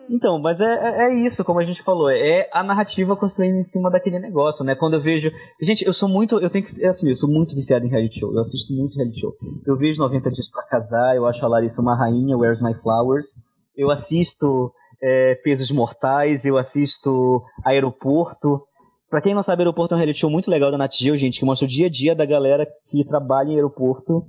Então, 0.09 0.39
mas 0.39 0.59
é, 0.59 0.65
é, 0.65 1.03
é, 1.05 1.13
isso, 1.15 1.43
como 1.43 1.59
a 1.59 1.63
gente 1.63 1.81
falou, 1.81 2.09
é 2.09 2.49
a 2.51 2.63
narrativa 2.63 3.15
construída 3.15 3.57
em 3.57 3.63
cima 3.63 3.89
daquele 3.89 4.19
negócio, 4.19 4.63
né? 4.63 4.75
Quando 4.75 4.95
eu 4.95 5.01
vejo. 5.01 5.31
Gente, 5.61 5.85
eu 5.85 5.93
sou 5.93 6.09
muito. 6.09 6.39
Eu 6.39 6.49
tenho 6.49 6.65
que 6.65 6.85
assumir, 6.85 7.11
eu 7.11 7.17
sou 7.17 7.29
muito 7.29 7.55
viciado 7.55 7.85
em 7.85 7.89
reality 7.89 8.19
show. 8.19 8.33
Eu 8.33 8.41
assisto 8.41 8.73
muito 8.73 8.95
reality 8.95 9.19
show. 9.19 9.33
Eu 9.65 9.77
vejo 9.77 10.01
90 10.01 10.31
dias 10.31 10.49
pra 10.49 10.63
casar, 10.63 11.15
eu 11.15 11.25
acho 11.25 11.43
a 11.45 11.47
Larissa 11.47 11.81
uma 11.81 11.95
rainha, 11.95 12.37
Where's 12.37 12.61
My 12.61 12.73
Flowers. 12.73 13.27
Eu 13.75 13.89
assisto 13.91 14.71
é, 15.01 15.35
Pesos 15.35 15.71
Mortais, 15.71 16.45
eu 16.45 16.57
assisto 16.57 17.41
Aeroporto. 17.63 18.61
Pra 19.09 19.21
quem 19.21 19.33
não 19.33 19.43
sabe, 19.43 19.61
Aeroporto 19.61 19.93
é 19.93 19.95
um 19.95 19.99
reality 19.99 20.19
show 20.19 20.29
muito 20.29 20.49
legal 20.49 20.71
da 20.71 20.77
Nat 20.77 20.95
Geo, 20.95 21.15
gente, 21.15 21.39
que 21.39 21.45
mostra 21.45 21.65
o 21.65 21.69
dia 21.69 21.87
a 21.87 21.89
dia 21.89 22.15
da 22.15 22.25
galera 22.25 22.67
que 22.89 23.05
trabalha 23.05 23.49
em 23.49 23.55
aeroporto 23.55 24.25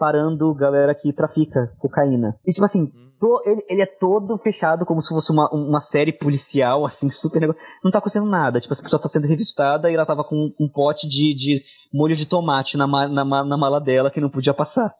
parando 0.00 0.54
galera 0.54 0.94
que 0.94 1.12
trafica 1.12 1.70
cocaína. 1.78 2.34
E 2.46 2.52
tipo 2.52 2.64
assim, 2.64 2.84
hum. 2.84 3.12
to, 3.20 3.42
ele, 3.44 3.62
ele, 3.68 3.82
é 3.82 3.86
todo 3.86 4.38
fechado 4.38 4.86
como 4.86 5.02
se 5.02 5.10
fosse 5.10 5.30
uma, 5.30 5.46
uma 5.52 5.80
série 5.80 6.10
policial, 6.10 6.86
assim, 6.86 7.10
super 7.10 7.38
negócio. 7.38 7.60
Não 7.84 7.90
tá 7.90 7.98
acontecendo 7.98 8.28
nada. 8.28 8.58
Tipo, 8.58 8.72
essa 8.72 8.82
pessoa 8.82 9.00
tá 9.00 9.10
sendo 9.10 9.28
revistada 9.28 9.90
e 9.90 9.94
ela 9.94 10.06
tava 10.06 10.24
com 10.24 10.50
um 10.58 10.68
pote 10.68 11.06
de, 11.06 11.34
de 11.34 11.62
molho 11.92 12.16
de 12.16 12.24
tomate 12.24 12.78
na, 12.78 12.86
na, 12.86 13.44
na 13.44 13.58
mala 13.58 13.78
dela 13.78 14.10
que 14.10 14.20
não 14.20 14.30
podia 14.30 14.54
passar 14.54 14.94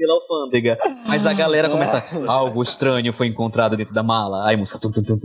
pela 0.00 0.14
alfândega. 0.14 0.78
Mas 1.06 1.26
a 1.26 1.34
galera 1.34 1.68
começa. 1.68 2.24
Algo 2.26 2.62
estranho 2.62 3.12
foi 3.12 3.26
encontrado 3.26 3.76
dentro 3.76 3.92
da 3.92 4.02
mala. 4.02 4.48
Aí 4.48 4.56
música. 4.56 4.78
Tum, 4.78 4.90
tum, 4.90 5.02
tum, 5.02 5.18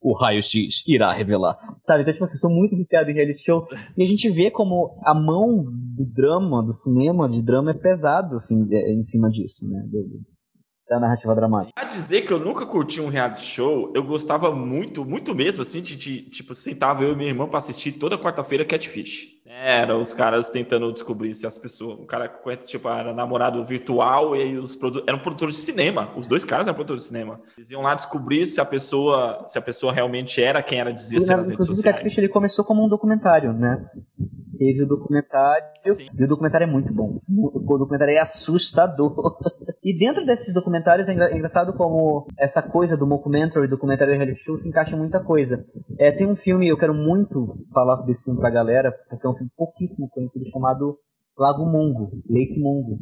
o 0.00 0.14
raio-x 0.14 0.84
irá 0.86 1.12
revelar. 1.12 1.58
Sabe? 1.84 2.02
Então, 2.02 2.12
tipo 2.12 2.24
assim, 2.24 2.38
sou 2.38 2.50
muito 2.50 2.76
viciado 2.76 3.10
em 3.10 3.14
reality 3.14 3.42
show. 3.44 3.66
E 3.96 4.04
a 4.04 4.06
gente 4.06 4.30
vê 4.30 4.50
como 4.50 4.96
a 5.04 5.12
mão 5.12 5.64
do 5.64 6.04
drama, 6.04 6.62
do 6.62 6.72
cinema, 6.72 7.28
de 7.28 7.42
drama, 7.42 7.72
é 7.72 7.74
pesado, 7.74 8.36
assim, 8.36 8.68
é, 8.70 8.92
em 8.92 9.02
cima 9.02 9.28
disso, 9.28 9.68
né? 9.68 9.82
da 10.88 10.98
narrativa 10.98 11.34
dramática. 11.36 11.72
A 11.76 11.84
dizer 11.84 12.22
que 12.22 12.32
eu 12.32 12.40
nunca 12.40 12.66
curti 12.66 13.00
um 13.00 13.08
reality 13.08 13.44
show, 13.44 13.92
eu 13.94 14.02
gostava 14.02 14.52
muito, 14.52 15.04
muito 15.04 15.32
mesmo, 15.32 15.62
assim, 15.62 15.80
de, 15.80 15.96
de 15.96 16.22
tipo, 16.22 16.52
sentava 16.52 17.04
eu 17.04 17.12
e 17.12 17.16
minha 17.16 17.28
irmã 17.28 17.46
para 17.46 17.58
assistir 17.58 17.92
toda 17.92 18.18
quarta-feira 18.18 18.64
Catfish. 18.64 19.39
Era 19.52 19.96
os 19.96 20.14
caras 20.14 20.48
tentando 20.48 20.92
descobrir 20.92 21.34
se 21.34 21.44
as 21.44 21.58
pessoas. 21.58 21.98
O 21.98 22.06
cara, 22.06 22.32
tipo, 22.64 22.88
era 22.88 23.12
namorado 23.12 23.64
virtual 23.64 24.36
e 24.36 24.42
aí 24.42 24.56
os 24.56 24.76
produ... 24.76 25.02
eram 25.08 25.18
produtores 25.18 25.56
de 25.56 25.60
cinema. 25.62 26.10
Os 26.16 26.28
dois 26.28 26.44
caras 26.44 26.68
eram 26.68 26.74
produtores 26.76 27.02
de 27.02 27.08
cinema. 27.08 27.40
Eles 27.56 27.68
iam 27.70 27.82
lá 27.82 27.94
descobrir 27.96 28.46
se 28.46 28.60
a 28.60 28.64
pessoa, 28.64 29.44
se 29.48 29.58
a 29.58 29.62
pessoa 29.62 29.92
realmente 29.92 30.40
era 30.40 30.62
quem 30.62 30.78
ela 30.78 30.92
dizia 30.92 31.20
ser 31.20 31.36
nas 31.36 31.50
redes 31.50 31.66
sociais. 31.66 31.96
O 31.96 31.98
Catfish 31.98 32.18
ele 32.18 32.28
começou 32.28 32.64
como 32.64 32.84
um 32.84 32.88
documentário, 32.88 33.52
né? 33.52 33.84
Teve 34.56 34.82
o 34.82 34.86
documentário. 34.86 35.64
Sim. 35.94 36.08
E 36.16 36.24
o 36.24 36.28
documentário 36.28 36.64
é 36.66 36.70
muito 36.70 36.92
bom. 36.92 37.18
O 37.28 37.78
documentário 37.78 38.14
é 38.14 38.20
assustador. 38.20 39.38
e 39.82 39.96
dentro 39.96 40.24
desses 40.26 40.52
documentários 40.52 41.08
é, 41.08 41.12
é 41.12 41.36
engraçado 41.36 41.72
como 41.72 42.26
essa 42.38 42.62
coisa 42.62 42.96
do 42.96 43.06
documentary, 43.06 43.66
documentário 43.66 44.14
reality 44.14 44.42
show 44.42 44.58
se 44.58 44.68
encaixa 44.68 44.94
em 44.94 44.98
muita 44.98 45.18
coisa. 45.18 45.64
É, 45.98 46.12
tem 46.12 46.26
um 46.26 46.36
filme, 46.36 46.68
eu 46.68 46.76
quero 46.76 46.94
muito 46.94 47.56
falar 47.72 47.96
desse 48.02 48.24
filme 48.24 48.38
pra 48.38 48.50
galera, 48.50 48.92
porque 49.08 49.26
é 49.26 49.30
um 49.30 49.34
filme 49.40 49.52
pouquíssimo 49.56 50.08
conhecido 50.10 50.44
chamado 50.50 50.98
Lago 51.36 51.64
Mungo, 51.64 52.10
Lake 52.28 52.58
Mungo, 52.58 52.98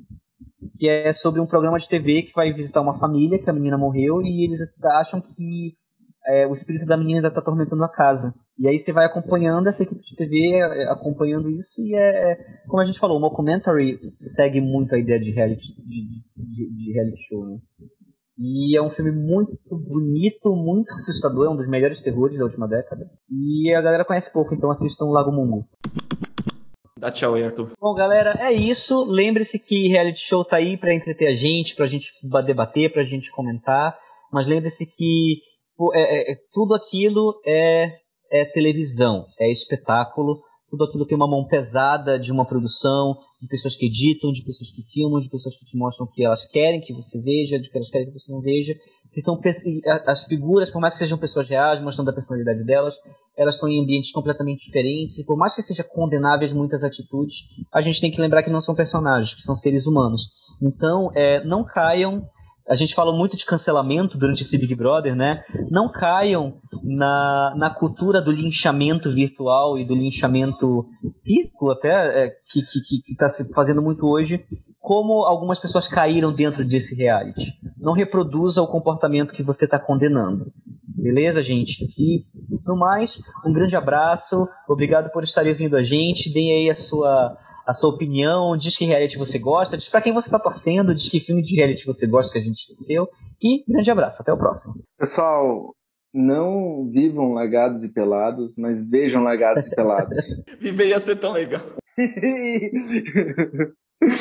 que 0.76 0.89
é 0.89 1.12
sobre 1.12 1.41
um 1.41 1.47
programa 1.47 1.78
de 1.78 1.89
TV 1.89 2.22
que 2.22 2.32
vai 2.34 2.53
visitar 2.53 2.80
uma 2.80 2.99
família 2.99 3.39
que 3.43 3.51
a 3.51 3.53
menina 3.53 3.76
morreu 3.76 4.22
e 4.22 4.45
eles 4.45 4.61
acham 4.84 5.20
que 5.20 5.74
é, 6.26 6.47
o 6.47 6.55
espírito 6.55 6.86
da 6.86 6.97
menina 6.97 7.18
ainda 7.18 7.28
está 7.28 7.41
atormentando 7.41 7.82
a 7.82 7.89
casa. 7.89 8.34
E 8.59 8.68
aí 8.68 8.78
você 8.78 8.93
vai 8.93 9.07
acompanhando 9.07 9.68
essa 9.68 9.82
equipe 9.82 10.01
de 10.01 10.16
TV, 10.16 10.57
é, 10.57 10.84
acompanhando 10.91 11.51
isso, 11.51 11.80
e 11.80 11.95
é, 11.95 12.32
é, 12.32 12.36
como 12.66 12.82
a 12.82 12.84
gente 12.84 12.99
falou, 12.99 13.16
o 13.16 13.20
Mockumentary 13.20 13.99
segue 14.18 14.61
muito 14.61 14.95
a 14.95 14.99
ideia 14.99 15.18
de 15.18 15.30
reality, 15.30 15.74
de, 15.78 16.22
de, 16.36 16.76
de 16.76 16.93
reality 16.93 17.22
show, 17.28 17.47
né? 17.47 17.59
E 18.41 18.76
é 18.76 18.82
um 18.82 18.91
filme 18.91 19.11
muito 19.11 19.59
bonito, 19.68 20.55
muito 20.55 20.93
assustador, 20.93 21.47
é 21.47 21.51
um 21.51 21.57
dos 21.57 21.68
melhores 21.68 22.01
terrores 22.01 22.39
da 22.39 22.45
última 22.45 22.68
década. 22.68 23.05
E 23.28 23.74
a 23.74 23.80
galera 23.80 24.05
conhece 24.05 24.32
pouco, 24.32 24.55
então 24.55 24.70
assistam 24.70 25.07
Lago 25.07 25.32
Mungo. 25.32 25.66
Dá 26.99 27.12
tchau 27.12 27.34
aí, 27.34 27.44
Arthur. 27.44 27.72
Bom, 27.80 27.94
galera, 27.94 28.34
é 28.40 28.53
isso. 28.53 29.05
Lembre-se 29.05 29.59
que 29.59 29.88
reality 29.88 30.20
show 30.20 30.44
tá 30.44 30.57
aí 30.57 30.76
pra 30.76 30.92
entreter 30.92 31.28
a 31.28 31.36
gente, 31.36 31.76
pra 31.76 31.86
gente 31.86 32.12
debater, 32.44 32.92
pra 32.92 33.05
gente 33.05 33.30
comentar. 33.30 33.96
Mas 34.32 34.49
lembre-se 34.49 34.84
que 34.84 35.40
é, 35.94 36.32
é, 36.32 36.36
tudo 36.53 36.74
aquilo 36.74 37.40
é, 37.46 37.92
é 38.32 38.44
televisão, 38.46 39.26
é 39.38 39.51
espetáculo. 39.51 40.40
Tudo 40.68 40.84
aquilo 40.84 41.07
tem 41.07 41.16
uma 41.16 41.30
mão 41.30 41.46
pesada 41.46 42.18
de 42.18 42.32
uma 42.32 42.44
produção, 42.44 43.16
de 43.41 43.47
pessoas 43.47 43.76
que 43.76 43.86
editam, 43.86 44.32
de 44.32 44.43
pessoas 44.43 44.70
que 44.72 44.82
filmam, 44.82 45.20
de 45.20 45.28
pessoas 45.28 45.57
que 45.57 45.64
te 45.64 45.76
mostram 45.76 46.07
o 46.07 46.11
que 46.11 46.24
elas 46.24 46.45
querem 46.47 46.80
que 46.80 46.93
você 46.93 47.20
veja, 47.20 47.59
de 47.59 47.70
que 47.70 47.76
elas 47.76 47.91
querem 47.91 48.09
que 48.09 48.18
você 48.18 48.30
não 48.30 48.41
veja. 48.41 48.74
Que 49.12 49.22
são 49.22 49.41
as 50.07 50.24
figuras, 50.24 50.70
por 50.70 50.80
mais 50.80 50.95
que 50.95 50.99
sejam 50.99 51.16
pessoas 51.16 51.49
reais, 51.49 51.82
mostrando 51.82 52.11
a 52.11 52.12
personalidade 52.12 52.62
delas, 52.64 52.95
elas 53.36 53.55
estão 53.55 53.68
em 53.68 53.82
ambientes 53.82 54.12
completamente 54.12 54.66
diferentes. 54.66 55.18
E 55.18 55.24
por 55.24 55.36
mais 55.36 55.55
que 55.55 55.62
sejam 55.62 55.86
condenáveis 55.89 56.53
muitas 56.53 56.82
atitudes, 56.82 57.36
a 57.72 57.80
gente 57.80 58.01
tem 58.01 58.11
que 58.11 58.20
lembrar 58.20 58.43
que 58.43 58.51
não 58.51 58.61
são 58.61 58.74
personagens, 58.74 59.34
que 59.34 59.43
são 59.43 59.55
seres 59.55 59.86
humanos. 59.86 60.28
Então, 60.61 61.11
é, 61.14 61.43
não 61.45 61.64
caiam 61.64 62.28
a 62.69 62.75
gente 62.75 62.95
falou 62.95 63.16
muito 63.16 63.37
de 63.37 63.47
cancelamento 63.47 64.19
durante 64.19 64.43
esse 64.43 64.59
Big 64.59 64.75
Brother, 64.75 65.16
né? 65.16 65.43
Não 65.71 65.91
caiam 65.91 66.59
na, 66.83 67.55
na 67.57 67.71
cultura 67.71 68.21
do 68.21 68.31
linchamento 68.31 69.12
virtual 69.12 69.79
e 69.79 69.85
do 69.85 69.95
linchamento 69.95 70.87
físico, 71.25 71.71
até, 71.71 72.27
é, 72.27 72.37
que 72.51 72.61
está 73.11 73.29
se 73.29 73.53
fazendo 73.55 73.81
muito 73.81 74.07
hoje, 74.07 74.45
como 74.79 75.25
algumas 75.25 75.59
pessoas 75.59 75.89
caíram 75.89 76.33
dentro 76.33 76.64
desse 76.64 76.95
reality. 76.95 77.53
Não 77.77 77.93
reproduza 77.93 78.62
o 78.62 78.69
comportamento 78.69 79.33
que 79.33 79.43
você 79.43 79.64
está 79.64 79.79
condenando. 79.79 80.53
Beleza, 80.87 81.43
gente? 81.43 81.85
E, 81.97 82.25
no 82.66 82.77
mais, 82.77 83.21
um 83.47 83.53
grande 83.53 83.77
abraço. 83.77 84.49
Obrigado 84.69 85.11
por 85.11 85.23
estarem 85.23 85.55
vindo 85.55 85.77
a 85.77 85.83
gente. 85.83 86.33
Deem 86.33 86.53
aí 86.53 86.71
a 86.71 86.75
sua 86.75 87.33
a 87.69 87.75
sua 87.75 87.91
opinião, 87.91 88.57
diz 88.57 88.79
que 88.79 88.87
reality 88.87 89.19
você 89.19 89.39
gosta, 89.39 89.77
diz 89.77 89.91
para 89.91 90.01
quem 90.01 90.11
você 90.11 90.31
tá 90.31 90.39
torcendo, 90.39 90.95
diz 90.95 91.11
que 91.11 91.21
filme 91.21 91.43
de 91.43 91.55
reality 91.55 91.85
você 91.85 92.07
gosta 92.07 92.33
que 92.33 92.39
a 92.39 92.43
gente 92.43 92.61
esqueceu. 92.61 93.07
E 93.43 93.62
grande 93.71 93.91
abraço, 93.91 94.23
até 94.23 94.33
o 94.33 94.39
próximo. 94.39 94.77
Pessoal, 94.99 95.75
não 96.12 96.89
vivam 96.91 97.35
lagados 97.35 97.85
e 97.85 97.93
pelados, 97.93 98.55
mas 98.57 98.89
vejam 98.89 99.23
lagados 99.23 99.66
e 99.66 99.71
pelados. 99.71 100.19
Viver 100.59 100.89
ia 100.89 100.99
ser 100.99 101.16
tão 101.16 101.33
legal. 101.33 101.61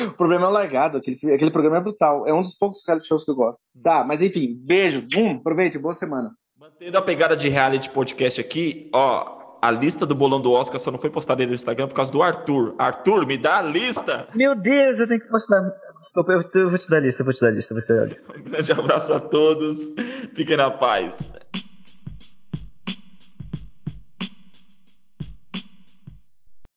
o 0.06 0.12
problema 0.18 0.44
é 0.44 0.48
o 0.48 0.52
largado, 0.52 0.98
aquele, 0.98 1.16
aquele 1.32 1.50
programa 1.50 1.78
é 1.78 1.82
brutal. 1.82 2.26
É 2.26 2.34
um 2.34 2.42
dos 2.42 2.54
poucos 2.54 2.82
reality 2.86 3.08
shows 3.08 3.24
que 3.24 3.30
eu 3.30 3.34
gosto. 3.34 3.62
Tá, 3.82 4.04
mas 4.04 4.20
enfim, 4.20 4.60
beijo, 4.62 5.06
bum, 5.10 5.36
aproveite, 5.36 5.78
boa 5.78 5.94
semana. 5.94 6.32
Mantendo 6.54 6.98
a 6.98 7.02
pegada 7.02 7.34
de 7.34 7.48
reality 7.48 7.88
podcast 7.88 8.42
aqui, 8.42 8.90
ó, 8.92 9.37
a 9.60 9.70
lista 9.70 10.06
do 10.06 10.14
bolão 10.14 10.40
do 10.40 10.52
Oscar 10.52 10.78
só 10.78 10.90
não 10.90 10.98
foi 10.98 11.10
postada 11.10 11.42
aí 11.42 11.46
no 11.46 11.54
Instagram 11.54 11.88
por 11.88 11.94
causa 11.94 12.12
do 12.12 12.22
Arthur. 12.22 12.74
Arthur, 12.78 13.26
me 13.26 13.36
dá 13.36 13.58
a 13.58 13.62
lista! 13.62 14.28
Meu 14.34 14.54
Deus, 14.54 15.00
eu 15.00 15.08
tenho 15.08 15.20
que 15.20 15.28
postar. 15.28 15.60
Desculpa, 15.98 16.32
eu 16.54 16.70
vou 16.70 16.78
te 16.78 16.88
dar 16.88 16.98
a 16.98 17.00
lista, 17.00 17.22
eu 17.22 17.24
vou 17.24 17.34
te 17.34 17.40
dar 17.40 17.48
a 17.48 17.50
lista, 17.50 17.74
vou 17.74 17.82
te 17.82 17.92
dar 17.92 18.02
a 18.02 18.06
lista. 18.06 18.22
Um 18.38 18.50
grande 18.50 18.72
abraço 18.72 19.12
a 19.12 19.20
todos, 19.20 19.94
fiquem 20.34 20.56
na 20.56 20.70
paz. 20.70 21.32